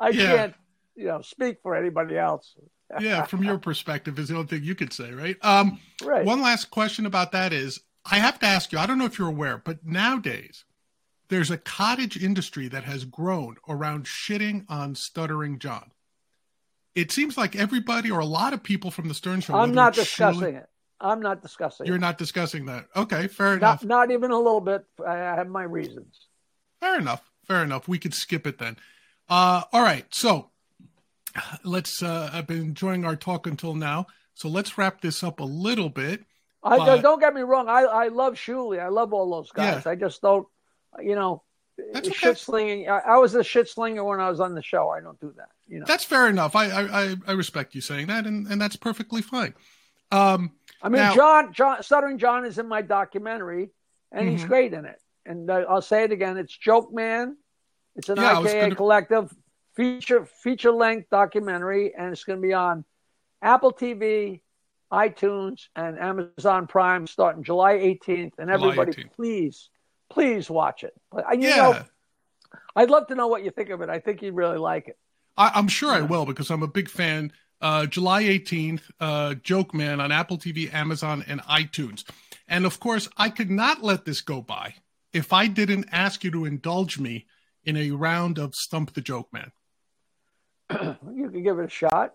I 0.00 0.10
Yeah. 0.10 0.36
can't, 0.36 0.54
you 0.96 1.04
know, 1.04 1.20
speak 1.20 1.58
for 1.62 1.74
anybody 1.76 2.16
else. 2.16 2.56
Yeah, 3.00 3.24
from 3.24 3.42
your 3.42 3.58
perspective 3.58 4.18
is 4.18 4.28
the 4.28 4.36
only 4.36 4.46
thing 4.46 4.62
you 4.62 4.74
could 4.74 4.92
say, 4.92 5.12
right? 5.12 5.36
Um, 5.42 5.80
Right. 6.02 6.24
One 6.26 6.42
last 6.42 6.70
question 6.70 7.06
about 7.06 7.32
that 7.32 7.52
is 7.52 7.80
I 8.04 8.16
have 8.16 8.38
to 8.40 8.46
ask 8.46 8.72
you, 8.72 8.78
I 8.78 8.86
don't 8.86 8.98
know 8.98 9.06
if 9.06 9.18
you're 9.18 9.28
aware, 9.28 9.56
but 9.56 9.86
nowadays 9.86 10.64
there's 11.28 11.50
a 11.50 11.56
cottage 11.56 12.22
industry 12.22 12.68
that 12.68 12.84
has 12.84 13.04
grown 13.04 13.56
around 13.68 14.04
shitting 14.04 14.66
on 14.68 14.94
Stuttering 14.94 15.58
John. 15.58 15.92
It 16.94 17.10
seems 17.10 17.38
like 17.38 17.56
everybody 17.56 18.10
or 18.10 18.20
a 18.20 18.26
lot 18.26 18.52
of 18.52 18.62
people 18.62 18.90
from 18.90 19.08
the 19.08 19.14
Stern 19.14 19.40
Show. 19.40 19.54
I'm 19.54 19.72
not 19.72 19.94
discussing 19.94 20.56
it. 20.56 20.68
I'm 21.00 21.20
not 21.20 21.42
discussing 21.42 21.86
it. 21.86 21.88
You're 21.88 21.96
it. 21.96 22.00
not 22.00 22.18
discussing 22.18 22.66
that. 22.66 22.86
Okay, 22.94 23.26
fair 23.26 23.56
enough. 23.56 23.82
Not, 23.82 24.08
not 24.08 24.10
even 24.12 24.30
a 24.30 24.38
little 24.38 24.60
bit. 24.60 24.84
I 25.06 25.16
have 25.16 25.48
my 25.48 25.64
reasons. 25.64 26.28
Fair 26.80 26.98
enough. 26.98 27.22
Fair 27.46 27.64
enough. 27.64 27.88
We 27.88 27.98
could 27.98 28.14
skip 28.14 28.46
it 28.46 28.58
then. 28.58 28.76
Uh, 29.28 29.62
all 29.72 29.82
right. 29.82 30.06
So 30.14 30.50
let's. 31.64 32.02
Uh, 32.02 32.30
I've 32.32 32.46
been 32.46 32.60
enjoying 32.60 33.04
our 33.04 33.16
talk 33.16 33.46
until 33.46 33.74
now. 33.74 34.06
So 34.34 34.48
let's 34.48 34.76
wrap 34.78 35.00
this 35.00 35.22
up 35.22 35.40
a 35.40 35.44
little 35.44 35.88
bit. 35.88 36.24
I 36.62 36.78
But- 36.78 37.02
don't 37.02 37.20
get 37.20 37.34
me 37.34 37.42
wrong. 37.42 37.68
I 37.68 37.82
I 37.82 38.08
love 38.08 38.34
Shuley. 38.34 38.80
I 38.80 38.88
love 38.88 39.12
all 39.12 39.30
those 39.30 39.50
guys. 39.52 39.86
I 39.86 39.94
just 39.96 40.22
don't, 40.22 40.46
you 41.00 41.14
know, 41.14 41.42
That's 41.92 42.08
okay. 42.08 42.16
shit 42.16 42.38
slinging. 42.38 42.88
I, 42.88 42.98
I 43.00 43.16
was 43.18 43.34
a 43.34 43.44
shit 43.44 43.68
slinger 43.68 44.02
when 44.02 44.20
I 44.20 44.30
was 44.30 44.40
on 44.40 44.54
the 44.54 44.62
show. 44.62 44.88
I 44.90 45.00
don't 45.00 45.20
do 45.20 45.32
that. 45.36 45.48
You 45.68 45.80
know. 45.80 45.86
That's 45.86 46.04
fair 46.04 46.28
enough. 46.28 46.56
I 46.56 46.66
I, 46.70 47.02
I- 47.10 47.16
I 47.28 47.32
respect 47.32 47.74
you 47.74 47.80
saying 47.80 48.06
that, 48.08 48.26
and, 48.26 48.46
and 48.46 48.60
that's 48.60 48.76
perfectly 48.76 49.22
fine. 49.22 49.54
Um, 50.10 50.52
I 50.82 50.88
mean, 50.88 51.02
Now- 51.02 51.14
John, 51.14 51.52
John, 51.52 51.82
Stuttering 51.82 52.18
John 52.18 52.44
is 52.44 52.58
in 52.58 52.66
my 52.68 52.82
documentary, 52.82 53.70
and 54.12 54.28
he's 54.28 54.44
Mhm. 54.44 54.48
great 54.48 54.72
in 54.74 54.84
it. 54.84 55.00
And 55.26 55.50
uh, 55.50 55.64
I'll 55.68 55.82
say 55.82 56.04
it 56.04 56.12
again: 56.12 56.36
it's 56.38 56.56
Joke 56.56 56.92
Man. 56.92 57.36
It's 57.96 58.08
an 58.08 58.16
Yeah, 58.16 58.38
IKA 58.40 58.60
gonna- 58.62 58.74
collective 58.76 59.34
feature 59.74 60.24
feature 60.24 60.72
length 60.72 61.10
documentary, 61.10 61.94
and 61.94 62.12
it's 62.12 62.24
going 62.24 62.40
to 62.40 62.46
be 62.46 62.52
on 62.52 62.84
Apple 63.42 63.72
TV, 63.72 64.40
iTunes, 64.92 65.66
and 65.76 65.98
Amazon 65.98 66.66
Prime 66.66 67.06
starting 67.06 67.44
July 67.44 67.74
18th. 67.74 68.32
And 68.38 68.50
everybody, 68.50 68.92
18th. 68.92 69.12
please, 69.12 69.70
please 70.10 70.48
watch 70.48 70.84
it. 70.84 70.94
You 71.12 71.48
yeah. 71.48 71.56
Know, 71.56 71.82
I'd 72.76 72.90
love 72.90 73.08
to 73.08 73.14
know 73.14 73.28
what 73.28 73.44
you 73.44 73.50
think 73.50 73.70
of 73.70 73.80
it. 73.82 73.88
I 73.88 74.00
think 74.00 74.22
you'd 74.22 74.34
really 74.34 74.58
like 74.58 74.88
it. 74.88 74.98
I, 75.36 75.58
am 75.58 75.68
sure 75.68 75.90
I 75.90 76.00
will 76.00 76.26
because 76.26 76.50
I'm 76.50 76.62
a 76.62 76.68
big 76.68 76.88
fan. 76.88 77.32
Uh, 77.60 77.86
July 77.86 78.24
18th, 78.24 78.82
uh, 79.00 79.34
Joke 79.34 79.74
Man 79.74 80.00
on 80.00 80.12
Apple 80.12 80.38
TV, 80.38 80.72
Amazon, 80.72 81.24
and 81.26 81.40
iTunes. 81.42 82.04
And 82.46 82.66
of 82.66 82.78
course, 82.78 83.08
I 83.16 83.30
could 83.30 83.50
not 83.50 83.82
let 83.82 84.04
this 84.04 84.20
go 84.20 84.42
by 84.42 84.74
if 85.12 85.32
I 85.32 85.46
didn't 85.46 85.86
ask 85.90 86.24
you 86.24 86.30
to 86.32 86.44
indulge 86.44 86.98
me 86.98 87.26
in 87.64 87.76
a 87.76 87.90
round 87.92 88.38
of 88.38 88.54
Stump 88.54 88.92
the 88.92 89.00
Joke 89.00 89.32
Man. 89.32 89.50
you 91.14 91.30
can 91.30 91.42
give 91.42 91.58
it 91.58 91.64
a 91.64 91.70
shot. 91.70 92.14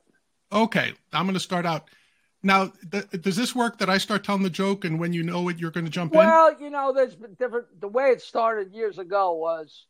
Okay, 0.51 0.93
I'm 1.13 1.25
going 1.25 1.35
to 1.35 1.39
start 1.39 1.65
out. 1.65 1.89
Now, 2.41 2.71
th- 2.91 3.09
does 3.21 3.35
this 3.35 3.53
work 3.53 3.79
that 3.79 3.89
I 3.89 3.97
start 3.97 4.23
telling 4.23 4.43
the 4.43 4.49
joke 4.49 4.85
and 4.85 4.99
when 4.99 5.13
you 5.13 5.23
know 5.23 5.49
it, 5.49 5.59
you're 5.59 5.71
going 5.71 5.85
to 5.85 5.91
jump 5.91 6.13
well, 6.13 6.21
in? 6.21 6.27
Well, 6.29 6.61
you 6.61 6.69
know, 6.69 6.93
there's 6.93 7.15
been 7.15 7.33
different. 7.33 7.81
The 7.81 7.87
way 7.87 8.09
it 8.11 8.21
started 8.21 8.73
years 8.73 8.97
ago 8.97 9.33
was 9.33 9.85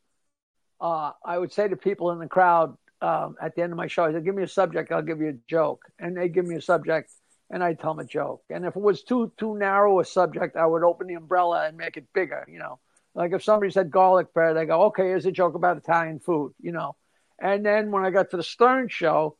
uh, 0.81 1.11
I 1.23 1.37
would 1.37 1.53
say 1.53 1.67
to 1.67 1.75
people 1.75 2.11
in 2.11 2.19
the 2.19 2.27
crowd 2.27 2.75
um, 3.01 3.35
at 3.41 3.55
the 3.55 3.61
end 3.61 3.71
of 3.71 3.77
my 3.77 3.87
show, 3.87 4.05
I 4.05 4.11
said, 4.11 4.25
give 4.25 4.35
me 4.35 4.43
a 4.43 4.47
subject, 4.47 4.91
I'll 4.91 5.01
give 5.01 5.21
you 5.21 5.29
a 5.29 5.37
joke. 5.49 5.83
And 5.99 6.17
they 6.17 6.27
give 6.27 6.45
me 6.45 6.55
a 6.55 6.61
subject 6.61 7.11
and 7.49 7.63
I 7.63 7.73
tell 7.73 7.93
them 7.93 8.05
a 8.05 8.07
joke. 8.07 8.43
And 8.49 8.65
if 8.65 8.75
it 8.75 8.81
was 8.81 9.03
too 9.03 9.31
too 9.37 9.57
narrow 9.57 9.99
a 9.99 10.05
subject, 10.05 10.55
I 10.55 10.65
would 10.65 10.83
open 10.83 11.07
the 11.07 11.15
umbrella 11.15 11.67
and 11.67 11.77
make 11.77 11.97
it 11.97 12.05
bigger, 12.13 12.45
you 12.49 12.59
know. 12.59 12.79
Like 13.15 13.31
if 13.33 13.43
somebody 13.43 13.71
said 13.71 13.89
garlic 13.89 14.33
bread, 14.33 14.55
I 14.55 14.65
go, 14.65 14.83
okay, 14.83 15.03
here's 15.03 15.25
a 15.25 15.31
joke 15.31 15.55
about 15.55 15.77
Italian 15.77 16.19
food, 16.19 16.53
you 16.61 16.71
know. 16.71 16.95
And 17.41 17.65
then 17.65 17.91
when 17.91 18.03
I 18.03 18.09
got 18.09 18.31
to 18.31 18.37
the 18.37 18.43
Stern 18.43 18.89
show, 18.89 19.37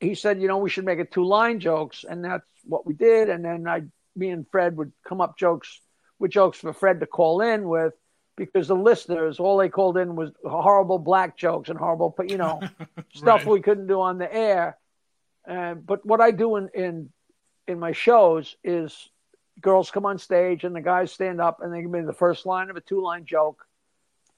he 0.00 0.14
said, 0.14 0.40
you 0.40 0.48
know, 0.48 0.58
we 0.58 0.70
should 0.70 0.84
make 0.84 0.98
it 0.98 1.12
two 1.12 1.24
line 1.24 1.60
jokes, 1.60 2.04
and 2.08 2.24
that's 2.24 2.46
what 2.64 2.86
we 2.86 2.94
did. 2.94 3.28
And 3.28 3.44
then 3.44 3.66
I, 3.66 3.82
me 4.14 4.30
and 4.30 4.46
Fred 4.50 4.76
would 4.76 4.92
come 5.06 5.20
up 5.20 5.38
jokes 5.38 5.80
with 6.18 6.30
jokes 6.30 6.58
for 6.58 6.72
Fred 6.72 7.00
to 7.00 7.06
call 7.06 7.40
in 7.40 7.68
with, 7.68 7.92
because 8.36 8.68
the 8.68 8.76
listeners 8.76 9.40
all 9.40 9.56
they 9.56 9.68
called 9.68 9.96
in 9.96 10.16
was 10.16 10.30
horrible 10.44 10.98
black 10.98 11.36
jokes 11.36 11.68
and 11.68 11.78
horrible, 11.78 12.14
you 12.26 12.36
know, 12.36 12.60
stuff 13.14 13.40
right. 13.40 13.46
we 13.46 13.60
couldn't 13.60 13.86
do 13.86 14.00
on 14.00 14.18
the 14.18 14.32
air. 14.32 14.76
And 15.46 15.86
but 15.86 16.04
what 16.04 16.20
I 16.20 16.30
do 16.30 16.56
in 16.56 16.68
in 16.74 17.10
in 17.66 17.78
my 17.78 17.92
shows 17.92 18.56
is 18.62 19.08
girls 19.60 19.90
come 19.90 20.04
on 20.04 20.18
stage 20.18 20.64
and 20.64 20.76
the 20.76 20.80
guys 20.80 21.12
stand 21.12 21.40
up 21.40 21.60
and 21.62 21.72
they 21.72 21.80
give 21.80 21.90
me 21.90 22.02
the 22.02 22.12
first 22.12 22.44
line 22.44 22.68
of 22.68 22.76
a 22.76 22.80
two 22.80 23.02
line 23.02 23.24
joke, 23.24 23.64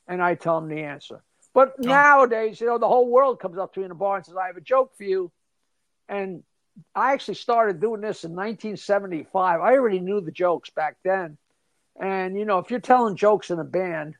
and 0.06 0.22
I 0.22 0.34
tell 0.34 0.60
them 0.60 0.68
the 0.68 0.82
answer. 0.82 1.22
But 1.58 1.74
oh. 1.80 1.88
nowadays, 1.88 2.60
you 2.60 2.68
know, 2.68 2.78
the 2.78 2.86
whole 2.86 3.08
world 3.08 3.40
comes 3.40 3.58
up 3.58 3.74
to 3.74 3.80
me 3.80 3.86
in 3.86 3.90
a 3.90 3.96
bar 3.96 4.16
and 4.16 4.24
says, 4.24 4.36
"I 4.36 4.46
have 4.46 4.56
a 4.56 4.60
joke 4.60 4.96
for 4.96 5.02
you," 5.02 5.32
and 6.08 6.44
I 6.94 7.14
actually 7.14 7.34
started 7.34 7.80
doing 7.80 8.00
this 8.00 8.22
in 8.22 8.30
1975. 8.30 9.60
I 9.60 9.72
already 9.72 9.98
knew 9.98 10.20
the 10.20 10.30
jokes 10.30 10.70
back 10.70 10.98
then. 11.02 11.36
And, 12.00 12.38
you 12.38 12.44
know, 12.44 12.58
if 12.58 12.70
you're 12.70 12.78
telling 12.78 13.16
jokes 13.16 13.50
in 13.50 13.58
a 13.58 13.64
band, 13.64 14.14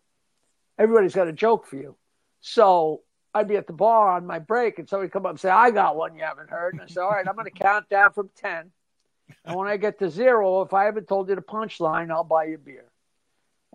everybody's 0.78 1.14
got 1.14 1.28
a 1.28 1.32
joke 1.32 1.64
for 1.68 1.76
you. 1.76 1.96
So 2.40 3.02
I'd 3.32 3.46
be 3.46 3.56
at 3.56 3.68
the 3.68 3.72
bar 3.72 4.16
on 4.16 4.26
my 4.26 4.40
break 4.40 4.80
and 4.80 4.88
somebody 4.88 5.08
come 5.08 5.24
up 5.24 5.30
and 5.30 5.40
say, 5.40 5.50
I 5.50 5.70
got 5.70 5.94
one 5.94 6.16
you 6.16 6.24
haven't 6.24 6.50
heard. 6.50 6.74
And 6.74 6.82
I 6.82 6.86
say, 6.86 7.00
all 7.00 7.10
right, 7.10 7.28
I'm 7.28 7.36
going 7.36 7.44
to 7.44 7.50
count 7.52 7.88
down 7.88 8.12
from 8.12 8.30
10. 8.34 8.72
And 9.44 9.54
when 9.54 9.68
I 9.68 9.76
get 9.76 10.00
to 10.00 10.10
zero, 10.10 10.62
if 10.62 10.74
I 10.74 10.86
haven't 10.86 11.06
told 11.06 11.28
you 11.28 11.36
the 11.36 11.42
punchline, 11.42 12.10
I'll 12.10 12.24
buy 12.24 12.46
you 12.46 12.56
a 12.56 12.58
beer. 12.58 12.87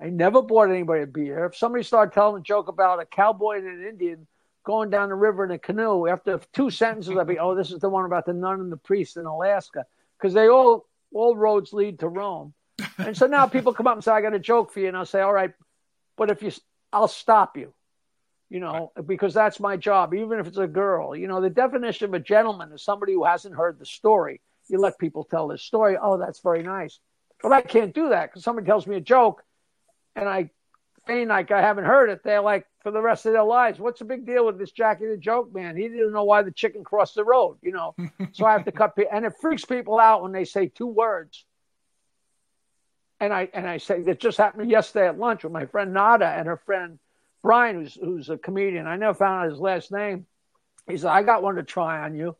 I 0.01 0.09
never 0.09 0.41
bought 0.41 0.69
anybody 0.69 1.03
a 1.03 1.07
beer. 1.07 1.45
If 1.45 1.55
somebody 1.55 1.83
started 1.83 2.13
telling 2.13 2.41
a 2.41 2.43
joke 2.43 2.67
about 2.67 3.01
a 3.01 3.05
cowboy 3.05 3.57
and 3.57 3.67
an 3.67 3.87
Indian 3.87 4.27
going 4.65 4.89
down 4.89 5.09
the 5.09 5.15
river 5.15 5.43
in 5.43 5.51
a 5.51 5.59
canoe, 5.59 6.07
after 6.07 6.39
two 6.51 6.69
sentences, 6.69 7.15
I'd 7.15 7.27
be, 7.27 7.39
oh, 7.39 7.55
this 7.55 7.71
is 7.71 7.79
the 7.79 7.89
one 7.89 8.05
about 8.05 8.25
the 8.25 8.33
nun 8.33 8.59
and 8.59 8.71
the 8.71 8.77
priest 8.77 9.17
in 9.17 9.25
Alaska. 9.25 9.85
Because 10.17 10.33
they 10.33 10.47
all, 10.47 10.87
all 11.13 11.35
roads 11.35 11.73
lead 11.73 11.99
to 11.99 12.07
Rome. 12.07 12.53
And 12.97 13.15
so 13.15 13.27
now 13.27 13.45
people 13.45 13.73
come 13.73 13.87
up 13.87 13.95
and 13.95 14.03
say, 14.03 14.11
I 14.11 14.21
got 14.21 14.33
a 14.33 14.39
joke 14.39 14.71
for 14.71 14.79
you. 14.79 14.87
And 14.87 14.97
I'll 14.97 15.05
say, 15.05 15.21
all 15.21 15.33
right, 15.33 15.53
but 16.17 16.31
if 16.31 16.41
you, 16.41 16.51
I'll 16.91 17.07
stop 17.07 17.57
you, 17.57 17.73
you 18.49 18.59
know, 18.59 18.91
because 19.05 19.33
that's 19.33 19.59
my 19.59 19.77
job, 19.77 20.13
even 20.13 20.39
if 20.39 20.47
it's 20.47 20.57
a 20.57 20.67
girl. 20.67 21.15
You 21.15 21.27
know, 21.27 21.41
the 21.41 21.49
definition 21.49 22.05
of 22.05 22.13
a 22.13 22.19
gentleman 22.19 22.71
is 22.71 22.83
somebody 22.83 23.13
who 23.13 23.25
hasn't 23.25 23.55
heard 23.55 23.79
the 23.79 23.85
story. 23.85 24.41
You 24.69 24.79
let 24.79 24.97
people 24.97 25.23
tell 25.23 25.47
their 25.47 25.57
story. 25.57 25.97
Oh, 26.01 26.17
that's 26.17 26.39
very 26.39 26.63
nice. 26.63 26.99
But 27.41 27.51
I 27.51 27.61
can't 27.61 27.93
do 27.93 28.09
that 28.09 28.29
because 28.29 28.43
somebody 28.43 28.65
tells 28.65 28.87
me 28.87 28.95
a 28.95 29.01
joke 29.01 29.43
and 30.15 30.27
I 30.27 30.49
feign 31.05 31.27
like 31.27 31.51
I 31.51 31.61
haven't 31.61 31.85
heard 31.85 32.09
it. 32.09 32.23
They're 32.23 32.41
like, 32.41 32.65
for 32.81 32.91
the 32.91 33.01
rest 33.01 33.25
of 33.25 33.33
their 33.33 33.43
lives, 33.43 33.79
what's 33.79 33.99
the 33.99 34.05
big 34.05 34.25
deal 34.25 34.45
with 34.45 34.57
this 34.57 34.71
Jackie 34.71 35.07
the 35.07 35.17
Joke 35.17 35.53
Man? 35.53 35.77
He 35.77 35.87
didn't 35.87 36.13
know 36.13 36.23
why 36.23 36.41
the 36.41 36.51
chicken 36.51 36.83
crossed 36.83 37.15
the 37.15 37.23
road, 37.23 37.57
you 37.61 37.71
know. 37.71 37.95
so 38.31 38.45
I 38.45 38.53
have 38.53 38.65
to 38.65 38.71
cut, 38.71 38.95
people, 38.95 39.11
and 39.13 39.25
it 39.25 39.33
freaks 39.39 39.65
people 39.65 39.99
out 39.99 40.21
when 40.21 40.31
they 40.31 40.45
say 40.45 40.67
two 40.67 40.87
words 40.87 41.45
and 43.23 43.33
I 43.33 43.47
and 43.53 43.65
I 43.65 43.77
say 43.77 44.01
it 44.05 44.19
just 44.19 44.37
happened 44.37 44.69
yesterday 44.69 45.07
at 45.07 45.17
lunch 45.17 45.43
with 45.43 45.53
my 45.53 45.65
friend 45.65 45.93
Nada 45.93 46.27
and 46.27 46.45
her 46.45 46.57
friend 46.57 46.99
Brian, 47.41 47.81
who's 47.81 47.95
who's 47.95 48.29
a 48.29 48.37
comedian. 48.37 48.85
I 48.85 48.97
never 48.97 49.13
found 49.13 49.45
out 49.45 49.51
his 49.51 49.61
last 49.61 49.93
name. 49.93 50.25
He 50.89 50.97
said, 50.97 51.09
"I 51.09 51.23
got 51.23 51.41
one 51.41 51.55
to 51.55 51.63
try 51.63 52.01
on 52.01 52.15
you." 52.15 52.35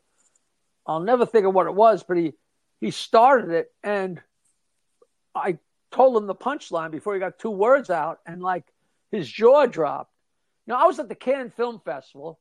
I'll 0.86 1.00
never 1.00 1.24
think 1.24 1.46
of 1.46 1.54
what 1.54 1.66
it 1.66 1.74
was, 1.74 2.02
but 2.02 2.18
he 2.18 2.34
he 2.80 2.90
started 2.90 3.50
it, 3.50 3.72
and 3.82 4.20
I 5.34 5.58
told 5.94 6.16
him 6.16 6.26
the 6.26 6.34
punchline 6.34 6.90
before 6.90 7.14
he 7.14 7.20
got 7.20 7.38
two 7.38 7.50
words 7.50 7.88
out, 7.88 8.20
and 8.26 8.42
like 8.42 8.64
his 9.10 9.28
jaw 9.28 9.66
dropped. 9.66 10.12
Now 10.66 10.82
I 10.82 10.86
was 10.86 10.98
at 10.98 11.08
the 11.08 11.14
Cannes 11.14 11.52
Film 11.56 11.80
Festival 11.84 12.38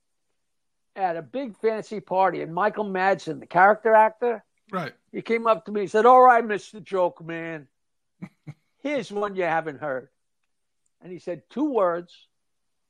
at 0.96 1.18
a 1.18 1.22
big 1.22 1.58
fancy 1.58 2.00
party, 2.00 2.42
and 2.42 2.54
Michael 2.54 2.86
Madsen, 2.86 3.40
the 3.40 3.46
character 3.46 3.94
actor, 3.94 4.44
right, 4.72 4.94
he 5.12 5.22
came 5.22 5.48
up 5.48 5.66
to 5.66 5.72
me 5.72 5.82
and 5.82 5.92
said, 5.92 6.06
"All 6.06 6.22
right, 6.22 6.46
Mister 6.46 6.80
Joke 6.80 7.24
Man." 7.24 7.68
Here's 8.84 9.12
one 9.12 9.36
you 9.36 9.44
haven't 9.44 9.80
heard. 9.80 10.10
And 11.02 11.12
he 11.12 11.20
said 11.20 11.44
two 11.50 11.72
words. 11.72 12.28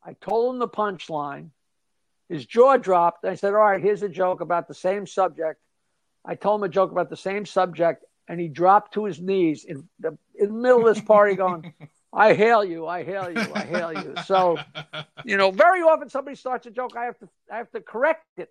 I 0.04 0.14
told 0.14 0.56
him 0.56 0.60
the 0.60 0.68
punchline. 0.68 1.50
His 2.30 2.46
jaw 2.48 2.78
dropped. 2.78 3.26
I 3.26 3.36
said, 3.36 3.54
All 3.54 3.60
right, 3.60 3.82
here's 3.82 4.02
a 4.02 4.10
joke 4.10 4.42
about 4.42 4.68
the 4.68 4.74
same 4.74 5.06
subject. 5.06 5.62
I 6.26 6.34
told 6.34 6.62
him 6.62 6.66
a 6.66 6.70
joke 6.70 6.92
about 6.92 7.12
the 7.12 7.18
same 7.18 7.46
subject, 7.46 8.06
and 8.28 8.40
he 8.40 8.48
dropped 8.48 8.94
to 8.94 9.06
his 9.06 9.20
knees 9.20 9.66
in 9.66 9.88
the, 10.00 10.18
in 10.36 10.48
the 10.48 10.54
middle 10.54 10.88
of 10.88 10.96
this 10.96 11.04
party 11.04 11.36
going, 11.36 11.74
I 12.14 12.34
hail 12.34 12.64
you, 12.64 12.86
I 12.88 13.04
hail 13.04 13.30
you, 13.32 13.54
I 13.54 13.62
hail 13.62 13.94
you. 13.94 14.16
So, 14.26 14.60
you 15.26 15.36
know, 15.36 15.52
very 15.52 15.82
often 15.82 16.10
somebody 16.10 16.36
starts 16.36 16.68
a 16.68 16.72
joke, 16.72 16.96
I 16.96 17.06
have 17.06 17.18
to 17.20 17.30
I 17.52 17.58
have 17.58 17.72
to 17.72 17.82
correct 17.82 18.26
it 18.38 18.50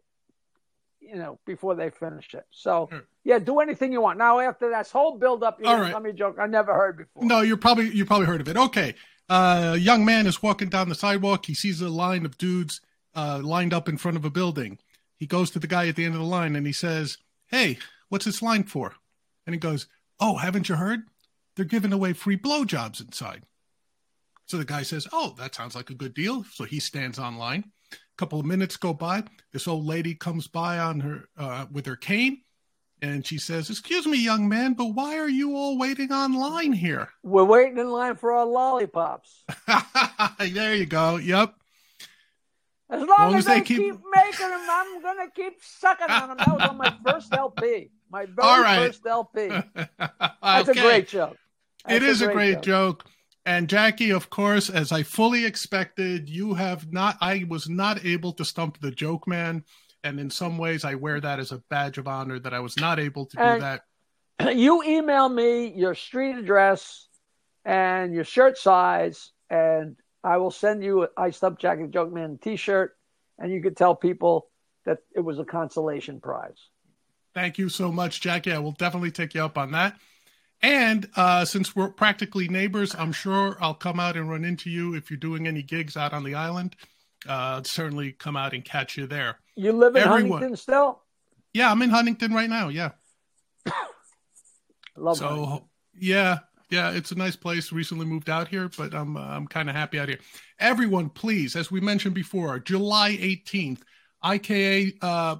you 1.03 1.17
know, 1.17 1.39
before 1.45 1.75
they 1.75 1.91
finish 1.91 2.33
it. 2.35 2.47
So 2.51 2.89
yeah, 3.25 3.39
do 3.39 3.61
anything 3.61 3.93
you 3.93 4.01
want. 4.01 4.19
Now 4.19 4.39
after 4.39 4.71
that 4.71 4.89
whole 4.89 5.19
build 5.19 5.43
up, 5.43 5.61
you 5.61 5.67
All 5.67 5.81
right. 5.81 5.91
tell 5.91 6.01
me 6.01 6.11
a 6.11 6.13
joke 6.15 6.37
I 6.41 6.47
never 6.47 6.75
heard 6.75 6.97
before. 6.97 7.25
No, 7.25 7.41
you're 7.41 7.57
probably 7.57 7.91
you 7.91 8.07
probably 8.07 8.27
heard 8.27 8.41
of 8.41 8.49
it. 8.49 8.57
Okay. 8.57 8.95
Uh, 9.29 9.73
a 9.75 9.79
young 9.79 10.05
man 10.05 10.27
is 10.27 10.43
walking 10.43 10.69
down 10.69 10.89
the 10.89 10.95
sidewalk. 10.95 11.47
He 11.47 11.55
sees 11.55 11.81
a 11.81 11.89
line 11.89 12.25
of 12.25 12.39
dudes 12.39 12.81
uh, 13.15 13.41
lined 13.43 13.73
up 13.73 13.89
in 13.89 13.97
front 13.97 14.17
of 14.17 14.25
a 14.25 14.31
building. 14.31 14.79
He 15.17 15.27
goes 15.27 15.51
to 15.53 15.59
the 15.59 15.67
guy 15.67 15.89
at 15.89 15.97
the 15.97 16.05
end 16.05 16.15
of 16.15 16.21
the 16.21 16.27
line 16.27 16.57
and 16.57 16.67
he 16.67 16.73
says, 16.73 17.19
Hey, 17.47 17.79
what's 18.09 18.25
this 18.25 18.43
line 18.43 18.65
for? 18.65 18.95
And 19.47 19.55
he 19.55 19.59
goes, 19.59 19.87
Oh, 20.21 20.37
haven't 20.37 20.69
you 20.69 20.77
heard? 20.77 21.01
They're 21.57 21.65
giving 21.65 21.93
away 21.93 22.13
free 22.13 22.39
blowjobs 22.39 23.01
inside. 23.01 23.43
So 24.47 24.57
the 24.57 24.65
guy 24.65 24.83
says, 24.83 25.07
Oh, 25.13 25.35
that 25.39 25.55
sounds 25.55 25.75
like 25.75 25.91
a 25.91 25.95
good 25.95 26.15
deal. 26.15 26.45
So 26.45 26.65
he 26.65 26.81
stands 26.81 27.19
online 27.19 27.65
A 27.93 27.97
couple 28.17 28.41
of 28.41 28.47
minutes 28.47 28.77
go 28.77 28.93
by. 28.93 29.25
This 29.53 29.69
old 29.69 29.85
lady 29.85 30.15
comes 30.15 30.47
by 30.47 30.79
on 30.79 31.01
her 31.01 31.29
uh, 31.37 31.67
with 31.71 31.87
her 31.87 31.97
cane, 31.97 32.43
and 33.03 33.27
she 33.27 33.37
says, 33.37 33.69
"Excuse 33.69 34.07
me, 34.07 34.17
young 34.17 34.49
man, 34.49 34.75
but 34.75 34.87
why 34.87 35.19
are 35.19 35.29
you 35.29 35.57
all 35.57 35.77
waiting 35.77 36.13
online 36.13 36.73
here?" 36.73 37.09
We're 37.23 37.45
waiting 37.45 37.79
in 37.79 37.91
line 37.91 38.17
for 38.17 38.33
our 38.33 38.47
lollipops. 38.47 39.45
there 40.39 40.75
you 40.75 40.87
go. 40.87 41.17
Yep. 41.17 41.55
As 42.91 43.01
long, 43.01 43.09
as, 43.09 43.09
long 43.09 43.35
as, 43.37 43.45
they, 43.47 43.61
keep... 43.63 43.79
keep... 43.79 43.97
making 44.15 44.49
them, 44.49 44.67
I'm 44.71 45.03
gonna 45.03 45.31
keep 45.35 45.55
sucking 45.63 46.11
on 46.11 46.29
them. 46.29 46.37
That 46.39 46.49
was 46.49 46.69
on 46.69 46.77
my 46.77 46.95
first 47.05 47.33
LP. 47.35 47.91
My 48.13 48.27
very 48.27 48.63
right. 48.63 48.87
first 48.87 49.07
LP. 49.07 49.49
That's 49.99 50.69
okay. 50.69 50.79
a 50.79 50.83
great 50.83 51.09
joke. 51.09 51.37
That's 51.87 51.97
it 51.97 52.03
is 52.03 52.21
a 52.21 52.27
great, 52.27 52.33
a 52.33 52.35
great 52.35 52.63
joke. 52.63 53.05
joke. 53.05 53.11
And 53.47 53.69
Jackie, 53.69 54.11
of 54.11 54.31
course, 54.31 54.71
as 54.71 54.93
I 54.93 55.03
fully 55.03 55.47
expected, 55.47 56.29
you 56.29 56.55
have 56.55 56.93
not, 56.93 57.17
I 57.21 57.45
was 57.49 57.69
not 57.69 58.05
able 58.05 58.33
to 58.35 58.45
stump 58.45 58.79
the 58.81 58.91
joke 58.91 59.27
man. 59.27 59.65
And 60.05 60.21
in 60.21 60.31
some 60.31 60.59
ways, 60.59 60.85
I 60.85 60.95
wear 60.95 61.21
that 61.21 61.41
as 61.41 61.53
a 61.53 61.63
badge 61.71 61.97
of 61.97 62.07
honor 62.07 62.39
that 62.39 62.53
I 62.53 62.61
was 62.61 62.77
not 62.77 63.01
able 63.01 63.27
to 63.27 63.41
and 63.41 63.57
do 63.57 63.61
that. 63.63 63.83
You 64.57 64.83
email 64.83 65.29
me 65.29 65.73
your 65.75 65.95
street 65.95 66.37
address 66.37 67.09
and 67.65 68.13
your 68.13 68.25
shirt 68.25 68.59
size, 68.59 69.31
and 69.49 69.97
I 70.25 70.39
will 70.39 70.51
send 70.51 70.83
you 70.83 71.07
I 71.17 71.31
stump 71.31 71.61
Jackie 71.61 71.87
Joke 71.87 72.13
Man 72.13 72.39
t 72.43 72.57
shirt, 72.57 72.97
and 73.39 73.53
you 73.53 73.63
could 73.63 73.77
tell 73.77 73.95
people 73.95 74.49
that 74.85 74.99
it 75.15 75.21
was 75.21 75.39
a 75.39 75.45
consolation 75.45 76.21
prize. 76.21 76.59
Thank 77.35 77.59
you 77.59 77.69
so 77.69 77.91
much, 77.91 78.21
Jackie. 78.21 78.53
I 78.53 78.59
will 78.59 78.73
definitely 78.73 79.11
take 79.11 79.35
you 79.35 79.45
up 79.45 79.57
on 79.57 79.73
that. 79.73 79.97
And 80.61 81.09
uh, 81.17 81.45
since 81.45 81.75
we're 81.75 81.89
practically 81.89 82.47
neighbors, 82.47 82.95
I'm 82.95 83.13
sure 83.13 83.57
I'll 83.61 83.75
come 83.75 83.99
out 83.99 84.17
and 84.17 84.31
run 84.31 84.45
into 84.45 84.71
you 84.71 84.95
if 84.95 85.11
you're 85.11 85.19
doing 85.19 85.49
any 85.49 85.63
gigs 85.63 85.97
out 85.97 86.13
on 86.13 86.23
the 86.23 86.35
island. 86.35 86.77
Uh, 87.27 87.63
certainly 87.65 88.13
come 88.13 88.37
out 88.37 88.55
and 88.55 88.65
catch 88.65 88.97
you 88.97 89.07
there. 89.07 89.39
You 89.57 89.73
live 89.73 89.97
in 89.97 90.03
Everyone. 90.03 90.33
Huntington 90.33 90.57
still? 90.57 91.03
Yeah, 91.53 91.71
I'm 91.71 91.83
in 91.83 91.91
Huntington 91.91 92.33
right 92.33 92.49
now. 92.49 92.69
Yeah. 92.69 92.91
Love 94.97 95.17
it. 95.17 95.19
so 95.19 95.27
Huntington. 95.29 95.69
yeah, 95.99 96.39
Yeah, 96.71 96.93
it's 96.93 97.11
a 97.11 97.17
nice 97.17 97.37
place. 97.37 97.73
Recently 97.73 98.07
moved 98.07 98.31
out 98.31 98.49
here, 98.49 98.71
but 98.77 98.95
I'm 98.95 99.17
uh, 99.17 99.21
I'm 99.21 99.47
kind 99.47 99.69
of 99.69 99.75
happy 99.75 99.99
out 99.99 100.09
here. 100.09 100.19
Everyone, 100.59 101.11
please, 101.11 101.57
as 101.57 101.71
we 101.71 101.81
mentioned 101.81 102.15
before, 102.15 102.59
July 102.61 103.17
18th, 103.17 103.81
IKA 104.25 104.93
uh, 105.03 105.37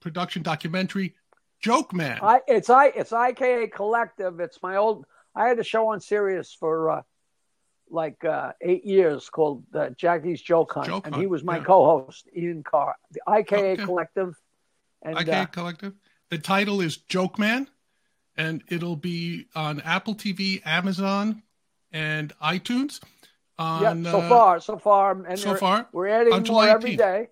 production 0.00 0.42
documentary, 0.42 1.14
Joke 1.60 1.92
Man. 1.92 2.18
I, 2.22 2.40
it's 2.48 2.70
I 2.70 2.86
it's 2.86 3.12
IKA 3.12 3.68
Collective. 3.68 4.40
It's 4.40 4.62
my 4.62 4.76
old. 4.76 5.06
I 5.34 5.46
had 5.46 5.58
a 5.58 5.64
show 5.64 5.88
on 5.88 6.00
Sirius 6.00 6.54
for 6.58 6.90
uh, 6.90 7.02
like 7.90 8.24
uh, 8.24 8.52
eight 8.60 8.84
years 8.84 9.28
called 9.28 9.64
uh, 9.74 9.90
Jackie's 9.90 10.40
Joke 10.40 10.72
Hunt, 10.72 10.86
Joke 10.86 11.06
and 11.06 11.14
Hunt, 11.14 11.22
he 11.22 11.26
was 11.26 11.44
my 11.44 11.58
yeah. 11.58 11.64
co-host, 11.64 12.28
Ian 12.36 12.62
Karr. 12.62 12.94
The 13.12 13.20
IKA 13.28 13.72
Okay. 13.72 13.84
Collective. 13.84 14.36
And 15.02 15.16
IKA 15.16 15.42
uh, 15.42 15.46
Collective. 15.46 15.94
The 16.30 16.38
title 16.38 16.80
is 16.80 16.96
Joke 16.96 17.38
Man, 17.38 17.68
and 18.36 18.62
it'll 18.68 18.96
be 18.96 19.46
on 19.54 19.80
Apple 19.80 20.14
TV, 20.14 20.64
Amazon, 20.64 21.42
and 21.92 22.32
iTunes. 22.42 23.00
yeah, 23.58 23.94
so 24.04 24.20
uh, 24.20 24.28
far, 24.28 24.60
so 24.60 24.78
far, 24.78 25.24
and 25.24 25.38
so 25.38 25.56
far, 25.56 25.88
we're 25.92 26.08
adding 26.08 26.32
on 26.32 26.44
more 26.44 26.68
every 26.68 26.92
18th. 26.92 26.98
day. 26.98 27.28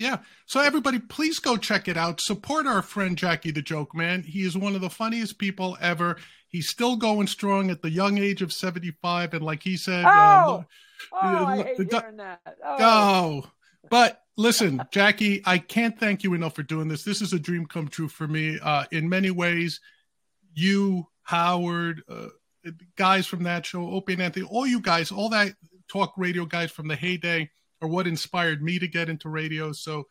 Yeah. 0.00 0.20
So 0.46 0.60
everybody, 0.60 0.98
please 0.98 1.38
go 1.38 1.58
check 1.58 1.86
it 1.86 1.98
out. 1.98 2.22
Support 2.22 2.66
our 2.66 2.80
friend 2.80 3.18
Jackie 3.18 3.50
the 3.50 3.60
Joke 3.60 3.94
Man. 3.94 4.22
He 4.22 4.42
is 4.42 4.56
one 4.56 4.74
of 4.74 4.80
the 4.80 4.88
funniest 4.88 5.38
people 5.38 5.76
ever. 5.78 6.16
He's 6.48 6.70
still 6.70 6.96
going 6.96 7.26
strong 7.26 7.70
at 7.70 7.82
the 7.82 7.90
young 7.90 8.16
age 8.16 8.40
of 8.40 8.50
75. 8.50 9.34
And 9.34 9.44
like 9.44 9.62
he 9.62 9.76
said, 9.76 10.06
uh, 10.06 10.10
Oh! 10.46 10.64
Oh, 11.12 11.18
Yeah, 11.22 11.44
I 11.44 11.56
hate 11.62 11.76
the 11.76 11.98
hearing 12.00 12.16
that. 12.16 12.40
Oh. 12.64 12.76
Oh, 12.80 13.50
but 13.90 14.22
listen, 14.38 14.82
Jackie, 14.90 15.42
I 15.44 15.58
can't 15.58 15.98
thank 16.00 16.24
you 16.24 16.32
enough 16.32 16.54
for 16.56 16.62
doing 16.62 16.88
this. 16.88 17.04
This 17.04 17.20
is 17.20 17.34
a 17.34 17.38
dream 17.38 17.66
come 17.66 17.88
true 17.88 18.08
for 18.08 18.26
me. 18.26 18.58
Uh, 18.62 18.84
in 18.90 19.08
many 19.08 19.30
ways, 19.30 19.80
you, 20.54 21.06
Howard, 21.24 22.02
uh, 22.08 22.28
guys 22.96 23.26
from 23.26 23.42
that 23.42 23.66
show, 23.66 23.86
Opie 23.90 24.14
and 24.14 24.22
Anthony, 24.22 24.46
all 24.50 24.66
you 24.66 24.80
guys, 24.80 25.12
all 25.12 25.28
that 25.28 25.54
talk 25.88 26.14
radio 26.16 26.46
guys 26.46 26.70
from 26.70 26.88
the 26.88 26.96
heyday 26.96 27.50
are 27.80 27.88
what 27.88 28.06
inspired 28.06 28.62
me 28.62 28.78
to 28.78 28.86
get 28.86 29.08
into 29.08 29.28
radio. 29.28 29.72
So 29.72 30.06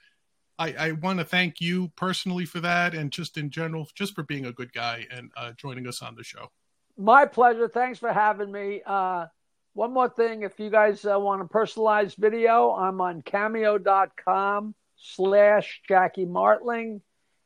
I, 0.57 0.73
I 0.73 0.91
want 0.91 1.19
to 1.19 1.25
thank 1.25 1.61
you 1.61 1.89
personally 1.95 2.45
for 2.45 2.59
that 2.59 2.93
and 2.93 3.11
just 3.11 3.37
in 3.37 3.49
general, 3.49 3.87
just 3.95 4.13
for 4.13 4.23
being 4.23 4.45
a 4.45 4.51
good 4.51 4.73
guy 4.73 5.05
and 5.11 5.31
uh, 5.37 5.53
joining 5.53 5.87
us 5.87 6.01
on 6.01 6.15
the 6.15 6.23
show. 6.23 6.51
My 6.97 7.25
pleasure. 7.25 7.69
Thanks 7.69 7.97
for 7.97 8.11
having 8.11 8.51
me. 8.51 8.81
Uh, 8.85 9.27
one 9.73 9.93
more 9.93 10.09
thing, 10.09 10.41
if 10.41 10.59
you 10.59 10.69
guys 10.69 11.05
uh, 11.05 11.17
want 11.17 11.41
a 11.41 11.45
personalized 11.45 12.17
video, 12.17 12.71
I'm 12.71 12.99
on 12.99 13.21
cameo.com 13.21 14.75
slash 14.97 15.81
Jackie 15.87 16.25
Martling, 16.25 17.01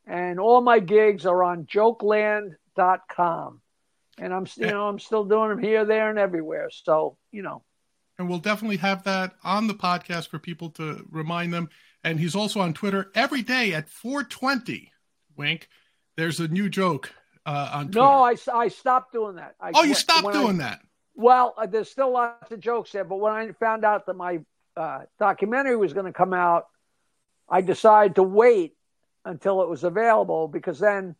and 0.06 0.40
all 0.40 0.60
my 0.60 0.80
gigs 0.80 1.26
are 1.26 1.44
on 1.44 1.66
jokeland.com. 1.66 3.60
And 4.18 4.34
I'm, 4.34 4.46
you 4.56 4.66
know, 4.66 4.88
I'm 4.88 4.98
still 4.98 5.24
doing 5.24 5.50
them 5.50 5.58
here, 5.58 5.84
there, 5.84 6.10
and 6.10 6.18
everywhere. 6.18 6.70
So, 6.72 7.16
you 7.30 7.42
know, 7.42 7.62
and 8.18 8.28
we'll 8.28 8.38
definitely 8.38 8.76
have 8.78 9.04
that 9.04 9.34
on 9.42 9.66
the 9.66 9.74
podcast 9.74 10.28
for 10.28 10.38
people 10.38 10.70
to 10.70 11.04
remind 11.10 11.52
them. 11.52 11.68
And 12.02 12.20
he's 12.20 12.34
also 12.34 12.60
on 12.60 12.74
Twitter 12.74 13.10
every 13.14 13.42
day 13.42 13.72
at 13.72 13.88
420. 13.88 14.92
Wink. 15.36 15.68
There's 16.16 16.38
a 16.38 16.46
new 16.48 16.68
joke 16.68 17.12
uh, 17.46 17.70
on 17.74 17.84
Twitter. 17.86 18.00
no, 18.00 18.22
I, 18.24 18.36
I 18.52 18.68
stopped 18.68 19.12
doing 19.12 19.36
that. 19.36 19.54
I, 19.60 19.72
oh, 19.74 19.82
you 19.82 19.88
when- 19.90 19.94
stopped 19.96 20.24
when 20.24 20.36
I- 20.36 20.42
doing 20.42 20.58
that. 20.58 20.80
Well, 21.16 21.54
uh, 21.56 21.66
there's 21.66 21.88
still 21.88 22.12
lots 22.12 22.50
of 22.50 22.58
jokes 22.58 22.90
there, 22.90 23.04
but 23.04 23.16
when 23.20 23.32
I 23.32 23.52
found 23.52 23.84
out 23.84 24.06
that 24.06 24.14
my 24.14 24.40
uh, 24.76 25.02
documentary 25.20 25.76
was 25.76 25.92
going 25.92 26.06
to 26.06 26.12
come 26.12 26.32
out, 26.34 26.66
I 27.48 27.60
decided 27.60 28.16
to 28.16 28.24
wait 28.24 28.74
until 29.24 29.62
it 29.62 29.68
was 29.68 29.84
available 29.84 30.48
because 30.48 30.80
then 30.80 31.14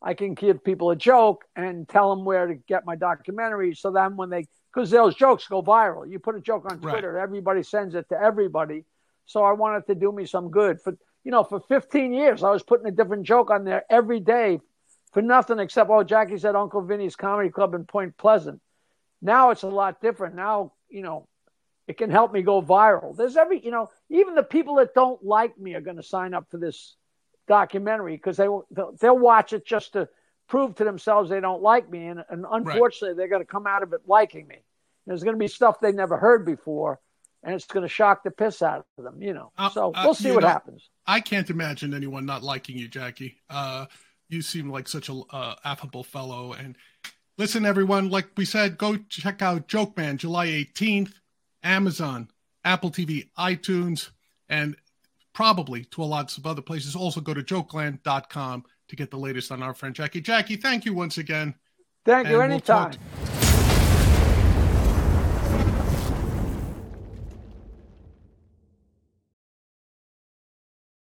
I 0.00 0.14
can 0.14 0.32
give 0.32 0.64
people 0.64 0.90
a 0.90 0.96
joke 0.96 1.44
and 1.54 1.86
tell 1.86 2.14
them 2.14 2.24
where 2.24 2.46
to 2.46 2.54
get 2.54 2.86
my 2.86 2.96
documentary. 2.96 3.74
So 3.74 3.90
then 3.90 4.16
when 4.16 4.30
they, 4.30 4.46
because 4.74 4.90
those 4.90 5.14
jokes 5.14 5.46
go 5.46 5.62
viral, 5.62 6.10
you 6.10 6.18
put 6.18 6.36
a 6.36 6.40
joke 6.40 6.64
on 6.70 6.80
Right. 6.80 6.92
Twitter, 6.92 7.18
everybody 7.18 7.62
sends 7.62 7.94
it 7.94 8.08
to 8.08 8.20
everybody. 8.20 8.84
So 9.26 9.42
I 9.42 9.52
wanted 9.52 9.86
to 9.86 9.94
do 9.94 10.12
me 10.12 10.26
some 10.26 10.50
good. 10.50 10.80
For 10.80 10.96
you 11.22 11.30
know, 11.30 11.44
for 11.44 11.60
15 11.60 12.12
years, 12.12 12.42
I 12.42 12.50
was 12.50 12.62
putting 12.62 12.86
a 12.86 12.90
different 12.90 13.24
joke 13.24 13.50
on 13.50 13.64
there 13.64 13.84
every 13.88 14.20
day 14.20 14.60
for 15.12 15.22
nothing 15.22 15.58
except, 15.58 15.88
oh, 15.88 16.04
Jackie 16.04 16.36
said 16.36 16.54
Uncle 16.54 16.82
Vinnie's 16.82 17.16
Comedy 17.16 17.48
Club 17.48 17.74
in 17.74 17.84
Point 17.86 18.16
Pleasant. 18.18 18.60
Now 19.22 19.50
it's 19.50 19.62
a 19.62 19.68
lot 19.68 20.02
different. 20.02 20.34
Now, 20.34 20.72
you 20.90 21.00
know, 21.00 21.26
it 21.86 21.96
can 21.96 22.10
help 22.10 22.32
me 22.32 22.42
go 22.42 22.60
viral. 22.60 23.16
There's 23.16 23.36
every, 23.36 23.64
you 23.64 23.70
know, 23.70 23.88
even 24.10 24.34
the 24.34 24.42
people 24.42 24.76
that 24.76 24.92
don't 24.92 25.22
like 25.24 25.58
me 25.58 25.74
are 25.74 25.80
going 25.80 25.96
to 25.96 26.02
sign 26.02 26.34
up 26.34 26.50
for 26.50 26.58
this 26.58 26.96
documentary 27.46 28.16
because 28.16 28.36
they 28.36 28.48
they'll, 28.70 28.96
they'll 29.00 29.18
watch 29.18 29.52
it 29.52 29.66
just 29.66 29.94
to 29.94 30.08
prove 30.48 30.74
to 30.76 30.84
themselves 30.84 31.30
they 31.30 31.40
don't 31.40 31.62
like 31.62 31.90
me. 31.90 32.06
And, 32.06 32.24
and 32.28 32.44
unfortunately, 32.50 33.16
they're 33.16 33.28
going 33.28 33.42
to 33.42 33.46
come 33.46 33.66
out 33.66 33.82
of 33.82 33.92
it 33.92 34.02
liking 34.06 34.46
me. 34.46 34.56
There's 35.06 35.22
going 35.22 35.34
to 35.34 35.38
be 35.38 35.48
stuff 35.48 35.80
they 35.80 35.92
never 35.92 36.16
heard 36.16 36.46
before, 36.46 37.00
and 37.42 37.54
it's 37.54 37.66
going 37.66 37.82
to 37.82 37.88
shock 37.88 38.22
the 38.24 38.30
piss 38.30 38.62
out 38.62 38.86
of 38.96 39.04
them, 39.04 39.20
you 39.20 39.34
know. 39.34 39.52
Uh, 39.58 39.68
so 39.68 39.92
uh, 39.92 40.02
we'll 40.04 40.14
see 40.14 40.32
what 40.32 40.42
know- 40.42 40.48
happens. 40.48 40.88
I 41.06 41.20
can't 41.20 41.50
imagine 41.50 41.92
anyone 41.92 42.24
not 42.24 42.42
liking 42.42 42.78
you, 42.78 42.88
Jackie. 42.88 43.36
Uh, 43.50 43.86
you 44.28 44.40
seem 44.40 44.70
like 44.70 44.88
such 44.88 45.10
a 45.10 45.20
uh, 45.30 45.54
affable 45.64 46.04
fellow. 46.04 46.54
And 46.54 46.76
listen, 47.36 47.66
everyone, 47.66 48.08
like 48.08 48.28
we 48.36 48.46
said, 48.46 48.78
go 48.78 48.96
check 49.08 49.42
out 49.42 49.68
Joke 49.68 49.96
Man 49.96 50.16
July 50.16 50.46
18th, 50.46 51.12
Amazon, 51.62 52.30
Apple 52.64 52.90
TV, 52.90 53.28
iTunes, 53.38 54.08
and 54.48 54.76
probably 55.34 55.84
to 55.84 56.02
a 56.02 56.04
lots 56.04 56.38
of 56.38 56.46
other 56.46 56.62
places. 56.62 56.96
Also 56.96 57.20
go 57.20 57.34
to 57.34 57.42
jokeland.com 57.42 58.64
to 58.88 58.96
get 58.96 59.10
the 59.10 59.18
latest 59.18 59.50
on 59.52 59.62
our 59.62 59.74
friend 59.74 59.94
Jackie. 59.94 60.20
Jackie, 60.20 60.56
thank 60.56 60.84
you 60.84 60.94
once 60.94 61.18
again. 61.18 61.54
Thank 62.04 62.28
you. 62.28 62.40
and 62.40 62.42
we'll 62.42 62.52
Anytime. 62.52 63.43